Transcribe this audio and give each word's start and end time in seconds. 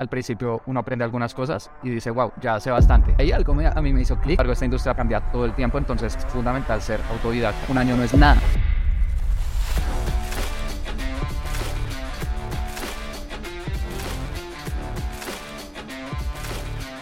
al 0.00 0.08
principio 0.08 0.62
uno 0.66 0.78
aprende 0.78 1.04
algunas 1.04 1.34
cosas 1.34 1.72
y 1.82 1.90
dice, 1.90 2.10
wow, 2.12 2.32
ya 2.40 2.60
sé 2.60 2.70
bastante. 2.70 3.16
Ahí 3.18 3.32
algo 3.32 3.52
me- 3.52 3.66
a 3.66 3.82
mí 3.82 3.92
me 3.92 4.00
hizo 4.02 4.16
clic. 4.20 4.38
Algo 4.38 4.52
esta 4.52 4.64
industria 4.64 4.94
cambia 4.94 5.20
todo 5.32 5.44
el 5.44 5.54
tiempo, 5.54 5.76
entonces 5.76 6.14
es 6.16 6.24
fundamental 6.26 6.80
ser 6.80 7.00
autodidacta. 7.10 7.72
Un 7.72 7.78
año 7.78 7.96
no 7.96 8.04
es 8.04 8.14
nada. 8.14 8.40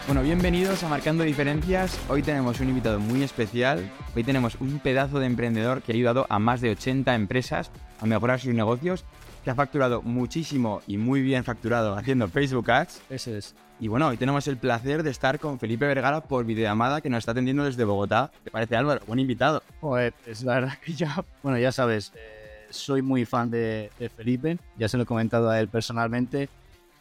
Bueno, 0.06 0.22
bienvenidos 0.22 0.84
a 0.84 0.88
Marcando 0.88 1.24
Diferencias. 1.24 1.98
Hoy 2.08 2.22
tenemos 2.22 2.60
un 2.60 2.68
invitado 2.68 3.00
muy 3.00 3.24
especial. 3.24 3.90
Hoy 4.14 4.22
tenemos 4.22 4.54
un 4.60 4.78
pedazo 4.78 5.18
de 5.18 5.26
emprendedor 5.26 5.82
que 5.82 5.92
ha 5.92 5.94
ayudado 5.96 6.26
a 6.28 6.38
más 6.38 6.60
de 6.60 6.70
80 6.70 7.14
empresas 7.16 7.72
a 8.00 8.06
mejorar 8.06 8.38
sus 8.38 8.54
negocios, 8.54 9.04
que 9.46 9.50
ha 9.50 9.54
facturado 9.54 10.02
muchísimo 10.02 10.82
y 10.88 10.98
muy 10.98 11.22
bien 11.22 11.44
facturado 11.44 11.94
haciendo 11.94 12.26
Facebook 12.26 12.68
Ads. 12.68 13.00
Ese 13.08 13.38
es. 13.38 13.54
Y 13.78 13.86
bueno, 13.86 14.08
hoy 14.08 14.16
tenemos 14.16 14.48
el 14.48 14.56
placer 14.56 15.04
de 15.04 15.10
estar 15.12 15.38
con 15.38 15.60
Felipe 15.60 15.86
Vergara 15.86 16.20
por 16.20 16.44
videollamada 16.44 17.00
que 17.00 17.08
nos 17.08 17.18
está 17.18 17.30
atendiendo 17.30 17.62
desde 17.62 17.84
Bogotá. 17.84 18.32
¿Te 18.42 18.50
parece 18.50 18.74
Álvaro? 18.74 19.02
Buen 19.06 19.20
invitado. 19.20 19.62
Joder, 19.80 20.14
es 20.26 20.42
la 20.42 20.54
verdad 20.54 20.78
que 20.84 20.94
ya, 20.94 21.24
bueno, 21.44 21.60
ya 21.60 21.70
sabes, 21.70 22.12
eh, 22.16 22.66
soy 22.70 23.02
muy 23.02 23.24
fan 23.24 23.48
de, 23.48 23.92
de 24.00 24.08
Felipe, 24.08 24.58
ya 24.76 24.88
se 24.88 24.96
lo 24.96 25.04
he 25.04 25.06
comentado 25.06 25.48
a 25.48 25.60
él 25.60 25.68
personalmente 25.68 26.48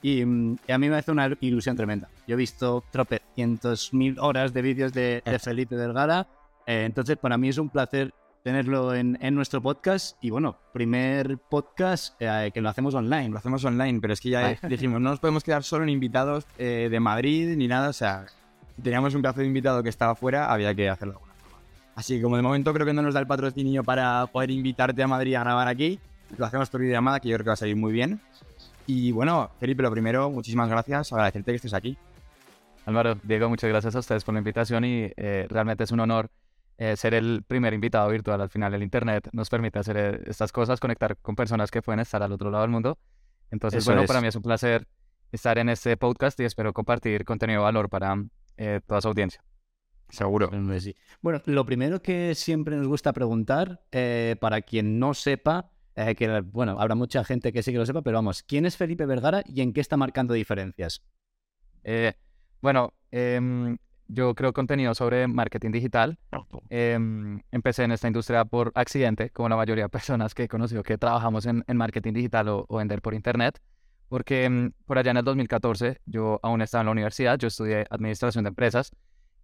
y, 0.04 0.24
mm, 0.24 0.58
y 0.68 0.72
a 0.72 0.78
mí 0.78 0.88
me 0.88 0.98
hace 0.98 1.10
una 1.10 1.36
ilusión 1.42 1.76
tremenda. 1.76 2.10
Yo 2.28 2.36
he 2.36 2.38
visto 2.38 2.84
tropecientos 2.92 3.92
mil 3.92 4.20
horas 4.20 4.54
de 4.54 4.62
vídeos 4.62 4.94
de, 4.94 5.24
de 5.26 5.40
Felipe 5.40 5.76
Vergara, 5.76 6.28
eh, 6.68 6.84
entonces 6.86 7.18
para 7.18 7.40
mí 7.40 7.50
es 7.50 7.58
un 7.58 7.70
placer 7.70 8.14
tenerlo 8.46 8.94
en, 8.94 9.18
en 9.22 9.34
nuestro 9.34 9.60
podcast 9.60 10.18
y 10.22 10.30
bueno, 10.30 10.56
primer 10.72 11.40
podcast 11.40 12.14
eh, 12.20 12.52
que 12.54 12.62
lo 12.62 12.70
hacemos 12.70 12.94
online. 12.94 13.30
Lo 13.30 13.40
hacemos 13.40 13.66
online, 13.66 14.00
pero 14.00 14.14
es 14.14 14.22
que 14.22 14.30
ya 14.30 14.56
dijimos, 14.70 15.02
no 15.02 15.10
nos 15.10 15.20
podemos 15.20 15.44
quedar 15.44 15.64
solo 15.64 15.84
en 15.84 15.90
invitados 15.90 16.46
eh, 16.60 16.88
de 16.92 17.00
Madrid 17.00 17.58
ni 17.58 17.68
nada. 17.68 17.90
O 17.90 17.94
sea, 17.94 18.28
si 18.76 18.84
teníamos 18.84 19.16
un 19.16 19.24
pedazo 19.24 19.40
de 19.40 19.48
invitado 19.48 19.82
que 19.82 19.90
estaba 19.90 20.14
fuera, 20.14 20.54
había 20.54 20.76
que 20.76 20.88
hacerlo 20.88 21.14
de 21.14 21.18
alguna 21.18 21.34
forma. 21.34 21.58
Así 21.96 22.18
que 22.18 22.22
como 22.22 22.36
de 22.36 22.44
momento 22.44 22.72
creo 22.72 22.86
que 22.86 22.94
no 22.94 23.02
nos 23.02 23.16
da 23.16 23.20
el 23.20 23.26
patrocinio 23.26 23.84
para 23.84 24.28
poder 24.28 24.52
invitarte 24.52 25.02
a 25.02 25.08
Madrid 25.08 25.34
a 25.34 25.40
grabar 25.40 25.68
aquí, 25.68 26.00
lo 26.38 26.46
hacemos 26.46 26.70
por 26.70 26.82
videollamada, 26.82 27.20
que 27.20 27.30
yo 27.30 27.38
creo 27.38 27.46
que 27.46 27.50
va 27.50 27.54
a 27.54 27.58
salir 27.58 27.76
muy 27.76 27.94
bien. 27.94 28.22
Y 28.86 29.12
bueno, 29.12 29.50
Felipe, 29.60 29.82
lo 29.82 29.90
primero, 29.90 30.30
muchísimas 30.30 30.70
gracias, 30.70 31.12
agradecerte 31.12 31.52
que 31.52 31.56
estés 31.56 31.74
aquí. 31.74 31.98
Álvaro, 32.86 33.18
Diego, 33.24 33.50
muchas 33.50 33.72
gracias 33.72 33.96
a 33.96 34.00
ustedes 34.00 34.24
por 34.24 34.36
la 34.36 34.40
invitación 34.40 34.86
y 34.86 35.12
eh, 35.18 35.48
realmente 35.50 35.84
es 35.84 35.90
un 35.90 36.02
honor 36.02 36.30
eh, 36.78 36.96
ser 36.96 37.14
el 37.14 37.44
primer 37.44 37.74
invitado 37.74 38.10
virtual. 38.10 38.42
Al 38.42 38.50
final, 38.50 38.74
el 38.74 38.84
Internet 38.84 39.30
nos 39.32 39.50
permite 39.50 39.80
hacer 39.80 39.98
eh, 39.98 40.22
estas 40.28 40.52
cosas, 40.52 40.80
conectar 40.80 41.18
con 41.18 41.36
personas 41.36 41.72
que 41.72 41.82
pueden 41.82 42.00
estar 42.00 42.22
al 42.22 42.32
otro 42.32 42.50
lado 42.52 42.64
del 42.64 42.72
mundo. 42.72 42.98
Entonces, 43.52 43.84
Eso 43.84 43.92
bueno, 43.92 44.04
es. 44.04 44.08
para 44.08 44.22
mí 44.22 44.28
es 44.28 44.36
un 44.36 44.42
placer 44.42 44.88
estar 45.32 45.58
en 45.58 45.70
este 45.70 45.98
podcast 45.98 46.40
y 46.40 46.44
espero 46.44 46.74
compartir 46.74 47.26
contenido 47.26 47.62
de 47.62 47.64
valor 47.64 47.90
para 47.90 48.16
eh, 48.58 48.82
toda 48.86 49.02
su 49.02 49.08
audiencia. 49.08 49.44
Seguro. 50.10 50.50
Bueno, 51.22 51.42
lo 51.46 51.66
primero 51.66 52.02
que 52.02 52.36
siempre 52.36 52.76
nos 52.76 52.88
gusta 52.88 53.12
preguntar, 53.12 53.82
eh, 53.92 54.36
para 54.40 54.62
quien 54.62 55.00
no 55.00 55.14
sepa, 55.14 55.72
eh, 55.96 56.16
que 56.16 56.42
bueno, 56.42 56.80
habrá 56.80 56.96
mucha 56.96 57.24
gente 57.24 57.52
que 57.52 57.64
sí 57.64 57.72
que 57.72 57.80
lo 57.80 57.86
sepa, 57.86 58.02
pero 58.02 58.18
vamos, 58.18 58.44
¿quién 58.44 58.66
es 58.66 58.78
Felipe 58.78 59.06
Vergara 59.06 59.44
y 59.46 59.62
en 59.62 59.74
qué 59.74 59.82
está 59.82 59.98
marcando 59.98 60.34
diferencias? 60.34 61.04
Eh, 61.84 62.14
bueno, 62.62 62.94
em, 63.12 63.78
yo 64.08 64.36
creo 64.36 64.54
contenido 64.54 64.94
sobre 64.96 65.28
marketing 65.28 65.72
digital. 65.72 66.18
Em, 66.70 67.42
empecé 67.52 67.84
en 67.84 67.92
esta 67.92 68.08
industria 68.08 68.46
por 68.46 68.72
accidente, 68.76 69.30
como 69.32 69.50
la 69.50 69.56
mayoría 69.56 69.86
de 69.86 69.90
personas 69.90 70.34
que 70.34 70.44
he 70.44 70.48
conocido 70.48 70.84
que 70.84 70.98
trabajamos 70.98 71.46
en, 71.46 71.64
en 71.68 71.78
marketing 71.78 72.14
digital 72.14 72.50
o, 72.50 72.66
o 72.68 72.78
vender 72.78 73.02
por 73.02 73.14
internet, 73.14 73.60
porque 74.10 74.46
em, 74.46 74.72
por 74.86 74.98
allá 74.98 75.12
en 75.12 75.18
el 75.18 75.24
2014 75.24 76.00
yo 76.06 76.40
aún 76.44 76.62
estaba 76.62 76.82
en 76.82 76.86
la 76.86 76.92
universidad, 76.92 77.38
yo 77.40 77.48
estudié 77.48 77.86
administración 77.90 78.44
de 78.44 78.50
empresas 78.50 78.92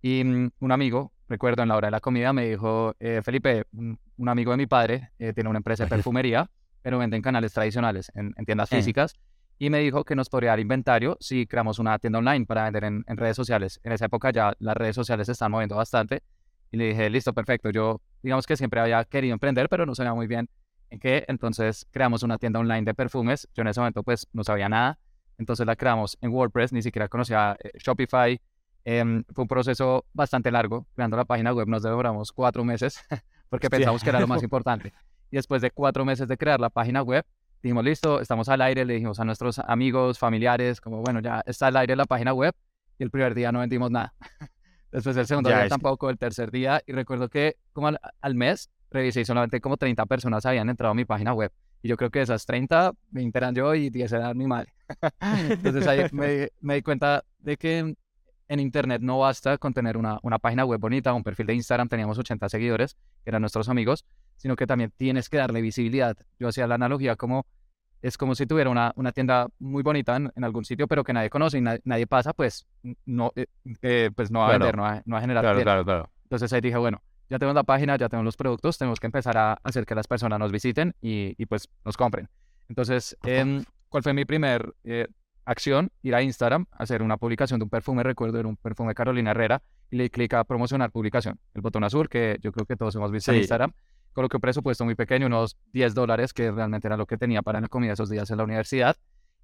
y 0.01 0.23
mm, 0.23 0.51
un 0.59 0.71
amigo, 0.71 1.11
recuerdo 1.27 1.63
en 1.63 1.69
la 1.69 1.75
hora 1.77 1.87
de 1.87 1.91
la 1.91 1.99
comida, 1.99 2.33
me 2.33 2.47
dijo, 2.49 2.95
eh, 2.99 3.21
Felipe, 3.23 3.65
un, 3.73 3.97
un 4.17 4.29
amigo 4.29 4.51
de 4.51 4.57
mi 4.57 4.67
padre 4.67 5.11
eh, 5.19 5.33
tiene 5.33 5.49
una 5.49 5.57
empresa 5.57 5.83
de 5.85 5.89
perfumería, 5.89 6.49
pero 6.81 6.97
vende 6.97 7.15
en 7.17 7.21
canales 7.21 7.53
tradicionales, 7.53 8.11
en, 8.15 8.33
en 8.37 8.45
tiendas 8.45 8.71
Eh. 8.71 8.75
físicas, 8.77 9.15
y 9.61 9.69
me 9.69 9.77
dijo 9.77 10.03
que 10.03 10.15
nos 10.15 10.27
podría 10.27 10.49
dar 10.49 10.59
inventario 10.59 11.17
si 11.19 11.45
creamos 11.45 11.77
una 11.77 11.99
tienda 11.99 12.17
online 12.17 12.47
para 12.47 12.63
vender 12.63 12.83
en, 12.83 13.03
en 13.05 13.15
redes 13.15 13.35
sociales. 13.35 13.79
En 13.83 13.91
esa 13.91 14.05
época 14.05 14.31
ya 14.31 14.55
las 14.57 14.75
redes 14.75 14.95
sociales 14.95 15.27
se 15.27 15.33
están 15.33 15.51
moviendo 15.51 15.75
bastante 15.75 16.23
y 16.71 16.77
le 16.77 16.85
dije, 16.85 17.07
listo, 17.11 17.31
perfecto. 17.31 17.69
Yo, 17.69 18.01
digamos 18.23 18.47
que 18.47 18.57
siempre 18.57 18.79
había 18.79 19.05
querido 19.05 19.33
emprender, 19.33 19.69
pero 19.69 19.85
no 19.85 19.93
sabía 19.93 20.15
muy 20.15 20.25
bien 20.25 20.49
en 20.89 20.97
qué. 20.97 21.25
Entonces 21.27 21.85
creamos 21.91 22.23
una 22.23 22.39
tienda 22.39 22.59
online 22.59 22.81
de 22.85 22.95
perfumes. 22.95 23.47
Yo 23.53 23.61
en 23.61 23.67
ese 23.67 23.79
momento 23.79 24.01
pues 24.01 24.27
no 24.33 24.43
sabía 24.43 24.67
nada. 24.67 24.97
Entonces 25.37 25.67
la 25.67 25.75
creamos 25.75 26.17
en 26.21 26.31
WordPress, 26.31 26.73
ni 26.73 26.81
siquiera 26.81 27.07
conocía 27.07 27.55
eh, 27.63 27.69
Shopify. 27.77 28.41
Em, 28.83 29.23
fue 29.31 29.43
un 29.43 29.47
proceso 29.47 30.05
bastante 30.11 30.49
largo. 30.49 30.87
Creando 30.95 31.17
la 31.17 31.25
página 31.25 31.53
web 31.53 31.67
nos 31.67 31.83
demoramos 31.83 32.31
cuatro 32.31 32.63
meses 32.63 32.99
porque 33.49 33.67
Hostia. 33.67 33.77
pensamos 33.77 34.03
que 34.03 34.09
era 34.09 34.19
lo 34.21 34.27
más 34.27 34.41
importante. 34.43 34.91
Y 35.29 35.35
después 35.35 35.61
de 35.61 35.69
cuatro 35.69 36.03
meses 36.03 36.27
de 36.27 36.35
crear 36.35 36.59
la 36.59 36.71
página 36.71 37.03
web, 37.03 37.23
dijimos, 37.61 37.83
listo, 37.83 38.19
estamos 38.19 38.49
al 38.49 38.61
aire, 38.61 38.85
le 38.85 38.93
dijimos 38.93 39.19
a 39.19 39.25
nuestros 39.25 39.59
amigos, 39.59 40.19
familiares, 40.19 40.81
como, 40.81 41.01
bueno, 41.01 41.19
ya 41.19 41.41
está 41.45 41.67
al 41.67 41.77
aire 41.77 41.95
la 41.95 42.05
página 42.05 42.33
web, 42.33 42.53
y 42.97 43.03
el 43.03 43.11
primer 43.11 43.33
día 43.35 43.51
no 43.51 43.59
vendimos 43.59 43.91
nada. 43.91 44.13
Después 44.91 45.15
el 45.15 45.25
segundo 45.25 45.49
Ya, 45.49 45.57
día 45.57 45.65
es 45.65 45.69
tampoco, 45.69 46.09
el 46.09 46.17
tercer 46.17 46.51
día, 46.51 46.81
y 46.85 46.91
recuerdo 46.91 47.29
que 47.29 47.55
como 47.73 47.87
al, 47.87 47.99
al 48.21 48.35
mes 48.35 48.69
revisé 48.89 49.21
y 49.21 49.25
solamente 49.25 49.61
como 49.61 49.77
30 49.77 50.05
personas 50.05 50.45
habían 50.45 50.69
entrado 50.69 50.91
a 50.91 50.95
mi 50.95 51.05
página 51.05 51.33
web. 51.33 51.51
Y 51.81 51.87
yo 51.87 51.97
creo 51.97 52.11
que 52.11 52.19
de 52.19 52.23
esas 52.23 52.45
30, 52.45 52.91
20 53.09 53.37
eran 53.37 53.55
yo 53.55 53.73
y 53.73 53.89
10 53.89 54.11
eran 54.11 54.37
mi 54.37 54.45
madre. 54.45 54.73
Entonces 55.49 55.87
ahí 55.87 56.05
me, 56.11 56.49
me 56.59 56.75
di 56.75 56.81
cuenta 56.81 57.23
de 57.39 57.57
que 57.57 57.95
en 58.51 58.59
Internet 58.59 59.01
no 59.01 59.19
basta 59.19 59.57
con 59.57 59.73
tener 59.73 59.95
una, 59.95 60.19
una 60.23 60.37
página 60.37 60.65
web 60.65 60.79
bonita, 60.79 61.13
un 61.13 61.23
perfil 61.23 61.47
de 61.47 61.53
Instagram, 61.55 61.87
teníamos 61.87 62.17
80 62.17 62.49
seguidores, 62.49 62.95
que 63.23 63.29
eran 63.29 63.41
nuestros 63.41 63.69
amigos, 63.69 64.05
sino 64.41 64.55
que 64.55 64.65
también 64.65 64.91
tienes 64.97 65.29
que 65.29 65.37
darle 65.37 65.61
visibilidad. 65.61 66.17
Yo 66.39 66.47
hacía 66.47 66.65
la 66.65 66.75
analogía 66.75 67.15
como 67.15 67.45
es 68.01 68.17
como 68.17 68.33
si 68.33 68.47
tuviera 68.47 68.71
una, 68.71 68.91
una 68.95 69.11
tienda 69.11 69.47
muy 69.59 69.83
bonita 69.83 70.15
en, 70.15 70.31
en 70.35 70.43
algún 70.43 70.65
sitio, 70.65 70.87
pero 70.87 71.03
que 71.03 71.13
nadie 71.13 71.29
conoce 71.29 71.59
y 71.59 71.61
na- 71.61 71.77
nadie 71.83 72.07
pasa, 72.07 72.33
pues 72.33 72.65
no, 73.05 73.31
eh, 73.35 73.45
eh, 73.83 74.09
pues 74.15 74.31
no 74.31 74.39
va 74.39 74.45
a 74.45 74.49
Claro. 74.49 74.65
vender, 74.65 74.77
no 74.77 74.81
va, 74.83 75.03
no 75.05 75.13
va 75.13 75.17
a 75.19 75.21
generar 75.21 75.43
Claro, 75.43 75.55
clientes. 75.57 75.71
claro, 75.71 75.85
claro. 75.85 76.09
Entonces 76.23 76.51
ahí 76.51 76.61
dije, 76.61 76.77
bueno, 76.77 76.99
ya 77.29 77.37
tenemos 77.37 77.53
la 77.53 77.63
página, 77.63 77.95
ya 77.97 78.09
tenemos 78.09 78.25
los 78.25 78.37
productos, 78.37 78.79
tenemos 78.79 78.99
que 78.99 79.05
empezar 79.05 79.37
a 79.37 79.53
hacer 79.63 79.85
que 79.85 79.93
las 79.93 80.07
personas 80.07 80.39
nos 80.39 80.51
visiten 80.51 80.95
y, 80.99 81.35
y, 81.37 81.45
pues 81.45 81.69
nos 81.85 81.95
compren. 81.95 82.27
Entonces, 82.69 83.15
em, 83.23 83.63
¿cuál 83.89 84.01
fue 84.01 84.13
mi 84.15 84.25
primer 84.25 84.73
eh, 84.83 85.07
acción? 85.45 85.91
Ir 86.01 86.15
a 86.15 86.23
Instagram, 86.23 86.65
hacer 86.71 87.03
una 87.03 87.17
publicación 87.17 87.59
de 87.59 87.65
un 87.65 87.69
perfume, 87.69 88.01
recuerdo, 88.01 88.39
era 88.39 88.47
un 88.47 88.57
perfume 88.57 88.89
de 88.89 88.95
Carolina 88.95 89.29
Herrera, 89.31 89.61
y 89.91 89.97
le 89.97 90.09
clic 90.09 90.33
a 90.33 90.43
promocionar 90.43 90.89
publicación, 90.89 91.37
el 91.53 91.61
botón 91.61 91.83
azul, 91.83 92.09
que 92.09 92.37
yo 92.41 92.51
creo 92.51 92.65
que 92.65 92.75
todos 92.77 92.95
hemos 92.95 93.11
visto 93.11 93.31
en 93.31 93.37
Coloqué 94.13 94.37
un 94.37 94.41
presupuesto 94.41 94.83
muy 94.85 94.95
pequeño, 94.95 95.27
unos 95.27 95.57
10 95.73 95.93
dólares, 95.93 96.33
que 96.33 96.51
realmente 96.51 96.87
era 96.87 96.97
lo 96.97 97.05
que 97.05 97.17
tenía 97.17 97.41
para 97.41 97.61
la 97.61 97.67
comida 97.67 97.93
esos 97.93 98.09
días 98.09 98.29
en 98.31 98.37
la 98.37 98.43
universidad. 98.43 98.95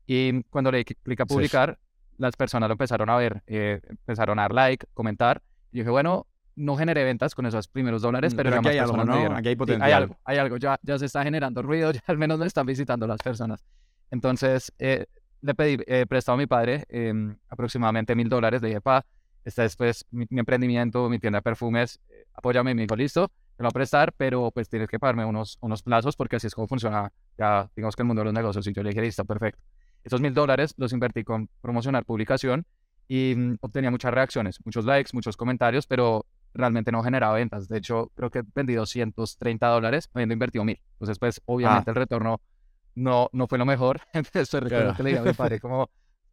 Y 0.05 0.44
cuando 0.44 0.72
le 0.72 0.83
clic 0.85 1.22
a 1.22 1.25
Sí. 1.28 1.33
publicar, 1.33 1.78
las 2.17 2.35
personas 2.35 2.67
lo 2.69 2.73
empezaron 2.73 3.09
a 3.09 3.17
ver, 3.17 3.44
eh, 3.47 3.79
empezaron 3.88 4.39
a 4.39 4.44
dar 4.44 4.53
like, 4.53 4.85
comentar. 4.94 5.41
Y 5.72 5.79
dije, 5.79 5.89
bueno, 5.89 6.25
no 6.56 6.75
generé 6.75 7.03
ventas 7.03 7.35
con 7.35 7.45
esos 7.45 7.67
primeros 7.67 8.01
dólares, 8.01 8.33
Mm, 8.33 8.38
pero, 8.38 8.50
pero 8.50 8.61
ya 8.63 8.69
hay 8.72 8.77
algo, 8.79 9.06
¿no? 9.06 9.35
Aquí 9.35 9.47
hay 9.50 9.53
Sí, 9.53 9.57
potencial. 9.57 9.83
hay 9.88 9.94
algo, 9.94 10.17
hay 10.23 10.38
algo, 10.39 10.57
ya, 10.57 10.79
ya 10.81 10.97
se 10.97 11.06
está 11.06 11.23
generando 11.23 11.61
ruido, 11.61 11.91
ya 12.01 12.03
al 12.07 12.17
menos 12.17 12.39
me 12.39 12.45
están 12.47 12.66
visitando 12.66 13.06
las 13.07 13.19
personas. 13.22 13.63
Entonces, 14.11 14.73
eh, 14.79 15.06
le 15.41 15.53
pedí 15.53 15.77
eh, 15.85 16.06
prestado 16.07 16.35
a 16.35 16.39
mi 16.39 16.47
padre 16.47 16.85
em, 16.89 17.38
aproximadamente 17.50 18.16
mil 18.16 18.27
dólares. 18.29 18.61
Le 18.61 18.69
dije, 18.69 18.81
pa, 18.81 19.06
este 19.45 19.66
es 19.66 19.75
pues 19.75 20.06
mi, 20.11 20.25
mi 20.29 20.39
emprendimiento, 20.39 21.09
mi 21.09 21.19
tienda 21.19 21.38
de 21.39 21.44
perfumes, 21.44 22.00
eh, 22.09 22.25
apóyame. 22.33 22.72
Y 22.72 22.75
me 22.75 22.81
dijo, 22.83 22.95
listo, 22.95 23.31
te 23.57 23.63
lo 23.63 23.68
voy 23.68 23.72
a 23.72 23.73
prestar, 23.73 24.13
pero 24.13 24.51
pues 24.51 24.69
tienes 24.69 24.88
que 24.88 25.00
pagarme 25.00 25.25
unos, 25.25 25.57
unos 25.62 25.81
plazos 25.81 26.16
porque 26.16 26.35
así 26.35 26.47
es 26.47 26.53
como 26.56 26.68
funciona, 26.68 27.12
ya 27.38 27.69
digamos 27.75 27.95
que 27.95 28.03
el 28.03 28.07
mundo 28.07 28.22
de 28.22 28.25
los 28.25 28.34
negocios. 28.34 28.66
Y 28.68 28.73
yo 28.73 28.84
le 28.84 28.90
dije, 28.90 29.01
listo, 29.01 29.25
perfecto. 29.25 29.62
Esos 30.03 30.22
mil 30.22 30.34
dólares 30.34 30.73
los 30.78 30.94
invertí 30.94 31.23
con 31.23 31.50
promocionar 31.59 32.06
publicación 32.06 32.66
y 33.07 33.33
mm, 33.36 33.57
obtenía 33.62 33.89
muchas 33.92 34.13
reacciones, 34.13 34.59
muchos 34.63 34.86
likes, 34.86 35.09
muchos 35.13 35.36
comentarios, 35.36 35.88
pero 35.88 36.25
realmente 36.54 36.92
no 36.92 37.01
generaba 37.04 37.33
ventas. 37.36 37.68
De 37.68 37.77
hecho, 37.80 38.12
creo 38.15 38.30
que 38.30 38.44
vendí 38.56 38.74
230 38.75 39.68
dólares 39.68 40.09
habiendo 40.13 40.33
invertido 40.33 40.63
mil. 40.63 40.80
Entonces, 40.94 41.18
pues, 41.19 41.42
obviamente 41.45 41.89
el 41.92 41.95
retorno 41.95 42.39
no, 42.95 43.30
no 43.33 43.48
fue 43.48 43.57
lo 43.57 43.65
mejor. 43.65 44.01
Entonces, 44.13 44.50
Claro. 44.50 44.94
que 44.95 45.04
le 45.04 45.09
dije 45.09 45.21
a 45.21 45.24
mi 45.25 45.33
padre 45.33 45.59
como, 45.62 45.89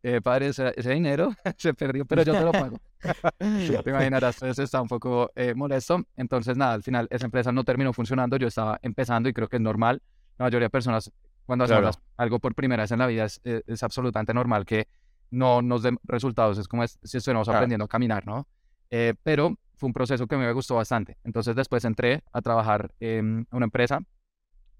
eh, 0.06 0.20
padre, 0.20 0.48
ese, 0.48 0.72
ese 0.76 0.92
dinero 0.92 1.30
se 1.58 1.72
perdió, 1.74 2.04
pero 2.04 2.22
yo 2.22 2.32
te 2.34 2.44
lo 2.44 2.52
pago. 2.52 2.78
Te 3.38 3.90
imaginarás, 3.90 4.36
entonces 4.42 4.64
estaba 4.64 4.82
un 4.82 4.88
poco 4.88 5.30
eh, 5.34 5.54
molesto. 5.54 6.02
Entonces, 6.16 6.56
nada, 6.56 6.74
al 6.74 6.82
final 6.82 7.06
esa 7.10 7.24
empresa 7.24 7.52
no 7.52 7.64
terminó 7.64 7.92
funcionando. 7.92 8.36
Yo 8.36 8.46
estaba 8.48 8.78
empezando 8.82 9.28
y 9.28 9.32
creo 9.32 9.48
que 9.48 9.56
es 9.56 9.62
normal. 9.62 10.00
La 10.38 10.44
mayoría 10.46 10.66
de 10.66 10.70
personas, 10.70 11.10
cuando 11.46 11.64
hacemos 11.64 11.96
Claro. 11.96 11.98
algo 12.18 12.38
por 12.38 12.54
primera 12.54 12.82
vez 12.82 12.90
en 12.92 12.98
la 12.98 13.06
vida, 13.06 13.24
es, 13.24 13.40
eh, 13.44 13.62
es 13.66 13.82
absolutamente 13.82 14.32
normal 14.34 14.64
que 14.66 14.88
no 15.30 15.62
nos 15.62 15.82
den 15.82 15.98
resultados. 16.04 16.58
Es 16.58 16.68
como 16.68 16.84
es- 16.84 16.98
si 17.02 17.16
estuviéramos 17.18 17.46
Claro. 17.46 17.58
aprendiendo 17.58 17.84
a 17.86 17.88
caminar, 17.88 18.26
¿no? 18.26 18.46
Eh, 18.90 19.14
pero 19.22 19.56
fue 19.76 19.86
un 19.88 19.92
proceso 19.92 20.26
que 20.26 20.36
me 20.36 20.50
gustó 20.52 20.76
bastante. 20.76 21.16
Entonces, 21.24 21.56
después 21.56 21.84
entré 21.84 22.22
a 22.32 22.40
trabajar 22.42 22.90
en 23.00 23.46
una 23.50 23.64
empresa 23.64 24.00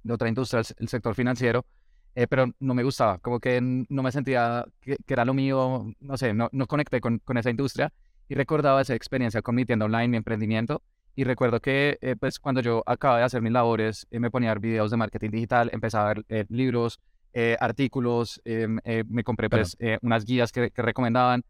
de 0.02 0.12
otra 0.14 0.28
industria, 0.28 0.62
el 0.78 0.88
sector 0.88 1.14
financiero. 1.14 1.64
Eh, 2.14 2.26
pero 2.26 2.52
no 2.60 2.74
me 2.74 2.82
gustaba, 2.82 3.18
como 3.18 3.40
que 3.40 3.60
no 3.60 4.02
me 4.02 4.12
sentía 4.12 4.64
que, 4.80 4.96
era 5.06 5.24
lo 5.24 5.34
mío, 5.34 5.92
no 6.00 6.16
sé, 6.16 6.32
no, 6.34 6.48
no 6.52 6.66
conecté 6.66 7.00
con, 7.00 7.18
con, 7.18 7.36
esa 7.36 7.50
industria 7.50 7.92
y 8.28 8.34
recordaba 8.34 8.80
esa 8.80 8.94
experiencia 8.94 9.42
con 9.42 9.54
mi 9.54 9.64
tienda 9.64 9.86
online, 9.86 10.08
mi 10.08 10.16
emprendimiento. 10.16 10.82
Y 11.16 11.22
recuerdo 11.22 11.60
que 11.60 11.96
eh, 12.00 12.16
pues 12.18 12.40
cuando 12.40 12.60
yo 12.60 12.82
acababa 12.86 13.20
de 13.20 13.26
hacer 13.26 13.40
mis 13.40 13.52
labores, 13.52 14.06
me 14.10 14.30
ponía 14.30 14.50
a 14.50 14.54
ver 14.54 14.60
videos 14.60 14.90
de 14.90 14.96
marketing 14.96 15.30
digital, 15.30 15.70
empezaba 15.72 16.10
a 16.10 16.14
ver 16.14 16.46
libros, 16.48 17.00
artículos, 17.58 18.40
em, 18.44 18.78
me 19.08 19.24
compré 19.24 19.50
pues, 19.50 19.76
unas 20.02 20.24
guías 20.24 20.52
que, 20.52 20.70
que 20.70 20.82
recomendaban 20.82 21.44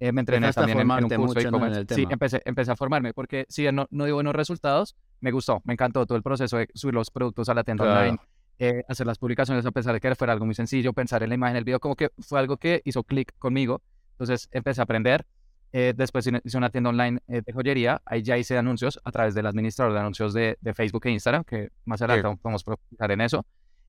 eh, 0.00 0.12
me 0.12 0.22
entrené 0.22 0.50
también 0.54 0.80
en, 0.80 0.90
un 0.90 1.08
curso 1.10 1.34
de 1.34 1.80
e 1.82 1.94
Sí, 1.94 2.06
empecé, 2.08 2.40
empecé 2.46 2.72
a 2.72 2.76
formarme 2.76 3.12
porque 3.12 3.44
si 3.50 3.70
no, 3.70 3.86
no 3.90 4.06
dio 4.06 4.14
buenos 4.14 4.34
resultados, 4.34 4.96
me 5.20 5.30
gustó, 5.30 5.60
me 5.64 5.74
encantó 5.74 6.06
todo 6.06 6.16
el 6.16 6.22
proceso 6.22 6.56
de 6.56 6.68
subir 6.72 6.94
los 6.94 7.10
productos 7.10 7.50
a 7.50 7.54
la 7.54 7.64
tienda 7.64 7.84
online, 7.84 8.18
eh, 8.60 8.84
hacer 8.88 9.06
las 9.06 9.18
publicaciones 9.18 9.66
a 9.66 9.72
pesar 9.72 9.94
de 9.94 10.00
que 10.00 10.14
fuera 10.14 10.32
algo 10.32 10.46
muy 10.46 10.54
sencillo, 10.54 10.92
pensar 10.92 11.24
en 11.24 11.30
la 11.30 11.34
imagen, 11.34 11.56
el 11.56 11.64
video, 11.64 11.80
como 11.80 11.96
que 11.96 12.10
fue 12.20 12.38
algo 12.38 12.56
que 12.56 12.82
hizo 12.84 13.02
clic 13.02 13.32
conmigo. 13.38 13.82
Entonces 14.12 14.48
empecé 14.52 14.80
a 14.80 14.84
aprender. 14.84 15.26
Eh, 15.72 15.94
después 15.96 16.28
hice 16.44 16.58
una 16.58 16.70
tienda 16.70 16.90
online 16.90 17.20
de 17.26 17.52
joyería. 17.52 18.00
Ahí 18.04 18.22
ya 18.22 18.38
hice 18.38 18.56
anuncios 18.56 19.00
a 19.02 19.10
través 19.10 19.34
del 19.34 19.46
administrador 19.46 19.92
de 19.92 20.00
anuncios 20.00 20.32
de, 20.32 20.56
de 20.60 20.74
Facebook 20.74 21.06
e 21.06 21.10
Instagram, 21.10 21.42
que 21.42 21.70
más 21.84 22.00
adelante 22.02 22.38
vamos 22.42 22.62
a 22.62 22.64
profundizar 22.64 23.10
en 23.10 23.20
eso. 23.20 23.44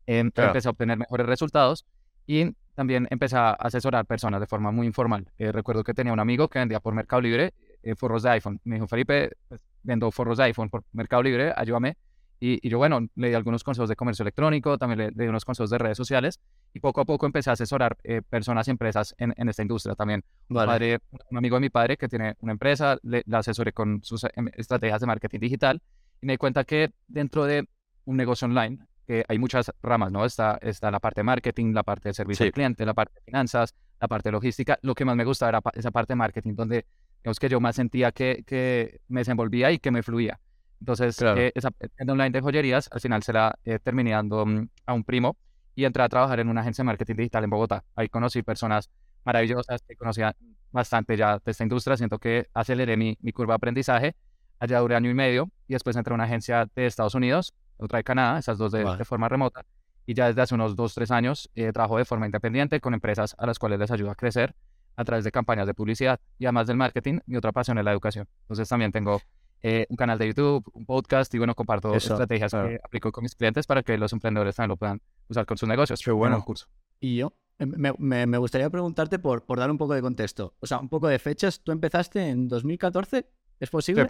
Em, 0.08 0.32
empecé 0.36 0.68
a 0.68 0.72
obtener 0.72 0.98
mejores 0.98 1.28
resultados. 1.28 1.86
Y 2.28 2.56
también 2.76 3.08
empecé 3.10 3.36
a 3.38 3.52
asesorar 3.52 4.06
personas 4.06 4.40
de 4.40 4.48
forma 4.48 4.72
muy 4.72 4.88
informal. 4.88 5.28
Eh, 5.38 5.52
recuerdo 5.52 5.84
que 5.84 5.94
tenía 5.94 6.14
un 6.14 6.20
amigo 6.20 6.48
que 6.48 6.60
vendía 6.60 6.80
por 6.80 6.94
Mercado 6.94 7.22
Libre 7.22 7.54
eh, 7.84 7.96
forros 7.96 8.24
de 8.24 8.30
iPhone. 8.30 8.60
Me 8.64 8.76
dijo, 8.76 8.88
Felipe, 8.88 9.32
pues, 9.48 9.62
vendo 9.84 10.10
forros 10.12 10.38
de 10.38 10.46
iPhone 10.46 10.70
por 10.70 10.84
Mercado 10.94 11.24
Libre, 11.24 11.54
ayúdame. 11.56 11.98
Y, 12.44 12.68
yo, 12.68 12.80
bueno, 12.80 13.08
le 13.16 13.30
di 13.30 13.36
algunos 13.36 13.64
consejos 13.64 13.88
de 13.88 13.96
comercio 13.96 14.24
electrónico, 14.24 14.76
también 14.80 14.98
le, 14.98 15.12
di 15.12 15.30
unos 15.30 15.46
consejos 15.46 15.70
de 15.70 15.78
redes 15.78 15.96
sociales. 15.96 16.40
Y 16.74 16.80
poco 16.80 17.02
a 17.02 17.06
poco 17.06 17.28
empecé 17.28 17.52
a 17.52 17.54
asesorar 17.54 17.96
eh, 18.04 18.24
personas 18.24 18.68
y 18.68 18.72
empresas 18.72 19.14
en, 19.20 19.32
en, 19.38 19.48
esta 19.48 19.62
industria 19.62 19.94
también. 19.94 20.24
Un, 20.50 20.56
padre, 20.56 21.00
un 21.30 21.38
amigo 21.38 21.58
de 21.58 21.60
mi 21.60 21.70
padre 21.70 21.98
que 21.98 22.08
tiene 22.08 22.36
una 22.40 22.54
empresa, 22.54 22.98
le, 23.04 23.22
le 23.28 23.38
asesoré 23.38 23.74
con 23.74 24.04
sus 24.04 24.24
em, 24.24 24.50
estrategias 24.56 25.02
de 25.02 25.06
marketing 25.06 25.40
digital. 25.40 25.84
Y 26.20 26.26
me 26.26 26.34
di 26.34 26.38
cuenta 26.38 26.64
que 26.64 26.92
dentro 27.08 27.46
de 27.46 27.70
un 28.06 28.18
negocio 28.18 28.48
online 28.48 28.80
hay 29.28 29.38
muchas 29.38 29.72
ramas, 29.84 30.12
¿no? 30.12 30.26
Está, 30.26 30.58
está 30.62 30.90
la 30.90 31.00
parte 31.00 31.20
de 31.20 31.26
marketing, 31.26 31.74
la 31.74 31.84
parte 31.84 32.10
de 32.10 32.14
servicio 32.14 32.46
al 32.46 32.52
cliente, 32.52 32.86
la 32.86 32.94
parte 32.94 33.14
de 33.16 33.22
finanzas, 33.26 33.76
la 34.00 34.08
parte 34.08 34.30
de 34.30 34.32
logística. 34.32 34.80
Lo 34.82 34.96
que 34.96 35.06
más 35.06 35.16
me 35.16 35.26
gustaba 35.26 35.50
era 35.50 35.62
esa 35.74 35.92
parte 35.92 36.14
de 36.14 36.16
marketing, 36.16 36.56
donde 36.56 36.86
digamos 37.18 37.40
que 37.40 37.50
yo 37.50 37.60
más 37.60 37.76
sentía 37.76 38.12
que, 38.12 38.44
que 38.48 39.02
me 39.10 39.20
desenvolvía 39.20 39.72
y 39.72 39.80
que 39.80 39.92
me 39.92 40.02
fluía. 40.02 40.40
Entonces, 40.82 41.22
eh, 41.22 41.52
esa 41.56 41.72
tienda 41.72 42.12
online 42.12 42.32
de 42.32 42.42
joyerías, 42.42 42.90
al 42.92 43.00
final 43.00 43.24
se 43.24 43.32
la 43.32 43.58
eh, 43.64 43.80
terminé 43.80 44.12
dando 44.12 44.46
mm, 44.46 44.68
a 44.88 44.94
un 44.94 45.04
primo 45.04 45.38
y 45.76 45.86
entré 45.86 46.04
a 46.04 46.10
trabajar 46.10 46.40
en 46.40 46.50
una 46.50 46.62
agencia 46.62 46.82
de 46.82 46.88
marketing 46.88 47.16
digital 47.16 47.44
en 47.44 47.50
Bogotá. 47.50 47.84
Ahí 47.96 48.10
conocí 48.10 48.42
personas 48.42 48.90
maravillosas 49.24 49.84
que 49.88 49.96
conocía 49.96 50.36
bastante 50.72 51.16
ya 51.16 51.40
de 51.40 51.52
esta 51.52 51.64
industria. 51.64 51.96
Siento 51.96 52.18
que 52.20 52.48
aceleré 52.54 52.98
mi, 52.98 53.18
mi 53.22 53.32
curva 53.32 53.54
de 53.54 53.58
aprendizaje. 53.58 54.16
Allá 54.60 54.80
duré 54.80 54.96
año 54.96 55.10
y 55.10 55.14
medio 55.14 55.50
y 55.68 55.74
después 55.74 55.96
entré 55.96 56.14
a 56.14 56.16
una 56.16 56.26
agencia 56.26 56.68
de 56.76 56.86
Estados 56.86 57.16
Unidos 57.16 57.54
otra 57.82 57.98
de 57.98 58.04
Canadá, 58.04 58.40
esas 58.40 58.58
dos 58.58 58.72
de, 58.72 58.86
forma 59.06 59.28
remota. 59.28 59.66
Y 60.06 60.14
ya 60.14 60.28
desde 60.28 60.42
hace 60.42 60.56
unos 60.56 60.76
dos, 60.76 60.94
tres 60.94 61.12
años 61.12 61.50
eh, 61.56 61.72
trabajo 61.72 61.98
de 61.98 62.06
forma 62.06 62.26
independiente 62.26 62.80
con 62.80 62.94
empresas 62.94 63.36
a 63.38 63.46
las 63.46 63.60
cuales 63.60 63.80
les 63.80 63.92
ayudo 63.92 64.12
a 64.12 64.16
crecer 64.16 64.56
a 64.96 65.04
través 65.04 65.24
de 65.24 65.32
campañas 65.32 65.68
de 65.68 65.74
publicidad. 65.74 66.20
Y 66.38 66.46
además 66.46 66.68
del 66.68 66.78
marketing, 66.78 67.20
mi 67.26 67.38
otra 67.38 67.52
pasión 67.52 67.78
es 67.78 67.86
la 67.86 67.92
educación. 67.92 68.28
Entonces 68.42 68.68
también 68.68 68.92
tengo 68.92 69.22
eh, 69.64 69.86
un 69.90 69.96
canal 69.96 70.18
de 70.18 70.28
YouTube, 70.28 70.64
un 70.74 70.86
podcast 70.86 71.34
y 71.34 71.38
bueno, 71.38 71.56
comparto 71.56 71.94
estrategias 71.96 72.52
que 72.52 72.80
aplico 72.84 73.12
con 73.12 73.24
mis 73.24 73.36
clientes 73.36 73.68
para 73.68 73.84
que 73.84 73.98
los 73.98 74.14
emprendedores 74.14 74.56
también 74.56 74.70
lo 74.70 74.78
puedan 74.78 75.02
usar 75.28 75.46
con 75.46 75.58
sus 75.58 75.70
negocios. 75.70 76.02
Qué 76.04 76.12
bueno. 76.12 76.44
curso. 76.44 76.68
Y 77.00 77.18
yo 77.18 77.34
me, 77.60 77.94
me, 78.26 78.38
gustaría 78.38 78.70
preguntarte 78.70 79.20
por, 79.20 79.46
por 79.46 79.60
dar 79.60 79.70
un 79.70 79.78
poco 79.78 79.94
de 79.94 80.02
contexto, 80.02 80.56
o 80.60 80.68
sea, 80.68 80.80
un 80.80 80.90
poco 80.90 81.08
de 81.08 81.20
fechas. 81.20 81.62
¿Tú 81.62 81.72
empezaste 81.72 82.30
en 82.30 82.48
2014? 82.48 83.28
¿Es 83.60 83.70
posible? 83.70 84.10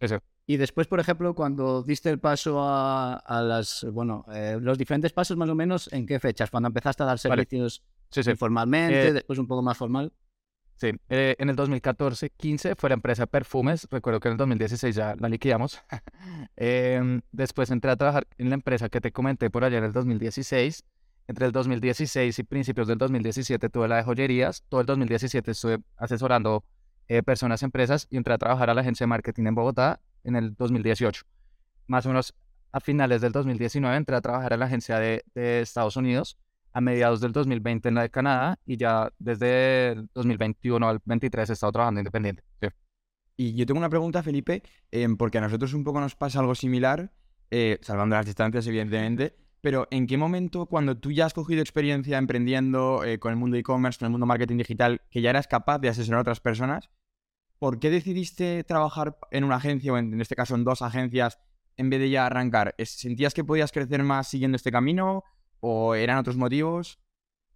Sí. 0.00 0.08
sí. 0.08 0.14
Y 0.48 0.56
después, 0.58 0.86
por 0.86 1.00
ejemplo, 1.00 1.34
cuando 1.34 1.82
diste 1.82 2.08
el 2.08 2.20
paso 2.20 2.60
a, 2.62 3.42
las, 3.42 3.84
bueno, 3.92 4.24
eh, 4.32 4.58
los 4.60 4.78
diferentes 4.78 5.12
pasos 5.12 5.36
más 5.36 5.48
o 5.48 5.56
menos, 5.56 5.92
¿en 5.92 6.06
qué 6.06 6.20
fechas? 6.20 6.50
Cuando 6.50 6.68
empezaste 6.68 7.02
a 7.02 7.06
dar 7.06 7.18
servicios 7.18 7.82
informalmente, 8.14 9.08
eh, 9.08 9.12
después 9.12 9.40
un 9.40 9.48
poco 9.48 9.62
más 9.62 9.76
formal. 9.76 10.12
Sí, 10.76 10.90
eh, 11.08 11.36
en 11.38 11.48
el 11.48 11.56
2014-15 11.56 12.76
fue 12.76 12.90
la 12.90 12.94
empresa 12.94 13.26
Perfumes, 13.26 13.88
recuerdo 13.90 14.20
que 14.20 14.28
en 14.28 14.32
el 14.32 14.38
2016 14.38 14.94
ya 14.94 15.16
la 15.18 15.28
liquidamos. 15.28 15.80
Em, 16.56 17.20
después 17.32 17.70
entré 17.70 17.90
a 17.90 17.96
trabajar 17.96 18.26
en 18.38 18.50
la 18.50 18.54
empresa 18.54 18.88
que 18.88 19.00
te 19.00 19.10
comenté 19.12 19.50
por 19.50 19.64
allá 19.64 19.78
en 19.78 19.84
el 19.84 19.92
2016. 19.92 20.84
Entre 21.28 21.46
el 21.46 21.52
2016 21.52 22.38
y 22.38 22.42
principios 22.44 22.86
del 22.86 22.98
2017 22.98 23.68
tuve 23.68 23.88
la 23.88 23.96
de 23.96 24.04
joyerías. 24.04 24.62
Todo 24.68 24.80
el 24.80 24.86
2017 24.86 25.50
estuve 25.50 25.78
asesorando 25.96 26.64
personas, 27.24 27.62
empresas 27.62 28.06
y 28.10 28.16
entré 28.16 28.34
a 28.34 28.38
trabajar 28.38 28.70
a 28.70 28.74
la 28.74 28.80
agencia 28.80 29.04
de 29.04 29.08
marketing 29.08 29.46
en 29.46 29.54
Bogotá 29.54 30.00
en 30.24 30.36
el 30.36 30.54
2018. 30.54 31.22
Más 31.86 32.06
o 32.06 32.10
menos 32.10 32.34
a 32.76 32.80
finales 32.80 33.22
del 33.22 33.32
2019 33.32 33.96
entré 33.96 34.16
a 34.16 34.20
trabajar 34.20 34.52
en 34.52 34.60
la 34.60 34.66
agencia 34.66 34.98
de, 34.98 35.24
Estados 35.34 35.96
Unidos, 35.96 36.36
a 36.76 36.80
mediados 36.82 37.22
del 37.22 37.32
2020 37.32 37.88
en 37.88 37.94
la 37.94 38.02
de 38.02 38.10
Canadá 38.10 38.58
y 38.66 38.76
ya 38.76 39.10
desde 39.18 39.92
el 39.92 40.10
2021 40.12 40.86
al 40.86 41.00
23 41.02 41.48
he 41.48 41.52
estado 41.54 41.72
trabajando 41.72 42.00
independiente. 42.00 42.42
Y 43.34 43.54
yo 43.54 43.64
tengo 43.64 43.78
una 43.78 43.88
pregunta, 43.88 44.22
Felipe, 44.22 44.62
em, 44.90 45.16
porque 45.16 45.38
a 45.38 45.40
nosotros 45.40 45.72
un 45.72 45.84
poco 45.84 46.00
nos 46.00 46.16
pasa 46.16 46.40
algo 46.40 46.54
similar, 46.54 47.14
eh, 47.50 47.78
salvando 47.80 48.14
las 48.16 48.26
distancias, 48.26 48.66
evidentemente, 48.66 49.36
pero 49.62 49.88
¿en 49.90 50.06
qué 50.06 50.18
momento, 50.18 50.66
cuando 50.66 50.98
tú 50.98 51.12
ya 51.12 51.24
has 51.24 51.32
cogido 51.32 51.62
experiencia 51.62 52.18
emprendiendo 52.18 53.04
eh, 53.04 53.18
con 53.18 53.30
el 53.32 53.38
mundo 53.38 53.56
e-commerce, 53.56 53.98
con 53.98 54.06
el 54.06 54.12
mundo 54.12 54.26
marketing 54.26 54.58
digital, 54.58 55.00
que 55.10 55.22
ya 55.22 55.30
eras 55.30 55.46
capaz 55.46 55.78
de 55.78 55.88
asesorar 55.88 56.18
a 56.18 56.22
otras 56.22 56.40
personas, 56.40 56.90
¿por 57.58 57.78
qué 57.78 57.88
decidiste 57.88 58.64
trabajar 58.64 59.16
en 59.30 59.44
una 59.44 59.56
agencia 59.56 59.94
o 59.94 59.96
en, 59.96 60.20
este 60.20 60.36
caso 60.36 60.54
en 60.54 60.64
dos 60.64 60.82
agencias 60.82 61.38
en 61.78 61.88
vez 61.88 62.00
de 62.00 62.10
ya 62.10 62.26
arrancar? 62.26 62.74
¿Sentías 62.84 63.32
que 63.32 63.44
podías 63.44 63.72
crecer 63.72 64.02
más 64.02 64.28
siguiendo 64.28 64.56
este 64.56 64.70
camino 64.70 65.24
o 65.60 65.94
eran 65.94 66.18
otros 66.18 66.36
motivos? 66.36 66.98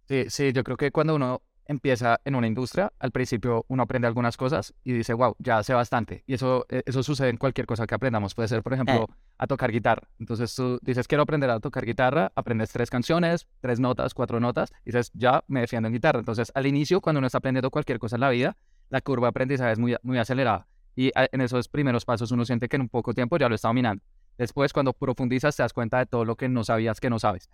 Sí, 0.07 0.25
sí, 0.29 0.51
yo 0.53 0.63
creo 0.63 0.77
que 0.77 0.91
cuando 0.91 1.15
uno 1.15 1.41
empieza 1.65 2.19
en 2.25 2.35
una 2.35 2.47
industria, 2.47 2.91
al 2.99 3.11
principio 3.11 3.65
uno 3.67 3.83
aprende 3.83 4.07
algunas 4.07 4.37
cosas 4.37 4.73
y 4.83 4.93
dice, 4.93 5.13
wow, 5.13 5.35
ya 5.39 5.63
sé 5.63 5.73
bastante. 5.73 6.23
Y 6.27 6.33
eso, 6.33 6.65
eh, 6.69 6.83
eso 6.85 7.01
sucede 7.01 7.29
en 7.29 7.37
cualquier 7.37 7.65
cosa 7.65 7.87
que 7.87 7.95
aprendamos. 7.95 8.35
Puede 8.35 8.49
ser, 8.49 8.61
por 8.61 8.73
ejemplo, 8.73 9.07
eh. 9.09 9.13
a 9.37 9.47
tocar 9.47 9.71
guitarra. 9.71 10.07
Entonces 10.19 10.53
tú 10.53 10.79
dices, 10.81 11.07
quiero 11.07 11.23
aprender 11.23 11.49
a 11.49 11.59
tocar 11.59 11.85
guitarra, 11.85 12.31
aprendes 12.35 12.71
tres 12.71 12.89
canciones, 12.89 13.47
tres 13.61 13.79
notas, 13.79 14.13
cuatro 14.13 14.39
notas, 14.39 14.71
y 14.83 14.91
dices, 14.91 15.11
ya 15.13 15.43
me 15.47 15.61
defiendo 15.61 15.87
en 15.87 15.93
guitarra. 15.93 16.19
Entonces, 16.19 16.51
al 16.55 16.65
inicio, 16.65 17.01
cuando 17.01 17.19
uno 17.19 17.27
está 17.27 17.37
aprendiendo 17.37 17.71
cualquier 17.71 17.99
cosa 17.99 18.17
en 18.17 18.21
la 18.21 18.29
vida, 18.29 18.57
la 18.89 19.01
curva 19.01 19.27
de 19.27 19.29
aprendizaje 19.29 19.71
es 19.71 19.79
muy, 19.79 19.95
muy 20.03 20.17
acelerada. 20.17 20.67
Y 20.95 21.11
en 21.15 21.39
esos 21.39 21.69
primeros 21.69 22.03
pasos 22.03 22.31
uno 22.31 22.43
siente 22.43 22.67
que 22.67 22.75
en 22.75 22.81
un 22.81 22.89
poco 22.89 23.13
tiempo 23.13 23.37
ya 23.37 23.47
lo 23.47 23.55
está 23.55 23.69
dominando. 23.69 24.03
Después, 24.37 24.73
cuando 24.73 24.91
profundizas, 24.91 25.55
te 25.55 25.63
das 25.63 25.71
cuenta 25.71 25.99
de 25.99 26.05
todo 26.05 26.25
lo 26.25 26.35
que 26.35 26.49
no 26.49 26.63
sabías 26.63 26.99
que 26.99 27.09
no 27.09 27.19
sabes. 27.19 27.49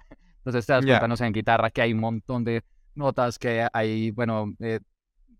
Entonces 0.47 0.65
te 0.65 0.71
das 0.71 0.85
cuenta, 0.85 1.07
no 1.09 1.17
sé, 1.17 1.25
en 1.25 1.33
guitarra, 1.33 1.69
que 1.69 1.81
hay 1.81 1.91
un 1.91 1.99
montón 1.99 2.45
de 2.45 2.63
notas, 2.95 3.37
que 3.37 3.67
hay, 3.73 4.11
bueno, 4.11 4.53
eh, 4.59 4.79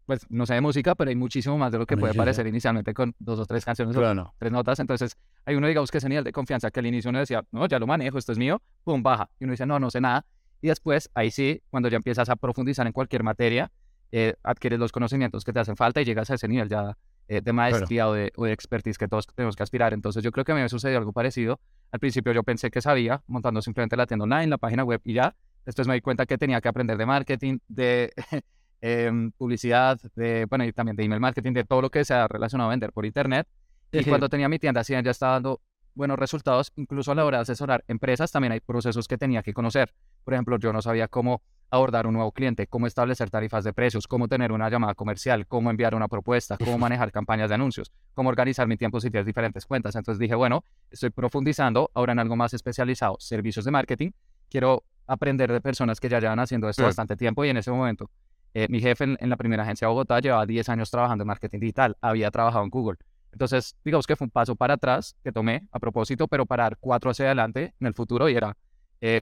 pues 0.06 0.26
no 0.30 0.46
sé 0.46 0.56
de 0.56 0.60
música, 0.60 0.96
pero 0.96 1.08
hay 1.08 1.16
muchísimo 1.16 1.58
más 1.58 1.72
de 1.72 1.78
lo 1.78 1.86
que 1.86 1.96
puede 1.96 2.14
parecer 2.14 2.46
inicialmente 2.46 2.94
con 2.94 3.16
dos 3.18 3.40
o 3.40 3.46
tres 3.46 3.64
canciones 3.64 3.96
o 3.96 4.34
tres 4.38 4.52
notas. 4.52 4.80
Entonces, 4.80 5.16
hay 5.46 5.56
uno, 5.56 5.68
digamos, 5.68 5.92
que 5.92 6.00
ese 6.00 6.10
nivel 6.10 6.26
de 6.26 6.34
confianza 6.34 6.72
que 6.72 6.82
al 6.82 6.88
inicio 6.88 7.10
uno 7.10 7.20
decía, 7.20 7.42
no, 7.52 7.66
ya 7.68 7.80
lo 7.80 7.88
manejo, 7.88 8.18
esto 8.18 8.34
es 8.34 8.38
mío, 8.38 8.62
pum, 8.84 9.02
baja. 9.02 9.30
Y 9.40 9.46
uno 9.46 9.52
dice, 9.52 9.66
no, 9.66 9.80
no 9.80 9.90
sé 9.90 10.02
nada. 10.02 10.26
Y 10.62 10.68
después, 10.68 11.10
ahí 11.14 11.32
sí, 11.32 11.62
cuando 11.70 11.88
ya 11.88 11.96
empiezas 11.96 12.28
a 12.28 12.36
profundizar 12.36 12.86
en 12.86 12.92
cualquier 12.92 13.24
materia, 13.24 13.72
eh, 14.12 14.36
adquieres 14.44 14.78
los 14.78 14.92
conocimientos 14.92 15.46
que 15.46 15.54
te 15.54 15.62
hacen 15.62 15.78
falta 15.78 16.02
y 16.02 16.06
llegas 16.06 16.30
a 16.32 16.34
ese 16.34 16.50
nivel 16.50 16.68
ya 16.68 16.98
eh, 17.28 17.42
de 17.42 17.54
maestría 17.54 18.08
o, 18.08 18.14
de, 18.14 18.32
o, 18.36 18.46
de, 18.46 18.54
expertise 18.54 18.98
que 18.98 19.08
todos 19.08 19.28
tenemos 19.28 19.56
que 19.56 19.64
aspirar. 19.64 19.94
Entonces 19.94 20.24
yo 20.24 20.32
creo 20.32 20.46
que 20.46 20.52
a 20.52 20.56
mí 20.56 20.62
me 20.62 20.70
sucedió 20.70 20.98
algo 20.98 21.12
parecido. 21.14 21.60
Al 21.92 22.00
principio 22.00 22.32
yo 22.34 22.44
pensé 22.44 22.72
que 22.72 22.82
sabía, 22.82 23.22
montando 23.28 23.62
simplemente 23.62 23.98
la 23.98 24.06
tienda 24.06 24.24
online, 24.24 24.48
la 24.48 24.58
página 24.58 24.84
web 24.84 25.02
y 25.04 25.14
ya. 25.14 25.36
Después 25.66 25.88
me 25.88 25.96
di 25.96 26.02
cuenta 26.02 26.26
que 26.26 26.38
tenía 26.38 26.62
que 26.62 26.70
aprender 26.70 26.98
de 26.98 27.06
marketing, 27.06 27.60
de 27.68 28.14
em, 28.82 29.32
publicidad, 29.32 30.00
de, 30.16 30.46
bueno, 30.46 30.64
y 30.64 30.72
también 30.72 30.96
de 30.96 31.04
email 31.04 31.20
marketing, 31.20 31.54
de 31.54 31.66
todo 31.66 31.82
lo 31.82 31.90
que 31.90 32.06
sea 32.06 32.28
relacionado 32.28 32.70
a 32.70 32.72
vender 32.72 32.94
por 32.94 33.06
internet. 33.06 33.48
Y 33.92 34.04
cuando 34.04 34.30
tenía 34.30 34.50
mi 34.50 34.60
tienda, 34.60 34.84
sí, 34.84 34.94
ya 34.94 35.12
estaba 35.12 35.34
dando 35.34 35.62
buenos 35.98 36.18
resultados. 36.18 36.72
Incluso 36.78 37.12
a 37.12 37.16
la 37.16 37.26
hora 37.26 37.40
de 37.40 37.42
asesorar 37.42 37.84
empresas, 37.88 38.32
también 38.32 38.54
hay 38.54 38.62
procesos 38.62 39.08
que 39.08 39.18
tenía 39.18 39.44
que 39.44 39.54
conocer. 39.54 39.94
Por 40.24 40.34
ejemplo, 40.34 40.58
yo 40.58 40.72
no 40.72 40.82
sabía 40.82 41.10
cómo 41.10 41.42
abordar 41.70 42.08
un 42.08 42.14
nuevo 42.14 42.32
cliente, 42.32 42.68
cómo 42.68 42.88
establecer 42.88 43.30
tarifas 43.30 43.66
de 43.66 43.74
precios, 43.74 44.08
cómo 44.08 44.30
tener 44.30 44.54
una 44.54 44.70
llamada 44.70 44.96
comercial, 44.96 45.48
cómo 45.48 45.70
enviar 45.70 45.96
una 45.96 46.08
propuesta, 46.08 46.58
cómo 46.58 46.78
manejar 46.78 47.12
campañas 47.12 47.50
de 47.50 47.56
anuncios, 47.56 47.92
cómo 48.14 48.30
organizar 48.30 48.68
mi 48.68 48.78
tiempo 48.78 49.02
si 49.02 49.12
tienes 49.12 49.26
diferentes 49.26 49.66
cuentas. 49.66 49.96
Entonces 49.96 50.20
dije, 50.20 50.36
bueno, 50.36 50.64
estoy 50.90 51.10
profundizando 51.10 51.92
ahora 51.94 52.14
en 52.14 52.20
algo 52.20 52.38
más 52.38 52.54
especializado, 52.54 53.18
servicios 53.20 53.66
de 53.66 53.72
marketing. 53.72 54.12
Quiero 54.50 54.84
aprender 55.08 55.52
de 55.52 55.60
personas 55.60 56.00
que 56.00 56.08
ya 56.08 56.20
llevan 56.20 56.40
haciendo 56.40 56.70
esto 56.70 56.84
bastante 56.84 57.18
tiempo 57.18 57.44
y 57.44 57.50
en 57.50 57.58
ese 57.58 57.72
momento 57.72 58.10
eh, 58.54 58.68
mi 58.70 58.80
jefe 58.80 59.04
en, 59.04 59.30
la 59.30 59.38
primera 59.38 59.64
agencia 59.64 59.88
de 59.88 59.90
Bogotá 59.90 60.20
llevaba 60.20 60.46
10 60.46 60.70
años 60.70 60.90
trabajando 60.90 61.24
en 61.24 61.28
marketing 61.28 61.60
digital, 61.60 61.98
había 62.02 62.32
trabajado 62.32 62.64
en 62.64 62.70
Google. 62.70 62.98
Entonces, 63.38 63.78
digamos 63.86 64.08
que 64.08 64.16
fue 64.16 64.26
un 64.26 64.32
paso 64.32 64.56
para 64.56 64.74
atrás 64.74 65.16
que 65.24 65.32
tomé 65.32 65.68
a 65.72 65.78
propósito, 65.78 66.28
pero 66.28 66.48
para 66.48 66.64
dar 66.64 66.78
cuatro 66.80 67.12
hacia 67.12 67.28
adelante 67.28 67.76
en 67.80 67.86
el 67.86 67.94
futuro 67.94 68.28
y 68.30 68.36
era, 68.36 68.58
eh, 69.00 69.22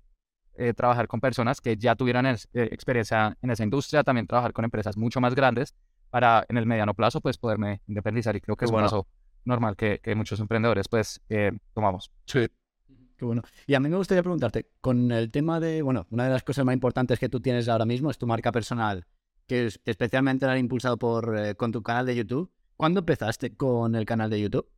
eh, 0.53 0.73
trabajar 0.73 1.09
con 1.09 1.19
personas 1.19 1.59
que 1.59 1.75
ya 1.75 1.95
tuvieran 1.95 2.25
eh, 2.25 2.37
experiencia 2.53 3.37
en 3.41 3.49
esa 3.51 3.65
industria, 3.65 4.05
también 4.05 4.25
trabajar 4.25 4.53
con 4.53 4.63
empresas 4.63 4.95
mucho 4.95 5.19
más 5.19 5.35
grandes 5.35 5.75
para 6.11 6.45
en 6.47 6.55
el 6.55 6.65
mediano 6.65 6.93
plazo 6.93 7.19
pues 7.19 7.37
poderme 7.37 7.81
independizar 7.87 8.37
y 8.37 8.39
creo 8.39 8.55
que 8.55 8.63
es 8.63 8.71
bueno. 8.71 8.85
un 8.85 8.89
paso 8.89 9.07
normal 9.43 9.75
que, 9.75 9.99
que, 10.01 10.15
muchos 10.15 10.39
emprendedores 10.39 10.87
pues 10.87 11.21
tomamos. 11.73 12.09
Sí. 12.25 12.47
Qué 13.17 13.25
bueno. 13.25 13.41
Y 13.67 13.73
a 13.73 13.81
mí 13.81 13.89
me 13.89 13.97
gustaría 13.97 14.23
preguntarte, 14.23 14.69
con 14.79 15.11
el 15.11 15.29
tema 15.29 15.59
de, 15.59 15.81
bueno, 15.81 16.07
una 16.09 16.23
de 16.23 16.29
las 16.29 16.43
cosas 16.43 16.63
más 16.63 16.73
importantes 16.73 17.19
que 17.19 17.27
tú 17.27 17.41
tienes 17.41 17.67
ahora 17.67 17.83
mismo 17.83 18.09
es 18.09 18.17
tu 18.17 18.27
marca 18.27 18.53
personal, 18.53 19.05
que 19.45 19.65
es, 19.65 19.81
especialmente 19.83 20.45
la 20.45 20.53
has 20.53 20.59
impulsado 20.59 20.97
por, 20.97 21.57
con 21.57 21.73
tu 21.73 21.83
canal 21.83 22.05
de 22.05 22.15
YouTube. 22.15 22.49
¿Cuándo 22.77 22.99
empezaste 22.99 23.55
con 23.55 23.95
el 23.95 24.05
canal 24.05 24.29
de 24.29 24.41
YouTube? 24.41 24.69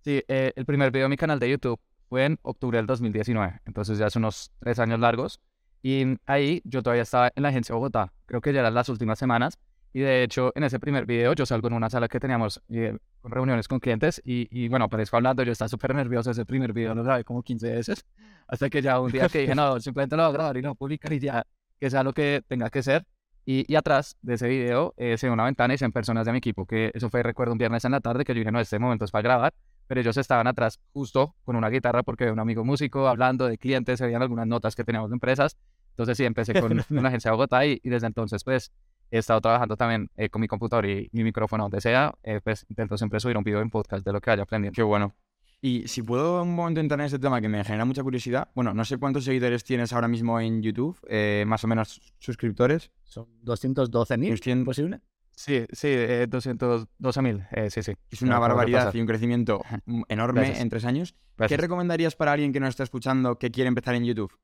Sí, 0.00 0.22
eh, 0.26 0.52
el 0.56 0.64
primer 0.66 0.90
video 0.90 1.04
de 1.04 1.10
mi 1.10 1.16
canal 1.16 1.38
de 1.38 1.50
YouTube 1.50 1.80
fue 2.08 2.24
en 2.24 2.38
octubre 2.42 2.78
del 2.78 2.86
2019, 2.86 3.60
entonces 3.64 3.98
ya 3.98 4.06
hace 4.06 4.18
unos 4.18 4.50
tres 4.58 4.78
años 4.78 4.98
largos. 4.98 5.40
Y 5.80 6.18
ahí 6.26 6.60
yo 6.64 6.82
todavía 6.82 7.04
estaba 7.04 7.30
en 7.34 7.42
la 7.44 7.50
agencia 7.50 7.72
de 7.72 7.76
Bogotá, 7.76 8.12
creo 8.26 8.40
que 8.40 8.52
ya 8.52 8.60
eran 8.60 8.74
las 8.74 8.88
últimas 8.88 9.18
semanas. 9.18 9.58
Y 9.92 10.00
de 10.00 10.22
hecho, 10.24 10.52
en 10.54 10.64
ese 10.64 10.80
primer 10.80 11.06
video 11.06 11.32
yo 11.32 11.46
salgo 11.46 11.68
en 11.68 11.74
una 11.74 11.88
sala 11.88 12.08
que 12.08 12.20
teníamos 12.20 12.60
eh, 12.68 12.98
con 13.22 13.30
reuniones 13.30 13.68
con 13.68 13.78
clientes 13.78 14.20
y, 14.24 14.48
y 14.50 14.68
bueno, 14.68 14.86
aparezco 14.86 15.16
hablando, 15.16 15.42
yo 15.44 15.52
estaba 15.52 15.68
súper 15.68 15.94
nervioso 15.94 16.30
ese 16.32 16.44
primer 16.44 16.72
video, 16.72 16.94
lo 16.94 17.04
grabé 17.04 17.24
como 17.24 17.42
15 17.42 17.72
veces, 17.72 18.04
hasta 18.48 18.68
que 18.68 18.82
ya 18.82 19.00
un 19.00 19.12
día 19.12 19.28
que 19.28 19.40
dije, 19.40 19.54
no, 19.54 19.78
simplemente 19.80 20.16
lo 20.16 20.24
voy 20.24 20.30
a 20.30 20.32
grabar 20.32 20.56
y 20.56 20.62
no 20.62 20.74
publicar 20.74 21.12
y 21.12 21.20
ya, 21.20 21.46
que 21.78 21.88
sea 21.88 22.02
lo 22.02 22.12
que 22.12 22.42
tenga 22.48 22.68
que 22.68 22.82
ser. 22.82 23.06
Y, 23.50 23.64
y 23.66 23.76
atrás 23.76 24.18
de 24.20 24.34
ese 24.34 24.46
video 24.46 24.92
eh, 24.98 25.16
se 25.16 25.26
ve 25.26 25.32
una 25.32 25.44
ventana 25.44 25.72
y 25.72 25.78
se 25.78 25.84
ven 25.86 25.92
personas 25.92 26.26
de 26.26 26.32
mi 26.32 26.38
equipo, 26.38 26.66
que 26.66 26.90
eso 26.92 27.08
fue, 27.08 27.22
recuerdo, 27.22 27.52
un 27.52 27.58
viernes 27.58 27.82
en 27.86 27.92
la 27.92 28.00
tarde, 28.00 28.24
que 28.24 28.34
yo 28.34 28.40
dije, 28.40 28.52
no, 28.52 28.60
este 28.60 28.78
momento 28.78 29.06
es 29.06 29.10
para 29.10 29.22
grabar 29.22 29.54
pero 29.88 30.02
ellos 30.02 30.16
estaban 30.16 30.46
atrás 30.46 30.78
justo 30.92 31.34
con 31.44 31.56
una 31.56 31.70
guitarra 31.70 32.02
porque 32.04 32.30
un 32.30 32.38
amigo 32.38 32.64
músico 32.64 33.08
hablando 33.08 33.48
de 33.48 33.58
clientes, 33.58 33.98
se 33.98 34.04
veían 34.04 34.22
algunas 34.22 34.46
notas 34.46 34.76
que 34.76 34.84
teníamos 34.84 35.10
de 35.10 35.14
empresas. 35.14 35.56
Entonces 35.90 36.16
sí, 36.16 36.24
empecé 36.24 36.52
con 36.60 36.84
una 36.90 37.08
agencia 37.08 37.30
de 37.30 37.36
Bogotá 37.36 37.64
y, 37.66 37.80
desde 37.82 38.06
entonces 38.06 38.44
pues 38.44 38.70
he 39.10 39.18
estado 39.18 39.40
trabajando 39.40 39.76
también 39.76 40.10
eh, 40.16 40.28
con 40.28 40.42
mi 40.42 40.46
computador 40.46 40.84
y 40.84 41.08
mi 41.12 41.24
micrófono 41.24 41.64
donde 41.64 41.80
sea, 41.80 42.14
eh, 42.22 42.40
pues 42.44 42.66
intento 42.68 42.98
siempre 42.98 43.18
subir 43.18 43.38
un 43.38 43.44
video 43.44 43.62
en 43.62 43.70
podcast 43.70 44.04
de 44.04 44.12
lo 44.12 44.20
que 44.20 44.30
haya 44.30 44.42
aprendido. 44.42 44.72
Qué 44.72 44.82
bueno. 44.82 45.14
Y 45.60 45.88
si 45.88 46.02
puedo 46.02 46.42
un 46.42 46.54
momento 46.54 46.80
entrar 46.80 47.00
en 47.00 47.06
este 47.06 47.18
tema 47.18 47.40
que 47.40 47.48
me 47.48 47.64
genera 47.64 47.84
mucha 47.84 48.02
curiosidad, 48.02 48.48
bueno, 48.54 48.72
no 48.74 48.84
sé 48.84 48.96
cuántos 48.96 49.24
seguidores 49.24 49.64
tienes 49.64 49.92
ahora 49.92 50.06
mismo 50.06 50.38
en 50.40 50.62
YouTube, 50.62 50.96
eh, 51.08 51.44
más 51.46 51.64
o 51.64 51.66
menos 51.66 52.00
suscriptores. 52.18 52.92
Son 53.02 53.26
212.000, 53.44 54.64
¿posible? 54.64 55.00
Sí, 55.38 55.66
sí, 55.70 55.86
eh, 55.88 56.26
212 56.28 57.22
mil, 57.22 57.46
eh, 57.52 57.70
sí, 57.70 57.80
sí. 57.80 57.92
Es 58.10 58.22
una 58.22 58.40
barbaridad 58.40 58.92
y 58.92 59.00
un 59.00 59.06
crecimiento 59.06 59.62
enorme 60.08 60.60
en 60.60 60.68
tres 60.68 60.84
años. 60.84 61.14
¿Qué 61.46 61.56
recomendarías 61.56 62.16
para 62.16 62.32
alguien 62.32 62.52
que 62.52 62.58
nos 62.58 62.70
está 62.70 62.82
escuchando 62.82 63.38
que 63.38 63.52
quiere 63.52 63.68
empezar 63.68 63.94
en 63.94 64.04
YouTube? 64.04 64.36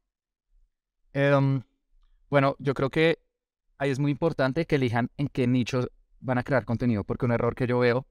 Em, 1.12 1.62
bueno, 2.30 2.54
yo 2.60 2.74
creo 2.74 2.90
que 2.90 3.18
ahí 3.78 3.90
es 3.90 3.98
muy 3.98 4.12
importante 4.12 4.66
que 4.66 4.76
elijan 4.76 5.10
en 5.16 5.26
qué 5.26 5.48
nichos 5.48 5.90
van 6.20 6.38
a 6.38 6.44
crear 6.44 6.64
contenido, 6.64 7.02
porque 7.02 7.26
un 7.26 7.32
error 7.32 7.56
que 7.56 7.66
yo 7.66 7.80
veo 7.80 8.06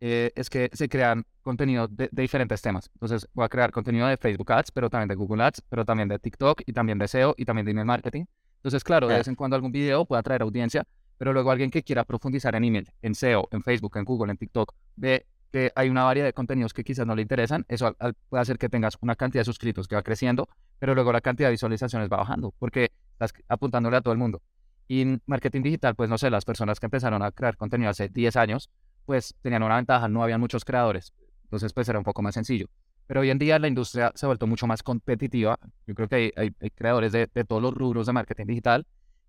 eh, 0.00 0.32
es 0.34 0.50
que 0.50 0.70
se 0.72 0.88
crean 0.88 1.24
contenido 1.42 1.88
de, 1.88 2.08
de, 2.10 2.22
diferentes 2.22 2.60
temas. 2.60 2.90
Entonces, 2.94 3.28
voy 3.32 3.44
a 3.44 3.48
crear 3.48 3.70
contenido 3.70 4.06
de 4.06 4.16
Facebook 4.16 4.52
Ads, 4.52 4.70
pero 4.70 4.90
también 4.90 5.08
de 5.08 5.14
Google 5.14 5.42
Ads, 5.44 5.62
pero 5.68 5.84
también 5.84 6.08
de 6.08 6.18
TikTok 6.18 6.62
y 6.66 6.72
también 6.72 6.98
de 6.98 7.08
SEO 7.08 7.34
y 7.36 7.44
también 7.44 7.64
de 7.64 7.72
email 7.72 7.86
marketing. 7.86 8.24
Entonces, 8.56 8.82
claro, 8.82 9.08
de 9.08 9.16
vez 9.16 9.28
en 9.28 9.36
cuando 9.36 9.56
algún 9.56 9.72
video 9.72 10.04
puede 10.04 10.20
atraer 10.20 10.42
audiencia, 10.42 10.84
pero 11.18 11.32
luego 11.32 11.50
alguien 11.50 11.70
que 11.70 11.82
quiera 11.82 12.04
profundizar 12.04 12.54
en 12.54 12.64
email, 12.64 12.90
en 13.02 13.14
SEO, 13.14 13.48
en 13.52 13.62
Facebook, 13.62 13.96
en 13.96 14.04
Google, 14.04 14.32
en 14.32 14.38
TikTok, 14.38 14.74
ve 14.96 15.26
que 15.52 15.72
hay 15.74 15.88
una 15.88 16.04
variedad 16.04 16.26
de 16.26 16.32
contenidos 16.32 16.74
que 16.74 16.84
quizás 16.84 17.06
no 17.06 17.14
le 17.14 17.22
interesan, 17.22 17.64
eso 17.68 17.96
puede 18.28 18.42
hacer 18.42 18.58
que 18.58 18.68
tengas 18.68 18.96
una 19.00 19.14
cantidad 19.14 19.40
de 19.40 19.44
suscritos 19.44 19.88
que 19.88 19.94
va 19.94 20.02
creciendo, 20.02 20.48
pero 20.78 20.94
luego 20.94 21.12
la 21.12 21.20
cantidad 21.20 21.48
de 21.48 21.52
visualizaciones 21.52 22.10
va 22.10 22.18
bajando, 22.18 22.52
porque 22.58 22.90
estás 23.12 23.32
apuntándole 23.48 23.96
a 23.96 24.00
todo 24.00 24.12
el 24.12 24.18
mundo. 24.18 24.42
Y 24.88 25.02
en 25.02 25.22
marketing 25.26 25.62
digital, 25.62 25.94
pues 25.94 26.10
no 26.10 26.18
sé, 26.18 26.30
las 26.30 26.44
personas 26.44 26.78
que 26.78 26.86
empezaron 26.86 27.22
a 27.22 27.30
crear 27.32 27.56
contenido 27.56 27.90
hace 27.90 28.08
10 28.08 28.36
años, 28.36 28.70
pues 29.06 29.34
tenían 29.40 29.62
una 29.62 29.76
ventaja, 29.76 30.08
no 30.08 30.22
habían 30.22 30.40
muchos 30.40 30.64
creadores, 30.64 31.14
entonces 31.44 31.72
pues 31.72 31.88
era 31.88 31.98
un 31.98 32.04
poco 32.04 32.20
más 32.22 32.34
sencillo. 32.34 32.66
Pero 33.06 33.20
hoy 33.20 33.30
en 33.30 33.38
día 33.38 33.58
la 33.58 33.68
industria 33.68 34.12
se 34.14 34.26
ha 34.26 34.28
vuelto 34.28 34.48
mucho 34.48 34.66
más 34.66 34.82
competitiva. 34.82 35.58
Yo 35.86 35.94
creo 35.94 36.08
que 36.08 36.32
hay, 36.36 36.50
creadores 36.72 37.12
de, 37.12 37.30
de 37.32 37.44
todos 37.44 37.62
los 37.62 37.72
rubros 37.72 38.06
de 38.06 38.12
marketing 38.12 38.46
digital 38.46 38.84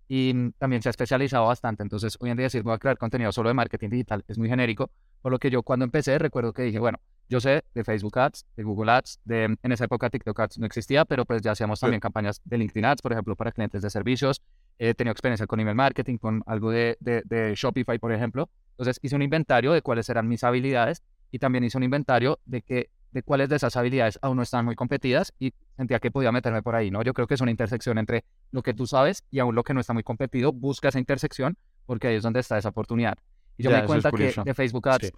y 0.08 0.32
mm, 0.34 0.52
también 0.58 0.82
se 0.82 0.88
ha 0.88 0.90
especializado 0.90 1.46
bastante. 1.46 1.82
Entonces, 1.82 2.16
hoy 2.18 2.30
en 2.30 2.36
día 2.36 2.44
decir 2.44 2.62
voy 2.62 2.74
a 2.74 2.78
crear 2.78 2.98
contenido 2.98 3.30
solo 3.30 3.50
de 3.50 3.54
marketing 3.54 3.90
digital 3.90 4.24
es 4.26 4.38
muy 4.38 4.48
genérico, 4.48 4.90
por 5.22 5.30
lo 5.30 5.38
que 5.38 5.50
yo 5.50 5.62
cuando 5.62 5.84
empecé 5.84 6.18
recuerdo 6.18 6.52
que 6.52 6.62
dije, 6.62 6.78
bueno, 6.78 6.98
yo 7.28 7.40
sé 7.40 7.62
de 7.74 7.84
Facebook 7.84 8.18
Ads, 8.18 8.46
de 8.56 8.62
Google 8.62 8.90
Ads, 8.90 9.20
de, 9.24 9.56
en 9.62 9.72
esa 9.72 9.84
época 9.84 10.08
TikTok 10.08 10.40
Ads 10.40 10.58
no 10.58 10.66
existía, 10.66 11.04
pero 11.04 11.26
pues 11.26 11.42
ya 11.42 11.52
hacíamos 11.52 11.78
también 11.78 12.00
campañas 12.00 12.40
de 12.44 12.56
LinkedIn 12.56 12.86
Ads, 12.86 13.02
por 13.02 13.12
ejemplo, 13.12 13.36
para 13.36 13.52
clientes 13.52 13.82
de 13.82 13.90
servicios. 13.90 14.40
He 14.78 14.94
tenido 14.94 15.12
experiencia 15.12 15.46
con 15.46 15.60
email 15.60 15.76
marketing, 15.76 16.16
con 16.16 16.42
algo 16.46 16.70
de, 16.70 16.96
de, 17.00 17.22
de 17.26 17.54
Shopify, 17.54 17.98
por 17.98 18.12
ejemplo. 18.12 18.48
Entonces 18.78 19.00
hice 19.02 19.16
un 19.16 19.22
inventario 19.22 19.72
de 19.72 19.82
cuáles 19.82 20.08
eran 20.08 20.28
mis 20.28 20.44
habilidades 20.44 21.02
y 21.32 21.40
también 21.40 21.64
hice 21.64 21.76
un 21.76 21.82
inventario 21.82 22.38
de 22.44 22.62
que 22.62 22.90
de 23.10 23.22
cuáles 23.22 23.48
de 23.48 23.56
esas 23.56 23.74
habilidades 23.76 24.18
aún 24.22 24.36
no 24.36 24.42
están 24.42 24.64
muy 24.64 24.76
competidas 24.76 25.32
y 25.38 25.52
sentía 25.76 25.98
que 25.98 26.10
podía 26.10 26.30
meterme 26.30 26.62
por 26.62 26.74
ahí, 26.74 26.90
¿no? 26.90 27.02
Yo 27.02 27.14
creo 27.14 27.26
que 27.26 27.34
es 27.34 27.40
una 27.40 27.50
intersección 27.50 27.98
entre 27.98 28.24
lo 28.50 28.62
que 28.62 28.74
tú 28.74 28.86
sabes 28.86 29.24
y 29.30 29.38
aún 29.38 29.54
lo 29.54 29.64
que 29.64 29.74
no 29.74 29.80
está 29.80 29.94
muy 29.94 30.02
competido, 30.02 30.52
busca 30.52 30.88
esa 30.88 30.98
intersección 30.98 31.56
porque 31.86 32.08
ahí 32.08 32.16
es 32.16 32.22
donde 32.22 32.40
está 32.40 32.58
esa 32.58 32.68
oportunidad. 32.68 33.16
Y 33.56 33.64
yo 33.64 33.70
me 33.70 33.80
di 33.80 33.86
cuenta 33.86 34.10
que 34.12 34.34
de 34.44 34.54
Facebook 34.54 34.88
Ads, 34.88 35.12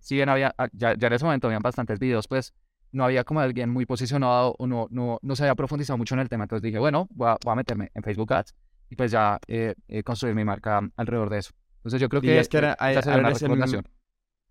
si 0.00 0.14
bien 0.16 0.28
había, 0.28 0.54
ah, 0.58 0.68
ya, 0.72 0.94
ya, 0.96 1.06
en 1.06 1.12
ese 1.12 1.24
momento 1.24 1.46
habían 1.46 1.62
bastantes 1.62 1.98
videos, 1.98 2.26
pues 2.26 2.54
no 2.90 3.04
había 3.04 3.22
como 3.22 3.40
alguien 3.40 3.70
muy 3.70 3.86
posicionado 3.86 4.56
o 4.58 4.66
no, 4.66 4.88
no, 4.90 5.18
no 5.22 5.36
se 5.36 5.44
había 5.44 5.54
profundizado 5.54 5.96
mucho 5.96 6.14
en 6.14 6.20
el 6.20 6.28
tema. 6.28 6.44
Entonces 6.44 6.62
dije, 6.62 6.78
bueno, 6.78 7.06
voy 7.10 7.28
a, 7.28 7.36
voy 7.44 7.52
a 7.52 7.54
meterme 7.54 7.90
en 7.94 8.02
Facebook 8.02 8.32
Ads 8.32 8.54
y 8.88 8.96
pues 8.96 9.12
ya 9.12 9.38
eh, 9.46 9.74
eh, 9.86 10.02
construir 10.02 10.34
mi 10.34 10.44
marca 10.44 10.80
alrededor 10.96 11.30
de 11.30 11.38
eso. 11.38 11.52
Entonces 11.80 12.00
yo 12.00 12.08
creo 12.08 12.22
que, 12.22 12.32
ahora, 12.32 12.76
eres 12.90 13.42
el, 13.42 13.84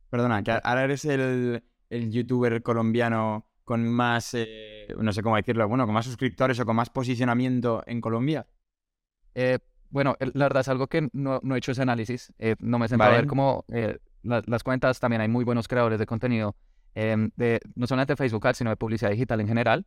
Perdona, 0.09 0.43
que 0.43 0.51
ahora 0.51 0.83
eres 0.83 1.05
el 1.05 1.63
el 1.89 2.11
youtuber 2.11 2.61
colombiano 2.61 3.47
con 3.63 3.87
más, 3.87 4.33
eh, 4.33 4.87
no 4.97 5.13
sé 5.13 5.21
cómo 5.21 5.35
decirlo, 5.35 5.67
bueno, 5.67 5.85
con 5.85 5.93
más 5.93 6.05
suscriptores 6.05 6.59
o 6.59 6.65
con 6.65 6.75
más 6.75 6.89
posicionamiento 6.89 7.83
en 7.85 8.01
Colombia? 8.01 8.47
Eh, 9.35 9.59
bueno, 9.89 10.15
la 10.19 10.45
verdad 10.45 10.61
es 10.61 10.67
algo 10.67 10.87
que 10.87 11.09
no, 11.13 11.39
he 11.53 11.57
hecho 11.57 11.71
ese 11.71 11.81
análisis. 11.81 12.33
Eh, 12.39 12.55
no 12.59 12.79
me 12.79 12.85
he 12.85 12.89
sentado 12.89 13.11
a 13.11 13.15
ver 13.15 13.27
cómo 13.27 13.65
las 14.21 14.63
cuentas, 14.63 14.99
también 14.99 15.21
hay 15.21 15.27
muy 15.27 15.45
buenos 15.45 15.67
creadores 15.67 15.99
de 15.99 16.05
contenido, 16.05 16.55
em, 16.93 17.31
de, 17.35 17.59
no 17.75 17.87
solamente 17.87 18.13
de 18.13 18.17
Facebook 18.17 18.45
Ads, 18.45 18.57
sino 18.57 18.69
de 18.69 18.75
publicidad 18.75 19.11
digital 19.11 19.39
en 19.41 19.47
general. 19.47 19.85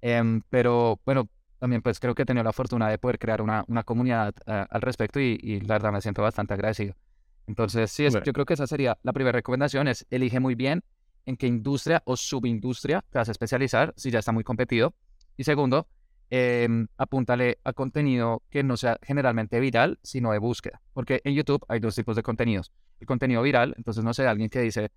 Em, 0.00 0.42
pero 0.50 1.00
bueno, 1.04 1.28
también 1.64 1.80
pues 1.80 1.98
creo 1.98 2.14
que 2.14 2.24
he 2.24 2.26
tenido 2.26 2.44
la 2.44 2.52
fortuna 2.52 2.90
de 2.90 2.98
poder 2.98 3.18
crear 3.18 3.40
una, 3.40 3.64
una 3.68 3.84
comunidad 3.84 4.34
al 4.44 4.82
respecto 4.82 5.18
y, 5.18 5.60
la 5.60 5.76
verdad 5.76 5.92
me 5.92 6.02
siento 6.02 6.20
bastante 6.20 6.52
agradecido. 6.52 6.94
Entonces, 7.46 7.90
sí, 7.90 8.06
yo 8.22 8.32
creo 8.34 8.44
que 8.44 8.52
esa 8.52 8.66
sería 8.66 8.98
la 9.02 9.14
primera 9.14 9.32
recomendación, 9.32 9.88
es 9.88 10.06
elige 10.10 10.40
muy 10.40 10.56
bien 10.56 10.84
en 11.24 11.38
qué 11.38 11.46
industria 11.46 12.02
o 12.04 12.18
subindustria 12.18 13.02
te 13.08 13.16
vas 13.16 13.28
a 13.28 13.32
especializar 13.32 13.94
si 13.96 14.10
ya 14.10 14.18
está 14.18 14.30
muy 14.30 14.44
competido. 14.44 14.92
Y 15.38 15.44
segundo, 15.44 15.88
eh, 16.28 16.68
apúntale 16.98 17.56
a 17.64 17.72
contenido 17.72 18.42
que 18.50 18.62
no 18.62 18.76
sea 18.76 18.98
generalmente 19.00 19.58
viral, 19.58 19.98
sino 20.02 20.32
de 20.32 20.40
búsqueda. 20.40 20.82
Porque 20.92 21.22
en 21.24 21.32
YouTube 21.32 21.64
hay 21.68 21.80
dos 21.80 21.94
tipos 21.94 22.14
de 22.14 22.22
contenidos. 22.22 22.72
El 23.00 23.06
contenido 23.06 23.40
viral, 23.40 23.72
entonces 23.78 24.04
no 24.04 24.12
sé, 24.12 24.26
alguien 24.26 24.50
que 24.50 24.60
dice, 24.60 24.90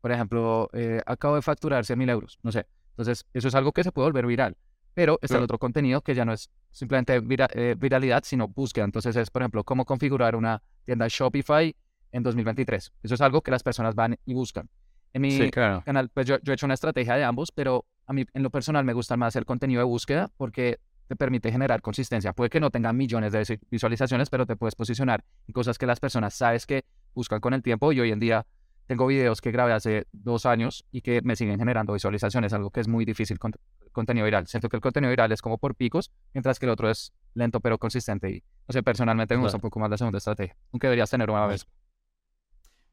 por 0.00 0.10
ejemplo, 0.10 0.70
eh, 0.72 1.02
acabo 1.04 1.34
de 1.34 1.42
facturar 1.42 1.84
100 1.84 1.98
mil 1.98 2.08
euros, 2.08 2.38
no 2.42 2.50
sé. 2.50 2.64
Entonces, 2.92 3.26
eso 3.34 3.48
es 3.48 3.54
algo 3.54 3.72
que 3.72 3.84
se 3.84 3.92
puede 3.92 4.06
volver 4.06 4.24
viral. 4.24 4.56
Pero 4.94 5.18
está 5.20 5.38
el 5.38 5.42
otro 5.42 5.58
contenido 5.58 6.00
que 6.02 6.14
ya 6.14 6.24
no 6.24 6.32
es 6.32 6.50
simplemente 6.70 7.20
eh, 7.54 7.74
viralidad, 7.76 8.22
sino 8.24 8.48
búsqueda. 8.48 8.84
Entonces 8.84 9.16
es, 9.16 9.30
por 9.30 9.42
ejemplo, 9.42 9.64
cómo 9.64 9.84
configurar 9.84 10.36
una 10.36 10.62
tienda 10.84 11.06
Shopify 11.08 11.74
en 12.12 12.22
2023. 12.22 12.92
Eso 13.02 13.14
es 13.14 13.20
algo 13.20 13.42
que 13.42 13.50
las 13.50 13.62
personas 13.62 13.94
van 13.94 14.16
y 14.24 14.34
buscan. 14.34 14.68
En 15.12 15.22
mi 15.22 15.50
canal, 15.50 16.10
pues 16.12 16.26
yo, 16.26 16.36
he 16.44 16.52
hecho 16.52 16.66
una 16.66 16.74
estrategia 16.74 17.14
de 17.14 17.24
ambos, 17.24 17.52
pero 17.52 17.86
a 18.06 18.12
mí 18.12 18.24
en 18.34 18.42
lo 18.42 18.50
personal 18.50 18.84
me 18.84 18.92
gusta 18.92 19.16
más 19.16 19.36
el 19.36 19.44
contenido 19.44 19.80
de 19.80 19.84
búsqueda 19.84 20.30
porque 20.36 20.80
te 21.06 21.16
permite 21.16 21.52
generar 21.52 21.82
consistencia. 21.82 22.32
Puede 22.32 22.50
que 22.50 22.60
no 22.60 22.70
tenga 22.70 22.92
millones 22.92 23.32
de 23.32 23.60
visualizaciones, 23.70 24.30
pero 24.30 24.46
te 24.46 24.56
puedes 24.56 24.74
posicionar 24.74 25.24
en 25.46 25.52
cosas 25.52 25.78
que 25.78 25.86
las 25.86 26.00
personas 26.00 26.34
sabes 26.34 26.66
que 26.66 26.84
buscan 27.14 27.40
con 27.40 27.54
el 27.54 27.62
tiempo 27.62 27.92
y 27.92 28.00
hoy 28.00 28.10
en 28.10 28.18
día 28.18 28.46
tengo 28.86 29.06
videos 29.06 29.40
que 29.40 29.50
grabé 29.50 29.72
hace 29.72 30.06
dos 30.12 30.46
años 30.46 30.84
y 30.90 31.00
que 31.00 31.22
me 31.22 31.36
siguen 31.36 31.58
generando 31.58 31.92
visualizaciones, 31.92 32.52
algo 32.52 32.70
que 32.70 32.80
es 32.80 32.88
muy 32.88 33.04
difícil 33.04 33.38
con 33.38 33.52
contenido 33.92 34.24
viral. 34.24 34.46
Siento 34.46 34.68
que 34.68 34.76
el 34.76 34.82
contenido 34.82 35.10
viral 35.10 35.32
es 35.32 35.40
como 35.40 35.56
por 35.56 35.74
picos, 35.74 36.10
mientras 36.34 36.58
que 36.58 36.66
el 36.66 36.70
otro 36.70 36.90
es 36.90 37.14
lento 37.32 37.60
pero 37.60 37.78
consistente 37.78 38.30
y, 38.30 38.42
no 38.68 38.72
sé, 38.72 38.82
personalmente 38.82 39.34
me 39.36 39.42
gusta 39.42 39.56
un 39.56 39.62
poco 39.62 39.80
más 39.80 39.88
la 39.88 39.96
segunda 39.96 40.18
estrategia, 40.18 40.56
aunque 40.72 40.88
deberías 40.88 41.10
tener 41.10 41.30
una 41.30 41.46
vez. 41.46 41.66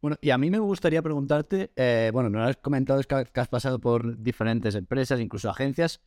Bueno, 0.01 0.17
y 0.19 0.31
a 0.31 0.37
mí 0.37 0.49
me 0.49 0.59
gustaría 0.59 1.01
preguntarte, 1.01 1.71
eh, 1.75 2.09
bueno, 2.13 2.29
no 2.29 2.43
has 2.43 2.57
comentado 2.57 3.01
que, 3.03 3.39
has 3.39 3.47
pasado 3.49 3.79
por 3.79 4.17
diferentes 4.17 4.73
empresas, 4.73 5.19
incluso 5.19 5.49
agencias, 5.49 6.01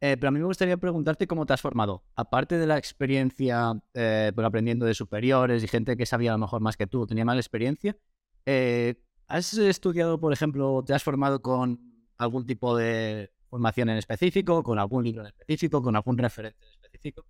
eh, 0.00 0.16
pero 0.16 0.28
a 0.28 0.30
mí 0.30 0.38
me 0.38 0.44
gustaría 0.44 0.76
preguntarte 0.76 1.26
cómo 1.26 1.46
te 1.46 1.52
has 1.52 1.60
formado. 1.60 2.04
Aparte 2.14 2.58
de 2.58 2.66
la 2.66 2.78
experiencia, 2.78 3.72
eh, 3.92 4.30
pues 4.34 4.46
aprendiendo 4.46 4.86
de 4.86 4.94
superiores 4.94 5.64
y 5.64 5.68
gente 5.68 5.96
que 5.96 6.06
sabía 6.06 6.30
a 6.30 6.34
lo 6.34 6.38
mejor 6.38 6.60
más 6.60 6.76
que 6.76 6.86
tú, 6.86 7.06
tenía 7.06 7.24
más 7.24 7.38
experiencia, 7.38 7.96
¿has 9.30 9.54
estudiado, 9.54 10.18
por 10.18 10.32
ejemplo, 10.32 10.82
te 10.84 10.92
has 10.92 11.02
formado 11.02 11.40
con 11.40 11.80
algún 12.18 12.44
tipo 12.44 12.76
de 12.76 13.30
formación 13.48 13.88
en 13.88 13.96
específico, 13.96 14.62
con 14.62 14.78
algún 14.78 15.04
libro 15.04 15.22
en 15.22 15.28
específico, 15.28 15.82
con 15.82 15.96
algún 15.96 16.18
referente 16.18 16.58
en 16.66 16.72
específico? 16.72 17.24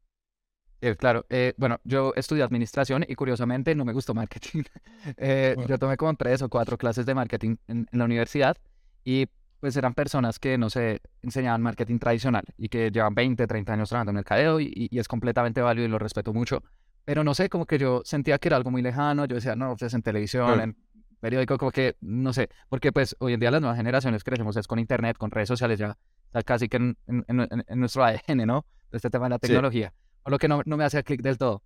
Eh, 0.81 0.97
claro, 0.97 1.27
eh, 1.29 1.53
bueno, 1.59 1.79
yo 1.85 2.15
estudié 2.17 2.43
administración 2.43 3.05
y 3.07 3.15
curiosamente 3.15 3.75
no 3.75 3.85
me 3.85 3.93
gustó 3.93 4.15
marketing. 4.15 4.63
Eh, 5.17 5.57
yo 5.67 5.79
tomé 5.79 5.97
como 5.97 6.15
tres 6.15 6.43
o 6.43 6.49
cuatro 6.51 6.77
clases 6.77 7.07
de 7.07 7.15
marketing 7.15 7.57
en, 7.69 7.87
en 7.91 7.99
la 7.99 8.05
universidad 8.05 8.59
y 9.03 9.27
pues 9.59 9.75
eran 9.77 9.95
personas 9.95 10.39
que, 10.39 10.59
no 10.59 10.69
sé, 10.69 11.01
enseñaban 11.23 11.63
marketing 11.63 11.99
tradicional 11.99 12.45
y 12.59 12.69
que 12.69 12.91
llevan 12.91 13.15
20, 13.15 13.47
30 13.47 13.73
años 13.73 13.89
trabajando 13.89 14.11
en 14.11 14.17
mercadeo 14.17 14.61
y, 14.61 14.89
y 14.91 14.99
es 14.99 15.09
completamente 15.09 15.63
válido 15.63 15.87
y 15.87 15.91
lo 15.91 15.99
respeto 15.99 16.35
mucho. 16.35 16.63
Pero 17.05 17.25
no 17.25 17.35
sé, 17.35 17.49
como 17.49 17.67
que 17.67 17.79
yo 17.79 18.03
sentía 18.05 18.39
que 18.39 18.49
era 18.49 18.57
algo 18.57 18.71
muy 18.71 18.83
lejano. 18.83 19.25
Yo 19.25 19.37
decía, 19.37 19.57
no, 19.57 19.75
pues 19.77 19.95
en 19.95 20.03
televisión, 20.03 20.61
en 20.61 20.77
periódico, 21.21 21.59
como 21.59 21.71
que, 21.71 21.97
no 22.01 22.33
sé, 22.33 22.49
porque 22.69 22.93
pues 22.93 23.15
hoy 23.21 23.35
en 23.35 23.41
día 23.41 23.51
las 23.51 23.61
nuevas 23.61 23.77
generaciones 23.77 24.25
crecemos 24.25 24.57
es 24.57 24.67
con 24.67 24.79
internet, 24.79 25.17
con 25.19 25.31
redes 25.31 25.49
sociales, 25.49 25.79
ya 25.79 25.97
está 26.27 26.43
casi 26.43 26.69
que 26.69 26.79
en, 26.79 26.97
en- 27.07 27.25
en- 27.29 27.65
en 27.67 27.79
nuestro 27.81 28.03
ADN, 28.05 28.47
¿no? 28.47 28.65
Este 28.93 29.11
tema 29.11 29.27
de 29.27 29.31
la 29.31 29.37
Sí. 29.37 29.43
tecnología. 29.49 29.93
Por 30.23 30.33
lo 30.33 30.39
que 30.39 30.49
no, 30.49 30.63
no 30.67 30.77
me 30.77 30.85
hacía 30.85 31.03
clic 31.03 31.23
del 31.23 31.39
todo. 31.39 31.63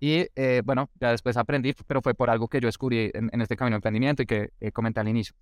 Y 0.00 0.26
eh, 0.36 0.62
bueno, 0.64 0.90
ya 1.00 1.10
después 1.10 1.36
aprendí, 1.36 1.74
pero 1.86 2.00
fue 2.02 2.14
por 2.14 2.30
algo 2.30 2.46
que 2.48 2.60
yo 2.60 2.68
descubrí 2.68 3.10
en, 3.12 3.40
este 3.40 3.56
camino 3.56 3.74
de 3.74 3.78
emprendimiento 3.78 4.22
y 4.22 4.26
que 4.26 4.50
eh, 4.60 4.70
comenté 4.70 5.00
al 5.00 5.08
inicio. 5.08 5.34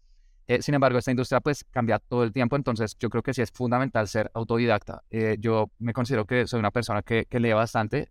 Eh, 0.48 0.62
sin 0.62 0.74
embargo, 0.74 0.98
esta 0.98 1.10
industria 1.10 1.40
pues 1.40 1.64
cambia 1.70 1.98
todo 1.98 2.22
el 2.24 2.32
tiempo, 2.32 2.56
entonces 2.56 2.96
yo 2.98 3.10
creo 3.10 3.22
que 3.22 3.34
sí 3.34 3.42
es 3.42 3.50
fundamental 3.50 4.06
ser 4.08 4.30
autodidacta. 4.32 5.02
Eh, 5.10 5.36
yo 5.40 5.70
me 5.78 5.92
considero 5.92 6.24
que 6.24 6.46
soy 6.46 6.60
una 6.60 6.70
persona 6.70 7.02
que, 7.02 7.26
que 7.26 7.40
lee 7.40 7.52
bastante. 7.52 8.08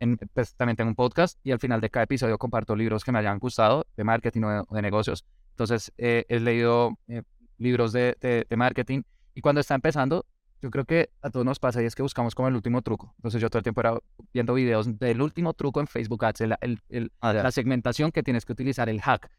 En, 0.00 0.16
pues, 0.32 0.54
también 0.54 0.76
tengo 0.76 0.88
un 0.90 0.94
podcast 0.96 1.38
y 1.44 1.52
al 1.52 1.58
final 1.58 1.80
de 1.80 1.90
cada 1.90 2.04
episodio 2.04 2.38
comparto 2.38 2.74
libros 2.76 3.04
que 3.04 3.12
me 3.12 3.18
hayan 3.18 3.38
gustado 3.38 3.86
de 3.96 4.04
marketing 4.04 4.42
o 4.42 4.50
de, 4.50 4.64
o 4.68 4.74
de 4.74 4.82
negocios. 4.82 5.24
Entonces, 5.50 5.92
eh, 5.98 6.24
he 6.28 6.40
leído 6.40 6.98
eh, 7.08 7.22
libros 7.58 7.92
de, 7.92 8.16
de- 8.20 8.46
de 8.48 8.56
marketing 8.56 9.02
y 9.34 9.40
cuando 9.40 9.60
está 9.60 9.74
empezando, 9.74 10.24
yo 10.60 10.70
creo 10.70 10.84
que 10.84 11.10
a 11.22 11.30
todos 11.30 11.46
nos 11.46 11.58
pasa 11.60 11.82
y 11.82 11.86
es 11.86 11.94
que 11.94 12.02
buscamos 12.02 12.34
como 12.34 12.48
el 12.48 12.54
último 12.56 12.82
truco. 12.82 13.14
Entonces, 13.18 13.40
yo 13.40 13.48
todo 13.48 13.58
el 13.58 13.62
tiempo 13.64 13.80
era 13.80 13.96
viendo 14.32 14.54
videos 14.54 14.98
del 14.98 15.22
último 15.22 15.54
truco 15.54 15.80
en 15.80 15.86
Facebook 15.86 16.24
Ads, 16.24 16.40
el- 16.42 16.56
el- 16.60 16.80
el- 16.88 17.12
la 17.20 17.50
segmentación 17.52 18.10
que 18.12 18.22
tienes 18.22 18.44
que 18.44 18.52
utilizar, 18.52 18.88
el 18.88 19.00
hack. 19.00 19.30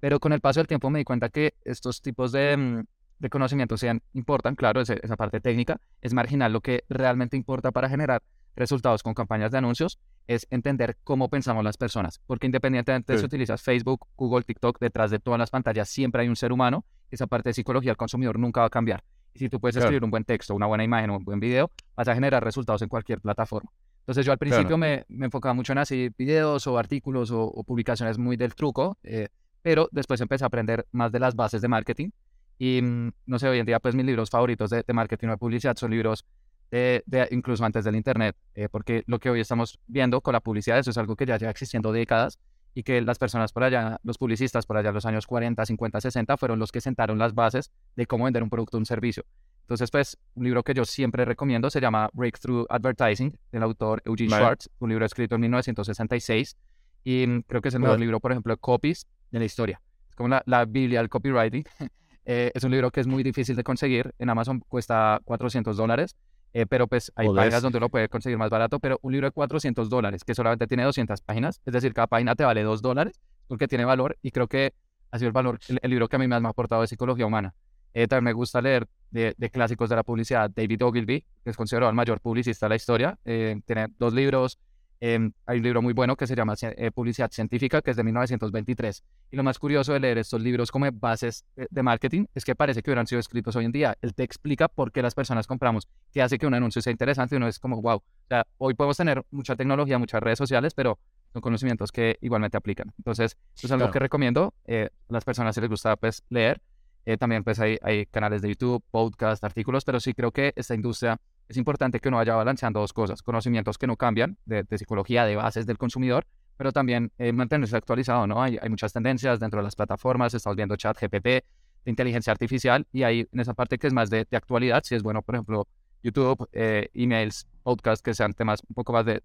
Pero 0.00 0.20
con 0.20 0.32
el 0.32 0.40
paso 0.40 0.60
del 0.60 0.68
tiempo 0.68 0.90
me 0.90 1.00
di 1.00 1.04
cuenta 1.04 1.28
que 1.28 1.54
estos 1.64 2.00
tipos 2.02 2.30
de, 2.30 2.56
mm, 2.56 2.84
de 3.18 3.30
conocimientos 3.30 3.80
sean, 3.80 4.00
importan, 4.12 4.54
claro, 4.54 4.80
esa 4.80 5.16
parte 5.16 5.40
técnica 5.40 5.80
es 6.00 6.14
marginal. 6.14 6.52
Lo 6.52 6.60
que 6.60 6.84
realmente 6.88 7.36
importa 7.36 7.72
para 7.72 7.88
generar 7.88 8.22
resultados 8.58 9.02
con 9.02 9.14
campañas 9.14 9.50
de 9.50 9.58
anuncios 9.58 9.98
es 10.26 10.46
entender 10.50 10.96
cómo 11.04 11.28
pensamos 11.28 11.64
las 11.64 11.76
personas. 11.76 12.20
Porque 12.26 12.46
independientemente 12.46 13.12
de 13.12 13.18
Sí. 13.18 13.22
si 13.22 13.26
utilizas 13.26 13.62
Facebook, 13.62 14.06
Google, 14.16 14.42
TikTok, 14.44 14.78
detrás 14.80 15.10
de 15.10 15.18
todas 15.18 15.38
las 15.38 15.50
pantallas 15.50 15.88
siempre 15.88 16.22
hay 16.22 16.28
un 16.28 16.36
ser 16.36 16.52
humano. 16.52 16.84
Esa 17.10 17.26
parte 17.26 17.48
de 17.50 17.54
psicología 17.54 17.90
del 17.90 17.96
consumidor 17.96 18.38
nunca 18.38 18.60
va 18.60 18.66
a 18.66 18.70
cambiar. 18.70 19.02
Y 19.34 19.38
si 19.38 19.48
tú 19.48 19.60
puedes 19.60 19.74
Claro. 19.76 19.86
escribir 19.86 20.04
un 20.04 20.10
buen 20.10 20.24
texto, 20.24 20.54
una 20.54 20.66
buena 20.66 20.84
imagen 20.84 21.10
o 21.10 21.16
un 21.16 21.24
buen 21.24 21.40
video, 21.40 21.70
vas 21.96 22.08
a 22.08 22.14
generar 22.14 22.44
resultados 22.44 22.82
en 22.82 22.88
cualquier 22.88 23.20
plataforma. 23.20 23.70
Entonces 24.00 24.24
yo 24.26 24.32
al 24.32 24.38
principio 24.38 24.76
me, 24.78 25.04
me 25.08 25.26
enfocaba 25.26 25.52
mucho 25.54 25.72
en 25.72 25.78
así 25.78 26.10
videos 26.16 26.66
o 26.66 26.78
artículos 26.78 27.30
o, 27.30 27.42
o 27.42 27.62
publicaciones 27.64 28.18
muy 28.18 28.36
del 28.36 28.54
truco, 28.54 28.96
eh, 29.02 29.28
pero 29.62 29.88
después 29.92 30.20
empecé 30.22 30.44
a 30.44 30.46
aprender 30.46 30.86
más 30.92 31.12
de 31.12 31.20
las 31.20 31.34
bases 31.36 31.60
de 31.60 31.68
marketing 31.68 32.10
y 32.58 32.80
mm, 32.82 33.12
no 33.26 33.38
sé, 33.38 33.48
hoy 33.48 33.58
en 33.58 33.66
día 33.66 33.78
pues 33.80 33.94
mis 33.94 34.06
libros 34.06 34.30
favoritos 34.30 34.70
de, 34.70 34.82
de 34.82 34.92
marketing 34.94 35.28
o 35.28 35.30
de 35.32 35.36
publicidad 35.36 35.76
son 35.76 35.90
libros 35.90 36.24
de, 36.70 37.02
de- 37.06 37.28
incluso 37.30 37.64
antes 37.64 37.84
del 37.84 37.96
internet, 37.96 38.36
eh, 38.54 38.68
porque 38.70 39.02
lo 39.06 39.18
que 39.18 39.30
hoy 39.30 39.40
estamos 39.40 39.78
viendo 39.86 40.20
con 40.20 40.32
la 40.32 40.40
publicidad, 40.40 40.78
eso 40.78 40.90
es 40.90 40.98
algo 40.98 41.16
que 41.16 41.26
ya 41.26 41.36
lleva 41.38 41.50
existiendo 41.50 41.92
décadas 41.92 42.38
y 42.74 42.82
que 42.82 43.00
las 43.00 43.18
personas 43.18 43.52
por 43.52 43.64
allá, 43.64 43.98
los 44.04 44.18
publicistas 44.18 44.66
por 44.66 44.76
allá 44.76 44.90
en 44.90 44.94
los 44.94 45.06
años 45.06 45.26
40, 45.26 45.64
50, 45.64 46.00
60 46.00 46.36
fueron 46.36 46.58
los 46.58 46.70
que 46.70 46.80
sentaron 46.80 47.18
las 47.18 47.34
bases 47.34 47.70
de 47.96 48.06
cómo 48.06 48.24
vender 48.24 48.42
un 48.42 48.50
producto 48.50 48.76
o 48.76 48.80
un 48.80 48.86
servicio. 48.86 49.24
Entonces, 49.62 49.90
pues, 49.90 50.16
un 50.34 50.44
libro 50.44 50.62
que 50.62 50.72
yo 50.74 50.84
siempre 50.84 51.24
recomiendo 51.24 51.68
se 51.70 51.80
llama 51.80 52.08
Breakthrough 52.12 52.66
Advertising, 52.70 53.36
del 53.52 53.62
autor 53.62 54.00
Eugene 54.04 54.30
Vale. 54.30 54.42
Schwartz, 54.44 54.70
un 54.78 54.88
libro 54.90 55.04
escrito 55.04 55.34
en 55.34 55.42
1966, 55.42 56.56
y 57.04 57.42
creo 57.42 57.60
que 57.60 57.68
es 57.68 57.74
el 57.74 57.80
mejor 57.80 57.96
Joder. 57.96 58.00
libro, 58.00 58.20
por 58.20 58.32
ejemplo, 58.32 58.52
de 58.54 58.58
copies 58.58 59.06
de 59.30 59.38
la 59.38 59.44
historia. 59.44 59.80
Es 60.08 60.14
como 60.14 60.28
la, 60.30 60.42
la 60.46 60.64
Biblia 60.64 61.00
del 61.00 61.08
copywriting. 61.08 61.64
Eh, 62.30 62.52
es 62.54 62.62
un 62.62 62.70
libro 62.70 62.90
que 62.90 63.00
es 63.00 63.06
muy 63.06 63.22
difícil 63.22 63.56
de 63.56 63.64
conseguir. 63.64 64.14
En 64.18 64.28
Amazon 64.28 64.60
cuesta 64.68 65.18
400 65.24 65.78
dólares, 65.78 66.14
eh, 66.52 66.66
pero 66.66 66.86
pues 66.86 67.12
hay 67.16 67.26
Joder. 67.26 67.42
páginas 67.44 67.62
donde 67.62 67.80
lo 67.80 67.88
puede 67.88 68.08
conseguir 68.08 68.38
más 68.38 68.50
barato. 68.50 68.78
Pero 68.80 68.98
un 69.02 69.12
libro 69.12 69.26
de 69.26 69.32
400 69.32 69.88
dólares 69.88 70.24
que 70.24 70.34
solamente 70.34 70.66
tiene 70.66 70.84
200 70.84 71.20
páginas, 71.22 71.60
es 71.64 71.72
decir, 71.72 71.92
cada 71.94 72.06
página 72.06 72.34
te 72.34 72.44
vale 72.44 72.62
2 72.62 72.82
dólares 72.82 73.20
porque 73.46 73.68
tiene 73.68 73.84
valor 73.84 74.16
y 74.22 74.30
creo 74.30 74.46
que 74.48 74.74
ha 75.10 75.18
sido 75.18 75.28
el 75.28 75.32
valor, 75.32 75.58
el, 75.68 75.78
el 75.82 75.90
libro 75.90 76.08
que 76.08 76.16
a 76.16 76.18
mí 76.18 76.28
más 76.28 76.40
me 76.42 76.48
ha 76.48 76.50
aportado 76.50 76.82
de 76.82 76.86
psicología 76.86 77.26
humana. 77.26 77.54
Eh, 77.94 78.06
también 78.06 78.24
me 78.24 78.32
gusta 78.32 78.60
leer 78.60 78.86
de, 79.10 79.34
de 79.36 79.50
clásicos 79.50 79.88
de 79.88 79.96
la 79.96 80.02
publicidad, 80.02 80.50
David 80.54 80.84
Ogilvy, 80.84 81.24
que 81.42 81.50
es 81.50 81.56
considerado 81.56 81.90
el 81.90 81.96
mayor 81.96 82.20
publicista 82.20 82.66
de 82.66 82.70
la 82.70 82.76
historia. 82.76 83.18
Eh, 83.24 83.60
tiene 83.64 83.88
dos 83.98 84.12
libros. 84.12 84.58
Eh, 85.00 85.30
hay 85.46 85.58
un 85.58 85.62
libro 85.62 85.82
muy 85.82 85.92
bueno 85.92 86.16
que 86.16 86.26
se 86.26 86.34
llama 86.34 86.54
eh, 86.60 86.90
Publicidad 86.90 87.30
Científica, 87.30 87.80
que 87.82 87.90
es 87.92 87.96
de 87.96 88.04
1923. 88.04 89.02
Y 89.30 89.36
lo 89.36 89.42
más 89.42 89.58
curioso 89.58 89.92
de 89.92 90.00
leer 90.00 90.18
estos 90.18 90.40
libros 90.40 90.70
como 90.70 90.86
bases 90.92 91.44
de, 91.56 91.68
de 91.70 91.82
marketing 91.82 92.26
es 92.34 92.44
que 92.44 92.54
parece 92.54 92.82
que 92.82 92.90
hubieran 92.90 93.06
sido 93.06 93.20
escritos 93.20 93.54
hoy 93.56 93.64
en 93.64 93.72
día. 93.72 93.96
Él 94.02 94.14
te 94.14 94.22
explica 94.24 94.68
por 94.68 94.90
qué 94.92 95.02
las 95.02 95.14
personas 95.14 95.46
compramos, 95.46 95.88
qué 96.12 96.22
hace 96.22 96.38
que 96.38 96.46
un 96.46 96.54
anuncio 96.54 96.82
sea 96.82 96.90
interesante 96.90 97.34
y 97.34 97.38
uno 97.38 97.48
es 97.48 97.58
como, 97.58 97.80
wow. 97.80 97.96
O 97.96 98.02
sea, 98.28 98.46
hoy 98.58 98.74
podemos 98.74 98.96
tener 98.96 99.24
mucha 99.30 99.56
tecnología, 99.56 99.98
muchas 99.98 100.22
redes 100.22 100.38
sociales, 100.38 100.74
pero 100.74 100.98
son 101.32 101.42
conocimientos 101.42 101.92
que 101.92 102.16
igualmente 102.20 102.56
aplican. 102.56 102.92
Entonces, 102.98 103.36
eso 103.56 103.66
es 103.66 103.70
algo 103.72 103.82
Claro. 103.84 103.92
que 103.92 103.98
recomiendo. 103.98 104.54
eh, 104.64 104.88
a 105.08 105.12
las 105.12 105.24
personas 105.24 105.54
si 105.54 105.60
les 105.60 105.70
gusta 105.70 105.96
pues, 105.96 106.22
leer. 106.28 106.60
Eh, 107.08 107.16
también 107.16 107.42
pues 107.42 107.58
hay, 107.58 107.78
canales 108.10 108.42
de 108.42 108.50
YouTube, 108.50 108.84
podcast, 108.90 109.42
artículos, 109.42 109.82
pero 109.82 109.98
sí 109.98 110.12
creo 110.12 110.30
que 110.30 110.52
esta 110.54 110.74
industria 110.74 111.18
es 111.48 111.56
importante 111.56 112.00
que 112.00 112.08
uno 112.08 112.18
vaya 112.18 112.34
balanceando 112.34 112.80
dos 112.80 112.92
cosas, 112.92 113.22
conocimientos 113.22 113.78
que 113.78 113.86
no 113.86 113.96
cambian 113.96 114.36
de, 114.44 114.66
psicología, 114.76 115.24
de 115.24 115.34
bases 115.34 115.64
del 115.64 115.78
consumidor, 115.78 116.26
pero 116.58 116.70
también 116.70 117.10
eh, 117.16 117.32
mantenerse 117.32 117.78
actualizado, 117.78 118.26
¿no? 118.26 118.42
Hay, 118.42 118.58
muchas 118.68 118.92
tendencias 118.92 119.40
dentro 119.40 119.60
de 119.60 119.64
las 119.64 119.74
plataformas, 119.74 120.34
estamos 120.34 120.56
viendo 120.56 120.76
chat 120.76 121.00
GPT, 121.00 121.24
de 121.24 121.44
inteligencia 121.86 122.30
artificial, 122.30 122.86
y 122.92 123.04
hay 123.04 123.26
en 123.32 123.40
esa 123.40 123.54
parte 123.54 123.78
que 123.78 123.86
es 123.86 123.94
más 123.94 124.10
de, 124.10 124.26
actualidad, 124.30 124.82
si 124.84 124.94
es 124.94 125.02
bueno, 125.02 125.22
por 125.22 125.36
ejemplo, 125.36 125.66
YouTube, 126.02 126.46
eh, 126.52 126.90
emails, 126.92 127.46
podcast, 127.62 128.04
que 128.04 128.12
sean 128.12 128.34
temas 128.34 128.60
un 128.68 128.74
poco 128.74 128.92
más 128.92 129.06
de 129.06 129.22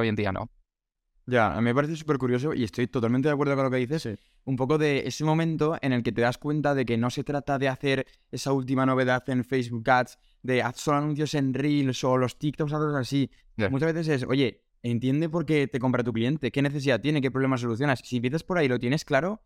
hoy 0.00 0.08
en 0.08 0.16
día, 0.16 0.32
¿no? 0.32 0.50
Ya, 1.30 1.54
a 1.54 1.56
mí 1.58 1.62
me 1.62 1.74
parece 1.74 1.94
súper 1.94 2.18
curioso 2.18 2.52
y 2.54 2.64
estoy 2.64 2.88
totalmente 2.88 3.28
de 3.28 3.34
acuerdo 3.34 3.54
con 3.54 3.64
lo 3.64 3.70
que 3.70 3.76
dices. 3.76 4.18
Un 4.44 4.56
poco 4.56 4.78
de 4.78 5.06
ese 5.06 5.22
momento 5.22 5.78
en 5.80 5.92
el 5.92 6.02
que 6.02 6.10
te 6.10 6.22
das 6.22 6.38
cuenta 6.38 6.74
de 6.74 6.84
que 6.84 6.98
no 6.98 7.08
se 7.08 7.22
trata 7.22 7.56
de 7.56 7.68
hacer 7.68 8.04
esa 8.32 8.52
última 8.52 8.84
novedad 8.84 9.22
en 9.28 9.44
Facebook 9.44 9.88
Ads, 9.88 10.18
de 10.42 10.60
haz 10.60 10.78
solo 10.78 10.98
anuncios 10.98 11.34
en 11.34 11.54
Reels 11.54 12.02
o 12.02 12.16
los 12.16 12.36
TikToks 12.36 12.72
o 12.72 12.78
cosas 12.78 12.96
así. 12.96 13.30
Muchas 13.70 13.94
veces 13.94 14.22
es, 14.22 14.28
oye, 14.28 14.64
entiende 14.82 15.28
por 15.28 15.46
qué 15.46 15.68
te 15.68 15.78
compra 15.78 16.02
tu 16.02 16.12
cliente, 16.12 16.50
qué 16.50 16.62
necesidad 16.62 17.00
tiene, 17.00 17.20
qué 17.20 17.30
problema 17.30 17.56
solucionas. 17.56 18.00
Si 18.00 18.16
empiezas 18.16 18.42
por 18.42 18.58
ahí 18.58 18.66
y 18.66 18.68
lo 18.68 18.80
tienes 18.80 19.04
claro, 19.04 19.40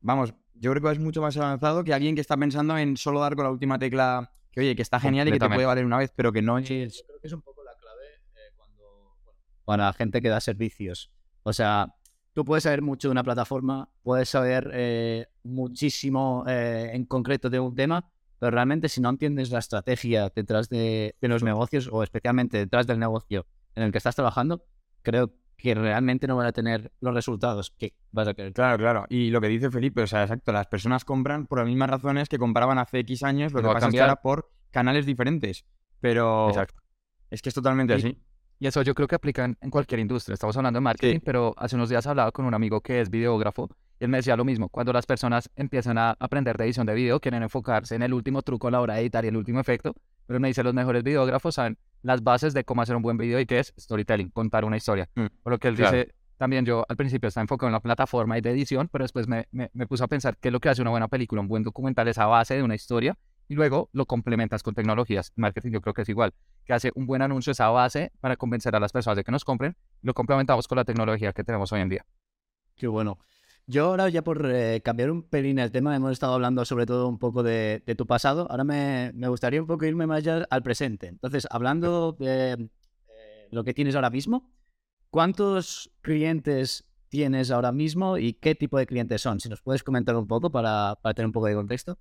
vamos, 0.00 0.34
yo 0.54 0.72
creo 0.72 0.82
que 0.82 0.90
es 0.90 0.98
mucho 0.98 1.22
más 1.22 1.36
avanzado 1.36 1.84
que 1.84 1.94
alguien 1.94 2.16
que 2.16 2.20
está 2.20 2.36
pensando 2.36 2.76
en 2.76 2.96
solo 2.96 3.20
dar 3.20 3.36
con 3.36 3.44
la 3.44 3.52
última 3.52 3.78
tecla, 3.78 4.32
que 4.50 4.58
oye, 4.58 4.74
que 4.74 4.82
está 4.82 4.98
genial 4.98 5.28
y 5.28 5.32
que 5.32 5.38
te 5.38 5.48
puede 5.48 5.66
valer 5.66 5.84
una 5.84 5.98
vez, 5.98 6.12
pero 6.16 6.32
que 6.32 6.42
no 6.42 6.58
es... 6.58 6.68
Yo 6.68 7.06
creo 7.06 7.20
que 7.20 7.28
es 7.28 7.32
un 7.32 7.42
poco 7.42 7.62
la 7.62 7.76
clave 7.76 8.06
eh, 8.34 8.50
cuando, 8.56 9.14
bueno, 9.24 9.38
para 9.64 9.84
la 9.84 9.92
gente 9.92 10.20
que 10.20 10.30
da 10.30 10.40
servicios. 10.40 11.12
O 11.48 11.52
sea, 11.54 11.94
tú 12.34 12.44
puedes 12.44 12.64
saber 12.64 12.82
mucho 12.82 13.08
de 13.08 13.12
una 13.12 13.24
plataforma, 13.24 13.88
puedes 14.02 14.28
saber 14.28 14.70
eh, 14.74 15.26
muchísimo 15.44 16.44
eh, 16.46 16.90
en 16.92 17.04
concreto 17.06 17.48
de 17.50 17.58
un 17.58 17.74
tema, 17.74 18.10
pero 18.38 18.50
realmente 18.50 18.88
si 18.88 19.00
no 19.00 19.08
entiendes 19.08 19.50
la 19.50 19.58
estrategia 19.58 20.30
detrás 20.34 20.68
de, 20.68 21.16
de 21.20 21.28
los 21.28 21.42
negocios 21.42 21.88
o 21.90 22.02
especialmente 22.02 22.58
detrás 22.58 22.86
del 22.86 22.98
negocio 22.98 23.46
en 23.74 23.82
el 23.82 23.92
que 23.92 23.98
estás 23.98 24.14
trabajando, 24.14 24.64
creo 25.02 25.32
que 25.56 25.74
realmente 25.74 26.26
no 26.28 26.36
van 26.36 26.46
a 26.46 26.52
tener 26.52 26.92
los 27.00 27.14
resultados 27.14 27.72
que 27.76 27.94
vas 28.12 28.28
a 28.28 28.34
querer. 28.34 28.52
Claro, 28.52 28.76
claro. 28.78 29.06
Y 29.08 29.30
lo 29.30 29.40
que 29.40 29.48
dice 29.48 29.70
Felipe, 29.70 30.02
o 30.02 30.06
sea, 30.06 30.22
exacto, 30.22 30.52
las 30.52 30.66
personas 30.68 31.04
compran 31.04 31.46
por 31.46 31.58
las 31.58 31.66
mismas 31.66 31.90
razones 31.90 32.28
que 32.28 32.38
compraban 32.38 32.78
hace 32.78 33.00
X 33.00 33.22
años, 33.24 33.52
lo 33.52 33.62
que 33.62 33.68
pasa 33.68 33.88
es 33.88 33.94
que 33.94 34.00
ahora 34.00 34.16
por 34.22 34.50
canales 34.70 35.06
diferentes. 35.06 35.64
Pero 36.00 36.48
Exacto. 36.50 36.80
es 37.30 37.42
que 37.42 37.48
es 37.48 37.54
totalmente 37.54 37.94
Y- 37.94 37.96
así. 37.96 38.18
Y 38.60 38.66
eso 38.66 38.82
yo 38.82 38.94
creo 38.94 39.06
que 39.06 39.14
aplica 39.14 39.44
en, 39.44 39.56
cualquier 39.70 40.00
industria. 40.00 40.34
Estamos 40.34 40.56
hablando 40.56 40.78
de 40.78 40.80
marketing, 40.82 41.14
Sí. 41.18 41.22
pero 41.24 41.54
hace 41.56 41.76
unos 41.76 41.88
días 41.88 42.06
hablaba 42.06 42.32
con 42.32 42.44
un 42.44 42.54
amigo 42.54 42.80
que 42.80 43.00
es 43.00 43.08
videógrafo 43.08 43.68
y 44.00 44.04
él 44.04 44.10
me 44.10 44.16
decía 44.18 44.36
lo 44.36 44.44
mismo. 44.44 44.68
Cuando 44.68 44.92
las 44.92 45.06
personas 45.06 45.48
empiezan 45.54 45.96
a 45.98 46.16
aprender 46.18 46.56
de 46.56 46.64
edición 46.64 46.86
de 46.86 46.94
video, 46.94 47.20
quieren 47.20 47.42
enfocarse 47.42 47.94
en 47.94 48.02
el 48.02 48.12
último 48.14 48.42
truco 48.42 48.68
a 48.68 48.70
la 48.72 48.80
hora 48.80 48.94
de 48.94 49.00
editar 49.02 49.24
y 49.24 49.28
el 49.28 49.36
último 49.36 49.60
efecto. 49.60 49.94
Pero 50.26 50.40
me 50.40 50.48
dice, 50.48 50.62
los 50.64 50.74
mejores 50.74 51.02
videógrafos 51.04 51.54
saben 51.54 51.78
las 52.02 52.22
bases 52.22 52.52
de 52.52 52.64
cómo 52.64 52.82
hacer 52.82 52.96
un 52.96 53.02
buen 53.02 53.16
video 53.16 53.38
y 53.40 53.46
qué 53.46 53.60
es 53.60 53.72
storytelling, 53.78 54.30
contar 54.30 54.64
una 54.64 54.76
historia. 54.76 55.08
Mm, 55.14 55.26
Por 55.42 55.52
lo 55.52 55.58
que 55.58 55.68
él 55.68 55.76
claro. 55.76 55.96
dice, 55.96 56.14
también 56.36 56.64
yo 56.64 56.84
al 56.88 56.96
principio 56.96 57.28
estaba 57.28 57.42
enfocado 57.42 57.68
en 57.68 57.72
la 57.72 57.80
plataforma 57.80 58.38
y 58.38 58.40
de 58.40 58.50
edición, 58.50 58.88
pero 58.92 59.04
después 59.04 59.26
me, 59.26 59.46
me, 59.52 59.70
me 59.72 59.86
puse 59.86 60.04
a 60.04 60.06
pensar 60.08 60.36
qué 60.36 60.48
es 60.48 60.52
lo 60.52 60.60
que 60.60 60.68
hace 60.68 60.82
una 60.82 60.90
buena 60.90 61.08
película, 61.08 61.40
un 61.40 61.48
buen 61.48 61.62
documental 61.64 62.06
es 62.08 62.18
a 62.18 62.26
base 62.26 62.54
de 62.54 62.62
una 62.62 62.74
historia 62.74 63.16
y 63.48 63.54
luego 63.54 63.88
lo 63.92 64.06
complementas 64.06 64.62
con 64.62 64.74
tecnologías. 64.74 65.32
Marketing 65.36 65.70
yo 65.72 65.80
creo 65.80 65.94
que 65.94 66.02
es 66.02 66.08
igual, 66.08 66.34
que 66.64 66.72
hace 66.72 66.92
un 66.94 67.06
buen 67.06 67.22
anuncio 67.22 67.50
esa 67.50 67.68
base 67.70 68.12
para 68.20 68.36
convencer 68.36 68.76
a 68.76 68.80
las 68.80 68.92
personas 68.92 69.16
de 69.16 69.24
que 69.24 69.32
nos 69.32 69.44
compren 69.44 69.76
lo 70.02 70.14
complementamos 70.14 70.68
con 70.68 70.76
la 70.76 70.84
tecnología 70.84 71.32
que 71.32 71.44
tenemos 71.44 71.72
hoy 71.72 71.80
en 71.80 71.88
día. 71.88 72.06
Qué 72.76 72.86
bueno. 72.86 73.18
Yo 73.66 73.86
ahora 73.86 74.08
ya 74.08 74.22
por 74.22 74.50
eh, 74.50 74.80
cambiar 74.82 75.10
un 75.10 75.22
pelín 75.22 75.58
el 75.58 75.70
tema, 75.70 75.94
hemos 75.94 76.12
estado 76.12 76.34
hablando 76.34 76.64
sobre 76.64 76.86
todo 76.86 77.08
un 77.08 77.18
poco 77.18 77.42
de, 77.42 77.82
de 77.84 77.94
tu 77.94 78.06
pasado, 78.06 78.46
ahora 78.50 78.64
me, 78.64 79.12
me 79.14 79.28
gustaría 79.28 79.60
un 79.60 79.66
poco 79.66 79.84
irme 79.84 80.06
más 80.06 80.24
ya 80.24 80.46
al 80.48 80.62
presente. 80.62 81.06
Entonces, 81.08 81.46
hablando 81.50 82.12
de, 82.12 82.52
eh, 82.52 83.48
lo 83.50 83.64
que 83.64 83.74
tienes 83.74 83.94
ahora 83.94 84.10
mismo. 84.10 84.50
¿Cuántos 85.10 85.90
clientes 86.02 86.86
tienes 87.08 87.50
ahora 87.50 87.72
mismo 87.72 88.18
y 88.18 88.34
qué 88.34 88.54
tipo 88.54 88.78
de 88.78 88.86
clientes 88.86 89.22
son? 89.22 89.40
Si 89.40 89.48
nos 89.48 89.62
puedes 89.62 89.82
comentar 89.82 90.16
un 90.16 90.26
poco 90.26 90.50
para, 90.50 90.96
para 91.02 91.14
tener 91.14 91.26
un 91.26 91.32
poco 91.32 91.46
de 91.46 91.54
contexto. 91.54 91.98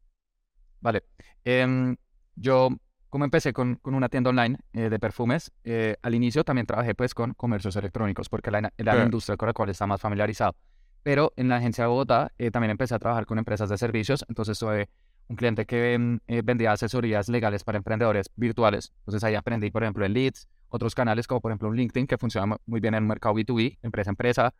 Vale. 0.82 1.04
Em, 1.44 1.96
yo, 2.36 2.70
como 3.10 3.26
empecé 3.26 3.54
con, 3.54 3.76
con 3.76 3.96
una 3.96 4.10
tienda 4.10 4.30
online 4.30 4.58
eh, 4.74 4.90
de 4.90 5.00
perfumes, 5.00 5.52
eh, 5.64 5.96
al 6.02 6.16
inicio 6.16 6.44
también 6.44 6.68
trabajé 6.68 6.96
pues 6.96 7.14
con 7.14 7.34
comercios 7.34 7.76
electrónicos 7.76 8.30
porque 8.30 8.52
la, 8.52 8.72
la 8.78 9.04
industria 9.04 9.38
con 9.38 9.48
la 9.48 9.54
cual 9.54 9.70
estaba 9.70 9.88
más 9.88 10.02
familiarizado. 10.02 10.56
Pero 11.04 11.34
en 11.38 11.48
la 11.48 11.58
agencia 11.58 11.86
de 11.86 11.90
Bogotá 11.90 12.32
eh, 12.38 12.52
también 12.52 12.72
empecé 12.72 12.96
a 12.96 13.00
trabajar 13.00 13.26
con 13.26 13.38
empresas 13.38 13.70
de 13.70 13.78
servicios. 13.78 14.26
Entonces 14.28 14.60
tuve 14.60 14.90
un 15.30 15.36
cliente 15.36 15.66
que 15.66 15.94
em, 15.94 16.20
vendía 16.44 16.72
asesorías 16.72 17.30
legales 17.30 17.64
para 17.64 17.78
emprendedores 17.78 18.30
virtuales. 18.36 18.94
Entonces 19.00 19.24
ahí 19.24 19.36
aprendí, 19.36 19.72
por 19.72 19.84
ejemplo, 19.84 20.06
en 20.06 20.14
Leads, 20.14 20.48
otros 20.70 20.96
canales 20.96 21.28
como 21.28 21.42
por 21.42 21.52
ejemplo 21.52 21.72
LinkedIn, 21.72 22.08
que 22.08 22.18
funciona 22.18 22.58
muy 22.66 22.80
bien 22.80 22.94
en 22.94 23.04
el 23.04 23.08
mercado 23.08 23.36
B2B, 23.36 23.78
empresa 23.82 24.54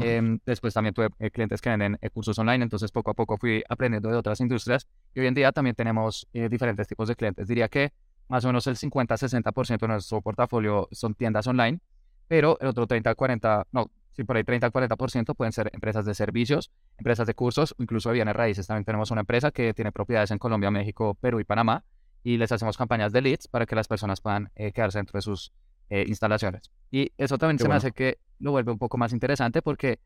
Em, 0.00 0.38
después 0.46 0.72
también 0.72 0.94
tuve 0.94 1.08
eh, 1.18 1.30
clientes 1.30 1.60
que 1.60 1.68
venden 1.68 1.98
eh, 2.00 2.10
cursos 2.10 2.38
online, 2.38 2.64
entonces 2.64 2.90
poco 2.90 3.10
a 3.10 3.14
poco 3.14 3.36
fui 3.36 3.62
aprendiendo 3.68 4.08
de 4.08 4.16
otras 4.16 4.40
industrias 4.40 4.88
y 5.14 5.20
hoy 5.20 5.26
en 5.26 5.34
día 5.34 5.52
también 5.52 5.76
tenemos 5.76 6.26
eh, 6.32 6.48
diferentes 6.48 6.88
tipos 6.88 7.08
de 7.08 7.16
clientes. 7.16 7.46
Diría 7.46 7.68
que 7.68 7.92
más 8.28 8.44
o 8.44 8.48
menos 8.48 8.66
el 8.66 8.76
50-60% 8.76 9.78
de 9.78 9.88
nuestro 9.88 10.22
portafolio 10.22 10.88
son 10.90 11.14
tiendas 11.14 11.46
online, 11.46 11.80
pero 12.28 12.58
el 12.60 12.68
otro 12.68 12.88
30-40, 12.88 13.66
no, 13.72 13.90
sí, 14.12 14.24
por 14.24 14.36
ahí 14.36 14.42
30-40% 14.42 15.34
pueden 15.34 15.52
ser 15.52 15.70
empresas 15.74 16.06
de 16.06 16.14
servicios, 16.14 16.70
empresas 16.96 17.26
de 17.26 17.34
cursos, 17.34 17.74
incluso 17.78 18.08
de 18.08 18.14
bienes 18.14 18.34
raíces. 18.34 18.66
También 18.66 18.86
tenemos 18.86 19.10
una 19.10 19.20
empresa 19.20 19.50
que 19.50 19.74
tiene 19.74 19.92
propiedades 19.92 20.30
en 20.30 20.38
Colombia, 20.38 20.70
México, 20.70 21.14
Perú 21.20 21.40
y 21.40 21.44
Panamá 21.44 21.84
y 22.22 22.38
les 22.38 22.50
hacemos 22.50 22.78
campañas 22.78 23.12
de 23.12 23.20
leads 23.20 23.48
para 23.48 23.66
que 23.66 23.76
las 23.76 23.86
personas 23.86 24.22
puedan 24.22 24.50
quedarse 24.56 24.98
dentro 24.98 25.18
de 25.18 25.22
sus 25.22 25.52
instalaciones. 25.90 26.70
Y 26.90 27.12
eso 27.18 27.38
también 27.38 27.58
se 27.58 27.68
me 27.68 27.74
hace 27.74 27.92
que 27.92 28.18
lo 28.38 28.52
vuelve 28.52 28.72
un 28.72 28.78
poco 28.78 28.96
más 28.98 29.12
interesante 29.12 29.62
porque 29.62 29.98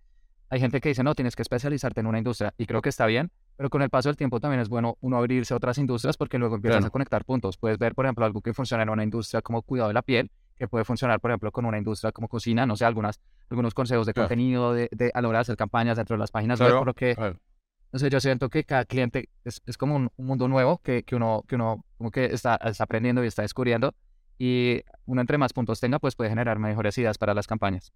hay 0.50 0.60
gente 0.60 0.80
que 0.80 0.88
dice, 0.88 1.02
no, 1.02 1.14
tienes 1.14 1.36
que 1.36 1.42
especializarte 1.42 2.00
en 2.00 2.06
una 2.06 2.18
industria 2.18 2.54
y 2.56 2.66
creo 2.66 2.80
que 2.80 2.88
está 2.88 3.06
bien, 3.06 3.30
pero 3.56 3.68
con 3.70 3.82
el 3.82 3.90
paso 3.90 4.08
del 4.08 4.16
tiempo 4.16 4.40
también 4.40 4.60
es 4.60 4.68
bueno 4.68 4.96
uno 5.00 5.18
abrirse 5.18 5.52
a 5.52 5.56
otras 5.56 5.78
industrias 5.78 6.16
porque 6.16 6.38
luego 6.38 6.56
empiezas 6.56 6.84
a 6.84 6.90
conectar 6.90 7.24
puntos. 7.24 7.58
Puedes 7.58 7.78
ver, 7.78 7.94
por 7.94 8.06
ejemplo, 8.06 8.24
algo 8.24 8.40
que 8.40 8.54
funciona 8.54 8.82
en 8.82 8.90
una 8.90 9.04
industria 9.04 9.42
como 9.42 9.62
cuidado 9.62 9.88
de 9.88 9.94
la 9.94 10.02
piel, 10.02 10.30
que 10.56 10.66
puede 10.66 10.84
funcionar, 10.84 11.20
por 11.20 11.30
ejemplo, 11.30 11.52
con 11.52 11.64
una 11.66 11.78
industria 11.78 12.12
como 12.12 12.28
cocina, 12.28 12.66
no 12.66 12.76
sé, 12.76 12.84
algunas, 12.84 13.20
algunos 13.50 13.74
consejos 13.74 14.06
de 14.06 14.14
contenido, 14.14 14.72
de, 14.72 14.88
de, 14.90 15.10
a 15.14 15.20
la 15.20 15.28
hora 15.28 15.38
de 15.38 15.42
hacer 15.42 15.56
campañas 15.56 15.96
dentro 15.96 16.16
de 16.16 16.20
las 16.20 16.30
páginas 16.30 16.60
web, 16.60 16.78
por 16.78 16.94
que, 16.94 17.14
no 17.92 17.98
sé, 17.98 18.10
yo 18.10 18.20
siento 18.20 18.48
que 18.48 18.64
cada 18.64 18.84
cliente 18.84 19.28
es, 19.44 19.62
es 19.66 19.76
como 19.78 19.96
un, 19.96 20.10
mundo 20.16 20.48
nuevo 20.48 20.78
que, 20.78 21.04
que, 21.04 21.16
uno, 21.16 21.44
que 21.46 21.54
uno 21.54 21.84
como 21.96 22.10
que 22.10 22.26
está, 22.26 22.56
está 22.56 22.84
aprendiendo 22.84 23.22
y 23.22 23.26
está 23.26 23.42
descubriendo 23.42 23.94
y 24.38 24.82
uno 25.06 25.20
entre 25.20 25.38
más 25.38 25.52
puntos 25.52 25.80
tenga, 25.80 25.98
pues 25.98 26.14
puede 26.14 26.30
generar 26.30 26.58
mejores 26.58 26.96
ideas 26.98 27.18
para 27.18 27.34
las 27.34 27.46
campañas. 27.46 27.92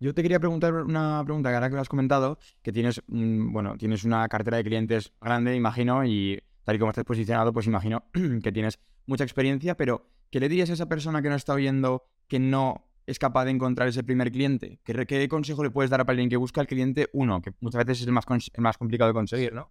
Yo 0.00 0.12
te 0.14 0.22
quería 0.22 0.40
preguntar 0.40 0.74
una 0.74 1.22
pregunta 1.24 1.50
que 1.50 1.54
ahora 1.54 1.68
que 1.68 1.76
lo 1.76 1.80
has 1.80 1.88
comentado, 1.88 2.38
que 2.62 2.72
tienes, 2.72 3.02
bueno, 3.06 3.76
tienes 3.78 4.04
una 4.04 4.28
cartera 4.28 4.56
de 4.56 4.64
clientes 4.64 5.12
grande, 5.20 5.54
imagino, 5.54 6.04
y 6.04 6.42
tal 6.64 6.76
y 6.76 6.78
como 6.78 6.90
estás 6.90 7.04
posicionado, 7.04 7.52
pues 7.52 7.66
imagino 7.66 8.04
que 8.42 8.52
tienes 8.52 8.78
mucha 9.06 9.24
experiencia, 9.24 9.76
pero 9.76 10.10
¿qué 10.30 10.40
le 10.40 10.48
dirías 10.48 10.70
a 10.70 10.74
esa 10.74 10.88
persona 10.88 11.22
que 11.22 11.28
no 11.28 11.36
está 11.36 11.54
oyendo 11.54 12.04
que 12.28 12.38
no 12.38 12.86
es 13.06 13.18
capaz 13.18 13.44
de 13.44 13.52
encontrar 13.52 13.88
ese 13.88 14.02
primer 14.02 14.32
cliente? 14.32 14.80
¿Qué, 14.84 15.28
consejo 15.28 15.62
le 15.62 15.70
puedes 15.70 15.90
dar 15.90 16.00
a 16.00 16.04
alguien 16.06 16.28
que 16.28 16.36
busca 16.36 16.60
el 16.60 16.66
cliente 16.66 17.08
uno, 17.12 17.40
que 17.40 17.52
muchas 17.60 17.84
veces 17.84 18.02
es 18.02 18.06
el 18.06 18.12
más, 18.12 18.26
el 18.28 18.62
más 18.62 18.76
complicado 18.76 19.08
de 19.08 19.14
conseguir, 19.14 19.52
¿no? 19.52 19.70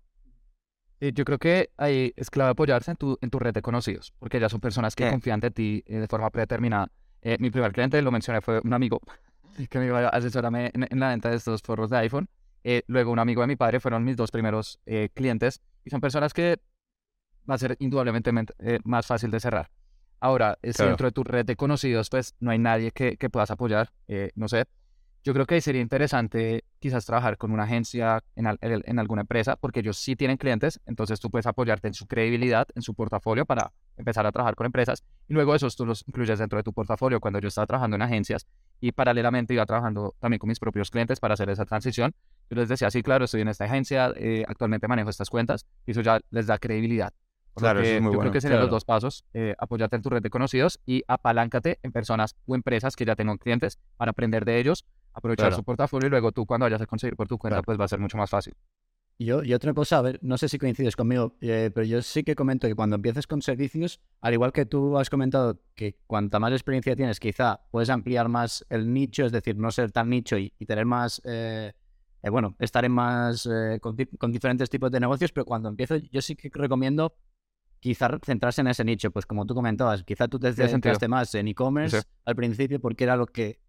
Yo 0.99 1.25
creo 1.25 1.37
que 1.37 1.71
ahí 1.77 2.13
es 2.15 2.29
clave 2.29 2.51
apoyarse 2.51 2.91
en 2.91 2.97
tu, 2.97 3.17
en 3.21 3.29
tu 3.29 3.39
red 3.39 3.53
de 3.53 3.61
conocidos, 3.61 4.13
porque 4.19 4.39
ya 4.39 4.49
son 4.49 4.59
personas 4.59 4.95
que 4.95 5.09
confían 5.09 5.39
de 5.39 5.51
ti 5.51 5.83
eh, 5.85 5.97
de 5.97 6.07
forma 6.07 6.29
predeterminada. 6.29 6.89
Eh, 7.21 7.37
mi 7.39 7.49
primer 7.49 7.71
cliente, 7.71 8.01
lo 8.01 8.11
mencioné, 8.11 8.41
fue 8.41 8.61
un 8.63 8.73
amigo 8.73 9.01
que 9.69 9.79
me 9.79 9.85
iba 9.85 9.99
a 9.99 10.09
asesorarme 10.09 10.71
en, 10.73 10.99
la 10.99 11.09
venta 11.09 11.29
de 11.29 11.37
estos 11.37 11.61
forros 11.61 11.89
de 11.89 11.97
iPhone. 11.97 12.29
Eh, 12.63 12.83
luego 12.87 13.11
un 13.11 13.19
amigo 13.19 13.41
de 13.41 13.47
mi 13.47 13.55
padre 13.55 13.79
fueron 13.79 14.05
mis 14.05 14.15
dos 14.15 14.31
primeros 14.31 14.79
clientes 15.13 15.61
y 15.83 15.89
son 15.89 15.99
personas 15.99 16.33
que 16.33 16.59
va 17.49 17.55
a 17.55 17.57
ser 17.57 17.75
indudablemente 17.79 18.31
más 18.85 19.05
fácil 19.05 19.31
de 19.31 19.41
cerrar. 19.41 19.69
Ahora, 20.21 20.57
si 20.63 20.81
dentro 20.81 21.07
de 21.07 21.11
tu 21.11 21.25
red 21.25 21.45
de 21.45 21.57
conocidos, 21.57 22.09
pues 22.09 22.35
no 22.39 22.51
hay 22.51 22.59
nadie 22.59 22.91
que, 22.91 23.17
que 23.17 23.29
puedas 23.29 23.51
apoyar, 23.51 23.91
no 24.35 24.47
sé, 24.47 24.65
yo 25.23 25.33
creo 25.33 25.45
que 25.45 25.61
sería 25.61 25.81
interesante 25.81 26.65
quizás 26.79 27.05
trabajar 27.05 27.37
con 27.37 27.51
una 27.51 27.63
agencia 27.63 28.21
en, 28.35 28.99
alguna 28.99 29.21
empresa, 29.21 29.55
porque 29.55 29.79
ellos 29.79 29.97
sí 29.97 30.17
tienen 30.17 30.35
clientes, 30.35 30.81
entonces 30.85 31.19
tú 31.19 31.29
puedes 31.29 31.47
apoyarte 31.47 31.87
en 31.87 31.93
su 31.93 32.07
credibilidad, 32.07 32.67
en 32.75 32.81
su 32.81 32.93
portafolio 32.93 33.45
para 33.45 33.71
empezar 33.95 34.25
a 34.25 34.31
trabajar 34.33 34.55
con 34.55 34.65
empresas, 34.65 35.03
y 35.29 35.33
luego 35.33 35.55
esos 35.55 35.77
tú 35.77 35.85
los 35.85 36.05
incluyes 36.07 36.39
dentro 36.39 36.57
de 36.57 36.63
tu 36.63 36.73
portafolio. 36.73 37.21
Cuando 37.21 37.39
yo 37.39 37.47
estaba 37.47 37.65
trabajando 37.67 37.95
en 37.95 38.01
agencias 38.01 38.47
y 38.81 38.91
paralelamente 38.91 39.53
iba 39.53 39.65
trabajando 39.65 40.13
también 40.19 40.39
con 40.39 40.49
mis 40.49 40.59
propios 40.59 40.91
clientes 40.91 41.21
para 41.21 41.35
hacer 41.35 41.49
esa 41.49 41.65
transición, 41.65 42.13
yo 42.49 42.57
les 42.57 42.67
decía, 42.67 42.91
sí, 42.91 43.01
claro, 43.01 43.23
estoy 43.23 43.41
en 43.41 43.47
esta 43.47 43.63
agencia, 43.63 44.11
eh, 44.17 44.43
actualmente 44.45 44.89
manejo 44.89 45.09
estas 45.09 45.29
cuentas, 45.29 45.65
y 45.85 45.91
eso 45.91 46.01
ya 46.01 46.19
les 46.31 46.47
da 46.47 46.57
credibilidad. 46.57 47.13
Claro, 47.55 47.83
yo 47.83 48.19
creo 48.19 48.31
que 48.31 48.41
serían 48.41 48.61
los 48.61 48.69
dos 48.69 48.85
pasos, 48.85 49.25
eh, 49.33 49.55
apoyarte 49.57 49.95
en 49.95 50.01
tu 50.01 50.09
red 50.09 50.21
de 50.21 50.29
conocidos 50.29 50.79
y 50.85 51.03
apaláncate 51.07 51.79
en 51.83 51.91
personas 51.91 52.35
o 52.45 52.55
empresas 52.55 52.95
que 52.95 53.05
ya 53.05 53.15
tengan 53.15 53.37
clientes 53.37 53.79
para 53.97 54.11
aprender 54.11 54.45
de 54.45 54.59
ellos, 54.59 54.85
aprovechar 55.13 55.53
su 55.53 55.63
portafolio 55.63 56.07
y 56.07 56.09
luego 56.09 56.31
tú 56.31 56.45
cuando 56.45 56.65
vayas 56.65 56.81
a 56.81 56.87
conseguir 56.87 57.15
por 57.15 57.27
tu 57.27 57.37
cuenta, 57.37 57.61
pues 57.61 57.79
va 57.79 57.85
a 57.85 57.87
ser 57.87 57.99
mucho 57.99 58.17
más 58.17 58.29
fácil. 58.29 58.55
Yo, 59.19 59.43
y 59.43 59.53
otra 59.53 59.73
cosa, 59.73 59.99
a 59.99 60.01
ver, 60.01 60.19
no 60.23 60.37
sé 60.37 60.49
si 60.49 60.57
coincides 60.57 60.95
conmigo, 60.95 61.35
eh, 61.39 61.69
pero 61.73 61.85
yo 61.85 62.01
sí 62.01 62.23
que 62.23 62.35
comento 62.35 62.67
que 62.67 62.75
cuando 62.75 62.95
empieces 62.95 63.27
con 63.27 63.41
servicios, 63.41 64.01
al 64.21 64.33
igual 64.33 64.51
que 64.51 64.65
tú 64.65 64.97
has 64.97 65.09
comentado 65.09 65.59
que 65.75 65.97
cuanta 66.07 66.39
más 66.39 66.51
experiencia 66.51 66.95
tienes, 66.95 67.19
quizá 67.19 67.61
puedes 67.69 67.89
ampliar 67.89 68.27
más 68.27 68.65
el 68.69 68.91
nicho, 68.91 69.25
es 69.25 69.31
decir, 69.31 69.55
no 69.55 69.71
ser 69.71 69.91
tan 69.91 70.09
nicho 70.09 70.37
y, 70.37 70.49
tener 70.65 70.85
más, 70.85 71.21
eh, 71.25 71.73
eh, 72.23 72.29
bueno, 72.29 72.55
estar 72.59 72.83
en 72.85 72.91
más, 72.91 73.47
con, 73.81 74.31
diferentes 74.31 74.69
tipos 74.69 74.89
de 74.91 74.99
negocios, 74.99 75.31
pero 75.31 75.45
cuando 75.45 75.69
empiezo, 75.69 75.95
yo 75.97 76.21
sí 76.21 76.35
que 76.35 76.49
recomiendo 76.51 77.13
quizá 77.83 78.17
centrarse 78.23 78.61
en 78.61 78.67
ese 78.67 78.85
nicho, 78.85 79.11
pues 79.11 79.25
como 79.25 79.45
tú 79.45 79.53
comentabas, 79.53 80.03
quizá 80.03 80.29
tú 80.29 80.39
te 80.39 80.53
centraste 80.53 81.09
más 81.09 81.35
en 81.35 81.49
e-commerce 81.49 82.01
al 82.23 82.33
principio 82.33 82.79
porque 82.79 83.03
era 83.03 83.17
lo 83.17 83.25
que 83.25 83.59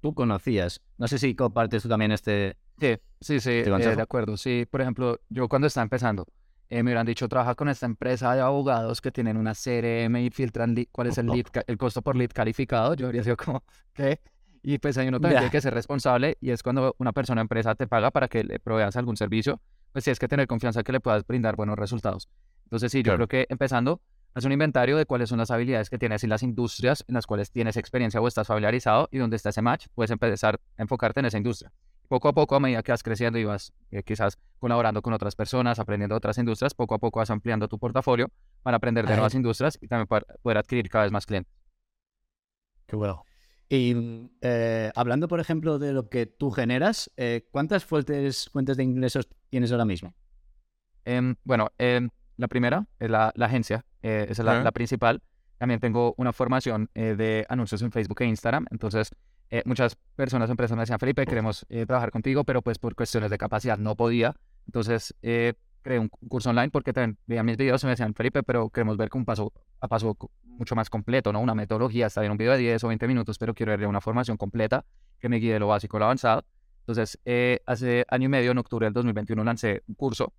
tú 0.00 0.14
conocías. 0.14 0.80
No 0.96 1.08
sé 1.08 1.18
si 1.18 1.34
compartes 1.34 1.82
tú 1.82 1.88
también 1.88 2.12
este. 2.12 2.56
Sí, 2.78 2.94
sí, 3.20 3.40
sí, 3.40 3.50
este 3.50 3.72
eh, 3.72 3.96
de 3.96 4.02
acuerdo. 4.02 4.36
Sí, 4.36 4.64
por 4.70 4.80
ejemplo, 4.80 5.18
yo 5.28 5.48
cuando 5.48 5.66
estaba 5.66 5.82
empezando, 5.82 6.24
eh, 6.68 6.84
me 6.84 6.90
hubieran 6.90 7.04
dicho, 7.04 7.28
trabaja 7.28 7.56
con 7.56 7.68
esta 7.68 7.86
empresa 7.86 8.32
de 8.36 8.42
abogados 8.42 9.00
que 9.00 9.10
tienen 9.10 9.36
una 9.36 9.54
CRM 9.54 10.18
y 10.18 10.30
filtran 10.30 10.76
cuál 10.92 11.08
es 11.08 11.18
el 11.18 11.26
lead, 11.26 11.46
el 11.66 11.76
costo 11.76 12.00
por 12.00 12.14
lead 12.14 12.30
calificado. 12.32 12.94
Yo 12.94 13.06
habría 13.06 13.24
sido 13.24 13.36
como, 13.36 13.64
¿qué? 13.92 14.20
Y 14.62 14.78
pues 14.78 14.96
hay 14.98 15.08
uno 15.08 15.18
también 15.18 15.40
tiene 15.40 15.50
que 15.50 15.60
ser 15.60 15.74
responsable 15.74 16.38
y 16.40 16.50
es 16.50 16.62
cuando 16.62 16.94
una 17.00 17.12
persona 17.12 17.40
empresa 17.40 17.74
te 17.74 17.88
paga 17.88 18.12
para 18.12 18.28
que 18.28 18.44
le 18.44 18.60
proveas 18.60 18.94
algún 18.94 19.16
servicio, 19.16 19.60
pues 19.92 20.04
tienes 20.04 20.20
que 20.20 20.28
tener 20.28 20.46
confianza 20.46 20.84
que 20.84 20.92
le 20.92 21.00
puedas 21.00 21.26
brindar 21.26 21.56
buenos 21.56 21.76
resultados. 21.76 22.28
Entonces 22.64 22.90
sí, 22.92 23.02
yo 23.02 23.14
creo 23.14 23.28
que 23.28 23.46
empezando, 23.48 24.00
Haz 24.36 24.44
un 24.44 24.50
inventario 24.50 24.96
de 24.96 25.06
cuáles 25.06 25.28
son 25.28 25.38
las 25.38 25.52
habilidades 25.52 25.88
que 25.88 25.96
tienes 25.96 26.24
y 26.24 26.26
las 26.26 26.42
industrias 26.42 27.04
en 27.06 27.14
las 27.14 27.24
cuales 27.24 27.52
tienes 27.52 27.76
experiencia 27.76 28.20
o 28.20 28.26
estás 28.26 28.48
familiarizado 28.48 29.08
y 29.12 29.18
donde 29.18 29.36
está 29.36 29.50
ese 29.50 29.62
match, 29.62 29.86
puedes 29.94 30.10
empezar 30.10 30.60
a 30.76 30.82
enfocarte 30.82 31.20
en 31.20 31.26
esa 31.26 31.38
industria. 31.38 31.70
Poco 32.08 32.28
a 32.28 32.32
poco, 32.32 32.56
a 32.56 32.60
medida 32.60 32.82
que 32.82 32.90
vas 32.90 33.04
creciendo 33.04 33.38
y 33.38 33.44
vas 33.44 33.72
eh, 33.92 34.02
quizás 34.02 34.36
colaborando 34.58 35.02
con 35.02 35.12
otras 35.12 35.36
personas, 35.36 35.78
aprendiendo 35.78 36.16
otras 36.16 36.36
industrias, 36.38 36.74
poco 36.74 36.96
a 36.96 36.98
poco 36.98 37.20
vas 37.20 37.30
ampliando 37.30 37.68
tu 37.68 37.78
portafolio 37.78 38.28
para 38.64 38.78
aprender 38.78 39.06
de 39.06 39.14
nuevas 39.14 39.34
industrias 39.36 39.78
y 39.80 39.86
también 39.86 40.08
poder, 40.08 40.58
adquirir 40.58 40.88
cada 40.88 41.04
vez 41.04 41.12
más 41.12 41.26
clientes. 41.26 41.54
Qué 42.86 42.96
bueno. 42.96 43.24
Y 43.68 43.94
eh, 44.40 44.90
hablando, 44.96 45.28
por 45.28 45.38
ejemplo, 45.38 45.78
de 45.78 45.92
lo 45.92 46.08
que 46.08 46.26
tú 46.26 46.50
generas, 46.50 47.08
eh, 47.16 47.46
¿cuántas 47.52 47.84
fuentes, 47.84 48.50
fuentes 48.50 48.76
de 48.76 48.82
ingresos 48.82 49.28
tienes 49.48 49.70
ahora 49.70 49.84
mismo? 49.84 50.12
Em, 51.04 51.36
bueno, 51.44 51.70
em, 51.78 52.10
la 52.36 52.48
primera 52.48 52.86
es 52.98 53.10
la, 53.10 53.32
agencia, 53.40 53.84
eh, 54.02 54.26
esa 54.28 54.42
es 54.42 54.64
la, 54.64 54.72
principal. 54.72 55.22
También 55.58 55.80
tengo 55.80 56.14
una 56.16 56.32
formación 56.32 56.90
eh, 56.94 57.14
de 57.16 57.46
anuncios 57.48 57.80
en 57.82 57.92
Facebook 57.92 58.20
e 58.22 58.26
Instagram. 58.26 58.66
Entonces, 58.70 59.10
eh, 59.50 59.62
muchas 59.64 59.96
personas 60.16 60.48
o 60.48 60.52
empresas 60.52 60.76
me 60.76 60.82
decían, 60.82 60.98
Felipe, 60.98 61.24
queremos 61.26 61.66
trabajar 61.86 62.10
contigo, 62.10 62.44
pero 62.44 62.62
pues 62.62 62.78
por 62.78 62.94
cuestiones 62.94 63.30
de 63.30 63.38
capacidad 63.38 63.78
no 63.78 63.94
podía. 63.94 64.34
Entonces, 64.66 65.14
creé 65.20 65.98
un 65.98 66.08
curso 66.08 66.50
online 66.50 66.70
porque 66.70 66.92
también 66.92 67.18
veían 67.26 67.46
mis 67.46 67.56
videos 67.56 67.82
y 67.82 67.86
me 67.86 67.90
decían, 67.90 68.14
Felipe, 68.14 68.42
pero 68.42 68.70
queremos 68.70 68.96
ver 68.96 69.10
un 69.14 69.24
paso 69.24 69.52
a 69.80 69.88
paso 69.88 70.16
mucho 70.42 70.74
más 70.74 70.90
completo, 70.90 71.32
¿no? 71.32 71.40
Una 71.40 71.54
metodología, 71.54 72.06
está 72.06 72.20
bien 72.20 72.32
un 72.32 72.38
video 72.38 72.52
de 72.52 72.58
10 72.58 72.84
o 72.84 72.88
20 72.88 73.06
minutos, 73.06 73.38
pero 73.38 73.54
quiero 73.54 73.76
ver 73.76 73.86
una 73.86 74.00
formación 74.00 74.36
completa 74.36 74.84
que 75.20 75.28
me 75.28 75.36
guíe 75.36 75.52
de 75.52 75.60
lo 75.60 75.68
básico 75.68 75.98
a 75.98 76.00
lo 76.00 76.06
avanzado. 76.06 76.44
Entonces, 76.80 77.18
hace 77.66 78.04
año 78.08 78.26
y 78.26 78.28
medio, 78.28 78.50
en 78.50 78.58
octubre 78.58 78.86
del 78.86 78.92
2021, 78.92 79.44
lancé 79.44 79.82
un 79.86 79.94
curso 79.94 80.32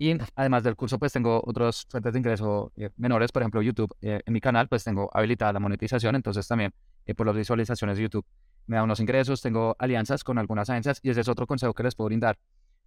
y 0.00 0.16
además 0.34 0.62
del 0.62 0.76
curso, 0.76 0.98
pues 0.98 1.12
tengo 1.12 1.42
otras 1.44 1.86
fuentes 1.90 2.14
de 2.14 2.18
ingreso 2.18 2.72
eh, 2.74 2.88
menores, 2.96 3.30
por 3.32 3.42
ejemplo, 3.42 3.60
YouTube. 3.60 3.94
Eh, 4.00 4.22
en 4.24 4.32
mi 4.32 4.40
canal, 4.40 4.66
pues 4.66 4.82
tengo 4.82 5.10
habilitada 5.12 5.52
la 5.52 5.60
monetización, 5.60 6.16
entonces 6.16 6.48
también 6.48 6.72
eh, 7.04 7.14
por 7.14 7.26
las 7.26 7.36
visualizaciones 7.36 7.98
de 7.98 8.04
YouTube 8.04 8.24
me 8.66 8.76
da 8.76 8.82
unos 8.82 8.98
ingresos, 8.98 9.42
tengo 9.42 9.76
alianzas 9.78 10.24
con 10.24 10.38
algunas 10.38 10.70
agencias 10.70 11.00
y 11.02 11.10
ese 11.10 11.20
es 11.20 11.28
otro 11.28 11.46
consejo 11.46 11.74
que 11.74 11.82
les 11.82 11.94
puedo 11.94 12.06
brindar. 12.06 12.38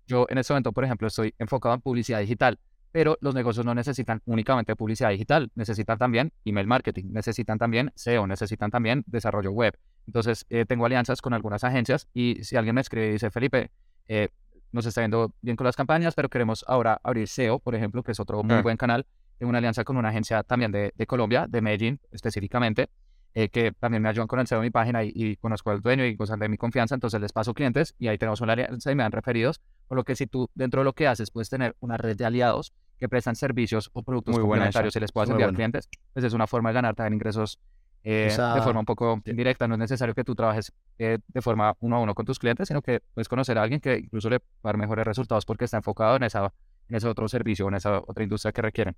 Yo 0.07 0.25
en 0.27 0.39
este 0.39 0.53
momento, 0.53 0.71
por 0.71 0.85
ejemplo, 0.85 1.07
estoy 1.07 1.35
enfocado 1.37 1.75
en 1.75 1.81
publicidad 1.81 2.19
digital, 2.19 2.57
pero 2.91 3.15
los 3.21 3.35
negocios 3.35 3.63
no 3.63 3.75
necesitan 3.75 4.23
únicamente 4.25 4.75
publicidad 4.75 5.11
digital, 5.11 5.51
necesitan 5.53 5.99
también 5.99 6.33
email 6.45 6.65
marketing, 6.65 7.11
necesitan 7.11 7.59
también 7.59 7.91
SEO, 7.93 8.25
necesitan 8.25 8.71
también 8.71 9.03
desarrollo 9.05 9.51
web. 9.51 9.77
Entonces, 10.07 10.47
eh, 10.49 10.65
tengo 10.65 10.87
alianzas 10.87 11.21
con 11.21 11.35
algunas 11.35 11.63
agencias 11.63 12.07
y 12.11 12.43
si 12.43 12.55
alguien 12.55 12.73
me 12.73 12.81
escribe 12.81 13.09
y 13.09 13.11
dice, 13.11 13.29
Felipe, 13.29 13.69
eh, 14.07 14.29
nos 14.73 14.85
está 14.85 15.01
yendo 15.01 15.33
bien 15.41 15.55
con 15.55 15.65
las 15.65 15.75
campañas, 15.75 16.15
pero 16.15 16.29
queremos 16.29 16.65
ahora 16.67 16.99
abrir 17.03 17.27
SEO, 17.27 17.59
por 17.59 17.75
ejemplo, 17.75 18.03
que 18.03 18.11
es 18.11 18.19
otro 18.19 18.43
muy 18.43 18.61
buen 18.61 18.75
canal. 18.75 19.05
Tengo 19.37 19.49
una 19.49 19.59
alianza 19.59 19.83
con 19.83 19.97
una 19.97 20.09
agencia 20.09 20.43
también 20.43 20.71
de, 20.71 20.93
de 20.95 21.07
Colombia, 21.07 21.45
de 21.47 21.61
Medellín 21.61 21.99
específicamente, 22.11 22.89
eh, 23.35 23.49
que 23.49 23.71
también 23.71 24.03
me 24.03 24.09
ayudan 24.09 24.27
con 24.27 24.39
el 24.39 24.45
SEO 24.45 24.59
de 24.59 24.65
mi 24.65 24.69
página 24.69 25.03
y, 25.03 25.37
conozco 25.37 25.71
al 25.71 25.81
dueño 25.81 26.05
y 26.05 26.15
gozan 26.15 26.39
de 26.39 26.49
mi 26.49 26.57
confianza, 26.57 26.93
entonces 26.93 27.19
les 27.19 27.31
paso 27.31 27.53
clientes 27.53 27.95
y 27.97 28.07
ahí 28.07 28.17
tenemos 28.17 28.41
una 28.41 28.53
alianza 28.53 28.91
y 28.91 28.95
me 28.95 29.01
dan 29.01 29.11
referidos, 29.11 29.59
por 29.87 29.95
lo 29.95 30.03
que 30.03 30.15
si 30.15 30.27
tú 30.27 30.49
dentro 30.53 30.81
de 30.81 30.85
lo 30.85 30.93
que 30.93 31.07
haces 31.07 31.31
puedes 31.31 31.49
tener 31.49 31.75
una 31.79 31.97
red 31.97 32.15
de 32.15 32.25
aliados 32.25 32.73
que 32.99 33.09
prestan 33.09 33.35
servicios 33.35 33.89
o 33.93 34.03
productos 34.03 34.33
Muy 34.35 34.41
complementarios 34.41 34.95
y 34.95 34.99
les 34.99 35.11
puedas 35.11 35.31
enviar 35.31 35.51
clientes, 35.53 35.89
pues 36.13 36.23
es 36.23 36.33
una 36.33 36.45
forma 36.45 36.69
de 36.69 36.75
ganar 36.75 36.95
también 36.95 37.15
ingresos 37.15 37.59
eh, 38.03 38.29
de 38.29 38.61
forma 38.61 38.81
un 38.81 38.85
poco 38.85 39.21
indirecta. 39.25 39.67
No 39.67 39.75
es 39.75 39.79
necesario 39.79 40.13
que 40.13 40.23
tú 40.23 40.35
trabajes 40.35 40.73
eh, 40.97 41.19
de 41.27 41.41
forma 41.41 41.75
uno 41.79 41.95
a 41.97 41.99
uno 41.99 42.13
con 42.13 42.25
tus 42.25 42.39
clientes, 42.39 42.67
sino 42.67 42.81
que 42.81 43.01
puedes 43.13 43.29
conocer 43.29 43.57
a 43.57 43.63
alguien 43.63 43.79
que 43.79 43.97
incluso 43.97 44.29
le 44.29 44.37
va 44.37 44.43
a 44.63 44.67
dar 44.69 44.77
mejores 44.77 45.05
resultados 45.05 45.45
porque 45.45 45.65
está 45.65 45.77
enfocado 45.77 46.17
en, 46.17 46.23
esa, 46.23 46.53
en 46.89 46.95
ese 46.95 47.07
otro 47.07 47.27
servicio, 47.27 47.67
en 47.67 47.75
esa 47.75 47.99
otra 47.99 48.23
industria 48.23 48.51
que 48.51 48.61
requieren. 48.61 48.95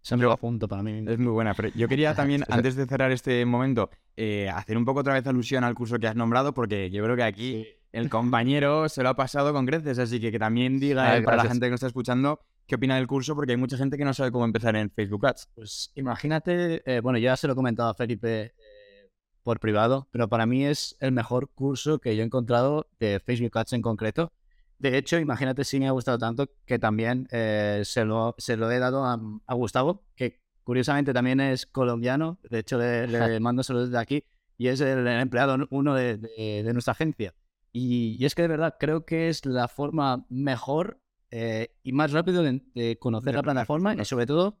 Siempre 0.00 0.26
va 0.26 0.36
punto 0.36 0.68
para 0.68 0.82
mí. 0.82 1.04
Es 1.06 1.18
muy 1.18 1.32
buena. 1.32 1.54
Pero 1.54 1.68
yo 1.74 1.88
quería 1.88 2.14
también, 2.16 2.44
antes 2.48 2.76
de 2.76 2.86
cerrar 2.86 3.10
este 3.10 3.44
momento, 3.46 3.90
eh, 4.16 4.50
hacer 4.50 4.76
un 4.76 4.84
poco 4.84 5.00
otra 5.00 5.14
vez 5.14 5.26
alusión 5.26 5.64
al 5.64 5.74
curso 5.74 5.98
que 5.98 6.06
has 6.06 6.16
nombrado, 6.16 6.52
porque 6.52 6.90
yo 6.90 7.02
creo 7.04 7.16
que 7.16 7.22
aquí 7.22 7.66
el 7.92 8.10
compañero 8.10 8.88
se 8.88 9.02
lo 9.02 9.10
ha 9.10 9.16
pasado 9.16 9.52
con 9.52 9.66
creces, 9.66 9.98
así 9.98 10.20
que 10.20 10.32
que 10.32 10.38
también 10.38 10.80
diga 10.80 11.20
para 11.24 11.36
la 11.38 11.44
gente 11.44 11.66
que 11.66 11.70
nos 11.70 11.78
está 11.78 11.86
escuchando 11.86 12.40
qué 12.66 12.74
opina 12.76 12.96
del 12.96 13.06
curso, 13.06 13.34
porque 13.34 13.52
hay 13.52 13.58
mucha 13.58 13.76
gente 13.76 13.96
que 13.96 14.04
no 14.04 14.14
sabe 14.14 14.32
cómo 14.32 14.44
empezar 14.44 14.76
en 14.76 14.90
Facebook 14.90 15.26
Ads. 15.26 15.48
Pues 15.54 15.92
imagínate, 15.94 16.82
eh, 16.90 17.00
bueno, 17.00 17.18
ya 17.18 17.36
se 17.36 17.46
lo 17.46 17.52
he 17.52 17.56
comentado 17.56 17.90
a 17.90 17.94
Felipe 17.94 18.54
eh, 18.56 19.10
por 19.42 19.60
privado, 19.60 20.08
pero 20.10 20.28
para 20.28 20.46
mí 20.46 20.64
es 20.64 20.96
el 21.00 21.12
mejor 21.12 21.50
curso 21.50 21.98
que 21.98 22.16
yo 22.16 22.22
he 22.22 22.26
encontrado 22.26 22.88
de 22.98 23.20
Facebook 23.20 23.56
Ads 23.58 23.74
en 23.74 23.82
concreto. 23.82 24.32
De 24.78 24.98
hecho, 24.98 25.18
imagínate 25.18 25.64
si 25.64 25.78
me 25.78 25.88
ha 25.88 25.92
gustado 25.92 26.18
tanto 26.18 26.50
que 26.66 26.78
también 26.78 27.28
eh, 27.30 27.82
se, 27.84 28.04
lo, 28.04 28.34
se 28.38 28.56
lo 28.56 28.70
he 28.70 28.78
dado 28.78 29.04
a, 29.04 29.54
Gustavo, 29.54 30.04
que 30.16 30.42
curiosamente 30.62 31.12
también 31.12 31.40
es 31.40 31.66
colombiano, 31.66 32.38
de 32.50 32.58
hecho 32.58 32.78
le, 32.78 33.06
mando 33.40 33.62
saludos 33.62 33.90
de 33.90 33.98
aquí, 33.98 34.24
y 34.56 34.68
es 34.68 34.80
el 34.80 35.06
empleado 35.06 35.66
uno 35.70 35.94
de 35.94 36.70
nuestra 36.72 36.92
agencia. 36.92 37.34
Y, 37.76 38.24
es 38.24 38.36
que 38.36 38.42
de 38.42 38.48
verdad 38.48 38.76
creo 38.78 39.04
que 39.04 39.28
es 39.28 39.44
la 39.44 39.66
forma 39.66 40.24
mejor 40.28 41.00
eh, 41.36 41.74
y 41.82 41.90
más 41.90 42.12
rápido 42.12 42.44
de, 42.44 42.96
conocer 43.00 43.34
la 43.34 43.42
plataforma 43.42 43.92
y 43.92 44.04
sobre 44.04 44.24
todo 44.24 44.60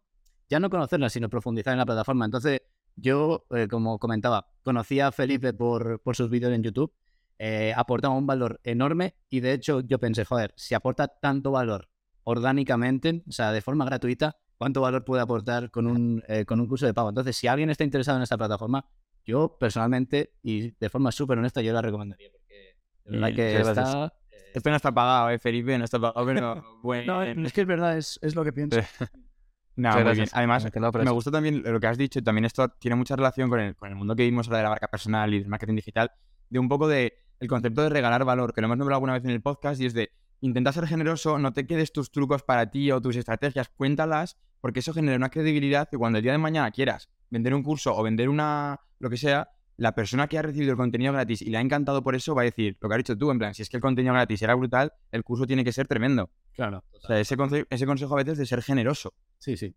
ya 0.50 0.58
no 0.58 0.68
conocerla, 0.68 1.08
sino 1.08 1.30
profundizar 1.30 1.72
en 1.72 1.78
la 1.78 1.86
plataforma. 1.86 2.24
Entonces, 2.24 2.62
yo, 2.96 3.46
eh, 3.50 3.68
como 3.70 4.00
comentaba, 4.00 4.48
conocí 4.64 4.98
a 4.98 5.12
Felipe 5.12 5.52
por, 5.52 6.00
por 6.00 6.16
sus 6.16 6.28
vídeos 6.28 6.52
en 6.52 6.64
YouTube, 6.64 6.92
eh, 7.38 7.72
aportaba 7.76 8.16
un 8.16 8.26
valor 8.26 8.60
enorme 8.64 9.14
y 9.30 9.38
de 9.38 9.52
hecho 9.52 9.82
yo 9.82 10.00
pensé, 10.00 10.24
joder, 10.24 10.52
si 10.56 10.74
aporta 10.74 11.06
tanto 11.06 11.52
valor 11.52 11.88
orgánicamente, 12.24 13.22
o 13.28 13.30
sea, 13.30 13.52
de 13.52 13.60
forma 13.62 13.84
gratuita, 13.84 14.36
¿cuánto 14.56 14.80
valor 14.80 15.04
puede 15.04 15.22
aportar 15.22 15.70
con 15.70 15.86
un, 15.86 16.24
con 16.44 16.58
un 16.58 16.66
curso 16.66 16.86
de 16.86 16.94
pago? 16.94 17.10
Entonces, 17.10 17.36
si 17.36 17.46
alguien 17.46 17.70
está 17.70 17.84
interesado 17.84 18.18
en 18.18 18.24
esta 18.24 18.36
plataforma, 18.36 18.84
yo 19.24 19.58
personalmente 19.60 20.32
y 20.42 20.72
de 20.72 20.90
forma 20.90 21.12
súper 21.12 21.38
honesta, 21.38 21.62
yo 21.62 21.72
la 21.72 21.82
recomendaría 21.82 22.30
que 23.32 23.60
está... 23.60 24.12
Esto 24.54 24.70
no 24.70 24.76
está 24.76 24.92
pagado, 24.92 25.30
¿eh, 25.30 25.38
Felipe? 25.40 25.76
No 25.76 25.84
está 25.84 25.98
pagado, 25.98 26.24
pero 26.24 26.64
bueno. 26.82 27.24
no, 27.34 27.46
es 27.46 27.52
que 27.52 27.62
es 27.62 27.66
verdad, 27.66 27.98
es, 27.98 28.20
es 28.22 28.34
lo 28.34 28.44
que 28.44 28.52
pienso. 28.52 28.78
No, 29.76 29.90
muy 29.90 30.12
bien. 30.14 30.28
Además, 30.32 30.64
me 30.72 31.10
gusta 31.10 31.32
también 31.32 31.64
lo 31.64 31.80
que 31.80 31.88
has 31.88 31.98
dicho, 31.98 32.22
también 32.22 32.44
esto 32.44 32.68
tiene 32.78 32.94
mucha 32.94 33.16
relación 33.16 33.50
con 33.50 33.58
el, 33.58 33.74
con 33.74 33.88
el 33.88 33.96
mundo 33.96 34.14
que 34.14 34.22
vimos 34.22 34.46
ahora 34.46 34.58
de 34.58 34.62
la 34.62 34.70
marca 34.70 34.86
personal 34.86 35.34
y 35.34 35.40
del 35.40 35.48
marketing 35.48 35.74
digital, 35.74 36.12
de 36.48 36.60
un 36.60 36.68
poco 36.68 36.86
de 36.86 37.14
el 37.40 37.48
concepto 37.48 37.82
de 37.82 37.88
regalar 37.88 38.24
valor, 38.24 38.54
que 38.54 38.60
lo 38.60 38.66
hemos 38.66 38.78
nombrado 38.78 38.98
alguna 38.98 39.14
vez 39.14 39.24
en 39.24 39.30
el 39.30 39.42
podcast, 39.42 39.80
y 39.80 39.86
es 39.86 39.92
de 39.92 40.12
intenta 40.42 40.72
ser 40.72 40.86
generoso, 40.86 41.40
no 41.40 41.52
te 41.52 41.66
quedes 41.66 41.92
tus 41.92 42.12
trucos 42.12 42.44
para 42.44 42.70
ti 42.70 42.92
o 42.92 43.00
tus 43.00 43.16
estrategias, 43.16 43.68
cuéntalas, 43.68 44.36
porque 44.60 44.78
eso 44.78 44.94
genera 44.94 45.16
una 45.16 45.28
credibilidad 45.28 45.88
que 45.88 45.98
cuando 45.98 46.18
el 46.18 46.22
día 46.22 46.30
de 46.30 46.38
mañana 46.38 46.70
quieras 46.70 47.10
vender 47.28 47.52
un 47.52 47.64
curso 47.64 47.96
o 47.96 48.02
vender 48.04 48.28
una, 48.28 48.78
lo 49.00 49.10
que 49.10 49.16
sea, 49.16 49.48
la 49.76 49.94
persona 49.94 50.28
que 50.28 50.38
ha 50.38 50.42
recibido 50.42 50.72
el 50.72 50.76
contenido 50.76 51.12
gratis 51.12 51.42
y 51.42 51.50
le 51.50 51.58
ha 51.58 51.60
encantado 51.60 52.02
por 52.02 52.14
eso 52.14 52.34
va 52.34 52.42
a 52.42 52.44
decir 52.44 52.76
lo 52.80 52.88
que 52.88 52.94
has 52.94 52.98
dicho 52.98 53.18
tú, 53.18 53.30
en 53.30 53.38
plan, 53.38 53.54
si 53.54 53.62
es 53.62 53.68
que 53.68 53.76
el 53.76 53.80
contenido 53.80 54.14
gratis 54.14 54.42
era 54.42 54.54
brutal, 54.54 54.92
el 55.10 55.24
curso 55.24 55.46
tiene 55.46 55.64
que 55.64 55.72
ser 55.72 55.88
tremendo. 55.88 56.30
Claro. 56.52 56.84
O 56.92 57.06
sea, 57.06 57.18
ese, 57.18 57.36
ese 57.70 57.86
consejo 57.86 58.14
a 58.14 58.22
veces 58.22 58.38
de 58.38 58.46
ser 58.46 58.62
generoso. 58.62 59.14
Sí, 59.38 59.56
sí. 59.56 59.74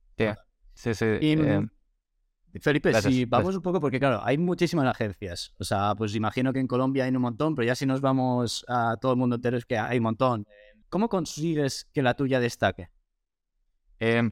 Sí, 0.75 0.93
sí. 0.93 1.05
Eh, 1.05 1.67
Felipe, 2.61 2.93
si 3.01 3.25
vamos 3.25 3.55
un 3.55 3.61
poco, 3.61 3.79
porque 3.79 3.99
claro, 3.99 4.21
hay 4.23 4.37
muchísimas 4.37 4.85
agencias. 4.87 5.53
O 5.59 5.63
sea, 5.63 5.95
pues 5.95 6.15
imagino 6.15 6.53
que 6.53 6.59
en 6.59 6.67
Colombia 6.67 7.05
hay 7.05 7.15
un 7.15 7.21
montón, 7.21 7.55
pero 7.55 7.65
ya 7.65 7.75
si 7.75 7.85
nos 7.85 8.01
vamos 8.01 8.65
a 8.67 8.97
todo 9.01 9.11
el 9.11 9.17
mundo 9.17 9.35
entero 9.35 9.57
es 9.57 9.65
que 9.65 9.77
hay 9.77 9.97
un 9.97 10.03
montón. 10.03 10.45
¿Cómo 10.89 11.09
consigues 11.09 11.89
que 11.93 12.01
la 12.01 12.13
tuya 12.15 12.39
destaque? 12.39 12.89
Eh, 13.99 14.29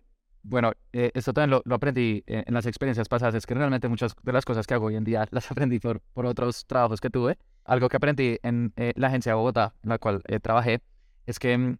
bueno, 0.48 0.74
eh, 0.94 1.12
esto 1.16 1.34
también 1.34 1.62
lo, 1.66 1.76
aprendí 1.76 2.24
en, 2.28 2.54
las 2.54 2.66
experiencias 2.66 3.10
pasadas. 3.10 3.36
Es 3.36 3.46
que 3.46 3.56
realmente 3.56 3.88
muchas 3.88 4.16
de 4.22 4.32
las 4.32 4.46
cosas 4.46 4.68
que 4.68 4.76
hago 4.76 4.86
hoy 4.88 4.96
en 4.96 5.04
día 5.04 5.28
las 5.32 5.50
aprendí 5.52 5.80
por, 5.80 6.02
otros 6.14 6.66
trabajos 6.68 7.02
que 7.02 7.10
tuve. 7.10 7.38
Algo 7.64 7.90
que 7.90 7.98
aprendí 7.98 8.38
en 8.44 8.72
eh, 8.78 8.94
la 8.96 9.08
agencia 9.08 9.32
de 9.32 9.38
Bogotá, 9.38 9.74
en 9.84 9.90
la 9.90 9.98
cual 9.98 10.22
eh, 10.28 10.40
trabajé, 10.40 10.82
es 11.26 11.40
que 11.40 11.58
mm, 11.58 11.78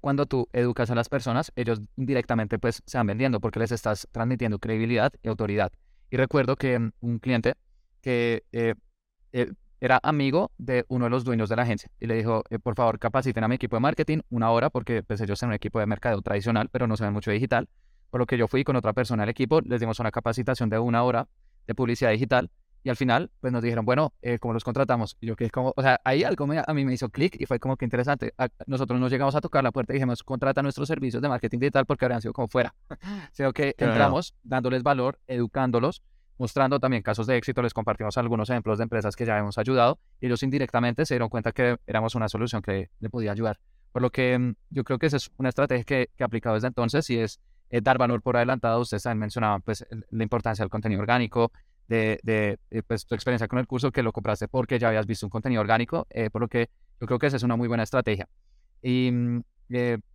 cuando 0.00 0.26
tú 0.26 0.48
educas 0.52 0.90
a 0.90 0.94
las 0.94 1.08
personas, 1.08 1.52
ellos 1.56 1.80
directamente 1.96 2.60
pues 2.60 2.80
se 2.86 2.96
van 2.96 3.08
vendiendo 3.08 3.40
porque 3.40 3.58
les 3.58 3.72
estás 3.72 4.06
transmitiendo 4.12 4.60
credibilidad 4.60 5.12
y 5.22 5.28
autoridad. 5.28 5.72
Y 6.10 6.16
recuerdo 6.16 6.54
que 6.54 6.78
mm, 6.78 6.92
un 7.00 7.18
cliente 7.18 7.54
que 8.00 8.44
era 9.80 10.00
amigo 10.02 10.52
de 10.58 10.84
uno 10.88 11.06
de 11.06 11.10
los 11.10 11.24
dueños 11.24 11.48
de 11.48 11.56
la 11.56 11.62
agencia 11.62 11.90
y 12.00 12.06
le 12.06 12.14
dijo, 12.14 12.44
por 12.62 12.76
favor, 12.76 12.98
capaciten 12.98 13.42
a 13.44 13.48
mi 13.48 13.56
equipo 13.56 13.76
de 13.76 13.80
marketing 13.80 14.20
una 14.30 14.50
hora 14.50 14.70
porque 14.70 15.02
pues 15.02 15.20
ellos 15.20 15.38
son 15.38 15.50
un 15.50 15.54
equipo 15.56 15.80
de 15.80 15.86
mercado 15.86 16.22
tradicional, 16.22 16.68
pero 16.70 16.86
no 16.86 16.96
saben 16.96 17.12
mucho 17.12 17.32
digital 17.32 17.68
por 18.10 18.20
lo 18.20 18.26
que 18.26 18.38
yo 18.38 18.48
fui 18.48 18.64
con 18.64 18.76
otra 18.76 18.92
persona 18.92 19.22
al 19.22 19.28
equipo, 19.28 19.60
les 19.60 19.80
dimos 19.80 19.98
una 20.00 20.10
capacitación 20.10 20.68
de 20.68 20.78
una 20.78 21.02
hora 21.02 21.28
de 21.66 21.74
publicidad 21.74 22.10
digital 22.10 22.50
y 22.82 22.90
al 22.90 22.96
final 22.96 23.30
pues 23.40 23.52
nos 23.52 23.62
dijeron, 23.62 23.84
bueno, 23.84 24.14
eh, 24.22 24.38
¿cómo 24.38 24.54
los 24.54 24.64
contratamos? 24.64 25.16
Y 25.20 25.26
yo 25.26 25.36
que 25.36 25.44
es 25.44 25.52
como, 25.52 25.72
o 25.76 25.82
sea, 25.82 26.00
ahí 26.04 26.24
algo 26.24 26.44
a 26.44 26.74
mí 26.74 26.84
me 26.84 26.94
hizo 26.94 27.08
clic 27.08 27.36
y 27.38 27.46
fue 27.46 27.58
como 27.58 27.76
que 27.76 27.84
interesante. 27.84 28.32
nosotros 28.66 29.00
nos 29.00 29.10
llegamos 29.10 29.34
a 29.34 29.40
tocar 29.40 29.64
la 29.64 29.72
puerta 29.72 29.92
y 29.92 29.96
dijimos, 29.96 30.22
contrata 30.22 30.62
nuestros 30.62 30.88
servicios 30.88 31.22
de 31.22 31.28
marketing 31.28 31.58
digital 31.58 31.86
porque 31.86 32.04
habrían 32.04 32.22
sido 32.22 32.32
como 32.32 32.48
fuera. 32.48 32.74
Sino 33.32 33.52
que 33.52 33.74
entramos 33.78 34.34
dándoles 34.42 34.82
valor, 34.82 35.18
educándolos, 35.26 36.02
mostrando 36.38 36.78
también 36.78 37.02
casos 37.02 37.26
de 37.26 37.36
éxito, 37.36 37.62
les 37.62 37.74
compartimos 37.74 38.16
algunos 38.16 38.48
ejemplos 38.48 38.78
de 38.78 38.84
empresas 38.84 39.16
que 39.16 39.26
ya 39.26 39.36
hemos 39.38 39.58
ayudado 39.58 39.98
y 40.20 40.26
ellos 40.26 40.42
indirectamente 40.42 41.04
se 41.04 41.14
dieron 41.14 41.28
cuenta 41.28 41.52
que 41.52 41.78
éramos 41.86 42.14
una 42.14 42.28
solución 42.28 42.62
que 42.62 42.90
le 43.00 43.10
podía 43.10 43.32
ayudar. 43.32 43.58
Por 43.92 44.02
lo 44.02 44.10
que 44.10 44.38
mm, 44.38 44.54
yo 44.70 44.84
creo 44.84 44.98
que 44.98 45.06
esa 45.06 45.16
es 45.16 45.30
una 45.36 45.48
estrategia 45.48 45.84
que, 45.84 46.10
que 46.16 46.22
he 46.22 46.24
aplicado 46.24 46.54
desde 46.54 46.68
entonces 46.68 47.10
y 47.10 47.18
es 47.18 47.40
eh, 47.70 47.80
dar 47.80 47.98
valor 47.98 48.22
por 48.22 48.36
adelantado. 48.36 48.80
Ustedes 48.80 49.02
también 49.02 49.20
mencionaban 49.20 49.62
pues, 49.62 49.86
la 50.10 50.22
importancia 50.22 50.62
del 50.62 50.70
contenido 50.70 51.00
orgánico, 51.00 51.52
de, 51.86 52.20
de, 52.22 52.58
eh, 52.70 52.82
pues, 52.86 53.06
tu 53.06 53.14
experiencia 53.14 53.48
con 53.48 53.58
el 53.58 53.66
curso, 53.66 53.90
que 53.90 54.02
lo 54.02 54.12
compraste 54.12 54.48
porque 54.48 54.78
ya 54.78 54.88
habías 54.88 55.06
visto 55.06 55.26
un 55.26 55.30
contenido 55.30 55.60
orgánico, 55.60 56.06
eh, 56.10 56.30
por 56.30 56.42
lo 56.42 56.48
que 56.48 56.68
yo 57.00 57.06
creo 57.06 57.18
que 57.18 57.26
esa 57.26 57.36
es 57.36 57.42
una 57.42 57.56
muy 57.56 57.68
buena 57.68 57.82
estrategia. 57.82 58.28
Y 58.82 59.10
mm, 59.12 59.42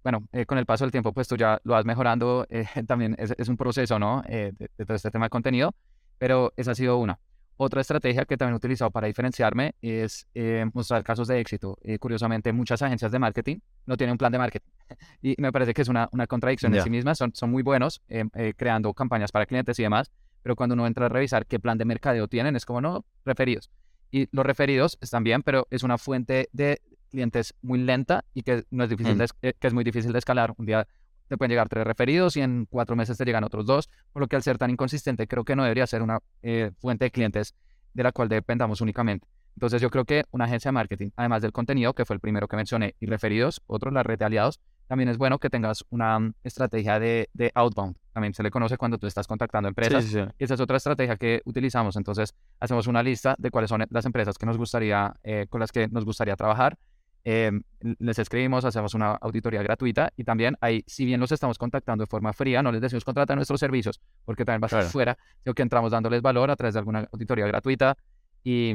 bueno, 0.03 0.27
con 0.47 0.57
el 0.57 0.65
paso 0.65 0.83
del 0.83 0.91
tiempo, 0.91 1.13
pues 1.13 1.27
tú 1.27 1.35
ya 1.35 1.59
lo 1.63 1.73
vas 1.73 1.85
mejorando, 1.85 2.47
también 2.87 3.15
es, 3.19 3.33
es, 3.37 3.47
un 3.49 3.57
proceso, 3.57 3.99
¿no? 3.99 4.23
de, 4.27 4.53
todo 4.83 4.95
este 4.95 5.11
tema 5.11 5.27
de 5.27 5.29
contenido, 5.29 5.75
pero 6.17 6.53
esa 6.57 6.71
ha 6.71 6.75
sido 6.75 6.97
una. 6.97 7.19
Otra 7.57 7.81
estrategia 7.81 8.25
que 8.25 8.35
también 8.35 8.53
he 8.53 8.57
utilizado 8.57 8.89
para 8.89 9.07
diferenciarme 9.07 9.75
es 9.81 10.27
eh, 10.33 10.65
mostrar 10.73 11.03
casos 11.03 11.27
de 11.27 11.39
éxito. 11.39 11.77
Eh, 11.83 11.99
curiosamente, 11.99 12.51
muchas 12.51 12.81
agencias 12.81 13.11
de 13.11 13.19
marketing 13.19 13.57
no 13.85 13.95
tienen 13.95 14.13
un 14.13 14.17
plan 14.17 14.31
de 14.31 14.39
marketing. 14.39 14.69
y 15.21 15.35
me 15.37 15.51
parece 15.51 15.73
que 15.73 15.83
es 15.83 15.87
una, 15.87 16.09
una 16.11 16.25
contradicción 16.25 16.73
en 16.73 16.83
sí 16.83 16.89
misma. 16.89 17.13
Son, 17.13 17.33
son 17.35 17.51
muy 17.51 17.61
buenos 17.61 18.01
eh, 18.09 18.53
creando 18.57 18.93
campañas 18.93 19.31
para 19.31 19.45
clientes 19.45 19.77
y 19.77 19.83
demás, 19.83 20.11
pero 20.41 20.55
cuando 20.55 20.73
uno 20.73 20.87
entra 20.87 21.05
a 21.05 21.09
revisar 21.09 21.45
qué 21.45 21.59
plan 21.59 21.77
de 21.77 21.85
mercadeo 21.85 22.27
tienen, 22.27 22.55
es 22.55 22.65
como, 22.65 22.81
no, 22.81 23.05
referidos. 23.23 23.69
Y 24.09 24.27
los 24.31 24.45
referidos 24.45 24.97
están 25.01 25.23
bien, 25.23 25.43
pero 25.43 25.67
es 25.69 25.83
una 25.83 25.97
fuente 25.97 26.49
de 26.53 26.81
clientes 27.09 27.53
muy 27.61 27.79
lenta 27.79 28.25
y 28.33 28.41
que, 28.41 28.63
no 28.71 28.83
es, 28.83 28.89
difícil 28.89 29.15
mm. 29.15 29.27
que 29.59 29.67
es 29.67 29.73
muy 29.73 29.83
difícil 29.83 30.11
de 30.11 30.19
escalar. 30.19 30.53
Un 30.57 30.65
día 30.65 30.87
te 31.33 31.37
pueden 31.39 31.49
llegar 31.49 31.67
tres 31.67 31.83
referidos 31.83 32.37
y 32.37 32.41
en 32.41 32.67
cuatro 32.69 32.95
meses 32.95 33.17
te 33.17 33.25
llegan 33.25 33.43
otros 33.43 33.65
dos, 33.65 33.89
por 34.11 34.21
lo 34.21 34.27
que 34.27 34.35
al 34.35 34.43
ser 34.43 34.59
tan 34.59 34.69
inconsistente 34.69 35.27
creo 35.27 35.43
que 35.43 35.55
no 35.55 35.63
debería 35.63 35.87
ser 35.87 36.03
una 36.03 36.19
eh, 36.43 36.69
fuente 36.77 37.05
de 37.05 37.11
clientes 37.11 37.55
de 37.91 38.03
la 38.03 38.11
cual 38.11 38.29
dependamos 38.29 38.81
únicamente. 38.81 39.27
Entonces 39.55 39.81
yo 39.81 39.89
creo 39.89 40.05
que 40.05 40.25
una 40.29 40.45
agencia 40.45 40.69
de 40.69 40.73
marketing, 40.73 41.09
además 41.15 41.41
del 41.41 41.51
contenido, 41.51 41.93
que 41.93 42.05
fue 42.05 42.15
el 42.15 42.19
primero 42.19 42.47
que 42.47 42.55
mencioné, 42.55 42.95
y 42.99 43.07
referidos, 43.07 43.63
otro, 43.65 43.89
la 43.89 44.03
red 44.03 44.19
de 44.19 44.25
aliados, 44.25 44.59
también 44.87 45.09
es 45.09 45.17
bueno 45.17 45.39
que 45.39 45.49
tengas 45.49 45.83
una 45.89 46.19
mm, 46.19 46.33
estrategia 46.43 46.99
de, 46.99 47.29
de 47.33 47.51
outbound. 47.55 47.95
También 48.13 48.35
se 48.35 48.43
le 48.43 48.51
conoce 48.51 48.77
cuando 48.77 48.99
tú 48.99 49.07
estás 49.07 49.25
contactando 49.25 49.69
empresas. 49.69 50.05
Y 50.13 50.43
esa 50.43 50.53
es 50.53 50.59
otra 50.59 50.77
estrategia 50.77 51.17
que 51.17 51.41
utilizamos. 51.45 51.95
Entonces 51.95 52.35
hacemos 52.59 52.85
una 52.85 53.01
lista 53.01 53.33
de 53.39 53.49
cuáles 53.49 53.69
son 53.69 53.83
las 53.89 54.05
empresas 54.05 54.37
que 54.37 54.45
nos 54.45 54.57
gustaría, 54.57 55.15
eh, 55.23 55.47
con 55.49 55.59
las 55.59 55.71
que 55.71 55.87
nos 55.87 56.05
gustaría 56.05 56.35
trabajar 56.35 56.77
em, 57.23 57.63
les 57.99 58.19
escribimos, 58.19 58.65
hacemos 58.65 58.93
una 58.93 59.11
auditoría 59.13 59.61
gratuita 59.63 60.11
y 60.17 60.23
también 60.23 60.57
ahí, 60.61 60.83
si 60.87 61.05
bien 61.05 61.19
los 61.19 61.31
estamos 61.31 61.57
contactando 61.57 62.03
de 62.03 62.07
forma 62.07 62.33
fría, 62.33 62.61
no 62.61 62.71
les 62.71 62.81
decimos 62.81 63.05
contratar 63.05 63.35
nuestros 63.37 63.59
servicios, 63.59 64.01
porque 64.25 64.45
también 64.45 64.61
va 64.61 64.65
a 64.65 64.79
estar 64.79 64.83
fuera, 64.91 65.17
sino 65.43 65.53
que 65.53 65.61
entramos 65.61 65.91
dándoles 65.91 66.21
valor 66.21 66.51
a 66.51 66.55
través 66.55 66.73
de 66.73 66.79
alguna 66.79 67.07
auditoría 67.11 67.47
gratuita 67.47 67.97
y, 68.43 68.71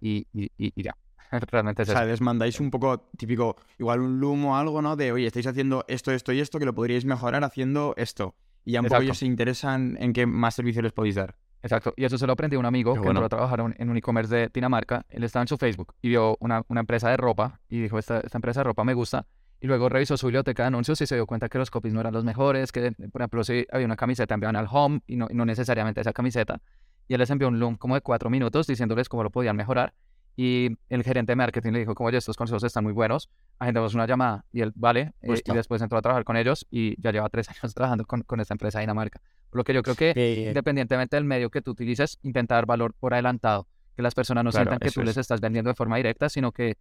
y, 0.00 0.26
y, 0.32 0.50
y 0.58 0.82
ya. 0.82 0.96
Realmente 1.50 1.82
es 1.82 1.88
O 1.88 1.92
sea, 1.92 2.02
eso. 2.02 2.10
les 2.10 2.20
mandáis 2.20 2.60
un 2.60 2.70
poco 2.70 3.08
típico, 3.16 3.56
igual 3.78 4.00
un 4.00 4.20
loom 4.20 4.44
o 4.46 4.56
algo, 4.56 4.80
¿no? 4.82 4.96
De, 4.96 5.12
oye, 5.12 5.26
estáis 5.26 5.46
haciendo 5.46 5.84
esto, 5.88 6.12
esto 6.12 6.32
y 6.32 6.40
esto, 6.40 6.58
que 6.58 6.64
lo 6.66 6.74
podríais 6.74 7.04
mejorar 7.04 7.44
haciendo 7.44 7.94
esto. 7.96 8.34
Y 8.64 8.72
ya 8.72 8.80
un 8.80 8.86
poco 8.86 9.02
ellos 9.02 9.18
se 9.18 9.26
interesan 9.26 9.96
en 10.00 10.12
qué 10.12 10.26
más 10.26 10.54
servicios 10.54 10.82
les 10.82 10.92
podéis 10.92 11.14
dar. 11.14 11.36
Exacto. 11.66 11.92
Y 11.96 12.04
eso 12.04 12.16
se 12.18 12.26
lo 12.26 12.32
aprendí 12.32 12.56
a 12.56 12.58
un 12.58 12.66
amigo 12.66 12.92
Qué 12.94 13.00
que 13.00 13.04
bueno. 13.06 13.20
entró 13.20 13.26
a 13.26 13.28
trabajar 13.28 13.60
un- 13.60 13.74
en 13.78 13.90
un 13.90 13.96
e-commerce 13.96 14.34
de 14.34 14.50
Dinamarca. 14.52 15.04
Él 15.08 15.24
estaba 15.24 15.42
en 15.42 15.48
su 15.48 15.56
Facebook 15.56 15.94
y 16.02 16.08
vio 16.08 16.36
una, 16.40 16.62
una 16.68 16.80
empresa 16.80 17.10
de 17.10 17.16
ropa 17.16 17.60
y 17.68 17.80
dijo, 17.80 17.98
esta, 17.98 18.20
esta 18.20 18.38
empresa 18.38 18.60
de 18.60 18.64
ropa 18.64 18.84
me 18.84 18.94
gusta. 18.94 19.26
Y 19.60 19.66
luego 19.66 19.88
revisó 19.88 20.16
su 20.16 20.26
biblioteca 20.26 20.64
de 20.64 20.66
anuncios 20.68 21.00
y 21.00 21.06
se 21.06 21.14
dio 21.14 21.26
cuenta 21.26 21.48
que 21.48 21.56
los 21.58 21.70
copies 21.70 21.94
no 21.94 22.00
eran 22.00 22.12
los 22.12 22.24
mejores, 22.24 22.72
que 22.72 22.92
por 23.10 23.22
ejemplo 23.22 23.42
si 23.42 23.66
había 23.72 23.86
una 23.86 23.96
camiseta 23.96 24.34
enviaban 24.34 24.56
al 24.56 24.66
home 24.70 25.00
y 25.06 25.16
no, 25.16 25.28
y 25.30 25.34
no 25.34 25.44
necesariamente 25.46 26.00
esa 26.02 26.12
camiseta. 26.12 26.60
Y 27.08 27.14
él 27.14 27.20
les 27.20 27.30
envió 27.30 27.48
un 27.48 27.58
loom 27.58 27.76
como 27.76 27.94
de 27.94 28.00
cuatro 28.02 28.28
minutos 28.30 28.66
diciéndoles 28.66 29.08
cómo 29.08 29.22
lo 29.22 29.30
podían 29.30 29.56
mejorar. 29.56 29.94
Y 30.38 30.76
el 30.90 31.02
gerente 31.02 31.32
de 31.32 31.36
marketing 31.36 31.72
le 31.72 31.78
dijo, 31.78 31.94
como 31.94 32.08
oye, 32.08 32.18
estos 32.18 32.36
consejos 32.36 32.62
están 32.62 32.84
muy 32.84 32.92
buenos, 32.92 33.30
agendamos 33.58 33.94
una 33.94 34.06
llamada. 34.06 34.44
Y 34.52 34.60
él, 34.60 34.72
vale, 34.74 35.14
eh, 35.22 35.40
y 35.44 35.52
después 35.52 35.80
entró 35.80 35.96
a 35.96 36.02
trabajar 36.02 36.24
con 36.24 36.36
ellos 36.36 36.66
y 36.70 37.00
ya 37.00 37.10
lleva 37.10 37.28
tres 37.30 37.48
años 37.50 37.72
trabajando 37.74 38.04
con, 38.04 38.22
con 38.22 38.40
esta 38.40 38.52
empresa 38.52 38.78
de 38.78 38.82
Dinamarca. 38.82 39.20
Por 39.48 39.58
lo 39.60 39.64
que 39.64 39.72
yo 39.72 39.82
creo 39.82 39.94
que 39.96 40.12
Que- 40.12 40.44
independientemente 40.48 41.16
del 41.16 41.24
medio 41.24 41.48
que 41.50 41.62
tú 41.62 41.70
utilices, 41.70 42.18
intentar 42.22 42.66
valor 42.66 42.92
por 42.92 43.14
adelantado, 43.14 43.66
que 43.96 44.02
las 44.02 44.14
personas 44.14 44.44
no 44.44 44.50
Claro, 44.50 44.64
sientan 44.70 44.78
que 44.80 44.92
tú 44.92 45.00
es. 45.00 45.06
les 45.06 45.16
estás 45.16 45.40
vendiendo 45.40 45.70
de 45.70 45.74
forma 45.74 45.96
directa, 45.96 46.28
sino 46.28 46.52
que 46.52 46.76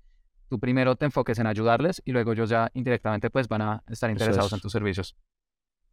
tú 0.49 0.59
primero 0.59 0.97
te 0.97 1.05
enfoques 1.05 1.39
en 1.39 1.47
ayudarles 1.47 2.01
y 2.03 2.11
luego 2.11 2.33
ellos 2.33 2.49
ya 2.49 2.69
indirectamente 2.73 3.29
pues 3.29 3.47
van 3.47 3.61
a 3.61 3.83
estar 3.87 4.09
interesados 4.11 4.47
es. 4.47 4.53
en 4.53 4.59
tus 4.59 4.71
servicios. 4.73 5.15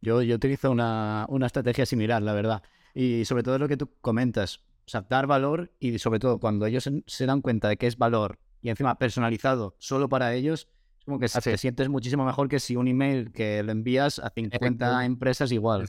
Yo, 0.01 0.21
yo 0.21 0.35
utilizo 0.35 0.69
una, 0.69 1.25
una 1.29 1.45
estrategia 1.45 1.85
similar, 1.85 2.21
la 2.21 2.33
verdad. 2.33 2.61
Y 2.93 3.23
sobre 3.23 3.41
todo 3.41 3.57
lo 3.57 3.69
que 3.69 3.77
tú 3.77 3.89
comentas, 4.01 4.59
o 4.85 4.89
sea, 4.89 5.01
dar 5.09 5.27
valor 5.27 5.71
y 5.79 5.97
sobre 5.99 6.19
todo 6.19 6.39
cuando 6.39 6.65
ellos 6.65 6.89
se, 7.05 7.25
dan 7.25 7.41
cuenta 7.41 7.69
de 7.69 7.77
que 7.77 7.87
es 7.87 7.97
valor 7.97 8.39
y 8.61 8.69
encima 8.69 8.95
personalizado 8.95 9.75
solo 9.79 10.09
para 10.09 10.33
ellos, 10.33 10.67
es 10.99 11.05
como 11.05 11.19
que 11.19 11.25
Así 11.25 11.39
te 11.41 11.53
es. 11.53 11.61
sientes 11.61 11.89
muchísimo 11.89 12.25
mejor 12.25 12.47
que 12.49 12.59
si 12.59 12.75
un 12.75 12.87
email 12.87 13.31
que 13.31 13.61
lo 13.63 13.71
envías 13.71 14.19
a 14.19 14.29
50 14.29 14.67
Exacto. 14.85 15.01
empresas 15.01 15.51
igual. 15.51 15.87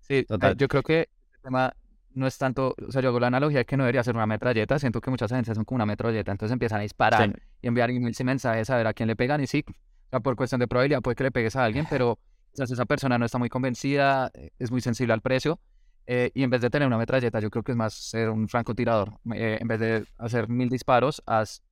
Sí, 0.00 0.14
eh, 0.14 0.24
Total. 0.24 0.56
yo 0.56 0.68
creo 0.68 0.82
que 0.82 1.08
el 1.34 1.40
tema 1.42 1.74
no 2.14 2.26
es 2.26 2.36
tanto, 2.36 2.74
o 2.86 2.92
sea, 2.92 3.00
yo 3.00 3.08
hago 3.08 3.20
la 3.20 3.28
analogía 3.28 3.60
de 3.60 3.64
que 3.64 3.76
no 3.76 3.84
debería 3.84 4.04
ser 4.04 4.14
una 4.14 4.26
metralleta, 4.26 4.78
siento 4.78 5.00
que 5.00 5.10
muchas 5.10 5.32
agencias 5.32 5.54
son 5.56 5.64
como 5.64 5.76
una 5.76 5.86
metralleta, 5.86 6.30
entonces 6.32 6.52
empiezan 6.52 6.80
a 6.80 6.82
disparar 6.82 7.30
Sí. 7.30 7.42
y 7.62 7.68
enviar 7.68 7.90
emails 7.90 8.20
y 8.20 8.24
mensajes 8.24 8.68
a 8.68 8.76
ver 8.76 8.86
a 8.86 8.92
quién 8.92 9.06
le 9.06 9.16
pegan 9.16 9.42
y 9.42 9.46
sí, 9.46 9.64
o 9.68 9.72
sea, 10.10 10.20
por 10.20 10.36
cuestión 10.36 10.58
de 10.60 10.68
probabilidad 10.68 11.00
puede 11.00 11.14
que 11.14 11.24
le 11.24 11.30
pegues 11.30 11.56
a 11.56 11.64
alguien, 11.64 11.86
pero 11.88 12.18
quizás 12.52 12.70
esa 12.70 12.84
persona 12.84 13.16
no 13.16 13.24
está 13.24 13.38
muy 13.38 13.48
convencida, 13.48 14.30
eh, 14.34 14.50
es 14.58 14.70
muy 14.70 14.82
sensible 14.82 15.14
al 15.14 15.22
precio 15.22 15.58
eh, 16.06 16.30
y 16.34 16.42
en 16.42 16.50
vez 16.50 16.60
de 16.60 16.70
tener 16.70 16.86
una 16.86 16.98
metralleta 16.98 17.40
yo 17.40 17.50
creo 17.50 17.62
que 17.62 17.72
es 17.72 17.76
más 17.78 17.94
ser 17.94 18.28
un 18.30 18.48
francotirador, 18.48 19.18
eh, 19.34 19.58
en 19.60 19.68
vez 19.68 19.80
de 19.80 20.04
hacer 20.18 20.48
mil 20.48 20.68
disparos, 20.68 21.22
haz 21.26 21.62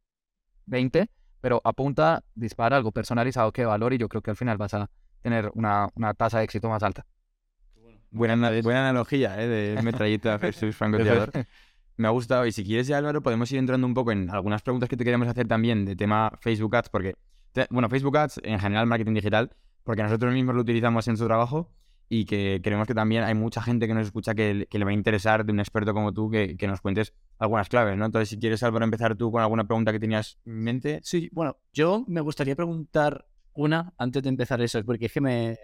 20, 0.67 1.09
pero 1.41 1.61
apunta, 1.65 2.23
dispara 2.35 2.77
algo 2.77 2.93
personalizado 2.93 3.53
que 3.53 3.65
valor 3.65 3.93
y 3.93 3.99
yo 3.99 4.09
creo 4.09 4.23
que 4.23 4.31
al 4.31 4.37
final 4.37 4.57
vas 4.59 4.75
a 4.75 4.91
tener 5.23 5.51
una, 5.55 5.89
una 5.95 6.15
tasa 6.15 6.39
de 6.39 6.45
éxito 6.45 6.69
más 6.69 6.83
alta. 6.83 7.07
Buena, 8.13 8.51
buena 8.63 8.89
analogía, 8.89 9.41
¿eh? 9.41 9.47
De 9.47 9.83
metralleta 9.83 10.37
versus 10.39 10.75
francotirador. 10.75 11.31
Me 11.97 12.09
ha 12.09 12.11
gustado. 12.11 12.47
Y 12.47 12.53
si 12.53 12.65
quieres 12.65 12.87
ya, 12.87 12.99
Álvaro, 12.99 13.23
podemos 13.23 13.51
ir 13.53 13.59
entrando 13.59 13.87
un 13.87 13.95
poco 13.95 14.11
en 14.11 14.31
algunas 14.31 14.63
preguntas 14.63 14.89
que 14.89 14.97
te 14.97 15.05
queremos 15.05 15.29
hacer 15.29 15.47
también 15.47 15.85
de 15.85 15.95
tema 15.97 16.33
Facebook 16.41 16.75
Ads, 16.75 16.89
porque, 16.89 17.15
te- 17.53 17.67
bueno, 17.71 17.89
Facebook 17.89 18.17
Ads, 18.17 18.41
en 18.43 18.59
general, 18.59 18.87
marketing 18.87 19.15
digital, 19.15 19.51
porque 19.85 20.03
nosotros 20.03 20.33
mismos 20.33 20.55
lo 20.55 20.63
utilizamos 20.63 21.07
en 21.09 21.17
su 21.17 21.27
trabajo 21.27 21.71
y 22.13 22.25
que 22.25 22.61
creemos 22.63 22.89
que 22.89 22.95
también 22.95 23.23
hay 23.23 23.35
mucha 23.35 23.63
gente 23.63 23.87
que 23.87 23.95
nos 23.95 24.05
escucha 24.07 24.35
que, 24.35 24.67
le- 24.69 24.85
va 24.85 24.91
a 24.91 24.93
interesar 24.93 25.47
de 25.47 25.53
un 25.53 25.61
experto 25.61 25.95
como 25.95 26.13
tú 26.13 26.29
que, 26.29 26.57
que 26.57 26.67
nos 26.67 26.81
cuentes 26.81 27.15
algunas 27.39 27.69
claves, 27.69 27.97
¿no? 27.97 28.05
Entonces, 28.05 28.29
si 28.29 28.37
quieres, 28.37 28.65
Álvaro, 28.65 28.85
empezar 28.85 29.15
tú 29.17 29.31
con 29.31 29.41
alguna 29.41 29.63
pregunta 29.65 29.93
que 29.93 30.01
tenías 30.01 30.37
en 30.45 30.59
mente. 30.61 31.01
Sí, 31.05 31.31
bueno, 31.33 31.57
yo 31.73 32.05
me 32.09 32.21
gustaría 32.21 32.57
preguntar 32.57 33.27
una 33.55 33.95
antes 33.97 34.25
de 34.25 34.29
empezar 34.29 34.61
eso, 34.61 34.85
porque 34.85 35.07
es 35.07 35.13
que 35.13 35.21
me, 35.21 35.57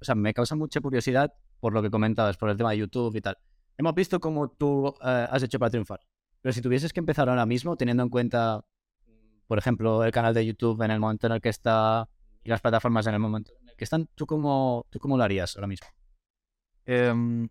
o 0.00 0.04
sea, 0.04 0.14
me 0.14 0.32
causa 0.32 0.56
mucha 0.56 0.80
curiosidad 0.80 1.34
por 1.60 1.74
lo 1.74 1.82
que 1.82 1.90
comentabas, 1.90 2.38
por 2.38 2.48
el 2.48 2.56
tema 2.56 2.70
de 2.70 2.78
YouTube 2.78 3.14
y 3.14 3.20
tal. 3.20 3.36
Hemos 3.76 3.94
visto 3.94 4.18
cómo 4.18 4.48
tú 4.48 4.88
eh, 5.04 5.26
has 5.30 5.42
hecho 5.42 5.58
para 5.58 5.70
triunfar, 5.70 6.00
pero 6.40 6.54
si 6.54 6.62
tuvieses 6.62 6.94
que 6.94 7.00
empezar 7.00 7.28
ahora 7.28 7.44
mismo, 7.44 7.76
teniendo 7.76 8.02
en 8.02 8.08
cuenta, 8.08 8.64
por 9.46 9.58
ejemplo, 9.58 10.04
el 10.04 10.10
canal 10.10 10.32
de 10.32 10.46
YouTube 10.46 10.80
en 10.82 10.90
el 10.90 11.00
momento 11.00 11.26
en 11.26 11.34
el 11.34 11.40
que 11.42 11.50
está 11.50 12.08
y 12.42 12.48
las 12.48 12.62
plataformas 12.62 13.06
en 13.06 13.12
el 13.14 13.20
momento 13.20 13.52
que 13.82 13.84
están, 13.84 14.08
¿tú 14.14 14.26
cómo, 14.26 14.86
tú 14.90 15.00
cómo 15.00 15.16
lo 15.16 15.24
harías 15.24 15.56
ahora 15.56 15.66
mismo? 15.66 15.88
Em, 16.86 17.48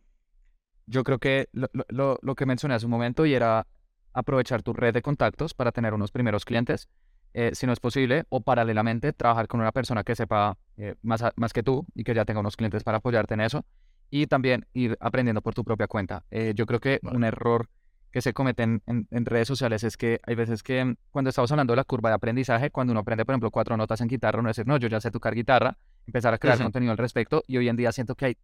yo 0.85 1.03
creo 1.03 1.19
que 1.19 1.49
lo, 1.51 1.67
lo- 1.89 2.17
lo- 2.21 2.35
que 2.35 2.45
mencioné 2.45 2.73
hace 2.75 2.85
un 2.85 2.91
momento 2.91 3.25
y 3.25 3.33
era 3.33 3.67
aprovechar 4.13 4.63
tu 4.63 4.71
red 4.71 4.93
de 4.93 5.01
contactos 5.01 5.53
para 5.53 5.73
tener 5.73 5.93
unos 5.93 6.09
primeros 6.11 6.45
clientes, 6.45 6.87
eh, 7.33 7.51
si 7.53 7.65
no 7.65 7.73
es 7.73 7.81
posible, 7.81 8.23
o 8.29 8.39
paralelamente 8.39 9.11
trabajar 9.11 9.49
con 9.49 9.59
una 9.59 9.73
persona 9.73 10.05
que 10.05 10.15
sepa 10.15 10.57
eh, 10.77 10.95
más, 11.01 11.21
más 11.35 11.51
que 11.51 11.63
tú 11.63 11.85
y 11.95 12.05
que 12.05 12.13
ya 12.13 12.23
tenga 12.23 12.39
unos 12.39 12.55
clientes 12.55 12.85
para 12.85 12.99
apoyarte 12.99 13.33
en 13.33 13.41
eso, 13.41 13.65
y 14.09 14.27
también 14.27 14.65
ir 14.73 14.97
aprendiendo 15.01 15.41
por 15.41 15.53
tu 15.53 15.65
propia 15.65 15.87
cuenta. 15.87 16.23
Eh, 16.31 16.53
yo 16.55 16.65
creo 16.65 16.79
que 16.79 16.99
Vale. 17.03 17.17
un 17.17 17.25
error 17.25 17.67
que 18.09 18.21
se 18.21 18.33
comete 18.33 18.63
en, 18.63 18.81
en- 18.87 19.25
redes 19.25 19.49
sociales 19.49 19.83
es 19.83 19.97
que 19.97 20.21
hay 20.23 20.35
veces 20.35 20.63
que 20.63 20.83
mm, 20.85 20.95
cuando 21.11 21.29
estamos 21.29 21.51
hablando 21.51 21.71
de 21.73 21.77
la 21.77 21.83
curva 21.83 22.07
de 22.09 22.15
aprendizaje, 22.15 22.69
cuando 22.71 22.91
uno 22.91 23.01
aprende, 23.01 23.25
por 23.25 23.33
ejemplo, 23.33 23.51
cuatro 23.51 23.75
notas 23.75 23.99
en 23.99 24.07
guitarra, 24.07 24.39
uno 24.39 24.47
decir, 24.49 24.65
no, 24.65 24.77
yo 24.77 24.87
ya 24.87 25.01
sé 25.01 25.11
tocar 25.11 25.33
guitarra, 25.35 25.77
empezar 26.07 26.33
a 26.33 26.37
crear 26.37 26.55
contenido 26.65 26.91
al 26.91 26.97
respecto, 26.97 27.43
y 27.47 27.57
hoy 27.57 27.69
en 27.69 27.75
día 27.75 27.91
siento 27.91 28.15
que 28.15 28.25
hay, 28.25 28.37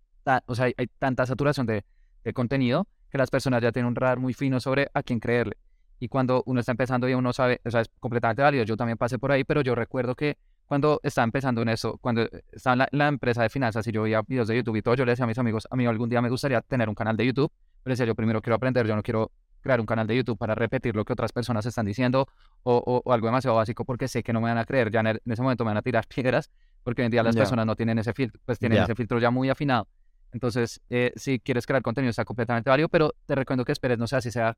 o 0.45 0.55
sea, 0.55 0.65
hay, 0.65 0.73
hay 0.77 0.87
tanta 0.99 1.25
saturación 1.25 1.65
de, 1.65 1.83
de 2.23 2.33
contenido 2.33 2.87
que 3.09 3.17
las 3.17 3.29
personas 3.29 3.61
ya 3.61 3.71
tienen 3.71 3.87
un 3.87 3.95
radar 3.95 4.19
muy 4.19 4.33
fino 4.33 4.59
sobre 4.59 4.89
a 4.93 5.01
quién 5.03 5.19
creerle. 5.19 5.57
Y 5.99 6.09
cuando 6.09 6.43
uno 6.45 6.59
está 6.59 6.71
empezando 6.73 7.09
y 7.09 7.13
uno 7.15 7.33
sabe, 7.33 7.59
o 7.65 7.71
sea, 7.71 7.81
es 7.81 7.89
completamente 7.99 8.41
válido, 8.43 8.63
yo 8.65 8.77
también 8.77 8.97
pasé 8.97 9.17
por 9.17 9.31
ahí, 9.31 9.43
pero 9.43 9.61
yo 9.61 9.73
recuerdo 9.73 10.13
que 10.15 10.37
cuando 10.67 10.99
estaba 11.01 11.23
empezando 11.23 11.61
en 11.61 11.69
eso, 11.69 11.97
cuando 11.99 12.27
estaba 12.51 12.73
en 12.73 12.79
la, 12.79 12.87
la 12.91 13.07
empresa 13.07 13.41
de 13.41 13.49
finanzas 13.49 13.87
y 13.87 13.91
yo 13.91 14.03
veía 14.03 14.21
videos 14.21 14.47
de 14.49 14.57
YouTube 14.57 14.75
y 14.75 14.81
todo, 14.81 14.95
yo 14.95 15.05
le 15.05 15.13
decía 15.13 15.23
a 15.23 15.27
mis 15.27 15.39
amigos, 15.39 15.67
a 15.71 15.75
mí 15.75 15.85
algún 15.85 16.09
día 16.09 16.21
me 16.21 16.29
gustaría 16.29 16.61
tener 16.61 16.89
un 16.89 16.93
canal 16.95 17.15
de 17.17 17.25
YouTube, 17.25 17.51
pero 17.83 17.93
decía, 17.93 18.05
yo 18.05 18.13
primero 18.15 18.41
quiero 18.41 18.55
aprender, 18.57 18.85
yo 18.85 18.95
no 18.95 19.01
quiero 19.01 19.31
crear 19.61 19.79
un 19.79 19.85
canal 19.87 20.05
de 20.05 20.15
YouTube 20.17 20.37
para 20.37 20.53
repetir 20.55 20.95
lo 20.95 21.03
que 21.03 21.13
otras 21.13 21.31
personas 21.31 21.65
están 21.65 21.85
diciendo 21.85 22.27
o, 22.63 22.75
o- 22.85 23.01
o 23.03 23.13
algo 23.13 23.27
demasiado 23.27 23.55
básico 23.55 23.83
porque 23.85 24.07
sé 24.07 24.21
que 24.23 24.33
no 24.33 24.39
me 24.41 24.49
van 24.49 24.57
a 24.57 24.65
creer, 24.65 24.91
ya 24.91 24.99
en, 24.99 25.07
el- 25.07 25.21
en 25.25 25.31
ese 25.31 25.41
momento 25.41 25.63
me 25.63 25.69
van 25.69 25.77
a 25.77 25.81
tirar 25.81 26.05
piedras 26.13 26.51
porque 26.87 27.01
hoy 27.01 27.07
en 27.07 27.11
día 27.11 27.21
las 27.21 27.35
Ya. 27.35 27.41
personas 27.41 27.65
no 27.65 27.75
tienen 27.75 27.99
ese 27.99 28.13
filtro, 28.13 28.39
pues 28.45 28.59
tienen 28.59 28.77
Ya. 28.77 28.83
ese 28.85 28.95
filtro 28.95 29.19
ya 29.19 29.29
muy 29.29 29.49
afinado. 29.49 29.89
Entonces, 30.31 30.79
eh, 30.89 31.11
si 31.17 31.37
quieres 31.37 31.65
crear 31.65 31.81
contenido 31.81 32.09
está 32.11 32.23
completamente 32.23 32.69
válido, 32.69 32.87
pero 32.87 33.11
te 33.25 33.35
recomiendo 33.35 33.65
que 33.65 33.73
esperes, 33.73 33.97
no 33.97 34.07
sé 34.07 34.21
si 34.21 34.31
sea, 34.31 34.57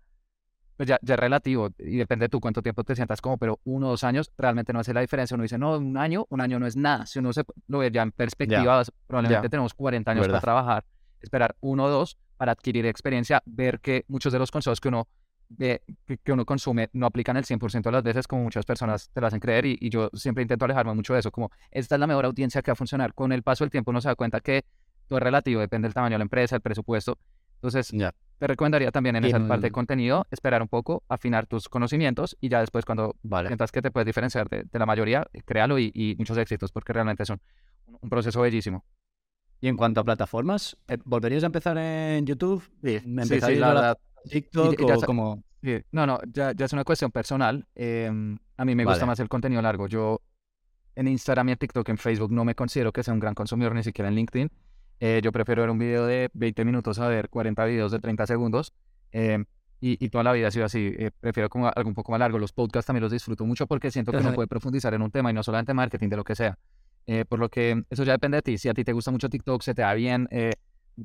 pues 0.77 0.87
ya, 0.87 0.99
ya 1.01 1.15
es 1.15 1.19
relativo 1.19 1.69
y 1.79 1.97
depende 1.97 2.25
de 2.25 2.29
tú 2.29 2.39
cuánto 2.39 2.61
tiempo 2.61 2.83
te 2.83 2.95
sientas 2.95 3.19
como, 3.19 3.39
pero 3.39 3.59
uno 3.63 3.87
o 3.87 3.89
dos 3.89 4.03
años 4.03 4.31
realmente 4.37 4.71
no 4.73 4.79
hace 4.79 4.93
la 4.93 5.01
diferencia. 5.01 5.33
Uno 5.33 5.41
dice, 5.41 5.57
no, 5.57 5.75
un 5.75 5.97
año, 5.97 6.27
un 6.29 6.39
año 6.39 6.59
no 6.59 6.67
es 6.67 6.75
nada. 6.77 7.07
Si 7.07 7.17
uno 7.17 7.33
se 7.33 7.41
lo 7.67 7.79
ve 7.79 7.89
ya 7.89 8.03
en 8.03 8.11
perspectiva, 8.11 8.75
vas- 8.75 8.91
probablemente 9.07 9.49
tenemos 9.49 9.73
40 9.73 10.11
años 10.11 10.21
Verdad. 10.27 10.33
para 10.35 10.41
trabajar, 10.41 10.85
esperar 11.21 11.55
uno 11.61 11.85
o 11.85 11.89
dos 11.89 12.15
para 12.37 12.51
adquirir 12.51 12.85
experiencia, 12.85 13.41
ver 13.47 13.79
que 13.79 14.05
muchos 14.07 14.31
de 14.31 14.37
los 14.37 14.51
consejos 14.51 14.79
que 14.79 14.89
uno 14.89 15.07
ve, 15.49 15.81
que, 16.23 16.31
uno 16.31 16.45
consume 16.45 16.89
no 16.93 17.05
aplican 17.05 17.35
el 17.37 17.43
100% 17.43 17.83
de 17.83 17.91
las 17.91 18.03
veces 18.03 18.27
como 18.27 18.43
muchas 18.43 18.65
personas 18.65 19.09
te 19.11 19.19
lo 19.19 19.27
hacen 19.27 19.39
creer 19.39 19.65
y, 19.65 19.77
y 19.79 19.89
yo 19.89 20.09
siempre 20.13 20.41
intento 20.43 20.65
alejarme 20.65 20.93
mucho 20.93 21.13
de 21.13 21.19
eso, 21.19 21.31
como 21.31 21.51
esta 21.71 21.95
es 21.95 21.99
la 21.99 22.07
mejor 22.07 22.25
audiencia 22.25 22.61
que 22.61 22.71
va 22.71 22.73
a 22.73 22.75
funcionar. 22.75 23.13
Con 23.13 23.31
el 23.31 23.43
paso 23.43 23.63
del 23.63 23.71
tiempo 23.71 23.91
uno 23.91 24.01
se 24.01 24.07
da 24.07 24.15
cuenta 24.15 24.39
que 24.39 24.65
todo 25.07 25.19
es 25.19 25.23
relativo, 25.23 25.59
depende 25.59 25.87
del 25.87 25.93
tamaño 25.93 26.13
de 26.13 26.19
la 26.19 26.23
empresa, 26.23 26.55
el 26.55 26.61
presupuesto. 26.61 27.17
Entonces, 27.55 27.89
Ya. 27.91 28.13
te 28.37 28.47
recomendaría 28.47 28.89
también 28.91 29.17
en 29.17 29.25
esa 29.25 29.45
parte 29.45 29.67
de 29.67 29.71
contenido 29.71 30.25
esperar 30.31 30.61
un 30.61 30.69
poco, 30.69 31.03
afinar 31.09 31.45
tus 31.45 31.67
conocimientos 31.67 32.37
y 32.39 32.47
ya 32.47 32.61
después 32.61 32.85
cuando 32.85 33.17
Vale. 33.21 33.49
sientas 33.49 33.71
que 33.71 33.81
te 33.81 33.91
puedes 33.91 34.05
diferenciar 34.05 34.47
de, 34.47 34.63
de 34.63 34.79
la 34.79 34.85
mayoría, 34.85 35.27
eh, 35.33 35.41
créalo 35.43 35.77
y, 35.77 35.91
y 35.93 36.15
muchos 36.17 36.37
éxitos 36.37 36.71
porque 36.71 36.93
realmente 36.93 37.23
es 37.23 37.29
un, 37.29 37.41
proceso 38.09 38.39
bellísimo. 38.41 38.85
Y 39.59 39.67
en 39.67 39.75
cuanto 39.75 39.99
a 39.99 40.05
plataformas, 40.05 40.77
eh, 40.87 40.97
¿volverías 41.03 41.43
a 41.43 41.47
empezar 41.47 41.77
en 41.77 42.25
YouTube? 42.25 42.63
Sí, 42.81 43.01
¿Me 43.05 43.25
sí, 43.25 43.33
empezarías 43.33 43.59
la 43.59 43.71
a 43.71 43.73
verdad. 43.73 43.97
TikTok 44.27 44.79
o 44.81 45.01
como...? 45.05 45.43
Sí, 45.61 45.77
No, 45.91 46.05
no, 46.05 46.19
ya, 46.31 46.53
ya 46.53 46.65
es 46.65 46.73
una 46.73 46.83
cuestión 46.83 47.11
personal. 47.11 47.65
em, 47.75 48.37
a 48.57 48.65
mí 48.65 48.75
me 48.75 48.83
gusta 48.85 48.99
Vale. 49.01 49.07
más 49.07 49.19
el 49.19 49.27
contenido 49.29 49.61
largo. 49.61 49.87
Yo 49.87 50.21
en 50.95 51.07
Instagram 51.07 51.49
y 51.49 51.51
en 51.53 51.57
TikTok, 51.57 51.87
en 51.89 51.97
Facebook, 51.97 52.31
no 52.31 52.45
me 52.45 52.55
considero 52.55 52.91
que 52.91 53.03
sea 53.03 53.13
un 53.13 53.19
gran 53.19 53.33
consumidor, 53.35 53.75
ni 53.75 53.83
siquiera 53.83 54.07
en 54.09 54.15
LinkedIn. 54.15 54.49
Eh, 55.01 55.21
yo 55.23 55.31
prefiero 55.31 55.61
ver 55.61 55.69
un 55.69 55.77
video 55.77 56.05
de 56.05 56.29
20 56.33 56.65
minutos 56.65 56.99
a 56.99 57.07
ver 57.07 57.29
40 57.29 57.63
videos 57.65 57.91
de 57.91 57.99
30 57.99 58.25
segundos. 58.27 58.73
em, 59.11 59.45
y, 59.81 60.03
y 60.03 60.09
toda 60.09 60.25
la 60.25 60.33
vida 60.33 60.49
ha 60.49 60.51
sido 60.51 60.65
así. 60.65 60.93
eh, 60.97 61.11
prefiero 61.21 61.47
como 61.49 61.67
algo 61.73 61.87
un 61.87 61.95
poco 61.95 62.11
más 62.11 62.19
largo. 62.19 62.37
Los 62.37 62.51
podcasts 62.51 62.87
también 62.87 63.01
los 63.03 63.11
disfruto 63.13 63.45
mucho 63.45 63.65
porque 63.65 63.91
siento 63.91 64.11
que 64.11 64.17
uno 64.17 64.33
puede 64.35 64.47
profundizar 64.49 64.93
en 64.93 65.01
un 65.01 65.09
tema 65.09 65.31
y 65.31 65.33
no 65.33 65.41
solamente 65.41 65.73
marketing, 65.73 66.09
de 66.09 66.17
lo 66.17 66.23
que 66.25 66.35
sea. 66.35 66.57
Eh, 67.07 67.23
por 67.25 67.39
lo 67.39 67.47
que 67.49 67.83
eso 67.89 68.03
ya 68.03 68.11
depende 68.13 68.35
de 68.37 68.41
ti. 68.41 68.57
Si 68.57 68.67
a 68.67 68.73
ti 68.73 68.83
te 68.83 68.91
gusta 68.91 69.09
mucho 69.11 69.29
TikTok, 69.29 69.61
se 69.61 69.73
te 69.73 69.81
da 69.81 69.93
bien, 69.93 70.27
eh, 70.31 70.51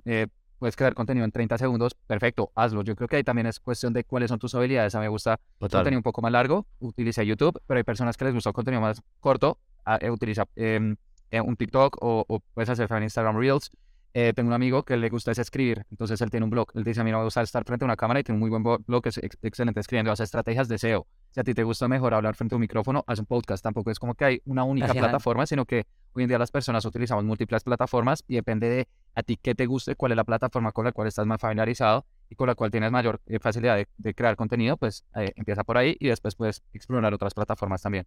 eh, 0.04 0.26
puedes 0.64 0.76
crear 0.76 0.94
contenido 0.94 1.26
en 1.26 1.30
30 1.30 1.58
segundos, 1.58 1.94
perfecto, 1.94 2.50
hazlo. 2.54 2.82
Yo 2.82 2.96
creo 2.96 3.06
que 3.06 3.16
ahí 3.16 3.22
también 3.22 3.46
es 3.46 3.60
cuestión 3.60 3.92
de 3.92 4.02
cuáles 4.02 4.30
son 4.30 4.38
tus 4.38 4.54
habilidades. 4.54 4.94
A 4.94 4.98
mí 4.98 5.02
me 5.02 5.10
gusta 5.10 5.38
Total. 5.58 5.80
contenido 5.80 5.98
un 5.98 6.02
poco 6.02 6.22
más 6.22 6.32
largo, 6.32 6.66
utiliza 6.78 7.22
YouTube, 7.22 7.60
pero 7.66 7.76
hay 7.76 7.84
personas 7.84 8.16
que 8.16 8.24
les 8.24 8.32
gusta 8.32 8.50
contenido 8.50 8.80
más 8.80 9.02
corto, 9.20 9.58
ah, 9.84 9.98
eh, 10.00 10.08
utiliza 10.08 10.46
em, 10.56 10.96
eh, 11.30 11.42
un 11.42 11.54
TikTok 11.54 11.98
o, 12.00 12.24
o 12.26 12.40
puedes 12.54 12.70
hacer 12.70 12.88
Instagram 13.02 13.36
Reels. 13.36 13.70
Eh, 14.16 14.32
tengo 14.32 14.46
un 14.46 14.52
amigo 14.54 14.84
que 14.84 14.96
le 14.96 15.08
gusta 15.08 15.32
es 15.32 15.40
escribir, 15.40 15.84
entonces 15.90 16.20
él 16.20 16.30
tiene 16.30 16.44
un 16.44 16.50
blog. 16.50 16.68
Él 16.74 16.84
dice, 16.84 17.00
a 17.00 17.04
mí 17.04 17.10
no 17.10 17.18
me 17.18 17.24
gusta 17.24 17.42
estar 17.42 17.64
frente 17.64 17.84
a 17.84 17.86
una 17.86 17.96
cámara 17.96 18.20
y 18.20 18.22
tiene 18.22 18.36
un 18.36 18.40
muy 18.40 18.48
buen 18.48 18.62
blog, 18.62 19.06
es 19.08 19.18
ex- 19.18 19.36
excelente 19.42 19.80
escribiendo, 19.80 20.12
hace 20.12 20.22
estrategias 20.22 20.68
de 20.68 20.78
SEO. 20.78 21.08
Si 21.32 21.40
a 21.40 21.42
ti 21.42 21.52
te 21.52 21.64
gusta 21.64 21.88
mejor 21.88 22.14
hablar 22.14 22.36
frente 22.36 22.54
a 22.54 22.56
un 22.56 22.60
micrófono, 22.60 23.02
haz 23.08 23.18
un 23.18 23.26
podcast. 23.26 23.64
Tampoco 23.64 23.90
es 23.90 23.98
como 23.98 24.14
que 24.14 24.24
hay 24.24 24.42
una 24.44 24.62
única 24.62 24.86
plataforma, 25.00 25.46
sino 25.46 25.64
que 25.64 25.86
hoy 26.12 26.22
en 26.22 26.28
día 26.28 26.38
las 26.38 26.52
personas 26.52 26.84
utilizamos 26.84 27.24
múltiples 27.24 27.64
plataformas 27.64 28.22
y 28.28 28.36
depende 28.36 28.68
de 28.68 28.88
a 29.16 29.24
ti 29.24 29.36
qué 29.36 29.56
te 29.56 29.66
guste, 29.66 29.96
cuál 29.96 30.12
es 30.12 30.16
la 30.16 30.22
plataforma 30.24 30.70
con 30.70 30.84
la 30.84 30.92
cual 30.92 31.08
estás 31.08 31.26
más 31.26 31.40
familiarizado 31.40 32.06
y 32.30 32.36
con 32.36 32.46
la 32.46 32.54
cual 32.54 32.70
tienes 32.70 32.92
mayor 32.92 33.20
eh, 33.26 33.40
facilidad 33.40 33.74
de, 33.74 33.88
de 33.98 34.14
crear 34.14 34.36
contenido, 34.36 34.76
pues 34.76 35.04
eh, 35.16 35.32
empieza 35.34 35.64
por 35.64 35.76
ahí 35.76 35.96
y 35.98 36.06
después 36.06 36.36
puedes 36.36 36.62
explorar 36.72 37.12
otras 37.12 37.34
plataformas 37.34 37.82
también. 37.82 38.06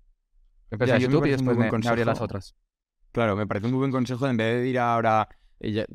Empecé 0.71 0.93
en 0.95 1.01
YouTube 1.01 1.25
y 1.25 1.31
después 1.31 1.57
buen 1.57 1.69
me, 1.69 1.77
me 1.79 1.87
abrí 1.89 2.05
las 2.05 2.21
otras. 2.21 2.55
Claro, 3.11 3.35
me 3.35 3.45
parece 3.45 3.65
un 3.65 3.73
muy 3.73 3.79
buen 3.79 3.91
consejo 3.91 4.25
en 4.27 4.37
vez 4.37 4.61
de 4.61 4.69
ir 4.69 4.79
ahora, 4.79 5.27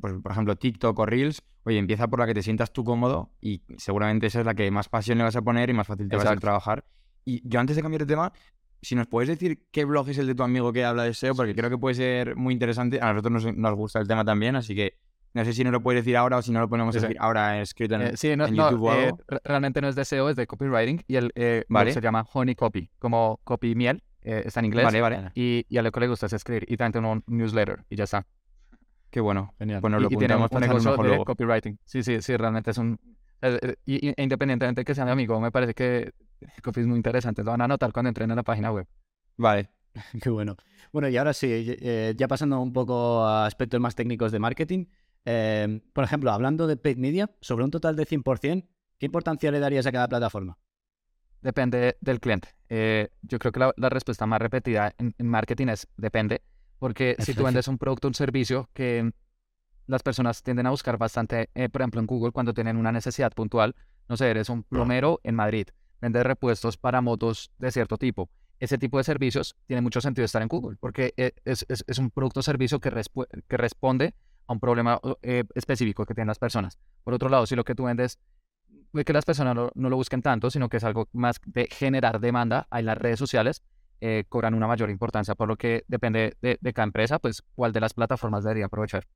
pues, 0.00 0.14
por 0.22 0.32
ejemplo, 0.32 0.56
TikTok 0.56 0.98
o 0.98 1.06
Reels, 1.06 1.42
oye, 1.64 1.78
empieza 1.78 2.08
por 2.08 2.18
la 2.18 2.26
que 2.26 2.34
te 2.34 2.42
sientas 2.42 2.72
tú 2.72 2.84
cómodo 2.84 3.30
y 3.40 3.62
seguramente 3.78 4.26
esa 4.26 4.40
es 4.40 4.46
la 4.46 4.54
que 4.54 4.70
más 4.70 4.88
pasión 4.88 5.18
le 5.18 5.24
vas 5.24 5.36
a 5.36 5.42
poner 5.42 5.70
y 5.70 5.72
más 5.72 5.86
fácil 5.86 6.08
te 6.08 6.16
va 6.16 6.22
a 6.22 6.26
ser 6.26 6.32
Exacto. 6.32 6.46
trabajar. 6.46 6.84
Y 7.24 7.46
yo 7.48 7.60
antes 7.60 7.76
de 7.76 7.82
cambiar 7.82 8.00
de 8.00 8.06
tema, 8.06 8.32
si 8.80 8.94
nos 8.96 9.06
puedes 9.06 9.28
decir 9.28 9.62
qué 9.70 9.84
blog 9.84 10.08
es 10.08 10.18
el 10.18 10.26
de 10.26 10.34
tu 10.34 10.42
amigo 10.42 10.72
que 10.72 10.84
habla 10.84 11.04
de 11.04 11.14
SEO, 11.14 11.34
porque 11.36 11.54
creo 11.54 11.70
que 11.70 11.78
puede 11.78 11.94
ser 11.94 12.34
muy 12.34 12.52
interesante. 12.52 13.00
A 13.00 13.12
nosotros 13.12 13.44
nos, 13.44 13.56
nos 13.56 13.74
gusta 13.76 14.00
el 14.00 14.08
tema 14.08 14.24
también, 14.24 14.56
así 14.56 14.74
que 14.74 14.98
no 15.34 15.44
sé 15.44 15.52
si 15.52 15.62
nos 15.62 15.72
lo 15.72 15.80
puedes 15.82 16.02
decir 16.04 16.16
ahora 16.16 16.36
o 16.38 16.42
si 16.42 16.50
no 16.50 16.58
lo 16.60 16.68
ponemos 16.68 16.94
Sí, 16.94 17.00
decir 17.00 17.16
ahora 17.20 17.60
escrito 17.62 17.94
en, 17.94 18.02
Eh, 18.02 18.16
sí, 18.16 18.34
no, 18.36 18.44
en 18.46 18.54
no, 18.56 18.68
YouTube 18.70 18.82
o 18.88 18.92
eh, 18.94 19.04
algo. 19.04 19.18
re- 19.28 19.40
realmente 19.44 19.80
no 19.80 19.88
es 19.88 19.94
de 19.94 20.04
SEO, 20.04 20.28
es 20.30 20.36
de 20.36 20.46
copywriting 20.48 21.04
y 21.06 21.14
el 21.16 21.30
eh, 21.36 21.64
blog 21.68 21.80
Vale. 21.84 21.92
se 21.92 22.00
llama 22.00 22.26
Honey 22.32 22.54
Copy, 22.56 22.90
como 22.98 23.40
copy 23.44 23.74
miel, 23.76 24.02
eh, 24.22 24.42
está 24.44 24.58
en 24.60 24.66
inglés. 24.66 24.84
Vale, 24.84 25.00
vale. 25.00 25.30
Y, 25.36 25.64
y 25.68 25.78
a 25.78 25.82
lo 25.82 25.90
que 25.92 26.00
le 26.00 26.08
gusta 26.08 26.26
es 26.26 26.32
escribir 26.34 26.64
y 26.68 26.76
también 26.76 26.92
tiene 26.92 27.08
un 27.08 27.24
newsletter 27.28 27.84
y 27.88 27.96
ya 27.96 28.04
está. 28.04 28.26
Qué 29.12 29.20
bueno. 29.20 29.54
Genial. 29.58 29.80
Bueno, 29.80 30.00
lo 30.00 30.10
y, 30.10 30.14
y 30.14 30.16
tiene 30.16 30.34
un, 30.36 30.48
negocio 30.60 30.96
de 30.96 31.08
luego. 31.08 31.24
copywriting. 31.24 31.78
Sí, 31.84 32.02
sí, 32.02 32.22
sí, 32.22 32.36
realmente 32.36 32.70
es 32.72 32.78
un... 32.78 32.98
eh, 33.42 33.58
eh, 33.62 33.76
y, 33.84 34.08
y- 34.08 34.14
e 34.16 34.22
independientemente 34.22 34.80
de 34.80 34.84
que 34.86 34.94
sea 34.94 35.04
mi 35.04 35.10
amigo, 35.12 35.40
me 35.40 35.52
parece 35.52 35.74
que 35.74 36.12
Copy 36.62 36.80
es 36.80 36.86
muy 36.86 36.96
interesante. 36.96 37.44
Lo 37.44 37.50
van 37.52 37.60
a 37.60 37.68
notar 37.68 37.92
cuando 37.92 38.08
entren 38.08 38.30
a 38.32 38.34
la 38.34 38.42
página 38.42 38.72
web. 38.72 38.88
Vale. 39.36 39.70
Qué 40.22 40.30
bueno. 40.30 40.56
Bueno, 40.92 41.08
y 41.08 41.16
ahora 41.18 41.34
sí, 41.34 41.48
eh, 41.50 42.14
ya 42.16 42.28
pasando 42.28 42.60
un 42.60 42.72
poco 42.72 43.24
a 43.24 43.46
aspectos 43.46 43.80
más 43.80 43.94
técnicos 43.94 44.32
de 44.32 44.38
marketing. 44.38 44.86
eh, 45.26 45.80
por 45.92 46.04
ejemplo, 46.04 46.32
hablando 46.32 46.66
de 46.66 46.76
paid 46.76 46.96
media, 46.98 47.30
sobre 47.40 47.64
un 47.64 47.70
total 47.70 47.96
de 47.96 48.06
100%, 48.06 48.66
¿qué 48.98 49.06
importancia 49.06 49.50
le 49.52 49.60
darías 49.60 49.86
a 49.86 49.92
cada 49.92 50.08
plataforma? 50.08 50.58
Depende 51.42 51.96
del 52.00 52.20
cliente. 52.20 52.48
Eh, 52.68 53.08
yo 53.22 53.38
creo 53.40 53.52
que 53.52 53.60
la, 53.60 53.72
la 53.76 53.88
respuesta 53.88 54.26
más 54.26 54.40
repetida 54.40 54.94
en, 54.98 55.14
en 55.18 55.26
marketing 55.28 55.68
es 55.68 55.88
depende, 55.96 56.42
porque 56.82 57.14
si 57.24 57.32
tú 57.34 57.44
vendes 57.44 57.68
un 57.68 57.78
producto 57.78 58.08
un 58.08 58.14
servicio 58.14 58.68
que 58.74 59.12
las 59.86 60.02
personas 60.02 60.42
tienden 60.42 60.66
a 60.66 60.70
buscar 60.70 60.98
bastante, 60.98 61.48
eh, 61.54 61.68
por 61.68 61.80
ejemplo, 61.82 62.00
en 62.00 62.06
Google, 62.06 62.32
cuando 62.32 62.52
tienen 62.52 62.76
una 62.76 62.90
necesidad 62.92 63.32
puntual, 63.32 63.74
no 64.08 64.16
sé, 64.16 64.28
eres 64.30 64.48
un 64.48 64.64
plomero 64.64 65.20
en 65.22 65.34
Madrid, 65.36 65.68
vendes 66.00 66.24
repuestos 66.24 66.76
para 66.76 67.00
motos 67.00 67.52
de 67.58 67.70
cierto 67.70 67.96
tipo. 67.98 68.28
Ese 68.58 68.78
tipo 68.78 68.98
de 68.98 69.04
servicios 69.04 69.54
tiene 69.66 69.80
mucho 69.80 70.00
sentido 70.00 70.24
estar 70.24 70.42
en 70.42 70.48
Google, 70.48 70.76
porque 70.80 71.14
eh, 71.16 71.32
es, 71.44 71.64
es- 71.68 71.84
es 71.86 71.98
un 71.98 72.10
producto 72.10 72.40
o 72.40 72.42
servicio 72.42 72.80
que, 72.80 72.90
responde 73.48 74.14
a 74.48 74.52
un 74.52 74.58
problema 74.60 75.00
eh, 75.22 75.44
específico 75.54 76.04
que 76.04 76.14
tienen 76.14 76.28
las 76.28 76.38
personas. 76.40 76.78
Por 77.04 77.14
otro 77.14 77.28
lado, 77.28 77.46
si 77.46 77.54
lo 77.54 77.64
que 77.64 77.74
tú 77.76 77.84
vendes 77.84 78.18
puede 78.90 79.04
que 79.04 79.12
las 79.12 79.24
personas 79.24 79.54
no, 79.54 79.70
no 79.74 79.88
lo 79.88 79.96
busquen 79.96 80.20
tanto, 80.22 80.50
sino 80.50 80.68
que 80.68 80.78
es 80.78 80.84
algo 80.84 81.08
más 81.12 81.36
de 81.46 81.68
generar 81.70 82.18
demanda 82.20 82.66
en 82.72 82.86
las 82.86 82.98
redes 82.98 83.18
sociales, 83.18 83.62
eh, 84.04 84.24
cobran 84.28 84.52
una 84.54 84.66
mayor 84.66 84.90
importancia, 84.90 85.36
por 85.36 85.46
lo 85.46 85.54
que 85.56 85.84
depende 85.86 86.36
de, 86.42 86.58
de 86.60 86.72
cada 86.72 86.84
empresa, 86.86 87.20
pues 87.20 87.42
cuál 87.54 87.72
de 87.72 87.78
las 87.80 87.94
plataformas 87.94 88.42
debería 88.42 88.66
aprovechar. 88.66 89.06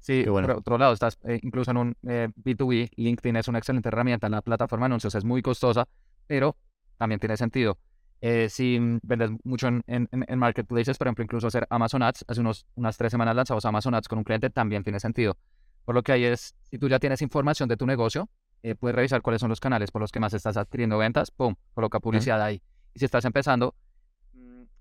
Sí, 0.00 0.24
bueno. 0.28 0.46
por 0.48 0.56
otro 0.58 0.78
lado, 0.78 0.92
estás 0.92 1.18
eh, 1.24 1.40
incluso 1.42 1.70
en 1.70 1.76
un 1.78 1.96
eh, 2.06 2.28
B2B, 2.36 2.90
LinkedIn 2.96 3.36
es 3.36 3.48
una 3.48 3.58
excelente 3.58 3.88
herramienta, 3.88 4.28
la 4.28 4.42
plataforma 4.42 4.84
de 4.84 4.88
anuncios 4.88 5.14
es 5.14 5.24
muy 5.24 5.42
costosa, 5.42 5.88
pero 6.26 6.56
también 6.98 7.18
tiene 7.18 7.36
sentido. 7.36 7.78
Eh, 8.20 8.48
si 8.48 8.78
vendes 9.02 9.30
mucho 9.44 9.66
en, 9.68 9.82
en- 9.86 10.08
en- 10.12 10.38
marketplaces, 10.38 10.96
por 10.96 11.06
ejemplo, 11.06 11.24
incluso 11.24 11.46
hacer 11.48 11.66
Amazon 11.70 12.02
Ads, 12.02 12.24
hace 12.28 12.40
unos, 12.40 12.66
unas 12.76 12.96
tres 12.96 13.10
semanas 13.10 13.34
lanzamos 13.34 13.64
Amazon 13.64 13.94
Ads 13.94 14.08
con 14.08 14.18
un 14.18 14.24
cliente, 14.24 14.48
también 14.50 14.82
tiene 14.84 15.00
sentido. 15.00 15.36
Por 15.84 15.94
lo 15.94 16.02
que 16.02 16.12
ahí 16.12 16.24
es, 16.24 16.54
si 16.70 16.78
tú 16.78 16.88
ya 16.88 16.98
tienes 16.98 17.20
información 17.22 17.68
de 17.68 17.76
tu 17.76 17.86
negocio, 17.86 18.28
eh, 18.62 18.74
puedes 18.74 18.94
revisar 18.94 19.22
cuáles 19.22 19.40
son 19.40 19.48
los 19.50 19.60
canales 19.60 19.90
por 19.90 20.00
los 20.02 20.12
que 20.12 20.20
más 20.20 20.32
estás 20.34 20.56
adquiriendo 20.56 20.98
ventas, 20.98 21.30
pum, 21.30 21.54
coloca 21.74 21.98
publicidad 22.00 22.40
ahí. 22.42 22.62
Y 22.94 22.98
si 23.00 23.04
estás 23.04 23.24
empezando, 23.24 23.74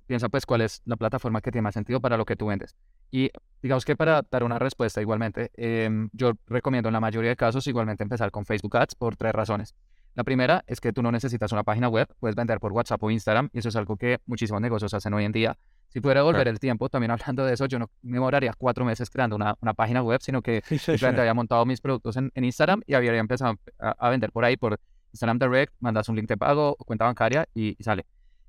piensa 0.06 0.30
pues 0.30 0.46
cuál 0.46 0.62
es 0.62 0.82
la 0.86 0.96
plataforma 0.96 1.42
que 1.42 1.52
tiene 1.52 1.64
más 1.64 1.74
sentido 1.74 2.00
para 2.00 2.18
lo 2.18 2.26
que 2.26 2.36
tú 2.36 2.48
vendes. 2.48 2.76
Y 3.12 3.32
digamos 3.62 3.86
que 3.86 3.96
para 3.96 4.22
dar 4.30 4.44
una 4.44 4.60
respuesta 4.60 5.02
igualmente, 5.02 5.52
em, 5.56 6.10
yo 6.14 6.34
recomiendo 6.48 6.90
en 6.90 6.94
la 6.94 7.00
mayoría 7.00 7.30
de 7.30 7.36
casos 7.36 7.68
igualmente 7.68 8.04
empezar 8.04 8.32
con 8.32 8.46
Facebook 8.46 8.78
Ads 8.78 8.96
por 8.96 9.16
tres 9.16 9.34
razones. 9.34 9.76
La 10.16 10.24
primera 10.24 10.64
es 10.68 10.80
que 10.80 10.94
tú 10.94 11.02
no 11.04 11.12
necesitas 11.12 11.52
una 11.52 11.64
página 11.64 11.90
web, 11.90 12.08
puedes 12.20 12.36
vender 12.36 12.60
por 12.60 12.72
WhatsApp 12.72 13.04
o 13.04 13.12
Instagram, 13.12 13.50
y 13.52 13.60
eso 13.60 13.70
es 13.70 13.76
algo 13.76 13.98
que 13.98 14.20
muchísimos 14.26 14.62
negocios 14.62 14.94
hacen 14.94 15.14
hoy 15.14 15.26
en 15.26 15.34
día. 15.34 15.58
Si 15.90 16.00
pudiera 16.00 16.22
devolver 16.22 16.48
el 16.48 16.60
tiempo, 16.60 16.88
también 16.88 17.12
hablando 17.12 17.46
de 17.46 17.54
eso, 17.54 17.66
yo 17.66 17.80
no 17.80 17.90
me 18.02 18.14
demoraría 18.14 18.54
cuatro 18.58 18.86
meses 18.86 19.10
creando 19.10 19.36
una, 19.36 19.56
una 19.62 19.74
página 19.74 20.02
web, 20.02 20.22
sino 20.22 20.42
que 20.42 20.62
simplemente 20.66 21.20
había 21.20 21.34
montado 21.34 21.66
mis 21.66 21.82
productos 21.82 22.16
en, 22.16 22.32
en 22.34 22.46
Instagram 22.46 22.82
y 22.86 22.94
había 22.94 23.14
empezado 23.18 23.56
a, 23.78 23.90
a 23.92 24.10
vender 24.10 24.32
por 24.32 24.46
ahí 24.46 24.56
por 24.56 24.80
Instagram 25.12 25.40
Direct, 25.40 25.74
mandas 25.80 26.08
un 26.08 26.16
link 26.16 26.28
de 26.28 26.38
pago, 26.38 26.76
cuenta 26.76 27.06
bancaria 27.06 27.48
y, 27.54 27.76
y 27.78 27.84
sale. 27.84 28.06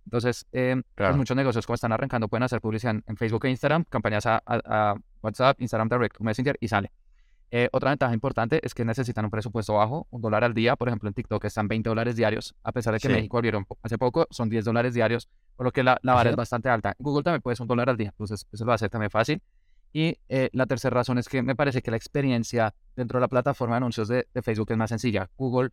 Entonces, 0.06 0.46
eh, 0.52 0.80
pues 0.94 1.16
muchos 1.16 1.36
negocios 1.36 1.66
como 1.66 1.74
están 1.74 1.92
arrancando 1.92 2.28
pueden 2.28 2.44
hacer 2.44 2.60
publicidad 2.60 2.94
en, 2.94 3.04
en 3.06 3.16
Facebook 3.16 3.44
e 3.44 3.50
Instagram, 3.50 3.84
campañas 3.90 4.24
a, 4.26 4.36
a- 4.46 4.60
a 4.92 4.94
WhatsApp, 5.20 5.60
Instagram 5.60 5.88
Direct 5.88 6.20
Messenger 6.20 6.56
y 6.60 6.68
sale. 6.68 6.90
Eh, 7.50 7.68
otra 7.72 7.90
ventaja 7.90 8.12
importante 8.14 8.60
es 8.64 8.74
que 8.74 8.84
necesitan 8.84 9.24
un 9.24 9.30
presupuesto 9.30 9.74
bajo, 9.74 10.06
un 10.10 10.20
dólar 10.22 10.42
al 10.44 10.52
día. 10.54 10.74
Por 10.76 10.88
ejemplo, 10.88 11.08
en 11.08 11.14
TikTok 11.14 11.44
están 11.44 11.68
20 11.68 11.88
dólares 11.88 12.16
diarios, 12.16 12.54
a 12.64 12.72
pesar 12.72 12.94
de 12.94 13.00
que 13.00 13.08
Sí. 13.08 13.14
México 13.14 13.36
abrieron 13.36 13.66
hace 13.82 13.98
poco, 13.98 14.26
son 14.30 14.48
10 14.48 14.64
dólares 14.64 14.94
diarios, 14.94 15.28
por 15.56 15.66
lo 15.66 15.72
que 15.72 15.82
la, 15.84 15.98
la 16.02 16.14
vara 16.14 16.30
es 16.30 16.36
bastante 16.36 16.68
alta. 16.68 16.94
Google 16.98 17.22
también 17.22 17.42
puedes 17.42 17.60
un 17.60 17.68
dólar 17.68 17.88
al 17.90 17.96
día, 17.96 18.08
entonces 18.08 18.46
eso 18.52 18.64
lo 18.64 18.72
hace 18.72 18.88
también 18.88 19.10
fácil. 19.10 19.40
Y 19.92 20.18
eh, 20.28 20.50
la 20.52 20.66
tercera 20.66 20.94
razón 20.94 21.18
es 21.18 21.28
que 21.28 21.42
me 21.42 21.54
parece 21.56 21.82
que 21.82 21.90
la 21.90 21.96
experiencia 21.96 22.74
dentro 22.96 23.18
de 23.18 23.22
la 23.22 23.28
plataforma 23.28 23.76
de 23.76 23.78
anuncios 23.78 24.08
de, 24.08 24.26
de 24.34 24.42
Facebook 24.42 24.70
es 24.72 24.76
más 24.76 24.90
sencilla. 24.90 25.30
Google, 25.36 25.70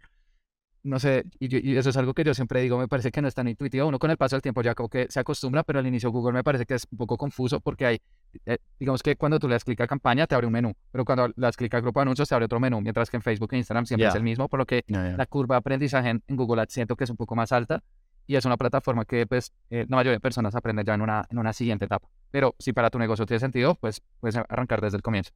no 0.83 0.99
sé, 0.99 1.23
y, 1.39 1.47
yo- 1.47 1.59
y 1.61 1.77
eso 1.77 1.89
es 1.89 1.97
algo 1.97 2.13
que 2.13 2.23
yo 2.25 2.33
siempre 2.33 2.61
digo, 2.61 2.77
me 2.77 2.87
parece 2.89 3.11
que 3.11 3.21
no 3.21 3.27
es 3.27 3.33
tan 3.33 3.47
intuitivo. 3.47 3.87
Uno 3.87 3.99
con 3.99 4.11
el 4.11 4.17
paso 4.17 4.35
del 4.35 4.41
tiempo 4.41 4.61
ya 4.61 4.75
como 4.75 4.89
que 4.89 5.07
se 5.09 5.19
acostumbra, 5.19 5.63
pero 5.63 5.79
al 5.79 5.87
inicio 5.87 6.11
Google 6.11 6.33
me 6.33 6.43
parece 6.43 6.65
que 6.65 6.75
es 6.75 6.85
un 6.91 6.97
poco 6.97 7.15
confuso 7.17 7.59
porque 7.61 7.85
hay, 7.85 8.01
eh, 8.45 8.57
digamos 8.79 9.01
que 9.01 9.15
cuando 9.15 9.39
tú 9.39 9.47
le 9.47 9.55
das 9.55 9.63
clic 9.63 9.79
a 9.81 9.87
campaña 9.87 10.27
te 10.27 10.35
abre 10.35 10.45
un 10.47 10.53
menú, 10.53 10.73
pero 10.91 11.05
cuando 11.05 11.27
le 11.29 11.33
das 11.37 11.55
clic 11.55 11.73
a 11.73 11.79
grupo 11.79 11.99
de 11.99 12.03
anuncios 12.03 12.27
te 12.27 12.35
abre 12.35 12.45
otro 12.45 12.59
menú, 12.59 12.81
mientras 12.81 13.09
que 13.09 13.17
en 13.17 13.21
Facebook 13.23 13.53
e 13.53 13.57
Instagram 13.57 13.85
siempre 13.85 14.03
es 14.09 14.15
el 14.15 14.23
mismo, 14.23 14.49
por 14.49 14.59
lo 14.59 14.65
que 14.65 14.83
la 15.17 15.25
curva 15.25 15.55
de 15.55 15.59
aprendizaje 15.59 16.09
en, 16.09 16.21
en 16.27 16.35
Google 16.35 16.61
Ads 16.61 16.73
siento 16.73 16.95
que 16.95 17.05
es 17.05 17.09
un 17.09 17.17
poco 17.17 17.35
más 17.35 17.51
alta 17.51 17.81
y 18.27 18.35
es 18.35 18.45
una 18.45 18.57
plataforma 18.57 19.05
que 19.05 19.25
pues 19.27 19.51
eh, 19.69 19.85
la 19.87 19.95
mayoría 19.97 20.13
de 20.13 20.19
personas 20.19 20.53
aprenden 20.55 20.85
ya 20.85 20.93
en 20.95 21.01
una, 21.01 21.25
en 21.29 21.37
una 21.37 21.53
siguiente 21.53 21.85
etapa. 21.85 22.07
Pero 22.31 22.55
si 22.59 22.73
para 22.73 22.89
tu 22.89 22.97
negocio 22.99 23.25
tiene 23.25 23.39
sentido, 23.39 23.75
pues 23.75 24.01
puedes 24.19 24.35
arrancar 24.37 24.81
desde 24.81 24.97
el 24.97 25.03
comienzo. 25.03 25.31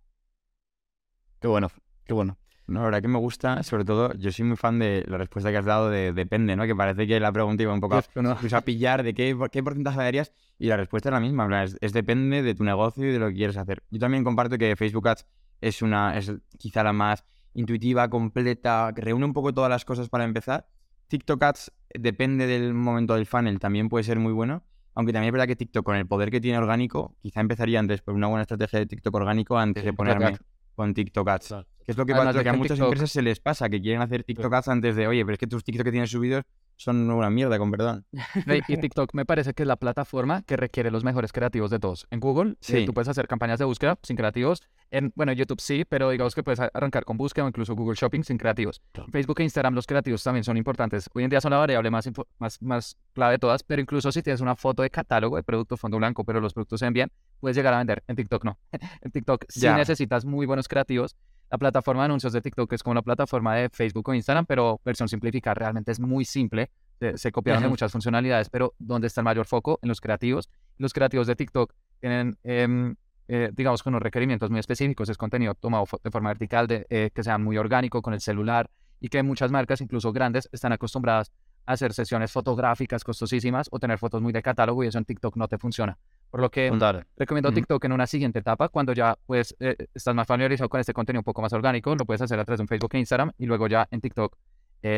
Qué 1.40 1.48
bueno, 1.48 1.70
qué 2.06 2.14
bueno. 2.14 2.38
No, 2.68 2.82
la 2.82 2.86
verdad 2.86 3.02
que 3.02 3.08
me 3.08 3.18
gusta, 3.18 3.64
sobre 3.64 3.86
todo, 3.86 4.14
yo 4.16 4.30
soy 4.30 4.44
muy 4.44 4.58
fan 4.58 4.78
de 4.78 5.06
la 5.08 5.18
respuesta 5.18 5.52
que 5.52 5.58
has 5.58 5.66
dado 5.66 5.90
de 5.90 6.12
depende, 6.12 6.54
¿no? 6.58 6.66
Que 6.66 6.76
parece 6.76 7.08
que 7.08 7.18
la 7.18 7.32
pregunta 7.32 7.64
iba 7.64 7.74
un 7.74 7.80
poco 7.80 7.96
a, 7.96 8.62
pillar 8.62 9.04
de 9.04 9.14
qué, 9.14 9.38
qué 9.52 9.64
porcentaje 9.64 9.98
darías 9.98 10.34
y 10.60 10.68
la 10.68 10.76
respuesta 10.76 11.08
es 11.08 11.14
la 11.14 11.22
misma, 11.22 11.64
es, 11.64 11.78
es 11.80 11.94
depende 11.94 12.44
de 12.44 12.56
tu 12.56 12.66
negocio 12.66 13.06
y 13.08 13.14
de 13.14 13.20
lo 13.20 13.30
que 13.30 13.36
quieres 13.36 13.56
hacer. 13.56 13.84
Yo 13.90 14.00
también 14.00 14.26
comparto 14.26 14.58
que 14.58 14.76
Facebook 14.76 15.08
Ads 15.08 15.26
es 15.62 15.82
una 15.82 16.18
es 16.18 16.34
quizá 16.58 16.84
la 16.84 16.92
más 16.92 17.24
intuitiva, 17.54 18.10
completa, 18.10 18.92
que 18.94 19.02
reúne 19.02 19.26
un 19.26 19.34
poco 19.34 19.54
todas 19.54 19.70
las 19.70 19.86
cosas 19.86 20.10
para 20.10 20.26
empezar. 20.26 20.68
TikTok 21.08 21.42
Ads 21.42 21.72
depende 21.98 22.48
del 22.48 22.74
momento 22.74 23.16
del 23.16 23.26
funnel, 23.26 23.60
también 23.60 23.88
puede 23.88 24.04
ser 24.04 24.20
muy 24.20 24.34
bueno, 24.34 24.64
aunque 24.94 25.14
también 25.14 25.30
es 25.30 25.34
verdad 25.34 25.48
que 25.48 25.56
TikTok 25.56 25.86
con 25.86 25.96
el 25.96 26.06
poder 26.06 26.32
que 26.32 26.42
tiene 26.42 26.58
orgánico, 26.58 27.16
quizá 27.22 27.40
empezaría 27.40 27.80
antes 27.80 28.02
por 28.02 28.14
una 28.14 28.28
buena 28.28 28.42
estrategia 28.42 28.80
de 28.80 28.88
TikTok 28.88 29.16
orgánico 29.16 29.58
antes 29.58 29.86
de 29.86 29.94
ponerme 29.94 30.38
con 30.76 30.94
TikTok 30.94 31.30
Ads. 31.30 31.56
Que 31.88 31.92
es 31.94 31.98
lo 31.98 32.06
que, 32.06 32.12
Además 32.14 32.36
lo 32.36 32.44
que 32.44 32.50
a 32.50 32.54
muchas 32.54 32.78
TikTok- 32.78 32.84
empresas 32.84 33.12
se 33.12 33.22
les 33.22 33.40
pasa, 33.40 33.70
que 33.70 33.82
quieren 33.82 34.02
hacer 34.02 34.24
TikTok 34.26 34.54
ads 34.54 34.68
antes 34.68 34.96
de, 34.98 35.08
oye, 35.08 35.24
pero 35.24 35.34
es 35.36 35.40
que 35.40 35.48
tus 35.48 35.64
TikTok 35.64 35.86
que 35.86 35.92
tienes 35.92 36.12
subidos 36.12 36.44
son 36.76 37.10
una 37.10 37.30
mierda, 37.30 37.58
con 37.58 37.72
perdón. 37.72 38.06
Y 38.68 38.78
TikTok 38.78 39.14
me 39.14 39.26
parece 39.26 39.54
que 39.54 39.64
es 39.64 39.68
la 39.68 39.78
plataforma 39.78 40.44
que 40.44 40.58
requiere 40.58 40.92
los 40.92 41.06
mejores 41.06 41.32
creativos 41.32 41.72
de 41.72 41.80
todos. 41.80 42.06
En 42.12 42.20
Google, 42.20 42.52
eh, 42.52 42.56
Sí. 42.60 42.86
tú 42.86 42.94
puedes 42.94 43.08
hacer 43.08 43.26
campañas 43.30 43.58
de 43.60 43.64
búsqueda 43.66 43.98
sin 44.04 44.18
creativos. 44.18 44.62
En, 44.92 45.14
bueno, 45.16 45.32
YouTube 45.32 45.62
sí, 45.62 45.86
pero 45.88 46.10
digamos 46.10 46.36
que 46.36 46.44
puedes 46.44 46.60
arrancar 46.60 47.06
con 47.06 47.16
búsqueda 47.16 47.46
o 47.46 47.48
incluso 47.48 47.74
Google 47.74 47.96
Shopping 47.96 48.24
sin 48.24 48.38
creativos. 48.38 48.82
Facebook 49.10 49.40
e 49.40 49.44
Instagram, 49.44 49.74
los 49.74 49.88
creativos 49.88 50.22
también 50.22 50.44
son 50.44 50.58
importantes. 50.58 51.10
Hoy 51.14 51.24
en 51.24 51.30
día 51.30 51.40
son 51.40 51.52
la 51.52 51.58
variable 51.58 51.90
más, 51.90 52.10
más, 52.38 52.62
más 52.62 52.98
clave 53.14 53.34
de 53.36 53.40
todas, 53.40 53.64
pero 53.64 53.82
incluso 53.82 54.12
si 54.12 54.22
tienes 54.22 54.42
una 54.42 54.58
foto 54.58 54.84
de 54.84 54.90
catálogo 54.90 55.38
de 55.38 55.44
producto 55.44 55.78
fondo 55.78 55.98
blanco, 55.98 56.26
pero 56.26 56.42
los 56.42 56.54
productos 56.54 56.82
se 56.82 56.90
bien, 56.92 57.10
puedes 57.40 57.56
llegar 57.56 57.74
a 57.74 57.78
vender. 57.78 58.04
En 58.10 58.18
TikTok 58.18 58.44
no. 58.44 58.60
en 59.02 59.12
TikTok 59.12 59.46
sí 59.48 59.62
Ya. 59.62 59.78
necesitas 59.78 60.26
muy 60.26 60.46
buenos 60.46 60.68
creativos. 60.68 61.16
La 61.50 61.58
plataforma 61.58 62.02
de 62.02 62.06
anuncios 62.06 62.34
de 62.34 62.42
TikTok 62.42 62.74
es 62.74 62.84
como 62.84 62.96
la 62.96 63.02
plataforma 63.02 63.56
de 63.56 63.70
Facebook 63.70 64.10
o 64.10 64.14
Instagram, 64.14 64.46
pero 64.46 64.82
versión 64.84 65.08
simplificada. 65.08 65.54
Realmente 65.54 65.92
es 65.92 66.00
muy 66.00 66.26
simple. 66.26 66.72
Se, 67.16 67.32
copiaron 67.32 67.64
de 67.64 67.70
muchas 67.70 67.92
funcionalidades, 67.92 68.50
pero 68.50 68.74
¿dónde 68.80 69.08
está 69.08 69.22
el 69.22 69.26
mayor 69.26 69.46
foco? 69.46 69.80
En 69.82 69.90
los 69.90 70.02
creativos. 70.02 70.50
Los 70.78 70.94
creativos 70.94 71.28
de 71.28 71.36
TikTok 71.36 71.74
tienen, 72.00 72.38
em, 72.44 72.96
eh, 73.28 73.52
digamos, 73.54 73.86
unos 73.86 74.02
requerimientos 74.02 74.50
muy 74.50 74.60
específicos. 74.60 75.08
Es 75.08 75.18
contenido 75.18 75.54
tomado 75.54 75.86
de 76.04 76.12
forma 76.12 76.30
vertical, 76.30 76.68
de, 76.68 76.86
eh, 76.90 77.12
que 77.14 77.24
sea 77.24 77.38
muy 77.38 77.58
orgánico 77.58 78.02
con 78.02 78.14
el 78.14 78.20
celular 78.20 78.70
y 79.00 79.10
que 79.10 79.22
muchas 79.24 79.52
marcas, 79.52 79.80
incluso 79.80 80.12
grandes, 80.12 80.50
están 80.52 80.74
acostumbradas 80.74 81.32
a 81.66 81.74
hacer 81.74 81.94
sesiones 81.94 82.32
fotográficas 82.32 83.04
costosísimas 83.04 83.68
o 83.72 83.80
tener 83.80 84.00
fotos 84.00 84.22
muy 84.22 84.34
de 84.34 84.42
catálogo 84.42 84.84
y 84.84 84.88
eso 84.88 84.98
en 84.98 85.06
TikTok 85.06 85.38
no 85.38 85.48
te 85.48 85.58
funciona. 85.58 85.98
Por 86.30 86.42
lo 86.42 86.50
que 86.50 86.72
recomiendo 87.16 87.52
TikTok 87.52 87.86
en 87.86 87.92
una 87.94 88.06
siguiente 88.06 88.40
etapa, 88.40 88.70
cuando 88.70 88.94
ya 88.94 89.18
pues 89.26 89.56
eh, 89.60 89.76
estás 89.94 90.14
más 90.14 90.28
familiarizado 90.28 90.70
con 90.70 90.80
este 90.80 90.94
contenido 90.94 91.22
un 91.22 91.26
poco 91.26 91.42
más 91.42 91.54
orgánico, 91.54 91.96
lo 91.96 92.06
puedes 92.06 92.22
hacer 92.22 92.40
a 92.40 92.46
través 92.46 92.60
de 92.60 92.64
un 92.64 92.68
Facebook 92.68 92.92
e 92.94 93.00
Instagram 93.00 93.32
y 93.38 93.46
luego 93.46 93.68
ya 93.68 93.88
en 93.92 94.02
TikTok 94.02 94.38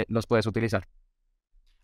los 0.07 0.27
puedes 0.27 0.45
utilizar. 0.45 0.87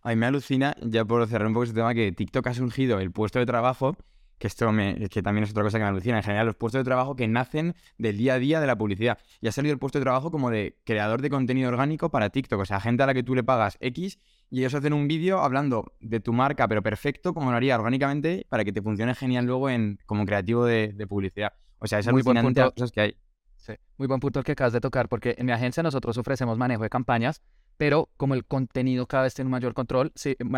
A 0.02 0.10
mí 0.10 0.16
me 0.16 0.26
alucina, 0.26 0.76
ya 0.82 1.04
por 1.04 1.26
cerrar 1.26 1.48
un 1.48 1.54
poco 1.54 1.64
este 1.64 1.74
tema, 1.74 1.92
que 1.92 2.12
TikTok 2.12 2.46
ha 2.46 2.54
surgido 2.54 3.00
el 3.00 3.10
puesto 3.10 3.40
de 3.40 3.46
trabajo 3.46 3.96
que 4.38 4.46
esto 4.46 4.70
me, 4.72 5.08
que 5.08 5.22
también 5.22 5.44
es 5.44 5.50
otra 5.50 5.62
cosa 5.62 5.78
que 5.78 5.84
me 5.84 5.88
alucina. 5.88 6.18
En 6.18 6.22
general, 6.22 6.46
los 6.46 6.56
puestos 6.56 6.80
de 6.80 6.84
trabajo 6.84 7.16
que 7.16 7.26
nacen 7.26 7.74
del 7.98 8.18
día 8.18 8.34
a 8.34 8.38
día 8.38 8.60
de 8.60 8.66
la 8.66 8.76
publicidad. 8.76 9.18
Y 9.40 9.48
ha 9.48 9.52
salido 9.52 9.72
el 9.72 9.78
puesto 9.78 9.98
de 9.98 10.04
trabajo 10.04 10.30
como 10.30 10.50
de 10.50 10.78
creador 10.84 11.22
de 11.22 11.30
contenido 11.30 11.68
orgánico 11.68 12.10
para 12.10 12.30
TikTok. 12.30 12.60
O 12.60 12.64
sea, 12.64 12.80
gente 12.80 13.02
a 13.02 13.06
la 13.06 13.14
que 13.14 13.22
tú 13.22 13.34
le 13.34 13.42
pagas 13.42 13.78
X 13.80 14.18
y 14.50 14.60
ellos 14.60 14.74
hacen 14.74 14.92
un 14.92 15.08
vídeo 15.08 15.40
hablando 15.40 15.94
de 16.00 16.20
tu 16.20 16.32
marca, 16.32 16.68
pero 16.68 16.82
perfecto, 16.82 17.34
como 17.34 17.50
lo 17.50 17.56
haría 17.56 17.76
orgánicamente, 17.76 18.46
para 18.48 18.64
que 18.64 18.72
te 18.72 18.82
funcione 18.82 19.14
genial 19.14 19.46
luego 19.46 19.70
en 19.70 19.98
como 20.06 20.26
creativo 20.26 20.64
de, 20.64 21.06
publicidad. 21.08 21.54
O 21.78 21.86
sea, 21.86 21.98
es 21.98 22.10
muy 22.12 22.22
buen 22.22 22.40
punto, 22.42 22.72
cosas 22.72 22.92
que 22.92 23.00
hay. 23.00 23.16
Sí, 23.56 23.72
muy 23.96 24.06
buen 24.06 24.20
punto 24.20 24.38
el 24.38 24.44
que 24.44 24.52
acabas 24.52 24.72
de 24.72 24.80
tocar, 24.80 25.08
porque 25.08 25.34
en 25.38 25.46
mi 25.46 25.52
agencia 25.52 25.82
nosotros 25.82 26.16
ofrecemos 26.18 26.58
manejo 26.58 26.82
de 26.82 26.90
campañas 26.90 27.42
pero 27.76 28.08
como 28.16 28.34
el 28.34 28.44
contenido 28.44 29.06
cada 29.06 29.24
vez 29.24 29.34
tiene 29.34 29.46
un 29.46 29.52
mayor 29.52 29.74
control, 29.74 30.12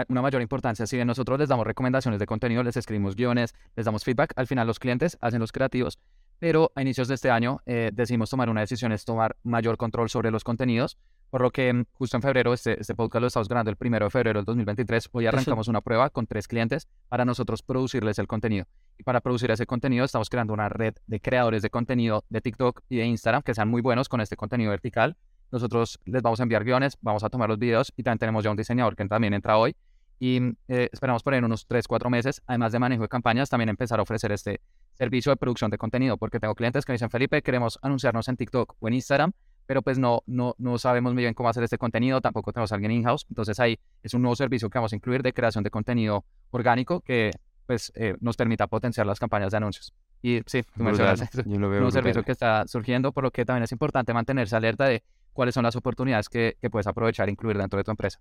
una 0.09 0.23
mayor 0.23 0.43
importancia, 0.43 0.87
si 0.87 0.97
bien 0.97 1.09
nosotros 1.09 1.39
les 1.39 1.49
damos 1.49 1.67
recomendaciones 1.67 2.21
de 2.21 2.27
contenido, 2.27 2.63
les 2.63 2.77
escribimos 2.77 3.17
guiones, 3.17 3.55
les 3.77 3.87
damos 3.87 4.05
feedback, 4.05 4.33
al 4.37 4.47
final 4.47 4.67
los 4.67 4.79
clientes 4.79 5.19
hacen 5.21 5.41
los 5.41 5.53
creativos, 5.53 5.99
pero 6.39 6.71
a 6.75 6.83
inicios 6.83 7.09
de 7.09 7.15
este 7.15 7.31
año 7.31 7.61
eh, 7.67 7.91
decidimos 7.93 8.31
tomar 8.31 8.49
una 8.49 8.61
decisión, 8.61 8.93
es 8.93 9.05
tomar 9.05 9.37
mayor 9.43 9.77
control 9.77 10.09
sobre 10.09 10.31
los 10.31 10.45
contenidos, 10.45 10.97
por 11.31 11.43
lo 11.43 11.51
que 11.51 11.73
mm, 11.73 11.87
justo 11.93 12.17
en 12.17 12.23
febrero, 12.23 12.53
este, 12.53 12.81
este 12.81 12.95
podcast 12.95 13.21
lo 13.21 13.27
estamos 13.27 13.49
grabando 13.49 13.71
el 13.71 13.77
primero 13.77 14.07
de 14.07 14.11
febrero 14.11 14.39
del 14.39 14.45
2023, 14.45 15.09
hoy 15.13 15.27
arrancamos 15.27 15.67
una 15.67 15.81
prueba 15.81 16.11
con 16.11 16.27
tres 16.27 16.47
clientes 16.47 16.89
para 17.09 17.25
nosotros 17.25 17.63
producirles 17.63 18.19
el 18.19 18.29
contenido. 18.29 18.67
Y 18.97 19.03
para 19.03 19.21
producir 19.21 19.51
ese 19.51 19.67
contenido 19.67 20.05
estamos 20.05 20.31
creando 20.31 20.53
una 20.53 20.69
red 20.69 20.95
de 21.07 21.21
creadores 21.21 21.63
de 21.63 21.71
contenido 21.71 22.25
de 22.29 22.41
TikTok 22.41 22.83
y 22.89 22.97
de 22.99 23.07
Instagram 23.07 23.43
que 23.43 23.55
sean 23.55 23.69
muy 23.69 23.83
buenos 23.83 24.09
con 24.09 24.21
este 24.21 24.37
contenido 24.37 24.71
vertical 24.71 25.17
nosotros 25.51 25.99
les 26.05 26.23
vamos 26.23 26.41
a 26.41 26.43
enviar 26.43 26.65
guiones, 26.65 26.99
vamos 27.01 27.25
a 27.25 27.29
tomar 27.29 27.49
los 27.49 27.59
videos 27.59 27.93
y 27.97 28.03
también 28.03 28.19
tenemos 28.19 28.45
ya 28.45 28.51
un 28.51 28.57
diseñador 28.57 28.97
que 28.97 29.05
también 29.07 29.35
entra 29.35 29.59
hoy. 29.59 29.77
Y 30.21 30.41
eh, 30.67 30.89
esperamos 30.93 31.23
por 31.23 31.35
en 31.35 31.45
unos 31.45 31.67
3, 31.67 31.87
4 31.87 32.11
meses, 32.11 32.43
además 32.47 32.73
de 32.73 32.79
manejo 32.81 33.03
de 33.03 33.09
campañas, 33.09 33.49
también 33.49 33.69
empezar 33.69 34.01
a 34.01 34.03
ofrecer 34.03 34.33
este 34.33 34.61
servicio 34.95 35.31
de 35.31 35.37
producción 35.37 35.71
de 35.71 35.79
contenido, 35.79 36.17
porque 36.17 36.41
tengo 36.41 36.55
clientes 36.55 36.85
que 36.85 36.93
me 36.93 36.95
dicen, 36.95 37.11
Felipe, 37.11 37.41
queremos 37.43 37.79
anunciarnos 37.83 38.27
en 38.29 38.37
TikTok 38.37 38.75
o 38.81 38.89
en 38.89 38.95
Instagram, 38.95 39.33
pero 39.67 39.83
pues 39.83 39.99
no, 39.99 40.23
no, 40.27 40.55
no 40.59 40.79
sabemos 40.79 41.15
muy 41.15 41.23
bien 41.23 41.35
cómo 41.35 41.49
hacer 41.49 41.63
este 41.63 41.79
contenido, 41.79 42.21
tampoco 42.21 42.53
tenemos 42.53 42.73
a 42.73 42.75
alguien 42.75 42.91
in-house. 42.91 43.27
Entonces 43.29 43.61
ahí 43.61 43.79
es 44.03 44.15
un 44.15 44.23
nuevo 44.23 44.35
servicio 44.35 44.69
que 44.71 44.79
vamos 44.79 44.93
a 44.93 44.97
incluir 44.97 45.23
de 45.23 45.33
creación 45.33 45.63
de 45.63 45.71
contenido 45.71 46.25
orgánico 46.51 47.01
que 47.01 47.31
pues 47.67 47.93
eh, 47.95 48.17
nos 48.21 48.35
permita 48.35 48.67
potenciar 48.67 49.07
las 49.07 49.21
campañas 49.21 49.51
de 49.51 49.59
anuncios. 49.59 49.93
Y 50.23 50.41
sí, 50.47 50.63
tú 50.75 50.83
mencionas, 50.83 51.21
es 51.21 51.47
un 51.47 51.93
servicio 51.93 52.25
que 52.25 52.33
está 52.33 52.67
surgiendo, 52.67 53.13
por 53.13 53.25
lo 53.25 53.31
que 53.31 53.45
también 53.45 53.63
es 53.63 53.73
importante 53.73 54.15
mantenerse 54.15 54.57
alerta 54.57 54.87
de 54.87 55.05
cuáles 55.39 55.55
son 55.55 55.63
las 55.63 55.77
oportunidades 55.77 56.29
que, 56.29 56.59
puedes 56.69 56.89
aprovechar 56.89 57.29
e 57.29 57.31
incluir 57.31 57.57
dentro 57.57 57.77
de 57.77 57.85
tu 57.85 57.93
empresa. 57.93 58.21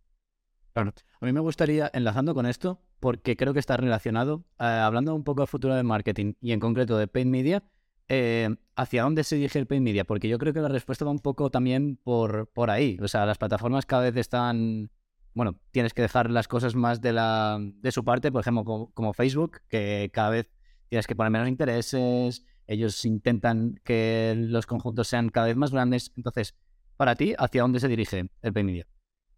Claro. 0.74 0.94
A 1.20 1.26
mí 1.26 1.34
me 1.34 1.40
gustaría, 1.40 1.90
enlazando 1.92 2.36
con 2.36 2.46
esto, 2.46 2.80
porque 3.00 3.36
creo 3.36 3.54
que 3.54 3.60
está 3.60 3.76
relacionado, 3.76 4.46
eh, 4.60 4.66
hablando 4.66 5.16
un 5.16 5.24
poco 5.24 5.42
de 5.42 5.48
futuro 5.48 5.74
de 5.74 5.82
marketing 5.82 6.34
y 6.42 6.52
en 6.52 6.60
concreto 6.60 6.96
de 6.96 7.08
paid 7.08 7.26
media, 7.26 7.64
eh, 8.08 8.56
¿hacia 8.76 9.02
dónde 9.02 9.24
se 9.24 9.36
dirige 9.36 9.58
el 9.58 9.66
paid 9.66 9.82
media? 9.82 10.04
Porque 10.06 10.28
yo 10.28 10.38
creo 10.38 10.54
que 10.54 10.62
la 10.62 10.68
respuesta 10.68 11.06
va 11.06 11.10
un 11.10 11.18
poco 11.18 11.50
también 11.50 11.98
por, 12.04 12.52
por 12.54 12.70
ahí. 12.70 13.00
O 13.02 13.08
sea, 13.08 13.26
las 13.26 13.40
plataformas 13.40 13.88
cada 13.88 14.04
vez 14.04 14.16
están 14.18 14.92
bueno, 15.34 15.60
tienes 15.72 15.96
que 15.96 16.04
dejar 16.04 16.30
las 16.30 16.48
cosas 16.48 16.76
más 16.76 17.02
de, 17.02 17.14
la, 17.14 17.58
de 17.60 17.92
su 17.92 18.04
parte, 18.04 18.32
por 18.32 18.42
ejemplo, 18.42 18.64
como, 18.64 18.92
como, 18.92 19.14
Facebook, 19.14 19.62
que 19.70 20.12
cada 20.14 20.30
vez 20.30 20.52
tienes 20.88 21.08
que 21.08 21.16
poner 21.16 21.32
menos 21.32 21.48
intereses, 21.48 22.46
ellos 22.68 23.04
intentan 23.06 23.80
que 23.84 24.36
los 24.38 24.68
conjuntos 24.68 25.08
sean 25.08 25.30
cada 25.30 25.48
vez 25.48 25.56
más 25.56 25.72
grandes. 25.72 26.12
Entonces, 26.16 26.56
para 26.98 27.16
ti, 27.16 27.36
¿hacia 27.38 27.62
dónde 27.62 27.80
se 27.80 27.88
dirige 27.88 28.30
el 28.42 28.54
pay 28.54 28.64
media? 28.64 28.88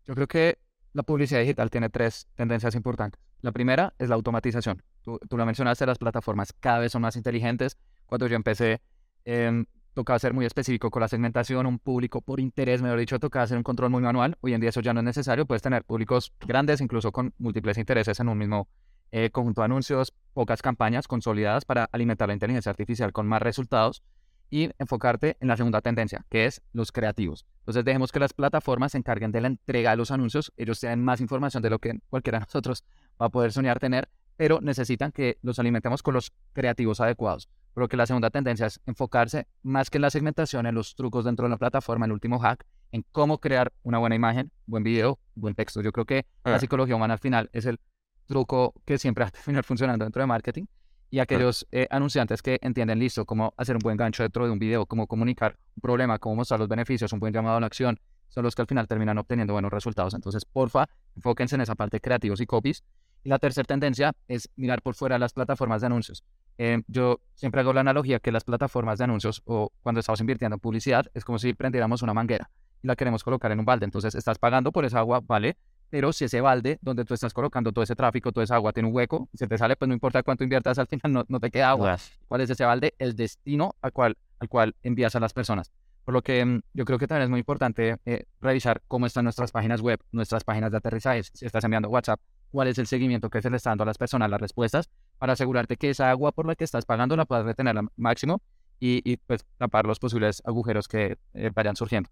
Yo 0.05 0.15
creo 0.15 0.27
que 0.27 0.57
la 0.93 1.03
publicidad 1.03 1.41
digital 1.41 1.69
tiene 1.69 1.89
tres 1.89 2.27
tendencias 2.35 2.73
importantes. 2.73 3.21
La 3.41 3.51
primera 3.51 3.93
es 3.99 4.09
la 4.09 4.15
automatización. 4.15 4.81
Tú, 5.03 5.19
lo 5.29 5.45
mencionaste, 5.45 5.85
las 5.85 5.97
plataformas 5.97 6.53
cada 6.59 6.79
vez 6.79 6.91
son 6.91 7.03
más 7.03 7.15
inteligentes. 7.15 7.77
Cuando 8.05 8.27
yo 8.27 8.35
empecé, 8.35 8.81
eh, 9.25 9.63
tocaba 9.93 10.17
ser 10.17 10.33
muy 10.33 10.45
específico 10.45 10.89
con 10.89 11.01
la 11.01 11.07
segmentación, 11.07 11.65
un 11.65 11.79
público 11.79 12.21
por 12.21 12.39
interés, 12.39 12.81
mejor 12.81 12.99
dicho, 12.99 13.19
tocaba 13.19 13.43
hacer 13.43 13.57
un 13.57 13.63
control 13.63 13.91
muy 13.91 14.01
manual. 14.01 14.37
Hoy 14.41 14.53
en 14.53 14.61
día 14.61 14.69
eso 14.69 14.81
ya 14.81 14.93
no 14.93 15.01
es 15.01 15.05
necesario. 15.05 15.45
Puedes 15.45 15.61
tener 15.61 15.83
públicos 15.83 16.33
grandes, 16.39 16.81
incluso 16.81 17.11
con 17.11 17.33
múltiples 17.37 17.77
intereses 17.77 18.19
en 18.19 18.29
un 18.29 18.37
mismo 18.37 18.67
eh, 19.11 19.29
conjunto 19.29 19.61
de 19.61 19.65
anuncios, 19.65 20.13
pocas 20.33 20.61
campañas 20.61 21.07
consolidadas 21.07 21.65
para 21.65 21.85
alimentar 21.91 22.27
la 22.27 22.33
inteligencia 22.33 22.69
artificial 22.69 23.11
con 23.11 23.27
más 23.27 23.41
resultados 23.41 24.03
y 24.49 24.69
enfocarte 24.79 25.37
en 25.39 25.47
la 25.47 25.57
segunda 25.57 25.81
tendencia, 25.81 26.25
que 26.29 26.45
es 26.45 26.61
los 26.73 26.91
creativos. 26.91 27.45
Entonces 27.59 27.85
dejemos 27.85 28.11
que 28.11 28.19
las 28.19 28.33
plataformas 28.33 28.93
se 28.93 28.97
encarguen 28.97 29.31
de 29.31 29.41
la 29.41 29.47
entrega 29.47 29.91
de 29.91 29.97
los 29.97 30.11
anuncios, 30.11 30.51
ellos 30.57 30.79
tienen 30.79 31.03
más 31.03 31.21
información 31.21 31.61
de 31.61 31.69
lo 31.69 31.79
que 31.79 31.99
cualquiera 32.09 32.39
de 32.39 32.45
nosotros 32.45 32.83
va 33.21 33.27
a 33.27 33.29
poder 33.29 33.51
soñar 33.51 33.79
tener, 33.79 34.09
pero 34.37 34.59
necesitan 34.61 35.11
que 35.11 35.37
los 35.41 35.59
alimentemos 35.59 36.01
con 36.01 36.13
los 36.13 36.31
creativos 36.53 37.01
adecuados. 37.01 37.49
Por 37.73 37.81
lo 37.83 37.87
que 37.87 37.97
la 37.97 38.05
segunda 38.05 38.29
tendencia 38.29 38.65
es 38.65 38.79
enfocarse 38.85 39.47
más 39.61 39.89
que 39.89 39.97
en 39.97 40.01
la 40.03 40.09
segmentación, 40.09 40.65
en 40.65 40.75
los 40.75 40.95
trucos 40.95 41.25
dentro 41.25 41.45
de 41.45 41.49
la 41.49 41.57
plataforma, 41.57 42.05
el 42.05 42.11
último 42.11 42.39
hack, 42.39 42.65
en 42.91 43.05
cómo 43.11 43.39
crear 43.39 43.71
una 43.83 43.99
buena 43.99 44.15
imagen, 44.15 44.51
buen 44.65 44.83
video, 44.83 45.19
buen 45.35 45.53
texto. 45.53 45.81
Yo 45.81 45.91
creo 45.91 46.05
que 46.05 46.25
la 46.43 46.55
ah. 46.55 46.59
psicología 46.59 46.95
humana 46.95 47.13
al 47.13 47.19
final 47.19 47.49
es 47.53 47.65
el 47.65 47.79
truco 48.25 48.73
que 48.85 48.97
siempre 48.97 49.23
va 49.25 49.27
a 49.27 49.31
terminar 49.31 49.63
funcionando 49.63 50.05
dentro 50.05 50.21
de 50.21 50.27
marketing 50.27 50.65
y 51.11 51.19
aquellos 51.19 51.67
eh, 51.71 51.87
anunciantes 51.89 52.41
que 52.41 52.59
entienden 52.61 52.99
listo 52.99 53.25
cómo 53.25 53.53
hacer 53.57 53.75
un 53.75 53.79
buen 53.79 53.97
gancho 53.97 54.23
dentro 54.23 54.45
de 54.45 54.51
un 54.51 54.59
video, 54.59 54.85
cómo 54.85 55.07
comunicar 55.07 55.57
un 55.75 55.81
problema, 55.81 56.19
cómo 56.19 56.35
mostrar 56.35 56.59
los 56.59 56.69
beneficios, 56.69 57.11
un 57.13 57.19
buen 57.19 57.33
llamado 57.33 57.57
a 57.57 57.59
la 57.59 57.65
acción, 57.65 57.99
son 58.27 58.43
los 58.43 58.55
que 58.55 58.61
al 58.61 58.67
final 58.67 58.87
terminan 58.87 59.17
obteniendo 59.17 59.53
buenos 59.53 59.71
resultados. 59.71 60.13
Entonces, 60.13 60.45
porfa, 60.45 60.87
enfóquense 61.15 61.55
en 61.55 61.61
esa 61.61 61.75
parte 61.75 61.99
creativos 61.99 62.41
y 62.41 62.45
copies. 62.45 62.83
Y 63.23 63.29
la 63.29 63.39
tercera 63.39 63.65
tendencia 63.65 64.13
es 64.27 64.49
mirar 64.55 64.81
por 64.81 64.95
fuera 64.95 65.19
las 65.19 65.33
plataformas 65.33 65.81
de 65.81 65.87
anuncios. 65.87 66.23
Eh, 66.57 66.83
yo 66.87 67.19
siempre 67.33 67.61
hago 67.61 67.73
la 67.73 67.81
analogía 67.81 68.19
que 68.19 68.31
las 68.31 68.43
plataformas 68.43 68.97
de 68.99 69.05
anuncios 69.05 69.41
o 69.45 69.73
cuando 69.81 69.99
estamos 69.99 70.21
invirtiendo 70.21 70.55
en 70.55 70.59
publicidad 70.59 71.07
es 71.13 71.25
como 71.25 71.37
si 71.37 71.53
prendiéramos 71.53 72.01
una 72.01 72.13
manguera 72.13 72.49
y 72.81 72.87
la 72.87 72.95
queremos 72.95 73.23
colocar 73.23 73.51
en 73.51 73.59
un 73.59 73.65
balde. 73.65 73.85
Entonces, 73.85 74.15
estás 74.15 74.37
pagando 74.37 74.71
por 74.71 74.85
esa 74.85 74.99
agua, 74.99 75.21
vale, 75.21 75.57
pero 75.89 76.13
si 76.13 76.25
ese 76.25 76.41
balde 76.41 76.77
donde 76.81 77.05
tú 77.05 77.13
estás 77.13 77.33
colocando 77.33 77.71
todo 77.71 77.83
ese 77.83 77.95
tráfico, 77.95 78.31
toda 78.31 78.43
esa 78.43 78.55
agua 78.55 78.73
tiene 78.73 78.89
un 78.89 78.95
hueco, 78.95 79.29
se 79.33 79.47
te 79.47 79.57
sale, 79.57 79.75
pues 79.75 79.87
no 79.87 79.93
importa 79.93 80.23
cuánto 80.23 80.43
inviertas, 80.43 80.77
al 80.79 80.87
final 80.87 81.11
no, 81.11 81.25
no 81.27 81.39
te 81.39 81.49
queda 81.49 81.69
agua. 81.71 81.97
¿Cuál 82.27 82.41
es 82.41 82.49
ese 82.49 82.65
balde? 82.65 82.93
El 82.99 83.15
destino 83.15 83.75
al 83.81 83.91
cual, 83.91 84.17
al 84.39 84.49
cual 84.49 84.75
envías 84.83 85.15
a 85.15 85.19
las 85.19 85.33
personas. 85.33 85.71
Por 86.05 86.13
lo 86.13 86.21
que 86.21 86.43
mm, 86.43 86.61
yo 86.73 86.85
creo 86.85 86.97
que 86.97 87.07
también 87.07 87.23
es 87.25 87.29
muy 87.29 87.39
importante 87.39 87.97
eh, 88.05 88.25
revisar 88.41 88.81
cómo 88.87 89.05
están 89.05 89.25
nuestras 89.25 89.51
páginas 89.51 89.81
web, 89.81 89.99
nuestras 90.11 90.43
páginas 90.43 90.71
de 90.71 90.77
aterrizajes, 90.77 91.31
si 91.33 91.45
estás 91.45 91.63
enviando 91.63 91.89
WhatsApp, 91.89 92.19
cuál 92.51 92.67
es 92.67 92.77
el 92.77 92.87
seguimiento 92.87 93.29
que 93.29 93.41
se 93.41 93.49
le 93.49 93.57
está 93.57 93.71
dando 93.71 93.83
a 93.83 93.85
las 93.85 93.97
personas, 93.97 94.29
las 94.29 94.41
respuestas, 94.41 94.89
para 95.17 95.33
asegurarte 95.33 95.77
que 95.77 95.89
esa 95.89 96.09
agua 96.09 96.31
por 96.31 96.47
la 96.47 96.55
que 96.55 96.63
estás 96.63 96.85
pagando 96.85 97.15
la 97.15 97.25
puedas 97.25 97.45
retener 97.45 97.77
al 97.77 97.89
máximo 97.95 98.41
y, 98.79 99.01
y 99.03 99.17
pues 99.17 99.45
tapar 99.57 99.85
los 99.85 99.99
posibles 99.99 100.41
agujeros 100.45 100.87
que 100.87 101.17
eh, 101.33 101.51
vayan 101.53 101.75
surgiendo. 101.75 102.09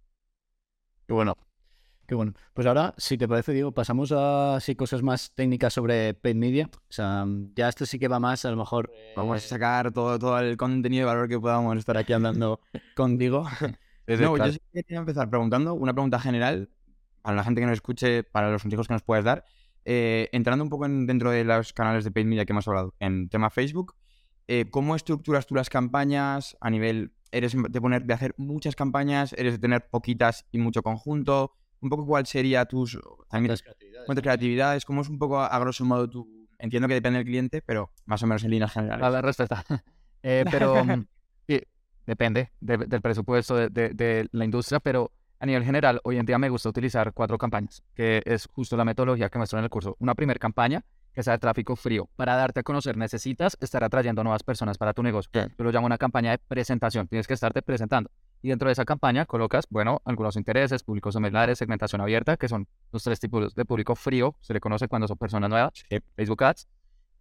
Y 1.08 1.14
bueno, 1.14 1.38
Qué 2.08 2.16
bueno. 2.16 2.34
Pues 2.53 2.66
ahora, 2.66 2.93
si 2.97 3.18
te 3.18 3.28
parece, 3.28 3.51
Diego, 3.51 3.74
pasamos 3.74 4.14
a 4.16 4.60
cosas 4.78 5.03
más 5.03 5.36
técnicas 5.36 5.74
sobre 5.74 6.14
paid 6.14 6.36
media. 6.36 6.70
O 6.74 6.80
sea, 6.88 7.26
ya 7.53 7.68
esto 7.68 7.86
sí 7.86 7.99
que 7.99 8.08
va 8.08 8.18
más, 8.18 8.45
a 8.45 8.51
lo 8.51 8.55
mejor. 8.55 8.89
Vamos 9.18 9.43
a 9.43 9.47
sacar 9.47 9.91
todo, 9.91 10.18
todo 10.18 10.39
el 10.39 10.55
contenido 10.55 11.01
de 11.01 11.14
valor 11.14 11.28
que 11.28 11.38
podamos 11.38 11.78
estar 11.78 11.97
aquí 11.97 12.14
andando 12.14 12.62
contigo. 12.95 13.45
no, 14.08 14.38
yo 14.38 14.51
sí 14.53 14.60
quería 14.74 14.99
empezar 14.99 15.30
preguntando 15.30 15.74
una 15.74 15.91
pregunta 15.91 16.18
general 16.18 16.70
para 17.22 17.36
la 17.36 17.43
gente 17.43 17.60
que 17.60 17.68
nos 17.68 17.74
escuche, 17.74 18.24
para 18.24 18.51
los 18.51 18.62
consejos 18.62 18.88
que 18.88 18.93
nos 18.93 19.03
puedes 19.03 19.26
dar. 19.26 19.43
Eh, 19.84 20.30
entrando 20.32 20.64
un 20.64 20.70
poco 20.70 20.86
en, 20.86 21.08
dentro 21.08 21.30
de 21.32 21.43
los 21.43 21.74
canales 21.74 22.05
de 22.05 22.12
paid 22.12 22.26
media 22.26 22.45
que 22.45 22.53
hemos 22.53 22.70
hablado, 22.70 22.93
en 23.01 23.28
tema 23.28 23.49
Facebook, 23.49 23.95
eh, 24.47 24.70
¿cómo 24.72 24.95
estructuras 24.95 25.45
tú 25.45 25.55
las 25.55 25.70
campañas 25.70 26.55
a 26.62 26.70
nivel, 26.70 27.12
eres 27.34 27.53
de 27.53 27.82
poner, 27.82 28.05
de 28.05 28.14
hacer 28.14 28.34
muchas 28.38 28.78
campañas, 28.78 29.34
eres 29.34 29.55
de 29.55 29.60
tener 29.60 29.89
poquitas 29.89 30.45
y 30.53 30.58
mucho 30.58 30.84
conjunto? 30.84 31.51
Un 31.82 31.90
poco 31.90 32.06
cuál 32.06 32.26
sería 32.26 32.66
tus 32.66 33.00
también, 33.30 33.56
creatividades, 33.56 34.22
creatividades, 34.22 34.86
cómo 34.86 35.02
es 35.02 35.10
un 35.10 35.20
poco 35.20 35.40
a, 35.40 35.60
grosso 35.60 35.86
modo 35.86 36.10
tu... 36.10 36.48
Entiendo 36.60 36.88
que 36.88 36.96
depende 36.96 37.20
del 37.20 37.28
cliente, 37.28 37.62
pero 37.62 37.92
más 38.06 38.24
o 38.24 38.28
menos 38.28 38.44
en 38.44 38.52
líneas 38.52 38.74
generales. 38.74 39.12
La 39.12 39.22
respuesta. 39.22 39.64
Eh, 40.24 40.44
pero 40.50 40.84
mm, 40.84 41.06
depende 42.08 42.52
del 42.60 43.02
presupuesto 43.02 43.56
de, 43.56 43.70
de, 43.70 44.28
la 44.32 44.46
industria, 44.46 44.80
pero 44.80 45.12
a 45.40 45.46
nivel 45.46 45.64
general, 45.64 46.02
hoy 46.04 46.18
en 46.18 46.26
día 46.26 46.40
me 46.40 46.50
gusta 46.50 46.70
utilizar 46.70 47.14
cuatro 47.14 47.38
campañas, 47.38 47.84
que 47.94 48.24
es 48.26 48.48
justo 48.52 48.76
la 48.76 48.84
metodología 48.84 49.30
que 49.30 49.38
muestro 49.38 49.60
en 49.60 49.66
el 49.66 49.70
curso. 49.70 49.96
Una 50.00 50.16
primera 50.16 50.40
campaña, 50.40 50.84
que 51.14 51.24
sea 51.24 51.34
de 51.34 51.40
tráfico 51.40 51.76
frío. 51.76 52.10
Para 52.16 52.36
darte 52.36 52.60
a 52.60 52.64
conocer 52.64 52.96
necesitas 52.96 53.58
estar 53.60 53.84
atrayendo 53.84 54.24
nuevas 54.24 54.44
personas 54.44 54.78
para 54.78 54.94
tu 54.94 55.04
negocio. 55.04 55.32
Yo 55.34 55.64
lo 55.64 55.72
llamo 55.72 55.86
una 55.86 55.98
campaña 55.98 56.32
de 56.32 56.38
presentación. 56.38 57.08
Tienes 57.08 57.28
que 57.28 57.34
estarte 57.34 57.62
presentando. 57.62 58.12
Y 58.42 58.50
dentro 58.50 58.68
de 58.68 58.74
esa 58.74 58.86
campaña 58.86 59.26
colocas, 59.26 59.66
bueno, 59.70 60.02
algunos 60.06 60.36
intereses, 60.36 60.84
públicos 60.84 61.14
similares, 61.14 61.58
segmentación 61.58 62.02
abierta, 62.02 62.38
que 62.38 62.48
son 62.48 62.68
los 62.92 63.04
tres 63.04 63.20
tipos 63.20 63.56
de 63.56 63.66
público 63.66 63.96
frío. 63.96 64.36
Se 64.42 64.54
le 64.54 64.60
conoce 64.60 64.88
cuando 64.88 65.08
son 65.08 65.18
personas 65.18 65.50
nuevas, 65.50 65.74
Facebook 66.16 66.44
Ads. 66.44 66.68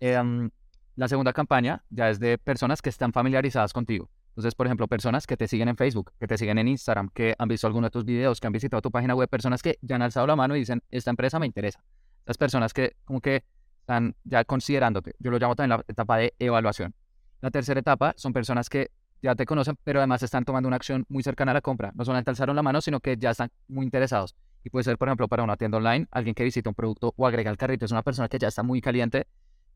Em, 0.00 0.50
la 0.94 1.08
segunda 1.08 1.32
campaña 1.32 1.82
ya 1.90 2.10
es 2.10 2.18
de 2.18 2.38
personas 2.38 2.82
que 2.82 2.90
están 2.90 3.12
familiarizadas 3.12 3.72
contigo. 3.72 4.10
Entonces, 4.30 4.54
por 4.54 4.66
ejemplo, 4.66 4.86
personas 4.86 5.26
que 5.26 5.38
te 5.38 5.48
siguen 5.48 5.68
en 5.68 5.76
Facebook, 5.76 6.12
que 6.20 6.26
te 6.26 6.36
siguen 6.36 6.58
en 6.58 6.68
Instagram, 6.68 7.08
que 7.08 7.34
han 7.38 7.48
visto 7.48 7.66
alguno 7.66 7.86
de 7.86 7.90
tus 7.90 8.04
videos, 8.04 8.38
que 8.38 8.46
han 8.46 8.52
visitado 8.52 8.82
tu 8.82 8.90
página 8.90 9.14
web, 9.14 9.30
personas 9.30 9.62
que 9.62 9.78
ya 9.80 9.96
han 9.96 10.02
alzado 10.02 10.26
la 10.26 10.36
mano 10.36 10.54
y 10.54 10.58
dicen, 10.58 10.82
esta 10.90 11.08
empresa 11.08 11.38
me 11.38 11.46
interesa. 11.46 11.82
Las 12.26 12.36
personas 12.36 12.74
que 12.74 12.96
como 13.06 13.22
que 13.22 13.44
están 13.80 14.14
ya 14.24 14.44
considerándote. 14.44 15.14
Yo 15.20 15.30
lo 15.30 15.38
llamo 15.38 15.56
también 15.56 15.78
la 15.78 15.84
etapa 15.88 16.18
de 16.18 16.34
evaluación. 16.38 16.94
La 17.40 17.50
tercera 17.50 17.80
etapa 17.80 18.14
son 18.16 18.32
personas 18.32 18.68
que 18.68 18.90
ya 19.22 19.34
te 19.34 19.46
conocen, 19.46 19.76
pero 19.84 20.00
además 20.00 20.22
están 20.22 20.44
tomando 20.44 20.66
una 20.68 20.76
acción 20.76 21.04
muy 21.08 21.22
cercana 21.22 21.52
a 21.52 21.54
la 21.54 21.60
compra. 21.60 21.92
No 21.94 22.04
solamente 22.04 22.30
alzaron 22.30 22.56
la 22.56 22.62
mano, 22.62 22.80
sino 22.80 23.00
que 23.00 23.16
ya 23.16 23.30
están 23.30 23.50
muy 23.68 23.84
interesados. 23.84 24.34
Y 24.64 24.70
puede 24.70 24.84
ser, 24.84 24.98
por 24.98 25.08
ejemplo, 25.08 25.28
para 25.28 25.42
una 25.42 25.56
tienda 25.56 25.78
online, 25.78 26.06
alguien 26.10 26.34
que 26.34 26.44
visita 26.44 26.68
un 26.68 26.74
producto 26.74 27.14
o 27.16 27.26
agrega 27.26 27.50
al 27.50 27.56
carrito, 27.56 27.84
es 27.84 27.92
una 27.92 28.02
persona 28.02 28.28
que 28.28 28.38
ya 28.38 28.48
está 28.48 28.62
muy 28.62 28.80
caliente. 28.80 29.26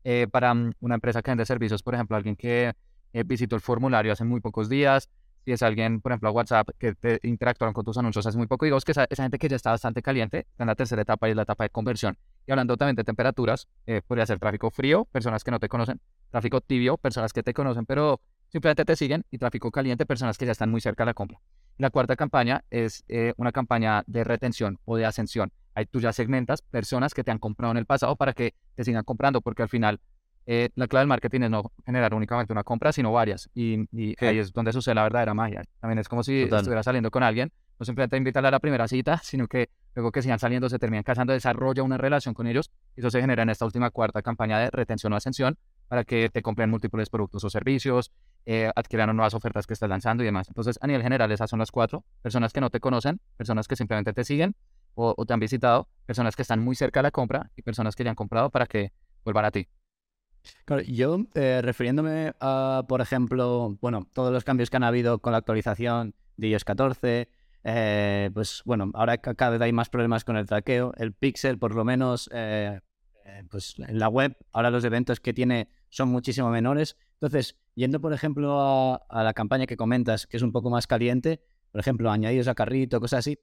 Eh, 0.03 0.27
para 0.31 0.53
mm, 0.53 0.73
una 0.81 0.95
empresa 0.95 1.21
que 1.21 1.31
vende 1.31 1.45
servicios, 1.45 1.83
por 1.83 1.93
ejemplo, 1.93 2.17
alguien 2.17 2.35
que 2.35 2.73
eh, 3.13 3.23
visitó 3.23 3.55
el 3.55 3.61
formulario 3.61 4.11
hace 4.11 4.23
muy 4.23 4.41
pocos 4.41 4.67
días, 4.67 5.09
si 5.45 5.51
es 5.51 5.63
alguien, 5.63 6.01
por 6.01 6.11
ejemplo, 6.11 6.29
a 6.29 6.31
WhatsApp, 6.31 6.69
que 6.77 6.93
te 6.93 7.19
interactuaron 7.23 7.73
con 7.73 7.83
tus 7.83 7.97
anuncios 7.97 8.25
hace 8.25 8.37
muy 8.37 8.47
poco, 8.47 8.65
digamos 8.65 8.85
que 8.85 8.91
esa, 8.91 9.05
esa, 9.09 9.23
gente 9.23 9.39
que 9.39 9.49
ya 9.49 9.55
está 9.55 9.71
bastante 9.71 10.01
caliente, 10.01 10.39
está 10.51 10.63
en 10.63 10.67
la 10.67 10.75
tercera 10.75 11.01
etapa 11.01 11.27
y 11.27 11.31
es 11.31 11.35
la 11.35 11.43
etapa 11.43 11.63
de 11.63 11.69
conversión. 11.69 12.17
Y 12.45 12.51
hablando 12.51 12.77
también 12.77 12.95
de 12.95 13.03
temperaturas, 13.03 13.67
eh, 13.87 14.01
podría 14.05 14.25
ser 14.25 14.39
tráfico 14.39 14.69
frío, 14.69 15.05
personas 15.05 15.43
que 15.43 15.51
no 15.51 15.59
te 15.59 15.67
conocen, 15.67 15.99
tráfico 16.29 16.61
tibio, 16.61 16.97
personas 16.97 17.33
que 17.33 17.43
te 17.43 17.53
conocen, 17.53 17.85
pero 17.85 18.21
simplemente 18.51 18.85
te 18.85 18.95
siguen, 18.95 19.25
y 19.31 19.37
tráfico 19.37 19.71
caliente, 19.71 20.05
personas 20.05 20.37
que 20.37 20.45
ya 20.45 20.51
están 20.51 20.69
muy 20.69 20.81
cerca 20.81 21.03
de 21.03 21.07
la 21.07 21.13
compra. 21.13 21.39
La 21.77 21.89
cuarta 21.89 22.15
campaña 22.15 22.63
es 22.69 23.03
eh, 23.07 23.33
una 23.37 23.51
campaña 23.51 24.03
de 24.07 24.23
retención 24.23 24.79
o 24.85 24.97
de 24.97 25.05
ascensión. 25.05 25.51
Ahí 25.73 25.85
tú 25.85 26.01
ya 26.01 26.11
segmentas 26.11 26.61
personas 26.61 27.13
que 27.13 27.23
te 27.23 27.31
han 27.31 27.39
comprado 27.39 27.71
en 27.71 27.77
el 27.77 27.85
pasado 27.85 28.15
para 28.17 28.33
que 28.33 28.53
te 28.75 28.83
sigan 28.83 29.03
comprando, 29.03 29.41
porque 29.41 29.63
al 29.63 29.69
final 29.69 30.01
eh, 30.45 30.69
la 30.75 30.87
clave 30.87 31.01
del 31.01 31.07
marketing 31.07 31.41
es 31.41 31.49
no 31.49 31.71
generar 31.85 32.13
únicamente 32.13 32.51
una 32.51 32.63
compra, 32.63 32.91
sino 32.91 33.11
varias. 33.11 33.49
Y, 33.53 33.87
ahí 34.19 34.39
es 34.39 34.51
donde 34.51 34.73
sucede 34.73 34.95
la 34.95 35.03
verdadera 35.03 35.33
magia. 35.33 35.63
También 35.79 35.99
es 35.99 36.09
como 36.09 36.23
si 36.23 36.41
estuviera 36.41 36.83
saliendo 36.83 37.09
con 37.09 37.23
alguien, 37.23 37.51
no 37.79 37.85
simplemente 37.85 38.17
invitarle 38.17 38.49
a 38.49 38.51
la 38.51 38.59
primera 38.59 38.87
cita, 38.87 39.19
sino 39.23 39.47
que 39.47 39.69
luego 39.95 40.11
que 40.11 40.21
sigan 40.21 40.39
saliendo, 40.39 40.69
se 40.69 40.77
terminan 40.77 41.03
casando, 41.03 41.31
desarrolla 41.33 41.83
una 41.83 41.97
relación 41.97 42.33
con 42.33 42.47
ellos. 42.47 42.69
Y 42.95 42.99
eso 42.99 43.09
se 43.09 43.21
genera 43.21 43.43
en 43.43 43.49
esta 43.49 43.65
última 43.65 43.91
cuarta 43.91 44.21
campaña 44.21 44.59
de 44.59 44.69
retención 44.71 45.13
o 45.13 45.15
ascensión 45.15 45.57
para 45.87 46.03
que 46.03 46.29
te 46.29 46.41
compren 46.41 46.69
múltiples 46.69 47.09
productos 47.09 47.43
o 47.43 47.49
servicios, 47.49 48.11
eh, 48.45 48.71
adquieran 48.75 49.15
nuevas 49.15 49.33
ofertas 49.33 49.67
que 49.67 49.73
estás 49.73 49.89
lanzando 49.89 50.23
y 50.23 50.25
demás. 50.25 50.47
Entonces, 50.47 50.77
a 50.81 50.87
nivel 50.87 51.03
general, 51.03 51.31
esas 51.31 51.49
son 51.49 51.59
las 51.59 51.71
cuatro. 51.71 52.03
Personas 52.21 52.53
que 52.53 52.61
no 52.61 52.69
te 52.69 52.79
conocen, 52.79 53.19
personas 53.37 53.67
que 53.67 53.75
simplemente 53.75 54.13
te 54.13 54.23
siguen 54.23 54.55
o, 54.95 55.13
o 55.15 55.25
te 55.25 55.33
han 55.33 55.39
visitado, 55.39 55.87
personas 56.05 56.35
que 56.35 56.41
están 56.41 56.59
muy 56.59 56.75
cerca 56.75 56.99
de 56.99 57.03
la 57.03 57.11
compra 57.11 57.51
y 57.55 57.61
personas 57.61 57.95
que 57.95 58.03
ya 58.03 58.09
han 58.09 58.15
comprado 58.15 58.49
para 58.49 58.65
que 58.65 58.91
vuelvan 59.23 59.45
a 59.45 59.51
ti. 59.51 59.67
Claro, 60.65 60.81
yo 60.83 61.19
eh, 61.35 61.61
refiriéndome 61.61 62.33
a, 62.39 62.85
por 62.87 63.01
ejemplo, 63.01 63.77
bueno, 63.81 64.07
todos 64.13 64.31
los 64.31 64.43
cambios 64.43 64.69
que 64.69 64.77
han 64.77 64.83
habido 64.83 65.19
con 65.19 65.31
la 65.31 65.37
actualización 65.39 66.15
de 66.37 66.47
iOS 66.47 66.63
14, 66.63 67.29
eh, 67.63 68.31
pues 68.33 68.63
bueno, 68.65 68.89
ahora 68.93 69.17
cada 69.17 69.51
vez 69.51 69.61
hay 69.61 69.71
más 69.71 69.89
problemas 69.89 70.23
con 70.23 70.37
el 70.37 70.47
traqueo. 70.47 70.93
El 70.97 71.13
Pixel, 71.13 71.59
por 71.59 71.75
lo 71.75 71.85
menos, 71.85 72.29
eh, 72.33 72.79
pues 73.49 73.75
en 73.77 73.99
la 73.99 74.09
web, 74.09 74.35
ahora 74.51 74.71
los 74.71 74.83
eventos 74.83 75.19
que 75.19 75.33
tiene 75.33 75.69
son 75.89 76.09
muchísimo 76.09 76.49
menores. 76.49 76.97
Entonces, 77.21 77.57
yendo, 77.75 78.01
por 78.01 78.13
ejemplo, 78.13 78.59
a, 78.59 78.95
a 78.95 79.23
la 79.23 79.33
campaña 79.33 79.67
que 79.67 79.77
comentas, 79.77 80.25
que 80.25 80.37
es 80.37 80.43
un 80.43 80.51
poco 80.51 80.69
más 80.69 80.87
caliente, 80.87 81.41
por 81.71 81.79
ejemplo, 81.79 82.11
añadidos 82.11 82.47
a 82.47 82.55
carrito, 82.55 82.99
cosas 82.99 83.19
así, 83.19 83.39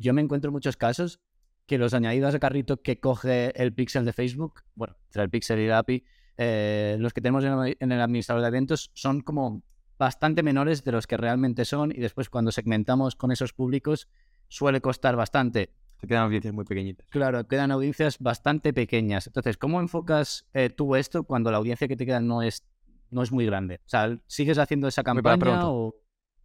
yo 0.00 0.14
me 0.14 0.22
encuentro 0.22 0.50
muchos 0.50 0.76
casos 0.76 1.20
que 1.66 1.78
los 1.78 1.94
añadidos 1.94 2.34
a 2.34 2.38
carrito 2.38 2.82
que 2.82 2.98
coge 2.98 3.52
el 3.60 3.72
Pixel 3.72 4.04
de 4.04 4.12
Facebook, 4.12 4.62
bueno, 4.74 4.96
entre 5.06 5.22
el 5.22 5.30
Pixel 5.30 5.60
y 5.60 5.68
la 5.68 5.78
API, 5.78 6.04
eh, 6.36 6.96
los 6.98 7.12
que 7.12 7.20
tenemos 7.20 7.44
en 7.44 7.92
el 7.92 8.00
administrador 8.00 8.42
de 8.42 8.48
eventos 8.48 8.90
son 8.94 9.20
como 9.20 9.62
bastante 9.98 10.42
menores 10.42 10.82
de 10.82 10.92
los 10.92 11.06
que 11.06 11.16
realmente 11.16 11.64
son 11.64 11.92
y 11.92 12.00
después 12.00 12.30
cuando 12.30 12.50
segmentamos 12.50 13.14
con 13.14 13.30
esos 13.30 13.52
públicos 13.52 14.08
suele 14.48 14.80
costar 14.80 15.14
bastante. 15.16 15.70
Se 16.00 16.06
quedan 16.06 16.24
audiencias 16.24 16.54
muy 16.54 16.64
pequeñitas. 16.64 17.06
Claro, 17.10 17.46
quedan 17.46 17.70
audiencias 17.70 18.18
bastante 18.18 18.72
pequeñas. 18.72 19.26
Entonces, 19.26 19.58
¿cómo 19.58 19.80
enfocas 19.80 20.48
eh, 20.54 20.70
tú 20.70 20.96
esto 20.96 21.24
cuando 21.24 21.50
la 21.50 21.58
audiencia 21.58 21.86
que 21.86 21.96
te 21.96 22.06
queda 22.06 22.20
no 22.20 22.42
es, 22.42 22.64
no 23.10 23.22
es 23.22 23.32
muy 23.32 23.46
grande? 23.46 23.76
O 23.84 23.88
sea, 23.88 24.16
¿sigues 24.26 24.58
haciendo 24.58 24.88
esa 24.88 25.02
campaña 25.02 25.68
o...? 25.68 25.94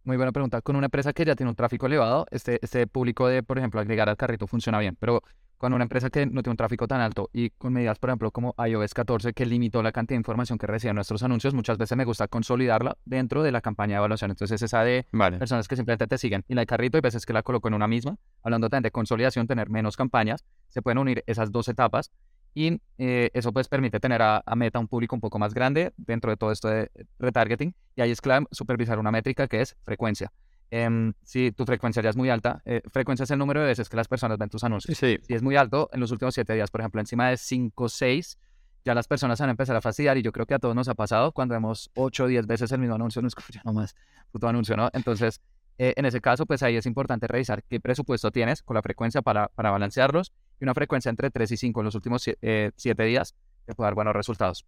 Muy 0.04 0.16
buena 0.16 0.30
pregunta. 0.30 0.62
Con 0.62 0.76
una 0.76 0.86
empresa 0.86 1.12
que 1.12 1.24
ya 1.24 1.34
tiene 1.34 1.50
un 1.50 1.56
tráfico 1.56 1.86
elevado, 1.86 2.26
este, 2.30 2.60
este 2.62 2.86
público 2.86 3.26
de, 3.26 3.42
por 3.42 3.58
ejemplo, 3.58 3.80
agregar 3.80 4.08
al 4.08 4.16
carrito 4.16 4.46
funciona 4.46 4.78
bien. 4.78 4.96
Pero 5.00 5.20
con 5.56 5.72
una 5.72 5.82
empresa 5.82 6.10
que 6.10 6.26
no 6.26 6.42
tiene 6.42 6.52
un 6.52 6.56
tráfico 6.56 6.86
tan 6.86 7.00
alto 7.00 7.28
y 7.32 7.50
con 7.50 7.72
medidas, 7.72 7.98
por 7.98 8.10
ejemplo, 8.10 8.30
como 8.30 8.54
iOS 8.58 8.94
14, 8.94 9.32
que 9.32 9.46
limitó 9.46 9.82
la 9.82 9.90
cantidad 9.90 10.16
de 10.16 10.20
información 10.20 10.58
que 10.58 10.66
reciben 10.68 10.94
nuestros 10.94 11.22
anuncios, 11.22 11.54
muchas 11.54 11.78
veces 11.78 11.96
me 11.96 12.04
gusta 12.04 12.28
consolidarla 12.28 12.96
dentro 13.04 13.42
de 13.42 13.50
la 13.52 13.60
campaña 13.60 13.94
de 13.94 13.98
evaluación. 13.98 14.30
Entonces, 14.30 14.62
esa 14.62 14.84
de 14.84 15.06
personas 15.38 15.66
que 15.66 15.74
simplemente 15.76 16.06
te 16.06 16.18
siguen 16.18 16.44
y 16.46 16.54
la 16.54 16.62
de 16.62 16.66
carrito, 16.66 16.98
y 16.98 17.00
veces 17.00 17.26
que 17.26 17.32
la 17.32 17.42
coloco 17.42 17.68
en 17.68 17.74
una 17.74 17.88
misma. 17.88 18.16
Hablando 18.42 18.68
también 18.68 18.84
de 18.84 18.90
consolidación, 18.92 19.46
tener 19.46 19.70
menos 19.70 19.96
campañas, 19.96 20.44
se 20.68 20.82
pueden 20.82 20.98
unir 20.98 21.24
esas 21.26 21.50
dos 21.50 21.68
etapas 21.68 22.12
y 22.56 22.80
eh, 22.96 23.28
eso 23.34 23.52
pues 23.52 23.68
permite 23.68 24.00
tener 24.00 24.22
a, 24.22 24.42
a, 24.44 24.56
Meta 24.56 24.78
un 24.78 24.88
público 24.88 25.14
un 25.14 25.20
poco 25.20 25.38
más 25.38 25.52
grande 25.52 25.92
dentro 25.98 26.30
de 26.30 26.38
todo 26.38 26.50
esto 26.50 26.68
de 26.68 26.90
retargeting. 27.18 27.74
Y 27.94 28.00
ahí 28.00 28.10
es 28.10 28.22
clave 28.22 28.46
supervisar 28.50 28.98
una 28.98 29.10
métrica 29.10 29.46
que 29.46 29.60
es 29.60 29.76
frecuencia. 29.84 30.32
Em, 30.70 31.12
si 31.22 31.52
tu 31.52 31.66
frecuencia 31.66 32.02
ya 32.02 32.08
es 32.08 32.16
muy 32.16 32.30
alta, 32.30 32.62
eh, 32.64 32.80
frecuencia 32.90 33.24
es 33.24 33.30
el 33.30 33.38
número 33.38 33.60
de 33.60 33.66
veces 33.66 33.90
que 33.90 33.96
las 33.98 34.08
personas 34.08 34.38
ven 34.38 34.48
tus 34.48 34.64
anuncios. 34.64 34.96
Si 34.96 35.18
es 35.28 35.42
muy 35.42 35.54
alto, 35.56 35.90
en 35.92 36.00
los 36.00 36.10
últimos 36.12 36.32
siete 36.32 36.54
días, 36.54 36.70
por 36.70 36.80
ejemplo, 36.80 36.98
encima 36.98 37.28
de 37.28 37.36
5 37.36 37.84
o 37.84 37.88
6, 37.90 38.38
ya 38.86 38.94
las 38.94 39.06
personas 39.06 39.38
van 39.38 39.50
a 39.50 39.52
empezar 39.52 39.76
a 39.76 39.82
fastidiar 39.82 40.16
y 40.16 40.22
yo 40.22 40.32
creo 40.32 40.46
que 40.46 40.54
a 40.54 40.58
todos 40.58 40.74
nos 40.74 40.88
ha 40.88 40.94
pasado 40.94 41.32
cuando 41.32 41.52
vemos 41.52 41.90
8 41.94 42.24
o 42.24 42.26
10 42.26 42.46
veces 42.46 42.72
el 42.72 42.78
mismo 42.78 42.94
anuncio, 42.94 43.20
no 43.20 43.28
es 43.28 43.34
como 43.34 43.48
ya 43.52 43.60
nomás 43.66 43.94
puto 44.32 44.48
anuncio, 44.48 44.78
¿no? 44.78 44.88
Entonces, 44.94 45.42
eh, 45.76 45.92
en 45.94 46.06
ese 46.06 46.22
caso, 46.22 46.46
pues 46.46 46.62
ahí 46.62 46.76
es 46.76 46.86
importante 46.86 47.26
revisar 47.26 47.62
qué 47.64 47.80
presupuesto 47.80 48.30
tienes 48.30 48.62
con 48.62 48.76
la 48.76 48.82
frecuencia 48.82 49.20
para, 49.20 49.48
para 49.48 49.70
balancearlos 49.70 50.32
y 50.60 50.64
una 50.64 50.74
frecuencia 50.74 51.10
entre 51.10 51.30
3 51.30 51.50
y 51.50 51.56
5 51.56 51.80
en 51.80 51.84
los 51.84 51.94
últimos 51.94 52.22
7 52.22 52.38
eh, 52.42 52.72
días 53.06 53.34
que 53.66 53.74
puede 53.74 53.86
dar 53.86 53.94
buenos 53.94 54.14
resultados. 54.14 54.66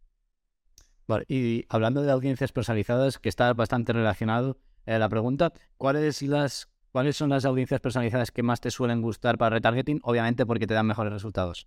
Vale, 1.06 1.24
y 1.26 1.64
hablando 1.70 2.02
de 2.02 2.12
audiencias 2.12 2.52
personalizadas, 2.52 3.18
que 3.18 3.30
está 3.30 3.54
bastante 3.54 3.94
relacionado, 3.94 4.58
eh, 4.84 4.98
la 4.98 5.08
pregunta, 5.08 5.52
¿cuáles, 5.78 6.20
las, 6.22 6.68
¿cuáles 6.92 7.16
son 7.16 7.30
las 7.30 7.46
audiencias 7.46 7.80
personalizadas 7.80 8.30
que 8.30 8.42
más 8.42 8.60
te 8.60 8.70
suelen 8.70 9.00
gustar 9.00 9.38
para 9.38 9.56
retargeting? 9.56 10.00
Obviamente 10.02 10.44
porque 10.44 10.66
te 10.66 10.74
dan 10.74 10.86
mejores 10.86 11.12
resultados. 11.12 11.66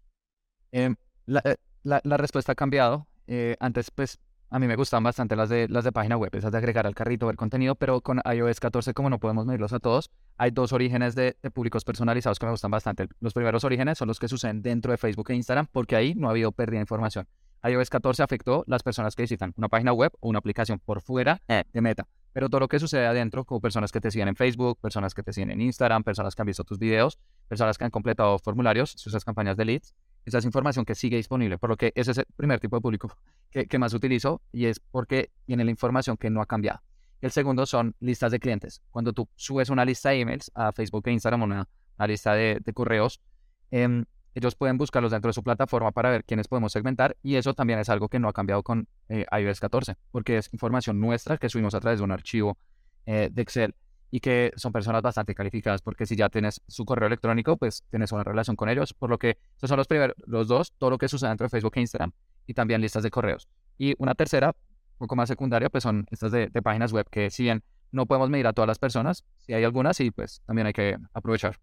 Em, 0.71 0.95
eh, 1.27 1.55
la, 1.83 2.01
la, 2.03 2.17
respuesta 2.17 2.51
ha 2.51 2.55
cambiado. 2.55 3.07
Eh, 3.27 3.55
antes, 3.59 3.89
pues, 3.91 4.19
a 4.51 4.59
mí 4.59 4.67
me 4.67 4.75
gustan 4.75 5.01
bastante 5.01 5.37
las 5.37 5.47
de, 5.49 5.67
las 5.69 5.85
de 5.85 5.93
página 5.93 6.17
web, 6.17 6.29
esas 6.35 6.51
de 6.51 6.57
agregar 6.57 6.85
al 6.85 6.93
carrito, 6.93 7.27
ver 7.27 7.37
contenido, 7.37 7.75
pero 7.75 8.01
con 8.01 8.21
iOS 8.25 8.59
14, 8.59 8.93
como 8.93 9.09
no 9.09 9.17
podemos 9.17 9.45
medirlos 9.45 9.71
a 9.71 9.79
todos, 9.79 10.11
hay 10.37 10.51
dos 10.51 10.73
orígenes 10.73 11.15
de, 11.15 11.37
de, 11.41 11.51
públicos 11.51 11.85
personalizados 11.85 12.37
que 12.37 12.45
me 12.45 12.51
gustan 12.51 12.69
bastante. 12.69 13.07
Los 13.21 13.33
primeros 13.33 13.63
orígenes 13.63 13.97
son 13.97 14.09
los 14.09 14.19
que 14.19 14.27
suceden 14.27 14.61
dentro 14.61 14.91
de 14.91 14.97
Facebook 14.97 15.31
e 15.31 15.35
Instagram, 15.35 15.67
porque 15.71 15.95
ahí 15.95 16.15
no 16.15 16.27
ha 16.27 16.31
habido 16.31 16.51
pérdida 16.51 16.79
de 16.79 16.83
información 16.83 17.27
iOS 17.63 17.89
14 17.89 18.23
afectó 18.23 18.63
las 18.67 18.83
personas 18.83 19.15
que 19.15 19.23
visitan 19.23 19.53
una 19.55 19.69
página 19.69 19.93
web 19.93 20.11
o 20.19 20.29
una 20.29 20.39
aplicación 20.39 20.79
por 20.79 21.01
fuera 21.01 21.41
eh. 21.47 21.63
de 21.71 21.81
Meta. 21.81 22.07
Pero 22.33 22.49
todo 22.49 22.61
lo 22.61 22.67
que 22.67 22.79
sucede 22.79 23.05
adentro, 23.05 23.43
como 23.43 23.59
personas 23.59 23.91
que 23.91 23.99
te 23.99 24.09
siguen 24.09 24.29
en 24.29 24.35
Facebook, 24.35 24.79
personas 24.79 25.13
que 25.13 25.21
te 25.21 25.33
siguen 25.33 25.51
en 25.51 25.61
Instagram, 25.61 26.03
personas 26.03 26.33
que 26.33 26.41
han 26.41 26.45
visto 26.45 26.63
tus 26.63 26.79
videos, 26.79 27.19
personas 27.47 27.77
que 27.77 27.83
han 27.83 27.91
completado 27.91 28.39
formularios, 28.39 28.91
sus 28.91 29.23
campañas 29.25 29.57
de 29.57 29.65
leads, 29.65 29.93
esa 30.25 30.37
es 30.37 30.45
información 30.45 30.85
que 30.85 30.95
sigue 30.95 31.17
disponible. 31.17 31.57
Por 31.57 31.69
lo 31.69 31.77
que 31.77 31.91
ese 31.95 32.11
es 32.11 32.17
el 32.17 32.25
primer 32.35 32.59
tipo 32.59 32.75
de 32.75 32.81
público 32.81 33.15
que, 33.49 33.65
que 33.65 33.79
más 33.79 33.93
utilizo 33.93 34.41
y 34.51 34.65
es 34.65 34.79
porque 34.79 35.31
tiene 35.45 35.63
la 35.63 35.71
información 35.71 36.17
que 36.17 36.29
no 36.29 36.41
ha 36.41 36.45
cambiado. 36.45 36.81
El 37.21 37.31
segundo 37.31 37.65
son 37.65 37.95
listas 37.99 38.31
de 38.31 38.39
clientes. 38.39 38.81
Cuando 38.89 39.13
tú 39.13 39.29
subes 39.35 39.69
una 39.69 39.85
lista 39.85 40.09
de 40.09 40.21
emails 40.21 40.51
a 40.55 40.71
Facebook 40.71 41.03
e 41.07 41.11
Instagram, 41.11 41.43
una, 41.43 41.69
una 41.97 42.07
lista 42.07 42.33
de, 42.33 42.61
correos, 42.73 43.21
eh, 43.69 44.03
ellos 44.33 44.55
pueden 44.55 44.77
buscarlos 44.77 45.11
dentro 45.11 45.29
de 45.29 45.33
su 45.33 45.43
plataforma 45.43 45.91
para 45.91 46.09
ver 46.09 46.23
quiénes 46.23 46.47
podemos 46.47 46.71
segmentar 46.71 47.17
y 47.21 47.35
eso 47.35 47.53
también 47.53 47.79
es 47.79 47.89
algo 47.89 48.07
que 48.07 48.19
no 48.19 48.29
ha 48.29 48.33
cambiado 48.33 48.63
con 48.63 48.87
eh, 49.09 49.25
iOS 49.37 49.59
14 49.59 49.97
porque 50.11 50.37
es 50.37 50.49
información 50.53 50.99
nuestra 50.99 51.37
que 51.37 51.49
subimos 51.49 51.75
a 51.75 51.81
través 51.81 51.99
de 51.99 52.05
un 52.05 52.11
archivo 52.11 52.57
eh, 53.05 53.29
de 53.31 53.41
Excel 53.41 53.75
y 54.11 54.19
que 54.19 54.51
son 54.57 54.71
personas 54.71 55.01
bastante 55.01 55.33
calificadas 55.33 55.81
porque 55.81 56.05
si 56.05 56.15
ya 56.15 56.29
tienes 56.29 56.61
su 56.67 56.85
correo 56.85 57.07
electrónico 57.07 57.57
pues 57.57 57.83
tienes 57.89 58.11
una 58.11 58.23
relación 58.23 58.55
con 58.55 58.69
ellos 58.69 58.93
por 58.93 59.09
lo 59.09 59.17
que 59.17 59.37
esos 59.57 59.69
son 59.69 59.77
los 59.77 59.87
primeros 59.87 60.15
los 60.25 60.47
dos 60.47 60.73
todo 60.77 60.89
lo 60.89 60.97
que 60.97 61.07
sucede 61.07 61.29
dentro 61.29 61.45
de 61.45 61.49
Facebook 61.49 61.73
e 61.75 61.79
Instagram 61.79 62.11
y 62.45 62.53
también 62.53 62.81
listas 62.81 63.03
de 63.03 63.09
correos 63.09 63.47
y 63.77 63.95
una 63.97 64.13
tercera 64.13 64.49
un 64.49 64.97
poco 64.97 65.15
más 65.15 65.29
secundaria 65.29 65.69
pues 65.69 65.83
son 65.83 66.05
estas 66.11 66.31
de, 66.31 66.49
de 66.49 66.61
páginas 66.61 66.91
web 66.91 67.07
que 67.09 67.31
si 67.31 67.43
bien 67.43 67.63
no 67.91 68.05
podemos 68.05 68.29
medir 68.29 68.47
a 68.47 68.53
todas 68.53 68.67
las 68.67 68.79
personas. 68.79 69.25
Si 69.37 69.53
hay 69.53 69.63
algunas, 69.63 69.97
sí, 69.97 70.11
pues 70.11 70.41
también 70.45 70.67
hay 70.67 70.73
que 70.73 70.97
aprovechar. 71.13 71.59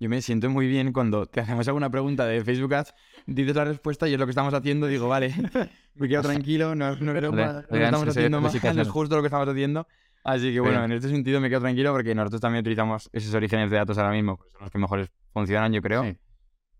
Yo 0.00 0.08
me 0.08 0.22
siento 0.22 0.48
muy 0.48 0.68
bien 0.68 0.92
cuando 0.92 1.26
te 1.26 1.40
hacemos 1.40 1.66
alguna 1.66 1.90
pregunta 1.90 2.24
de 2.24 2.44
Facebook 2.44 2.72
Ads, 2.74 2.94
dices 3.26 3.56
la 3.56 3.64
respuesta 3.64 4.08
y 4.08 4.12
es 4.12 4.20
lo 4.20 4.26
que 4.26 4.30
estamos 4.30 4.54
haciendo. 4.54 4.86
Digo, 4.86 5.08
vale, 5.08 5.34
me 5.94 6.08
quedo 6.08 6.22
tranquilo, 6.44 6.74
no, 6.74 6.94
no, 6.96 7.12
no, 7.12 7.32
no 7.32 7.64
estamos 7.70 8.08
haciendo 8.08 8.40
más, 8.40 8.54
es 8.54 8.88
justo 8.88 9.16
lo 9.16 9.22
que 9.22 9.26
estamos 9.26 9.48
haciendo. 9.48 9.88
Así 10.24 10.52
que 10.52 10.60
bueno, 10.60 10.84
en 10.84 10.92
este 10.92 11.08
sentido 11.08 11.40
me 11.40 11.48
quedo 11.48 11.60
tranquilo 11.60 11.92
porque 11.92 12.14
nosotros 12.14 12.40
también 12.40 12.60
utilizamos 12.60 13.08
esos 13.12 13.32
orígenes 13.34 13.70
de 13.70 13.76
datos 13.76 13.96
ahora 13.98 14.12
mismo, 14.12 14.36
pues 14.36 14.52
son 14.52 14.62
los 14.62 14.70
que 14.70 14.78
mejores 14.78 15.10
funcionan, 15.32 15.72
yo 15.72 15.80
creo. 15.80 16.04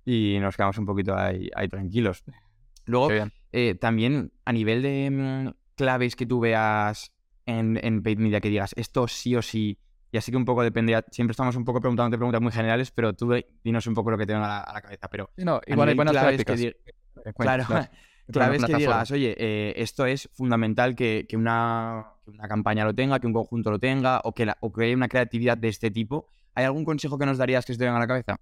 Y 0.04 0.38
nos 0.40 0.56
quedamos 0.56 0.78
un 0.78 0.86
poquito 0.86 1.16
ahí, 1.16 1.50
ahí 1.54 1.68
tranquilos. 1.68 2.24
Luego, 2.86 3.10
eh, 3.52 3.74
también 3.74 4.32
a 4.44 4.52
nivel 4.52 4.82
de 4.82 5.10
mm, 5.10 5.54
claves 5.76 6.16
que 6.16 6.26
tú 6.26 6.40
veas 6.40 7.12
en, 7.46 7.78
en 7.82 8.02
paid 8.02 8.18
media 8.18 8.40
que 8.40 8.48
digas 8.48 8.72
esto 8.76 9.08
sí 9.08 9.36
o 9.36 9.42
sí, 9.42 9.78
y 10.10 10.16
así 10.16 10.30
que 10.30 10.36
un 10.36 10.44
poco 10.44 10.62
depende, 10.62 11.02
siempre 11.10 11.32
estamos 11.32 11.54
un 11.56 11.64
poco 11.64 11.80
preguntando 11.80 12.16
preguntas 12.16 12.40
muy 12.40 12.52
generales, 12.52 12.90
pero 12.90 13.12
tú 13.12 13.34
dinos 13.62 13.86
un 13.86 13.94
poco 13.94 14.10
lo 14.10 14.18
que 14.18 14.26
te 14.26 14.32
venga 14.32 14.62
a 14.62 14.72
la, 14.72 14.80
cabeza. 14.80 15.08
Pero 15.08 15.30
no, 15.36 15.60
igual 15.66 15.88
hay 15.90 15.94
buenas 15.94 16.16
prácticas. 16.16 16.60
Que 16.60 16.74
claro, 17.36 17.64
claves 18.32 18.64
que 18.64 18.74
digas, 18.74 19.10
oye, 19.10 19.34
eh, 19.38 19.74
esto 19.76 20.06
es 20.06 20.28
fundamental 20.32 20.94
que, 20.94 21.26
que, 21.28 21.36
una, 21.36 22.12
una, 22.26 22.48
campaña 22.48 22.84
lo 22.84 22.94
tenga, 22.94 23.18
que 23.20 23.26
un 23.26 23.32
conjunto 23.32 23.70
lo 23.70 23.78
tenga, 23.78 24.20
o 24.24 24.32
que, 24.32 24.46
la, 24.46 24.56
o 24.60 24.72
que 24.72 24.84
haya 24.84 24.96
una 24.96 25.08
creatividad 25.08 25.58
de 25.58 25.68
este 25.68 25.90
tipo. 25.90 26.28
¿Hay 26.54 26.64
algún 26.64 26.84
consejo 26.84 27.18
que 27.18 27.26
nos 27.26 27.38
darías 27.38 27.64
que 27.64 27.72
se 27.72 27.78
te 27.78 27.84
venga 27.84 27.96
a 27.96 28.00
la 28.00 28.06
cabeza? 28.06 28.40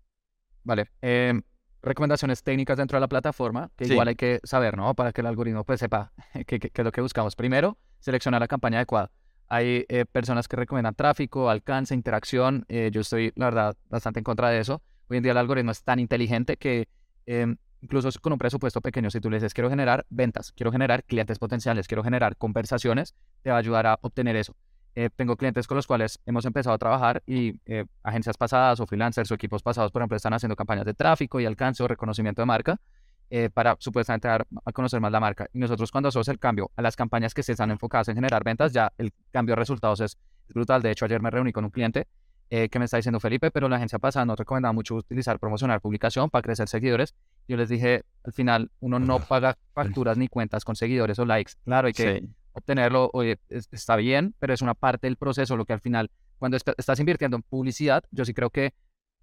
Vale. 0.65 0.91
Eh, 1.03 1.41
recomendaciones 1.83 2.43
técnicas 2.43 2.77
dentro 2.77 2.97
de 2.97 3.01
la 3.01 3.09
plataforma, 3.09 3.71
que 3.77 3.87
igual 3.87 4.09
hay 4.09 4.17
que 4.17 4.41
saber, 4.43 4.77
¿no? 4.77 4.95
Para 4.95 5.13
que 5.13 5.21
el 5.21 5.27
algoritmo 5.27 5.65
pues 5.65 5.81
sepa 5.81 6.13
qué 6.47 6.71
es 6.75 6.85
lo 6.85 6.93
que 6.93 7.01
buscamos. 7.01 7.37
Primero, 7.37 7.79
seleccionar 8.01 8.41
la 8.41 8.49
campaña 8.49 8.79
adecuada. 8.79 9.11
Hay 9.49 9.85
eh, 9.89 10.05
personas 10.11 10.49
que 10.49 10.57
recomiendan 10.57 10.95
tráfico, 10.95 11.49
alcance, 11.49 11.95
interacción. 11.95 12.65
Eh, 12.69 12.91
yo 12.93 13.03
estoy, 13.03 13.33
la 13.37 13.47
verdad, 13.47 13.77
bastante 13.89 14.21
en 14.21 14.25
contra 14.25 14.51
de 14.51 14.59
eso. 14.59 14.83
Hoy 15.09 15.19
en 15.19 15.23
día 15.23 15.33
el 15.33 15.39
algoritmo 15.39 15.71
es 15.71 15.85
tan 15.85 16.01
inteligente 16.01 16.57
que 16.57 16.89
em, 17.27 17.57
incluso 17.81 18.09
con 18.21 18.33
un 18.33 18.39
presupuesto 18.39 18.81
pequeño, 18.81 19.11
si 19.11 19.21
tú 19.21 19.31
le 19.31 19.37
dices, 19.37 19.55
quiero 19.55 19.71
generar 19.71 20.07
ventas, 20.11 20.53
quiero 20.53 20.73
generar 20.73 21.05
clientes 21.05 21.39
potenciales, 21.39 21.87
quiero 21.87 22.03
generar 22.03 22.37
conversaciones, 22.37 23.15
te 23.43 23.51
va 23.51 23.57
a 23.57 23.59
ayudar 23.59 23.87
a 23.87 23.99
obtener 24.03 24.37
eso. 24.37 24.55
Eh, 24.95 25.11
tengo 25.15 25.37
clientes 25.37 25.67
con 25.67 25.77
los 25.77 25.87
cuales 25.87 26.21
hemos 26.25 26.47
empezado 26.47 26.75
a 26.75 26.79
trabajar 26.79 27.23
y 27.27 27.61
eh, 27.67 27.85
agencias 28.03 28.39
pasadas 28.39 28.81
o 28.81 28.87
freelancers 28.87 29.31
o 29.31 29.35
equipos 29.35 29.63
pasados, 29.63 29.93
por 29.93 30.01
ejemplo, 30.01 30.17
están 30.17 30.33
haciendo 30.33 30.57
campañas 30.57 30.87
de 30.87 30.95
tráfico 30.95 31.39
y 31.39 31.45
alcance 31.45 31.83
o 31.83 31.89
reconocimiento 31.89 32.41
de 32.41 32.47
marca 32.47 32.81
eh, 33.29 33.51
para 33.53 33.77
supuestamente 33.79 34.29
dar 34.29 34.47
a 34.65 34.73
conocer 34.73 35.01
más 35.01 35.13
la 35.13 35.21
marca. 35.21 35.49
Y 35.53 35.59
nosotros 35.59 35.91
cuando 35.91 36.09
hacemos 36.09 36.29
el 36.29 36.39
cambio 36.39 36.71
a 36.77 36.83
las 36.83 36.97
campañas 36.97 37.35
que 37.35 37.43
se 37.43 37.53
están 37.53 37.71
enfocadas 37.71 38.09
en 38.09 38.15
generar 38.15 38.43
ventas, 38.43 38.73
ya 38.73 38.91
el 38.97 39.13
cambio 39.33 39.55
de 39.55 39.61
resultados 39.61 40.01
es, 40.01 40.17
brutal. 40.49 40.83
De 40.83 40.91
hecho, 40.91 41.05
ayer 41.05 41.21
me 41.21 41.31
reuní 41.31 41.53
con 41.53 41.65
un 41.65 41.71
cliente 41.71 42.07
que 42.49 42.79
me 42.79 42.85
está 42.85 42.97
diciendo, 42.97 43.19
Felipe, 43.19 43.51
pero 43.51 43.69
la 43.69 43.77
agencia 43.77 43.99
pasada 43.99 44.25
nos 44.25 44.39
recomendaba 44.39 44.73
mucho 44.73 44.95
utilizar 44.95 45.39
promocionar 45.39 45.81
publicación 45.81 46.31
para 46.31 46.43
crecer 46.43 46.69
seguidores. 46.69 47.15
Yo 47.49 47.57
les 47.57 47.69
dije, 47.69 48.05
al 48.25 48.33
final, 48.33 48.71
uno 48.81 48.99
no 48.99 49.19
paga 49.21 49.59
facturas 49.75 50.17
ni 50.17 50.29
cuentas 50.29 50.65
con 50.65 50.77
seguidores 50.77 51.19
o 51.19 51.25
likes. 51.25 51.55
Claro, 51.65 51.89
hay 51.89 51.93
que 51.93 52.29
obtenerlo, 52.53 53.11
oye, 53.13 53.39
está 53.49 53.97
bien, 53.97 54.35
pero 54.39 54.55
es 54.55 54.63
una 54.63 54.75
parte 54.75 55.07
del 55.07 55.17
proceso, 55.17 55.57
lo 55.57 55.65
que 55.65 55.73
al 55.73 55.81
final, 55.81 56.11
cuando 56.39 56.57
estás 56.57 57.01
invirtiendo 57.01 57.37
en 57.37 57.43
publicidad, 57.43 58.05
yo 58.11 58.25
sí 58.25 58.33
creo 58.33 58.51
que 58.51 58.73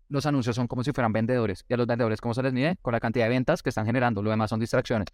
los 0.10 0.26
anuncios 0.26 0.56
son 0.56 0.68
como 0.68 0.84
si 0.84 0.92
fueran 0.92 1.12
vendedores. 1.12 1.66
Y 1.68 1.74
a 1.74 1.78
los 1.78 1.88
vendedores, 1.88 2.22
¿cómo 2.22 2.34
se 2.34 2.44
les 2.44 2.54
mide? 2.54 2.78
Con 2.82 2.94
la 2.94 3.00
cantidad 3.00 3.26
de 3.26 3.30
ventas 3.30 3.64
que 3.64 3.70
están 3.70 3.86
generando. 3.86 4.22
Lo 4.22 4.30
demás 4.30 4.50
son 4.50 4.60
distracciones. 4.60 5.08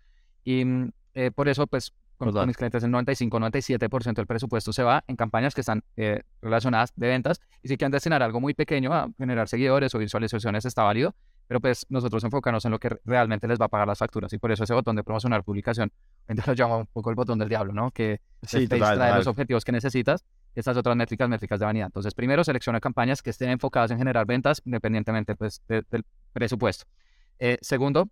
Y 0.43 0.65
mm, 0.65 0.91
eh, 1.13 1.31
por 1.31 1.47
eso, 1.47 1.67
pues, 1.67 1.93
con, 2.19 2.47
mis 2.47 2.57
clientes, 2.57 2.83
el 2.83 2.91
95-97% 2.91 4.13
del 4.13 4.27
presupuesto 4.27 4.73
se 4.73 4.83
va 4.83 5.05
en 5.07 5.15
campañas 5.15 5.55
que 5.55 5.61
están 5.61 5.83
eh, 5.95 6.23
relacionadas 6.41 6.91
de 6.97 7.07
ventas. 7.07 7.39
Y 7.63 7.69
si 7.69 7.77
quieren 7.77 7.91
destinar 7.91 8.21
algo 8.21 8.41
muy 8.41 8.53
pequeño 8.53 8.93
a 8.93 9.09
generar 9.17 9.47
seguidores 9.47 9.95
o 9.95 9.99
visualizaciones, 9.99 10.65
está 10.65 10.83
válido. 10.83 11.15
Pero 11.47 11.61
pues 11.61 11.85
nosotros 11.89 12.21
enfocamos 12.25 12.63
en 12.65 12.71
lo 12.71 12.79
que 12.79 12.89
realmente 13.05 13.47
les 13.47 13.59
va 13.59 13.65
a 13.65 13.69
pagar 13.69 13.87
las 13.87 13.97
facturas 13.97 14.31
y 14.33 14.37
por 14.37 14.51
eso 14.51 14.65
ese 14.65 14.73
botón 14.73 14.97
de 14.97 15.03
promocionar 15.03 15.43
publicación, 15.43 15.91
entonces 16.27 16.45
lo 16.45 16.53
llama 16.53 16.77
un 16.77 16.85
poco 16.85 17.09
el 17.09 17.15
botón 17.15 17.39
del 17.39 17.49
diablo, 17.49 17.73
¿no? 17.73 17.89
Que 17.89 18.21
sí, 18.43 18.67
te 18.67 18.75
distrae 18.75 19.15
los 19.15 19.25
objetivos 19.25 19.65
que 19.65 19.71
necesitas 19.71 20.23
y 20.53 20.59
estas 20.59 20.77
otras 20.77 20.95
métricas, 20.95 21.27
métricas 21.27 21.59
de 21.59 21.65
vanidad. 21.65 21.87
Entonces, 21.87 22.13
primero 22.13 22.43
selecciona 22.43 22.79
campañas 22.79 23.23
que 23.23 23.31
estén 23.31 23.49
enfocadas 23.49 23.89
en 23.89 23.97
generar 23.97 24.27
ventas 24.27 24.61
independientemente 24.63 25.35
pues, 25.35 25.63
del 25.67 26.05
presupuesto. 26.33 26.85
Eh, 27.39 27.57
segundo, 27.61 28.09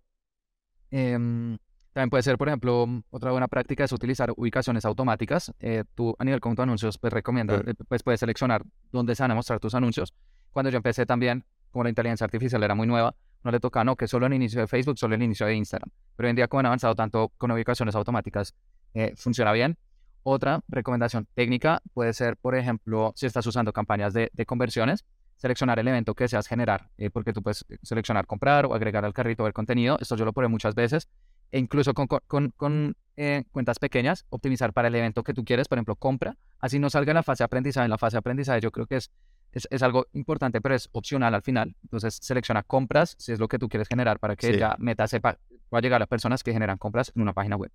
em, 0.90 1.58
también 1.98 2.10
puede 2.10 2.22
ser, 2.22 2.38
por 2.38 2.46
ejemplo, 2.46 2.86
otra 3.10 3.32
buena 3.32 3.48
práctica 3.48 3.82
es 3.82 3.90
utilizar 3.90 4.32
ubicaciones 4.36 4.84
automáticas. 4.84 5.52
Eh, 5.58 5.82
tú 5.96 6.14
a 6.20 6.24
nivel 6.24 6.38
con 6.38 6.54
tu 6.54 6.62
anuncios, 6.62 6.96
pues 6.96 7.12
recomienda, 7.12 7.60
pues 7.88 8.04
puedes 8.04 8.20
seleccionar 8.20 8.62
dónde 8.92 9.16
se 9.16 9.24
van 9.24 9.32
a 9.32 9.34
mostrar 9.34 9.58
tus 9.58 9.74
anuncios. 9.74 10.14
Cuando 10.52 10.70
yo 10.70 10.76
empecé 10.76 11.06
también, 11.06 11.44
como 11.72 11.82
la 11.82 11.88
inteligencia 11.88 12.24
artificial 12.24 12.62
era 12.62 12.76
muy 12.76 12.86
nueva, 12.86 13.16
no 13.42 13.50
le 13.50 13.58
toca, 13.58 13.82
no, 13.82 13.96
que 13.96 14.06
solo 14.06 14.26
el 14.26 14.32
inicio 14.32 14.60
de 14.60 14.68
Facebook, 14.68 14.96
solo 14.96 15.16
el 15.16 15.22
inicio 15.24 15.46
de 15.46 15.56
Instagram. 15.56 15.90
Pero 16.14 16.28
hoy 16.28 16.30
en 16.30 16.36
día, 16.36 16.46
como 16.46 16.60
han 16.60 16.66
avanzado 16.66 16.94
tanto 16.94 17.32
con 17.36 17.50
ubicaciones 17.50 17.96
automáticas, 17.96 18.54
eh, 18.94 19.14
funciona 19.16 19.50
bien. 19.50 19.76
Otra 20.22 20.60
recomendación 20.68 21.26
técnica 21.34 21.82
puede 21.94 22.12
ser, 22.12 22.36
por 22.36 22.54
ejemplo, 22.54 23.12
si 23.16 23.26
estás 23.26 23.44
usando 23.44 23.72
campañas 23.72 24.14
de, 24.14 24.30
conversiones, 24.46 25.04
seleccionar 25.34 25.80
el 25.80 25.88
evento 25.88 26.14
que 26.14 26.24
deseas 26.24 26.46
generar, 26.46 26.90
eh, 26.96 27.10
porque 27.10 27.32
tú 27.32 27.42
puedes 27.42 27.64
seleccionar 27.82 28.28
comprar 28.28 28.66
o 28.66 28.74
agregar 28.74 29.04
al 29.04 29.12
carrito 29.12 29.44
el 29.48 29.52
contenido. 29.52 29.98
Esto 30.00 30.14
yo 30.14 30.24
lo 30.24 30.32
probé 30.32 30.46
muchas 30.46 30.76
veces. 30.76 31.08
E 31.50 31.58
incluso 31.58 31.94
con, 31.94 32.06
con, 32.06 32.50
con 32.56 32.96
eh, 33.16 33.44
cuentas 33.50 33.78
pequeñas, 33.78 34.26
optimizar 34.28 34.72
para 34.72 34.88
el 34.88 34.94
evento 34.94 35.22
que 35.22 35.34
tú 35.34 35.44
quieres, 35.44 35.68
por 35.68 35.78
ejemplo, 35.78 35.96
compra. 35.96 36.36
Así 36.60 36.78
no 36.78 36.90
salga 36.90 37.12
en 37.12 37.16
la 37.16 37.22
fase 37.22 37.42
de 37.42 37.46
aprendizaje. 37.46 37.84
En 37.84 37.90
la 37.90 37.98
fase 37.98 38.14
de 38.14 38.18
aprendizaje 38.18 38.60
yo 38.60 38.70
creo 38.70 38.86
que 38.86 38.96
es 38.96 39.10
es, 39.52 39.82
algo 39.82 40.06
importante, 40.12 40.60
pero 40.60 40.74
es 40.74 40.88
opcional 40.92 41.34
al 41.34 41.42
final. 41.42 41.74
Entonces 41.82 42.18
selecciona 42.20 42.62
compras 42.62 43.16
si 43.18 43.32
es 43.32 43.38
lo 43.38 43.48
que 43.48 43.58
tú 43.58 43.68
quieres 43.68 43.88
generar 43.88 44.18
para 44.18 44.36
que 44.36 44.58
ya 44.58 44.76
Meta 44.78 45.06
sepa, 45.06 45.38
va 45.72 45.78
a 45.78 45.80
llegar 45.80 46.02
a 46.02 46.06
personas 46.06 46.42
que 46.42 46.52
generan 46.52 46.78
compras 46.78 47.12
en 47.14 47.22
una 47.22 47.32
página 47.32 47.56
web. 47.56 47.70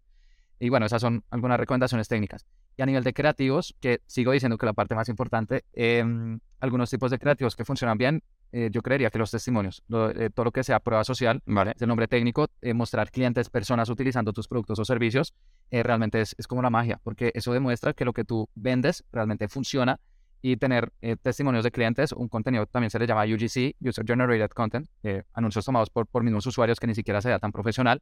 Y 0.59 0.69
bueno, 0.69 0.86
esas 0.86 1.01
son 1.01 1.24
algunas 1.30 1.59
recomendaciones 1.59 2.07
técnicas. 2.07 2.45
Y 2.78 2.82
a 2.82 2.86
nivel 2.86 3.03
de 3.03 3.13
creativos, 3.13 3.76
que 3.80 4.01
sigo 4.07 4.32
diciendo 4.32 4.57
que 4.57 4.65
la 4.65 4.74
parte 4.74 4.95
más 4.95 5.09
importante, 5.09 5.63
em, 5.74 6.39
algunos 6.59 6.89
tipos 6.89 7.11
de 7.11 7.19
creativos 7.19 7.55
que 7.55 7.65
funcionan 7.65 7.97
bien, 7.97 8.24
eh, 8.51 8.69
yo 8.71 8.82
creería 8.82 9.09
que 9.09 9.17
los 9.17 9.32
testimonios, 9.32 9.84
eh, 9.89 10.30
todo 10.34 10.45
lo 10.45 10.51
que 10.51 10.63
sea 10.63 10.80
prueba 10.80 11.03
social, 11.03 11.41
vale. 11.45 11.71
es 11.76 11.82
el 11.82 11.88
nombre 11.88 12.07
técnico, 12.07 12.47
eh, 12.61 12.74
mostrar 12.74 13.09
clientes, 13.11 13.49
personas 13.49 13.89
utilizando 13.89 14.32
tus 14.34 14.47
productos 14.47 14.80
o 14.80 14.86
servicios, 14.86 15.34
realmente 15.71 16.21
es, 16.21 16.36
es 16.38 16.45
como 16.45 16.61
la 16.61 16.69
magia, 16.69 16.99
porque 17.03 17.32
eso 17.34 17.51
demuestra 17.51 17.93
que 17.93 18.05
lo 18.05 18.13
que 18.13 18.24
tú 18.24 18.47
vendes 18.53 19.03
realmente 19.11 19.47
funciona 19.47 19.99
y 20.45 20.57
tener 20.57 20.91
eh, 21.01 21.15
testimonios 21.15 21.63
de 21.63 21.71
clientes, 21.71 22.11
un 22.11 22.28
contenido 22.28 22.65
también 22.65 22.91
se 22.91 22.99
le 22.99 23.07
llama 23.07 23.24
UGC, 23.24 23.78
User 23.80 24.05
Generated 24.05 24.49
Content, 24.49 24.88
eh, 25.01 25.24
anuncios 25.34 25.63
tomados 25.63 25.89
por, 25.89 26.05
por 26.05 26.21
mismos 26.21 26.45
usuarios 26.45 26.82
que 26.82 26.86
ni 26.86 26.93
siquiera 26.93 27.21
sea 27.21 27.39
tan 27.39 27.53
profesional. 27.53 28.01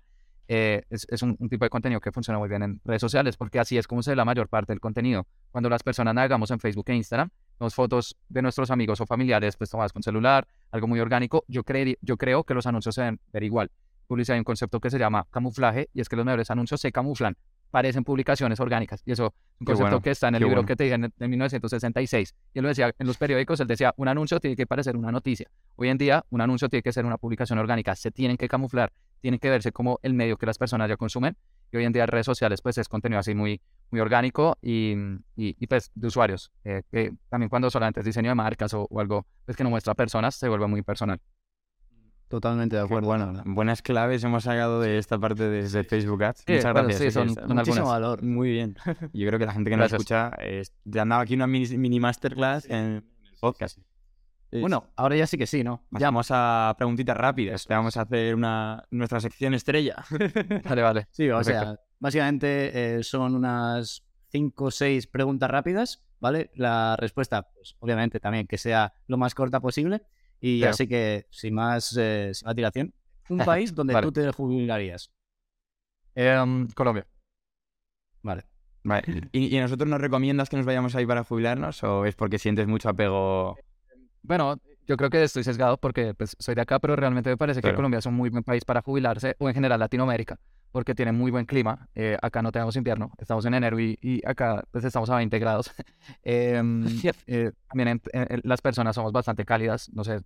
Eh, 0.54 0.84
es, 0.90 1.08
es 1.10 1.22
un, 1.22 1.38
tipo 1.38 1.64
de 1.64 1.70
contenido 1.70 2.02
que 2.02 2.12
funciona 2.12 2.38
muy 2.38 2.50
bien 2.50 2.62
en 2.62 2.82
redes 2.84 3.00
sociales 3.00 3.38
porque 3.38 3.58
así 3.58 3.78
es 3.78 3.88
como 3.88 4.04
se 4.04 4.10
ve 4.10 4.18
la 4.18 4.26
mayor 4.26 4.50
parte 4.50 4.74
del 4.74 4.82
contenido. 4.82 5.26
Cuando 5.50 5.70
las 5.70 5.82
personas 5.82 6.14
navegamos 6.14 6.52
en 6.52 6.60
Facebook 6.60 6.84
e 6.90 6.96
Instagram, 6.96 7.30
vemos 7.58 7.74
fotos 7.74 8.18
de 8.28 8.42
nuestros 8.42 8.70
amigos 8.70 9.00
o 9.00 9.06
familiares 9.06 9.56
pues 9.56 9.70
tomadas 9.70 9.94
con 9.94 10.04
celular, 10.04 10.46
algo 10.72 10.88
muy 10.88 11.00
orgánico. 11.00 11.46
Yo, 11.48 11.64
creo 11.64 11.96
yo 12.02 12.18
creo 12.18 12.44
que 12.44 12.54
los 12.54 12.68
anuncios 12.68 12.96
se 12.96 13.02
ven 13.02 13.22
ver 13.32 13.44
igual. 13.44 13.72
Publicidad 14.08 14.34
hay 14.34 14.40
un 14.40 14.44
concepto 14.44 14.82
que 14.82 14.90
se 14.90 15.00
llama 15.00 15.26
camuflaje 15.32 15.90
y 15.94 16.02
es 16.02 16.10
que 16.10 16.18
los 16.18 16.26
mejores 16.26 16.52
anuncios 16.52 16.82
se 16.82 16.92
camuflan 16.92 17.38
parecen 17.72 18.04
publicaciones 18.04 18.60
orgánicas. 18.60 19.02
Y 19.06 19.14
eso 19.14 19.28
es 19.28 19.62
un 19.62 19.66
concepto 19.66 20.02
que 20.02 20.12
está 20.12 20.28
en 20.28 20.36
el 20.36 20.44
libro 20.44 20.66
que 20.66 20.76
te 20.76 20.84
dije 20.84 20.96
en, 20.96 21.30
1966. 21.30 22.36
Y 22.54 22.60
él 22.60 22.64
lo 22.64 22.68
decía 22.68 22.94
en 23.00 23.08
los 23.08 23.18
periódicos, 23.18 23.60
él 23.62 23.68
decía, 23.68 23.94
un 23.96 24.10
anuncio 24.10 24.40
tiene 24.42 24.58
que 24.58 24.68
parecer 24.68 24.98
una 24.98 25.12
noticia. 25.12 25.50
Hoy 25.78 25.88
en 25.88 25.98
día, 25.98 26.26
un 26.30 26.42
anuncio 26.42 26.68
tiene 26.68 26.84
que 26.84 26.92
ser 26.92 27.06
una 27.06 27.18
publicación 27.18 27.58
orgánica. 27.58 27.96
Se 27.96 28.12
tienen 28.12 28.36
que 28.36 28.50
camuflar, 28.50 28.92
tienen 29.22 29.40
que 29.40 29.50
verse 29.50 29.72
como 29.72 30.00
el 30.04 30.14
medio 30.14 30.38
que 30.38 30.46
las 30.46 30.58
personas 30.58 30.90
ya 30.90 30.98
consumen. 30.98 31.38
Y 31.72 31.78
hoy 31.78 31.86
en 31.86 31.94
día, 31.94 32.06
redes 32.06 32.26
sociales, 32.26 32.62
pues 32.62 32.78
es 32.78 32.90
contenido 32.90 33.20
así 33.20 33.34
muy, 33.34 33.62
muy 33.92 34.02
orgánico 34.02 34.58
y, 34.62 34.94
y, 35.38 35.68
pues 35.68 35.92
de 35.96 36.08
usuarios. 36.08 36.52
Eh, 36.66 36.82
que 36.92 37.14
también 37.30 37.50
cuando 37.50 37.70
solamente 37.70 38.02
es 38.02 38.06
diseño 38.06 38.30
de 38.30 38.36
marcas 38.36 38.74
o, 38.74 38.88
o 38.90 39.00
algo 39.00 39.26
pues, 39.46 39.56
que 39.56 39.64
no 39.64 39.70
muestra 39.70 39.94
personas, 39.94 40.36
se 40.36 40.50
vuelve 40.50 40.68
muy 40.68 40.82
personal. 40.82 41.22
Totalmente 42.32 42.78
de 42.78 42.82
acuerdo. 42.82 43.08
Bueno, 43.08 43.44
buenas 43.46 43.82
claves 43.82 44.24
hemos 44.24 44.46
sacado 44.46 44.80
de 44.80 44.98
esta 44.98 45.20
parte 45.20 45.50
de, 45.50 45.84
Facebook 45.84 46.24
Ads. 46.24 46.46
Muchas 46.48 46.74
gracias. 46.74 46.98
Sí, 46.98 47.12
son, 47.12 47.36
muchísimo 47.50 47.88
valor. 47.88 48.24
Muy 48.24 48.52
bien. 48.52 48.78
Yo 49.14 49.28
creo 49.28 49.38
que 49.38 49.46
la 49.46 49.52
gente 49.52 49.70
que 49.70 49.76
nos 49.76 49.92
escucha, 49.92 50.32
eh, 50.40 50.64
ya 50.86 51.02
andaba 51.02 51.24
aquí 51.24 51.34
una 51.34 51.46
mini, 51.46 52.00
masterclass 52.00 52.70
en 52.70 52.76
el 52.76 53.04
podcast. 53.42 53.80
Bueno, 54.60 54.92
ahora 54.98 55.16
ya 55.16 55.28
sí 55.28 55.38
que 55.38 55.48
sí, 55.48 55.64
¿no? 55.64 55.86
Ya 55.92 56.08
vamos 56.08 56.28
a 56.30 56.76
preguntitas 56.78 57.16
rápidas. 57.16 57.66
Vamos 57.68 57.96
a 57.96 58.02
hacer 58.02 58.36
una 58.36 58.84
nuestra 58.92 59.22
sección 59.22 59.54
estrella. 59.54 60.04
vale, 60.66 60.82
vale. 60.82 61.08
Sí, 61.12 61.30
o 61.30 61.44
sea, 61.44 61.80
básicamente 62.00 62.98
eh, 62.98 63.04
son 63.04 63.36
unas 63.36 64.04
cinco 64.30 64.66
o 64.66 64.72
seis 64.72 65.08
preguntas 65.08 65.50
rápidas, 65.50 66.04
¿vale? 66.20 66.52
La 66.56 66.98
respuesta, 66.98 67.50
pues 67.54 67.76
obviamente 67.80 68.20
también 68.20 68.46
que 68.46 68.58
sea 68.58 68.94
lo 69.08 69.18
más 69.18 69.34
corta 69.36 69.62
posible. 69.62 70.02
Y 70.42 70.64
así 70.64 70.88
que, 70.88 71.28
sin 71.30 71.54
más, 71.54 71.96
eh, 71.98 72.32
sin 72.34 72.54
dilación, 72.54 72.94
un 73.30 73.38
país 73.46 73.74
donde 73.74 74.02
tú 74.02 74.12
te 74.12 74.32
jubilarías. 74.32 75.12
Em, 76.16 76.68
Colombia. 76.70 77.08
Vale. 78.22 78.44
Vale. 78.84 79.30
¿Y, 79.32 79.56
¿Y 79.56 79.58
a 79.60 79.62
nosotros 79.62 79.88
nos 79.88 80.02
recomiendas 80.02 80.50
que 80.50 80.58
nos 80.58 80.66
vayamos 80.66 80.96
ahí 80.96 81.06
para 81.06 81.24
jubilarnos 81.24 81.84
o 81.84 82.06
es 82.06 82.16
porque 82.16 82.40
sientes 82.40 82.68
mucho 82.68 82.90
apego? 82.90 83.56
Bueno, 84.24 84.58
yo 84.88 84.98
creo 84.98 85.10
que 85.10 85.24
estoy 85.24 85.44
sesgado 85.44 85.78
porque 85.78 86.14
pues, 86.14 86.36
soy 86.40 86.56
de 86.56 86.62
acá, 86.62 86.80
pero 86.80 86.96
realmente 86.96 87.30
me 87.30 87.38
parece 87.38 87.62
que. 87.62 87.68
Colombia 87.76 88.00
es 88.00 88.06
un 88.06 88.14
muy 88.14 88.30
buen 88.30 88.44
país 88.44 88.64
para 88.66 88.82
jubilarse, 88.82 89.36
o 89.40 89.48
en 89.48 89.56
general 89.56 89.80
Latinoamérica, 89.80 90.40
porque 90.72 90.94
tiene 90.96 91.12
muy 91.12 91.32
buen 91.32 91.46
clima. 91.46 91.88
Eh, 91.96 92.18
acá 92.22 92.42
no 92.42 92.52
tenemos 92.52 92.76
invierno, 92.76 93.12
estamos 93.18 93.46
en 93.46 93.54
enero 93.54 93.80
y, 93.80 93.98
y 94.02 94.22
acá 94.28 94.64
pues, 94.72 94.84
estamos 94.84 95.10
a 95.10 95.16
20 95.16 95.40
grados. 95.40 95.72
Em, 96.24 96.86
eh, 97.28 97.52
también 97.68 97.88
en- 97.90 98.02
en- 98.14 98.28
en- 98.36 98.42
las 98.44 98.62
personas 98.62 98.96
somos 98.96 99.12
bastante 99.12 99.46
cálidas, 99.46 99.90
no 99.94 100.04
sé, 100.04 100.20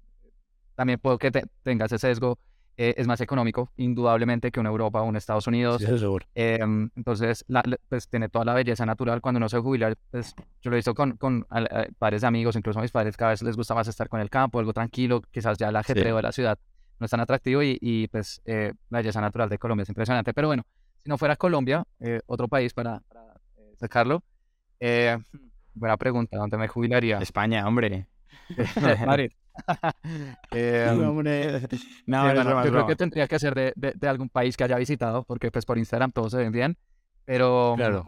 también 0.76 1.00
puedo 1.00 1.18
que 1.18 1.32
te- 1.32 1.46
tenga 1.64 1.86
ese 1.86 1.98
sesgo. 1.98 2.38
Eh, 2.78 2.94
es 2.98 3.08
más 3.08 3.22
económico, 3.22 3.72
indudablemente, 3.78 4.52
que 4.52 4.60
una 4.60 4.70
Europa 4.70 5.02
o 5.02 5.06
un 5.06 5.16
Estados 5.16 5.48
Unidos. 5.48 5.82
Sí, 5.82 5.98
seguro. 5.98 6.26
Em, 6.36 6.90
entonces, 6.96 7.46
la- 7.48 7.64
pues 7.90 8.08
tiene 8.10 8.30
toda 8.30 8.46
la 8.46 8.54
belleza 8.54 8.86
natural. 8.86 9.22
Cuando 9.22 9.38
uno 9.38 9.48
se 9.50 9.60
jubila, 9.60 9.94
pues 10.12 10.34
yo 10.62 10.70
lo 10.70 10.76
he 10.76 10.80
visto 10.80 10.94
con, 10.94 11.18
con 11.18 11.46
a- 11.50 11.86
padres 11.98 12.22
de 12.22 12.28
amigos, 12.28 12.56
incluso 12.56 12.80
a 12.80 12.82
mis 12.82 12.92
padres, 12.92 13.16
cada 13.18 13.32
vez 13.32 13.42
les 13.42 13.56
gusta 13.56 13.74
más 13.76 13.88
estar 13.88 14.10
con 14.10 14.20
el 14.20 14.30
campo, 14.30 14.60
algo 14.60 14.74
tranquilo, 14.74 15.22
quizás 15.32 15.58
ya 15.58 15.70
el 15.70 15.76
ajetreo 15.76 16.16
de 16.18 16.22
la 16.22 16.32
ciudad 16.32 16.58
no 17.00 17.06
es 17.06 17.12
tan 17.12 17.20
atractivo 17.20 17.62
y, 17.62 17.78
y, 17.82 18.08
pues 18.08 18.42
eh, 18.46 18.74
la 18.90 19.00
belleza 19.00 19.20
natural 19.20 19.50
de 19.50 19.58
Colombia 19.58 19.84
es 19.84 19.90
impresionante. 19.90 20.34
Pero 20.34 20.48
bueno, 20.48 20.64
si 21.04 21.10
no 21.10 21.18
fuera 21.18 21.36
Colombia, 21.36 21.84
eh, 22.00 22.22
otro 22.26 22.48
país 22.48 22.74
para, 22.74 23.02
para, 23.02 23.34
eh, 23.58 23.74
sacarlo, 23.78 24.24
eh, 24.80 25.18
buena 25.74 25.98
pregunta, 25.98 26.38
¿dónde 26.38 26.58
me 26.58 26.68
jubilaría? 26.70 27.18
España, 27.20 27.68
hombre. 27.68 28.08
Madrid. 29.06 29.32
Em, 30.52 31.02
hombre. 31.08 31.62
No, 32.06 32.30
es 32.32 32.44
yo 32.66 32.72
creo 32.72 32.86
que 32.88 32.96
tendría 32.96 33.28
que 33.28 33.40
ser 33.40 33.56
de, 33.56 33.74
de, 33.76 33.94
de 33.94 34.08
algún 34.08 34.30
país 34.30 34.56
que 34.58 34.64
haya 34.64 34.78
visitado, 34.78 35.24
porque 35.24 35.52
pues 35.52 35.66
por 35.66 35.78
Instagram 35.78 36.12
todos 36.12 36.32
se 36.32 36.38
ven 36.38 36.52
bien, 36.52 36.78
pero 37.26 37.74
Claro. 37.78 38.06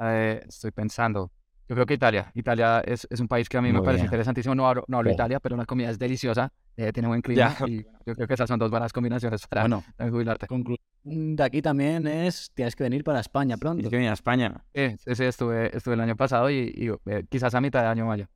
eh, 0.00 0.42
estoy 0.48 0.70
pensando, 0.70 1.30
yo 1.68 1.74
creo 1.76 1.86
que 1.86 1.94
Italia, 1.94 2.30
Italia 2.34 2.80
es, 2.84 3.06
es 3.10 3.20
un 3.20 3.28
país 3.28 3.48
que 3.48 3.56
a 3.56 3.62
mí 3.62 3.68
me 3.68 3.78
Muy 3.78 3.84
parece 3.84 4.02
bien. 4.02 4.06
interesantísimo, 4.06 4.54
no 4.54 4.68
hablo, 4.68 4.84
no 4.88 4.98
hablo 4.98 5.10
Oh. 5.10 5.14
Italia, 5.14 5.40
pero 5.40 5.56
la 5.56 5.64
comida 5.66 5.90
es 5.90 5.98
deliciosa, 5.98 6.52
eh, 6.76 6.92
tiene 6.92 7.08
buen 7.08 7.22
clima 7.22 7.54
Ya. 7.58 7.66
y 7.66 7.82
yo 8.06 8.14
creo 8.14 8.26
que 8.26 8.34
esas 8.34 8.48
son 8.48 8.58
dos 8.58 8.70
buenas 8.70 8.92
combinaciones 8.92 9.46
para 9.48 9.62
Bueno, 9.62 9.82
jubilarte. 9.98 10.46
conclusión 10.46 10.86
de 11.04 11.42
aquí 11.42 11.60
también 11.62 12.06
es, 12.06 12.52
tienes 12.54 12.76
que 12.76 12.84
venir 12.84 13.02
para 13.02 13.18
España 13.20 13.56
pronto. 13.56 13.76
Tienes 13.78 13.90
que 13.90 13.96
venir 13.96 14.10
a 14.10 14.14
España. 14.14 14.64
Sí, 14.72 14.96
sí, 15.14 15.24
estuve, 15.24 15.76
estuve 15.76 15.94
el 15.94 16.00
año 16.00 16.14
pasado 16.16 16.48
y, 16.48 16.72
y, 16.76 16.88
eh, 17.10 17.24
quizás 17.28 17.54
a 17.56 17.60
mitad 17.60 17.82
de 17.82 17.88
año 17.88 18.06
vaya. 18.06 18.28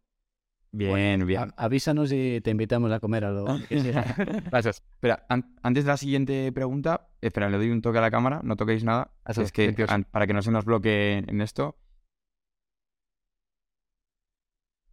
Bien, 0.72 1.26
bien. 1.26 1.52
Avísanos 1.56 2.12
y 2.12 2.40
te 2.42 2.50
invitamos 2.50 2.92
a 2.92 3.00
comer 3.00 3.24
a 3.24 3.30
lo 3.30 3.46
que 3.68 3.80
sea. 3.80 4.14
Gracias. 4.50 4.82
Espera, 4.92 5.24
an- 5.28 5.54
antes 5.62 5.84
de 5.84 5.88
la 5.90 5.96
siguiente 5.96 6.52
pregunta, 6.52 7.08
espera, 7.20 7.48
le 7.48 7.56
doy 7.56 7.70
un 7.70 7.80
toque 7.80 7.98
a 7.98 8.02
la 8.02 8.10
cámara, 8.10 8.40
no 8.42 8.56
toquéis 8.56 8.84
nada. 8.84 9.10
Eso, 9.26 9.42
es 9.42 9.52
que 9.52 9.66
28. 9.68 9.92
an- 9.94 10.04
para 10.04 10.26
que 10.26 10.34
no 10.34 10.42
se 10.42 10.50
nos 10.50 10.64
bloquee 10.64 11.18
en 11.26 11.40
esto. 11.40 11.78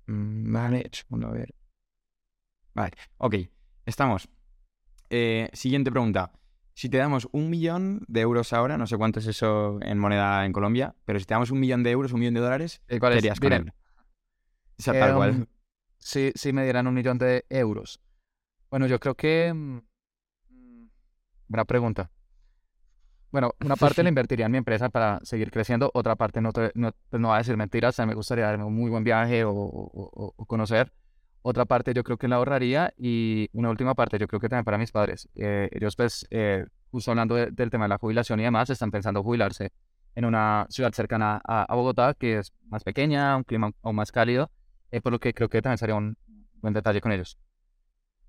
Mm, 0.07 0.53
Vale, 0.53 0.89
segundo, 0.91 1.27
a 1.27 1.31
ver. 1.31 1.53
Vale, 2.73 2.91
ok, 3.17 3.35
estamos. 3.85 4.27
Eh, 5.09 5.49
siguiente 5.53 5.91
pregunta. 5.91 6.31
Si 6.75 6.89
te 6.89 6.97
damos 6.97 7.27
un 7.33 7.51
millón 7.51 8.03
de 8.07 8.21
euros 8.21 8.51
ahora, 8.51 8.77
no 8.79 8.87
sé 8.87 8.97
cuánto 8.97 9.19
es 9.19 9.27
eso 9.27 9.77
en 9.83 9.99
moneda 9.99 10.43
en 10.45 10.53
Colombia, 10.53 10.95
pero 11.05 11.19
si 11.19 11.25
te 11.25 11.35
damos 11.35 11.51
un 11.51 11.59
millón 11.59 11.83
de 11.83 11.91
euros, 11.91 12.13
un 12.13 12.19
millón 12.19 12.33
de 12.33 12.39
dólares, 12.39 12.81
Eh, 12.87 12.99
¿Cuál 12.99 13.19
¿qué 13.21 13.27
es? 13.27 13.39
con 13.39 13.53
él? 13.53 13.71
O 14.79 14.81
sea, 14.81 14.93
tal 14.99 15.13
cual. 15.15 15.47
Si, 16.03 16.31
si 16.35 16.51
me 16.53 16.63
dieran 16.63 16.87
un 16.87 16.93
millón 16.93 17.17
de 17.17 17.45
euros. 17.49 17.99
Bueno, 18.69 18.87
yo 18.87 18.99
creo 18.99 19.15
que... 19.15 19.53
mm, 19.53 19.77
mm, 20.49 20.87
Buena 21.47 21.65
pregunta. 21.65 22.11
Bueno, 23.31 23.51
una 23.63 23.75
parte 23.75 24.03
la 24.03 24.09
invertiría 24.09 24.45
en 24.45 24.51
mi 24.51 24.57
empresa 24.57 24.89
para 24.89 25.19
seguir 25.23 25.49
creciendo, 25.49 25.89
otra 25.93 26.15
parte 26.15 26.41
no, 26.41 26.51
te- 26.51 26.71
no, 26.75 26.91
pues 27.09 27.21
no 27.21 27.29
va 27.29 27.35
a 27.35 27.37
decir 27.39 27.57
mentiras, 27.57 27.99
a 27.99 28.05
mí 28.05 28.09
me 28.09 28.15
gustaría 28.15 28.45
darme 28.45 28.63
un 28.65 28.75
muy 28.75 28.91
buen 28.91 29.03
viaje 29.03 29.43
o, 29.43 29.51
o- 29.51 30.11
o- 30.13 30.33
o 30.35 30.45
conocer. 30.45 30.91
Otra 31.41 31.65
parte 31.65 31.93
yo 31.93 32.03
creo 32.03 32.17
que 32.17 32.27
la 32.27 32.35
ahorraría 32.37 32.93
y 32.97 33.49
una 33.53 33.69
última 33.69 33.95
parte 33.95 34.17
yo 34.17 34.27
creo 34.27 34.39
que 34.39 34.49
también 34.49 34.65
para 34.65 34.77
mis 34.77 34.91
padres. 34.91 35.27
Eh, 35.35 35.69
ellos 35.73 35.95
pues, 35.95 36.25
eh, 36.31 36.65
justo 36.91 37.11
hablando 37.11 37.35
de- 37.35 37.51
del 37.51 37.69
tema 37.69 37.85
de 37.85 37.89
la 37.89 37.97
jubilación 37.97 38.39
y 38.39 38.43
demás, 38.43 38.69
están 38.69 38.91
pensando 38.91 39.23
jubilarse 39.23 39.71
en 40.15 40.25
una 40.25 40.67
ciudad 40.69 40.91
cercana 40.93 41.41
a, 41.45 41.63
a 41.63 41.75
Bogotá, 41.75 42.13
que 42.13 42.37
es 42.39 42.53
más 42.69 42.83
pequeña, 42.83 43.35
un 43.35 43.43
clima 43.43 43.71
aún 43.81 43.95
más 43.95 44.11
cálido, 44.11 44.51
eh, 44.93 45.01
por 45.01 45.11
lo 45.11 45.19
que 45.19 45.33
creo 45.33 45.49
que 45.49 45.61
también 45.61 45.77
sería 45.79 45.95
un 45.95 46.15
buen 46.61 46.73
detalle 46.73 47.01
con 47.01 47.11
ellos. 47.11 47.37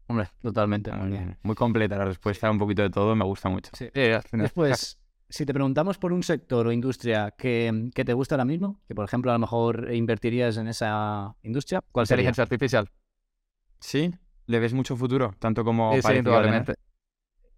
Hombre, 0.06 0.28
totalmente. 0.42 0.90
Muy 0.92 1.10
bien. 1.10 1.36
Muy 1.42 1.54
completa 1.54 1.96
la 1.96 2.06
respuesta, 2.06 2.50
un 2.50 2.58
poquito 2.58 2.82
de 2.82 2.90
todo, 2.90 3.14
me 3.14 3.24
gusta 3.24 3.48
mucho. 3.48 3.70
Sí. 3.74 3.88
Después, 4.32 4.98
si 5.28 5.46
te 5.46 5.52
preguntamos 5.54 5.98
por 5.98 6.12
un 6.12 6.22
sector 6.22 6.66
o 6.66 6.72
industria 6.72 7.32
que, 7.36 7.90
que 7.94 8.04
te 8.04 8.12
gusta 8.12 8.34
ahora 8.34 8.44
mismo, 8.44 8.80
que 8.86 8.94
por 8.94 9.04
ejemplo 9.04 9.30
a 9.30 9.34
lo 9.34 9.40
mejor 9.40 9.92
invertirías 9.92 10.56
en 10.56 10.68
esa 10.68 11.34
industria, 11.42 11.82
¿cuál 11.92 12.06
sería? 12.06 12.22
Inteligencia 12.22 12.42
artificial. 12.42 12.90
¿Sí? 13.80 14.10
¿Le 14.46 14.58
ves 14.58 14.72
mucho 14.74 14.96
futuro? 14.96 15.34
Tanto 15.38 15.64
como 15.64 15.92
sí. 15.94 16.00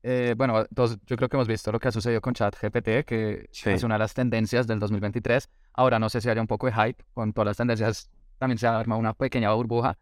Eh, 0.08 0.34
bueno, 0.36 0.64
todos, 0.66 0.98
yo 1.04 1.16
creo 1.16 1.28
que 1.28 1.36
hemos 1.36 1.48
visto 1.48 1.72
lo 1.72 1.80
que 1.80 1.88
ha 1.88 1.92
sucedido 1.92 2.20
con 2.20 2.32
ChatGPT, 2.32 3.04
que 3.04 3.48
Sí. 3.50 3.70
es 3.70 3.82
una 3.82 3.96
de 3.96 3.98
las 3.98 4.14
tendencias 4.14 4.68
del 4.68 4.78
2023. 4.78 5.50
Ahora 5.72 5.98
no 5.98 6.08
sé 6.08 6.20
si 6.20 6.28
haya 6.30 6.40
un 6.40 6.46
poco 6.46 6.66
de 6.68 6.72
hype 6.74 7.04
con 7.12 7.32
todas 7.32 7.46
las 7.46 7.56
tendencias, 7.56 8.08
también 8.38 8.58
se 8.58 8.66
arma 8.66 8.96
una 8.96 9.12
pequeña 9.14 9.52
burbuja, 9.52 9.96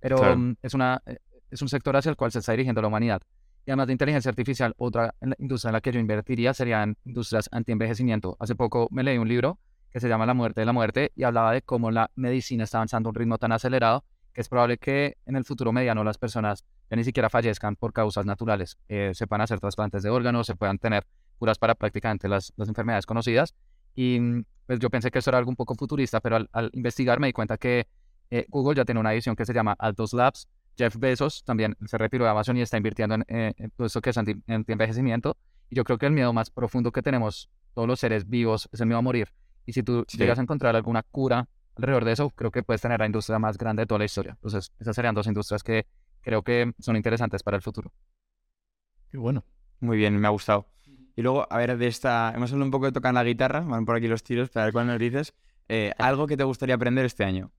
pero 0.00 0.16
Claro. 0.16 0.36
mm, 0.36 0.56
es, 0.62 0.74
una, 0.74 1.02
eh, 1.06 1.18
es 1.50 1.62
un 1.62 1.68
sector 1.68 1.96
hacia 1.96 2.10
el 2.10 2.16
cual 2.16 2.32
se 2.32 2.38
está 2.40 2.52
dirigiendo 2.52 2.80
la 2.82 2.88
humanidad. 2.88 3.20
Y 3.66 3.70
además 3.70 3.88
de 3.88 3.92
inteligencia 3.92 4.30
artificial, 4.30 4.74
otra 4.78 5.14
industria 5.38 5.68
en 5.68 5.72
la 5.74 5.80
que 5.80 5.92
yo 5.92 6.00
invertiría 6.00 6.54
serían 6.54 6.96
industrias 7.04 7.48
anti-envejecimiento. 7.52 8.36
Hace 8.40 8.54
poco 8.54 8.88
me 8.90 9.02
leí 9.02 9.18
un 9.18 9.28
libro 9.28 9.58
que 9.90 10.00
se 10.00 10.08
llama 10.08 10.24
La 10.24 10.34
muerte 10.34 10.60
de 10.60 10.66
la 10.66 10.72
muerte 10.72 11.12
y 11.14 11.24
hablaba 11.24 11.52
de 11.52 11.62
cómo 11.62 11.90
la 11.90 12.10
medicina 12.14 12.64
está 12.64 12.78
avanzando 12.78 13.08
a 13.08 13.10
un 13.10 13.14
ritmo 13.16 13.38
tan 13.38 13.52
acelerado 13.52 14.04
que 14.32 14.40
es 14.40 14.48
probable 14.48 14.78
que 14.78 15.16
en 15.26 15.34
el 15.36 15.44
futuro 15.44 15.72
mediano 15.72 16.04
las 16.04 16.16
personas 16.16 16.64
ya 16.88 16.96
ni 16.96 17.02
siquiera 17.04 17.28
fallezcan 17.28 17.74
por 17.76 17.92
causas 17.92 18.24
naturales. 18.24 18.78
Eh, 18.88 19.10
se 19.12 19.26
puedan 19.26 19.42
hacer 19.42 19.58
trasplantes 19.58 20.02
de 20.04 20.10
órganos, 20.10 20.46
se 20.46 20.54
puedan 20.54 20.78
tener 20.78 21.04
curas 21.38 21.58
para 21.58 21.74
prácticamente 21.74 22.28
las, 22.28 22.52
las 22.56 22.68
enfermedades 22.68 23.06
conocidas. 23.06 23.54
Y 23.94 24.18
mm, 24.20 24.44
pues 24.66 24.78
yo 24.78 24.90
pensé 24.90 25.10
que 25.10 25.18
eso 25.18 25.30
era 25.30 25.38
algo 25.38 25.50
un 25.50 25.56
poco 25.56 25.74
futurista, 25.74 26.20
pero 26.20 26.36
al, 26.36 26.48
al 26.52 26.70
investigar 26.74 27.18
me 27.20 27.26
di 27.28 27.32
cuenta 27.32 27.58
que 27.58 27.86
eh, 28.30 28.46
Google 28.48 28.76
ya 28.76 28.84
tiene 28.84 29.00
una 29.00 29.12
edición 29.12 29.34
que 29.36 29.44
se 29.44 29.52
llama 29.52 29.74
Altos 29.78 30.12
Labs. 30.12 30.48
Jeff 30.78 30.96
Bezos 30.96 31.42
también 31.44 31.76
se 31.86 31.98
retiró 31.98 32.24
de 32.24 32.30
Amazon 32.30 32.56
y 32.56 32.62
está 32.62 32.76
invirtiendo 32.76 33.16
en, 33.16 33.24
eh, 33.28 33.52
en 33.56 33.70
todo 33.70 33.86
esto 33.86 34.00
que 34.00 34.10
es 34.10 34.16
anti- 34.18 34.40
anti-envejecimiento. 34.46 35.36
Y 35.68 35.76
yo 35.76 35.84
creo 35.84 35.98
que 35.98 36.06
el 36.06 36.12
miedo 36.12 36.32
más 36.32 36.50
profundo 36.50 36.92
que 36.92 37.02
tenemos 37.02 37.50
todos 37.74 37.86
los 37.88 37.98
seres 38.00 38.28
vivos 38.28 38.68
es 38.72 38.80
el 38.80 38.86
miedo 38.86 38.98
a 38.98 39.02
morir. 39.02 39.28
Y 39.66 39.72
si 39.72 39.82
tú 39.82 40.04
Sí. 40.08 40.16
llegas 40.18 40.38
a 40.38 40.42
encontrar 40.42 40.74
alguna 40.76 41.02
cura 41.02 41.48
alrededor 41.76 42.04
de 42.04 42.12
eso, 42.12 42.30
creo 42.30 42.50
que 42.50 42.62
puedes 42.62 42.80
tener 42.80 43.00
la 43.00 43.06
industria 43.06 43.38
más 43.38 43.58
grande 43.58 43.82
de 43.82 43.86
toda 43.86 43.98
la 43.98 44.04
historia. 44.04 44.32
Entonces, 44.32 44.72
esas 44.78 44.94
serían 44.96 45.14
dos 45.14 45.26
industrias 45.26 45.62
que 45.62 45.86
creo 46.22 46.42
que 46.42 46.72
son 46.78 46.96
interesantes 46.96 47.42
para 47.42 47.56
el 47.56 47.62
futuro. 47.62 47.92
Qué 49.10 49.18
bueno. 49.18 49.44
Muy 49.80 49.96
bien, 49.96 50.16
me 50.18 50.26
ha 50.26 50.30
gustado. 50.30 50.66
Y 51.16 51.22
luego, 51.22 51.46
a 51.50 51.56
ver, 51.58 51.76
de 51.76 51.86
esta... 51.86 52.32
Hemos 52.34 52.52
hablado 52.52 52.66
un 52.66 52.70
poco 52.70 52.86
de 52.86 52.92
tocar 52.92 53.12
la 53.14 53.24
guitarra, 53.24 53.60
van 53.60 53.84
por 53.84 53.96
aquí 53.96 54.08
los 54.08 54.22
tiros, 54.22 54.48
para 54.50 54.66
ver 54.66 54.72
cuál 54.72 54.86
nos 54.86 54.98
dices. 54.98 55.34
Eh, 55.68 55.92
¿Algo 55.98 56.26
que 56.26 56.36
te 56.36 56.44
gustaría 56.44 56.74
aprender 56.74 57.04
este 57.04 57.24
año? 57.24 57.50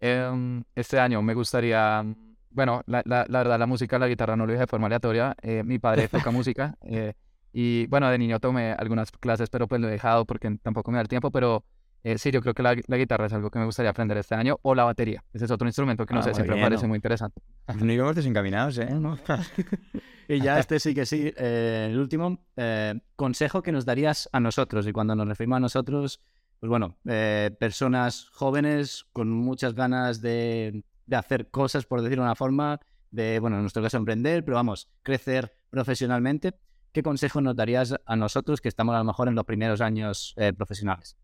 Em, 0.00 0.64
este 0.74 0.98
año 0.98 1.22
me 1.22 1.34
gustaría, 1.34 2.04
bueno, 2.50 2.82
la, 2.86 3.02
la, 3.04 3.24
la 3.28 3.38
verdad, 3.38 3.58
la 3.58 3.66
música, 3.66 3.98
la 3.98 4.08
guitarra 4.08 4.36
no 4.36 4.46
lo 4.46 4.52
dije 4.52 4.62
de 4.62 4.66
forma 4.66 4.86
aleatoria. 4.86 5.34
eh, 5.42 5.62
mi 5.64 5.78
padre 5.78 6.08
toca 6.08 6.30
música 6.32 6.76
eh, 6.82 7.14
y, 7.52 7.86
bueno, 7.86 8.08
de 8.10 8.18
niño 8.18 8.40
tomé 8.40 8.72
algunas 8.72 9.10
clases, 9.12 9.48
pero 9.50 9.68
pues 9.68 9.80
lo 9.80 9.88
he 9.88 9.92
dejado 9.92 10.24
porque 10.24 10.50
tampoco 10.62 10.90
me 10.90 10.96
da 10.96 11.02
el 11.02 11.08
tiempo. 11.08 11.30
Pero 11.30 11.64
eh, 12.02 12.18
sí, 12.18 12.30
yo 12.32 12.40
creo 12.40 12.54
que 12.54 12.62
la, 12.62 12.74
la 12.88 12.96
guitarra 12.96 13.26
es 13.26 13.32
algo 13.32 13.50
que 13.50 13.58
me 13.60 13.64
gustaría 13.66 13.90
aprender 13.90 14.16
este 14.16 14.34
año 14.34 14.58
o 14.62 14.74
la 14.74 14.84
batería. 14.84 15.22
Ese 15.32 15.44
es 15.44 15.50
otro 15.50 15.68
instrumento 15.68 16.04
que 16.06 16.14
no 16.14 16.20
Ah, 16.20 16.22
sé, 16.24 16.34
siempre 16.34 16.56
me 16.56 16.62
parece 16.62 16.82
¿no? 16.84 16.88
muy 16.88 16.96
interesante. 16.96 17.40
No 17.78 17.92
íbamos 17.92 18.16
desencaminados, 18.16 18.78
¿eh? 18.78 18.88
Y 20.32 20.40
ya 20.40 20.58
este 20.58 20.80
sí 20.80 20.94
que 20.94 21.04
sí, 21.04 21.30
eh, 21.36 21.88
el 21.90 21.98
último 21.98 22.46
eh, 22.56 22.98
consejo 23.16 23.62
que 23.62 23.70
nos 23.70 23.84
darías 23.84 24.30
a 24.32 24.40
nosotros. 24.40 24.86
Y 24.86 24.92
cuando 24.92 25.14
nos 25.14 25.28
referimos 25.28 25.58
a 25.58 25.60
nosotros, 25.60 26.20
pues 26.58 26.70
bueno, 26.70 26.96
eh, 27.04 27.54
personas 27.60 28.30
jóvenes 28.32 29.04
con 29.12 29.30
muchas 29.30 29.74
ganas 29.74 30.22
de, 30.22 30.84
de 31.04 31.16
hacer 31.16 31.50
cosas, 31.50 31.84
por 31.84 32.00
decirlo 32.00 32.22
de 32.22 32.28
una 32.28 32.34
forma, 32.34 32.80
de, 33.10 33.40
bueno, 33.40 33.56
en 33.56 33.62
nuestro 33.62 33.82
caso 33.82 33.98
emprender, 33.98 34.42
pero 34.42 34.54
vamos, 34.54 34.88
crecer 35.02 35.54
profesionalmente. 35.68 36.54
¿Qué 36.92 37.02
consejo 37.02 37.42
nos 37.42 37.54
darías 37.54 37.94
a 38.06 38.16
nosotros 38.16 38.62
que 38.62 38.68
estamos 38.68 38.94
a 38.94 38.98
lo 38.98 39.04
mejor 39.04 39.28
en 39.28 39.34
los 39.34 39.44
primeros 39.44 39.82
años 39.82 40.34
profesionales? 40.56 41.16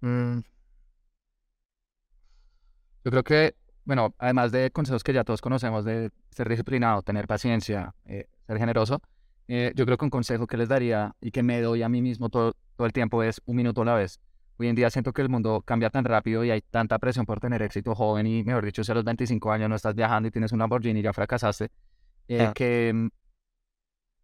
Mm. 0.00 0.38
Yo 3.04 3.10
creo 3.10 3.24
que, 3.24 3.56
bueno, 3.84 4.14
además 4.18 4.52
de 4.52 4.70
consejos 4.70 5.02
que 5.02 5.12
ya 5.12 5.24
todos 5.24 5.40
conocemos, 5.40 5.84
de 5.84 6.10
ser 6.30 6.48
disciplinado, 6.48 7.02
tener 7.02 7.26
paciencia, 7.26 7.94
eh, 8.06 8.26
ser 8.46 8.58
generoso, 8.58 9.00
eh, 9.48 9.72
yo 9.74 9.84
creo 9.84 9.98
que 9.98 10.04
un 10.04 10.10
consejo 10.10 10.46
que 10.46 10.56
les 10.56 10.68
daría 10.68 11.14
y 11.20 11.30
que 11.30 11.42
me 11.42 11.60
doy 11.60 11.82
a 11.82 11.88
mí 11.88 12.00
mismo 12.00 12.28
todo, 12.28 12.54
todo 12.76 12.86
el 12.86 12.92
tiempo 12.92 13.22
es 13.22 13.40
un 13.44 13.56
minuto 13.56 13.82
a 13.82 13.84
la 13.84 13.94
vez. 13.94 14.20
Hoy 14.58 14.68
en 14.68 14.76
día 14.76 14.90
siento 14.90 15.12
que 15.12 15.22
el 15.22 15.28
mundo 15.28 15.62
cambia 15.64 15.90
tan 15.90 16.04
rápido 16.04 16.44
y 16.44 16.50
hay 16.50 16.60
tanta 16.60 16.98
presión 16.98 17.26
por 17.26 17.40
tener 17.40 17.62
éxito 17.62 17.94
joven 17.94 18.26
y, 18.26 18.44
mejor 18.44 18.64
dicho, 18.64 18.84
si 18.84 18.92
a 18.92 18.94
los 18.94 19.04
25 19.04 19.50
años 19.50 19.68
no 19.68 19.76
estás 19.76 19.94
viajando 19.94 20.28
y 20.28 20.30
tienes 20.30 20.52
un 20.52 20.60
Lamborghini 20.60 21.00
y 21.00 21.02
ya 21.02 21.12
fracasaste, 21.12 21.70
eh, 22.28 22.46
Ah. 22.48 22.52
que 22.54 22.92
mm, 22.94 23.08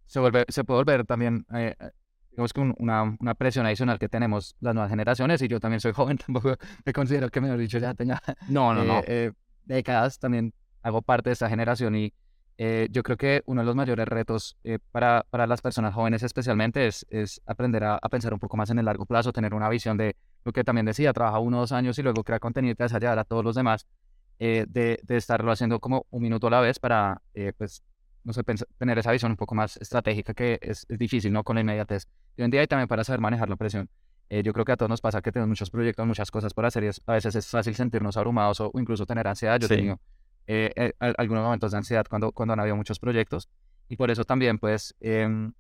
se, 0.06 0.20
vuelve, 0.20 0.44
se 0.48 0.64
puede 0.64 0.78
volver 0.78 1.04
también, 1.04 1.44
eh, 1.52 1.74
digamos 2.30 2.52
que 2.52 2.60
una, 2.60 3.16
una, 3.18 3.34
presión 3.34 3.66
adicional 3.66 3.98
que 3.98 4.08
tenemos 4.08 4.54
las 4.60 4.74
nuevas 4.74 4.90
generaciones, 4.90 5.42
y 5.42 5.48
yo 5.48 5.58
también 5.58 5.80
soy 5.80 5.92
joven, 5.92 6.18
tampoco 6.26 6.56
me 6.84 6.92
considero 6.92 7.28
que, 7.30 7.40
mejor 7.40 7.58
dicho, 7.58 7.78
ya 7.78 7.94
tenga 7.94 8.22
no, 8.48 8.72
no, 8.74 8.84
no. 8.84 9.02
Eh, 9.68 9.74
décadas, 9.74 10.18
también 10.18 10.52
hago 10.82 11.02
parte 11.02 11.30
de 11.30 11.34
esta 11.34 11.48
generación 11.48 11.94
y 11.96 12.12
eh, 12.56 12.88
yo 12.90 13.02
creo 13.04 13.16
que 13.16 13.42
uno 13.46 13.60
de 13.60 13.66
los 13.66 13.76
mayores 13.76 14.08
retos 14.08 14.56
eh, 14.64 14.78
para, 14.90 15.24
para, 15.30 15.46
las 15.46 15.62
personas 15.62 15.94
jóvenes 15.94 16.24
especialmente 16.24 16.88
es, 16.88 17.06
es 17.08 17.40
aprender 17.46 17.84
a, 17.84 17.98
a, 18.02 18.08
pensar 18.08 18.34
un 18.34 18.40
poco 18.40 18.56
más 18.56 18.70
en 18.70 18.80
el 18.80 18.84
largo 18.84 19.06
plazo, 19.06 19.32
tener 19.32 19.54
una 19.54 19.68
visión 19.68 19.96
de 19.96 20.16
lo 20.44 20.52
que 20.52 20.64
también 20.64 20.84
decía, 20.84 21.12
trabaja 21.12 21.38
uno 21.38 21.58
o 21.58 21.60
dos 21.60 21.72
años 21.72 21.98
y 21.98 22.02
luego 22.02 22.24
crea 22.24 22.40
contenido 22.40 22.74
que 22.74 22.82
vas 22.82 22.94
a 22.94 22.98
llevar 22.98 23.18
a 23.18 23.24
todos 23.24 23.44
los 23.44 23.54
demás, 23.54 23.86
eh, 24.40 24.66
de, 24.68 24.98
de, 25.04 25.16
estarlo 25.16 25.52
haciendo 25.52 25.78
como 25.78 26.06
un 26.10 26.22
minuto 26.22 26.48
a 26.48 26.50
la 26.50 26.60
vez 26.60 26.80
para, 26.80 27.22
pues, 27.56 27.82
no 28.24 28.32
sé, 28.32 28.42
tener 28.76 28.98
esa 28.98 29.12
visión 29.12 29.30
un 29.32 29.36
poco 29.36 29.54
más 29.54 29.76
estratégica 29.76 30.34
que 30.34 30.58
es, 30.60 30.84
es, 30.88 30.98
difícil, 30.98 31.32
¿no? 31.32 31.44
Con 31.44 31.54
la 31.56 31.60
inmediatez. 31.60 32.08
Y 32.36 32.42
hoy 32.42 32.46
en 32.46 32.50
día 32.50 32.62
y 32.62 32.66
también 32.66 32.88
para 32.88 33.04
saber 33.04 33.20
manejar 33.20 33.48
la 33.48 33.56
presión. 33.56 33.88
Yo 34.30 34.52
creo 34.52 34.64
que 34.64 34.72
a 34.72 34.76
todos 34.76 34.90
nos 34.90 35.00
pasa 35.00 35.22
que 35.22 35.32
tenemos 35.32 35.48
muchos 35.48 35.70
proyectos, 35.70 36.06
muchas 36.06 36.30
cosas 36.30 36.52
por 36.52 36.66
hacer 36.66 36.84
y 36.84 36.88
a 36.88 37.12
veces 37.12 37.34
es 37.34 37.46
fácil 37.46 37.74
sentirnos 37.74 38.16
abrumados 38.16 38.60
o, 38.60 38.70
incluso 38.74 39.06
tener 39.06 39.26
ansiedad. 39.26 39.58
Yo 39.58 39.66
he 39.66 39.68
tenido 39.68 40.00
eh, 40.46 40.72
eh 40.76 40.92
algunos 41.16 41.44
momentos 41.44 41.72
de 41.72 41.78
ansiedad 41.78 42.06
cuando, 42.08 42.32
cuando 42.32 42.52
han 42.52 42.60
habido 42.60 42.76
muchos 42.76 42.98
proyectos 42.98 43.48
y 43.88 43.96
por 43.96 44.10
eso 44.10 44.24
también 44.24 44.58
pues 44.58 44.94
em, 45.00 45.52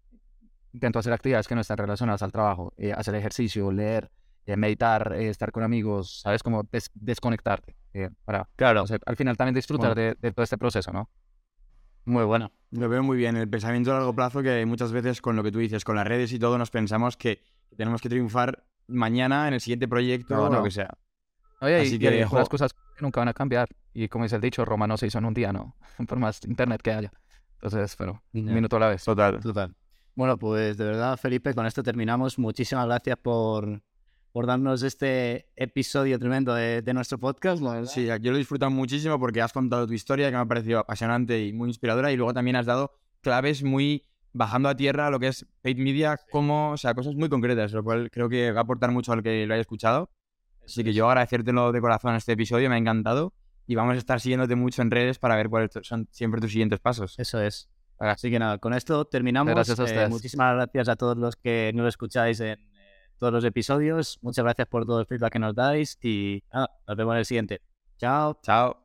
intento 0.72 0.98
hacer 0.98 1.12
actividades 1.12 1.48
que 1.48 1.54
no 1.54 1.62
están 1.62 1.78
relacionadas 1.78 2.22
al 2.22 2.30
trabajo, 2.30 2.74
eh, 2.76 2.92
hacer 2.92 3.14
ejercicio, 3.14 3.72
leer, 3.72 4.10
eh, 4.44 4.56
meditar, 4.56 5.14
estar 5.14 5.50
con 5.50 5.62
amigos, 5.62 6.20
¿sabes? 6.20 6.42
Como 6.42 6.68
desconectarte 6.94 7.74
para 8.24 8.48
claro. 8.54 8.84
al 9.06 9.16
final 9.16 9.36
también 9.36 9.54
disfrutar 9.54 9.94
de, 9.94 10.14
de, 10.20 10.32
todo 10.32 10.44
este 10.44 10.56
proceso, 10.56 10.92
¿no? 10.92 11.10
Muy 12.04 12.24
bueno. 12.24 12.52
Lo 12.70 12.88
veo 12.88 13.02
muy 13.02 13.16
bien, 13.16 13.36
el 13.36 13.48
pensamiento 13.48 13.90
a 13.90 13.94
largo 13.94 14.14
plazo 14.14 14.42
que 14.42 14.64
muchas 14.66 14.92
veces 14.92 15.20
con 15.20 15.36
lo 15.36 15.42
que 15.42 15.50
tú 15.50 15.58
dices, 15.58 15.84
con 15.84 15.96
las 15.96 16.06
redes 16.06 16.32
y 16.32 16.38
todo, 16.38 16.56
nos 16.58 16.70
pensamos 16.70 17.16
que 17.16 17.42
tenemos 17.76 18.00
que 18.00 18.08
triunfar 18.08 18.64
mañana 18.86 19.48
en 19.48 19.54
el 19.54 19.60
siguiente 19.60 19.88
proyecto 19.88 20.42
o 20.42 20.52
lo 20.52 20.62
que 20.62 20.70
sea. 20.70 20.96
Oye, 21.60 21.80
Así 21.80 21.96
y, 21.96 21.98
que, 21.98 22.26
las 22.30 22.48
cosas 22.48 22.74
nunca 23.00 23.20
van 23.20 23.28
a 23.28 23.34
cambiar. 23.34 23.68
Y 23.92 24.08
como 24.08 24.24
dice 24.24 24.36
el 24.36 24.42
dicho, 24.42 24.64
Roma 24.64 24.86
no 24.86 24.96
se 24.96 25.06
hizo 25.08 25.18
en 25.18 25.24
un 25.24 25.34
día, 25.34 25.52
¿no? 25.52 25.76
Por 26.08 26.18
más 26.18 26.44
internet 26.44 26.80
que 26.82 26.92
haya. 26.92 27.12
Entonces, 27.54 27.96
pero 27.96 28.22
un 28.32 28.44
minuto 28.44 28.76
a 28.76 28.80
la 28.80 28.88
vez. 28.88 29.04
Total. 29.04 29.40
Total. 29.40 29.74
Bueno, 30.14 30.36
pues 30.36 30.76
de 30.76 30.84
verdad, 30.84 31.16
Felipe, 31.16 31.54
con 31.54 31.66
esto 31.66 31.82
terminamos. 31.82 32.38
Muchísimas 32.38 32.86
gracias 32.86 33.16
por, 33.18 33.82
por 34.32 34.46
darnos 34.46 34.82
este 34.82 35.48
episodio 35.56 36.18
tremendo 36.18 36.54
de, 36.54 36.82
nuestro 36.92 37.18
podcast. 37.18 37.62
Sí, 37.86 38.06
yo 38.06 38.30
lo 38.30 38.36
he 38.36 38.38
disfrutado 38.38 38.70
muchísimo 38.70 39.18
porque 39.18 39.42
has 39.42 39.52
contado 39.52 39.86
tu 39.86 39.92
historia, 39.92 40.28
que 40.28 40.36
me 40.36 40.42
ha 40.42 40.46
parecido 40.46 40.80
apasionante 40.80 41.44
y 41.44 41.52
muy 41.52 41.68
inspiradora, 41.68 42.12
y 42.12 42.16
luego 42.16 42.34
también 42.34 42.56
has 42.56 42.66
dado 42.66 42.92
claves 43.20 43.62
muy 43.62 44.06
bajando 44.32 44.68
a 44.68 44.76
tierra 44.76 45.10
lo 45.10 45.18
que 45.18 45.28
es 45.28 45.46
paid 45.62 45.78
media, 45.78 46.18
como, 46.30 46.72
o 46.72 46.76
sea, 46.76 46.94
cosas 46.94 47.14
muy 47.14 47.28
concretas, 47.28 47.72
lo 47.72 47.82
cual 47.82 48.10
creo 48.10 48.28
que 48.28 48.52
va 48.52 48.60
a 48.60 48.62
aportar 48.62 48.90
mucho 48.90 49.12
al 49.12 49.22
que 49.22 49.46
lo 49.46 49.54
haya 49.54 49.60
escuchado. 49.60 50.10
Así 50.64 50.84
que 50.84 50.92
yo 50.92 51.08
agradecértelo 51.08 51.72
de 51.72 51.80
corazón 51.80 52.14
este 52.14 52.32
episodio, 52.32 52.68
me 52.68 52.74
ha 52.74 52.78
encantado. 52.78 53.32
Y 53.66 53.74
vamos 53.74 53.94
a 53.94 53.98
estar 53.98 54.20
siguiéndote 54.20 54.54
mucho 54.54 54.80
en 54.80 54.90
redes 54.90 55.18
para 55.18 55.36
ver 55.36 55.48
cuáles 55.50 55.70
son 55.82 56.08
siempre 56.10 56.40
tus 56.40 56.52
siguientes 56.52 56.80
pasos. 56.80 57.18
Eso 57.18 57.40
es. 57.40 57.68
Así 57.98 58.30
que 58.30 58.38
nada, 58.38 58.58
con 58.58 58.72
esto 58.72 59.04
terminamos. 59.04 59.52
Gracias 59.52 59.78
a 59.78 59.82
eh, 59.82 59.86
ustedes. 59.86 60.10
muchísimas 60.10 60.54
gracias 60.54 60.88
a 60.88 60.96
todos 60.96 61.16
los 61.16 61.36
que 61.36 61.72
nos 61.74 61.88
escucháis 61.88 62.40
en 62.40 62.58
eh, 62.58 62.58
todos 63.18 63.32
los 63.32 63.44
episodios. 63.44 64.18
Muchas 64.22 64.44
gracias 64.44 64.68
por 64.68 64.86
todo 64.86 65.00
el 65.00 65.06
feedback 65.06 65.32
que 65.32 65.38
nos 65.38 65.54
dais 65.54 65.98
y 66.02 66.42
nada, 66.52 66.70
nos 66.86 66.96
vemos 66.96 67.12
en 67.12 67.18
el 67.18 67.24
siguiente. 67.24 67.60
Chao. 67.98 68.38
Chao. 68.42 68.84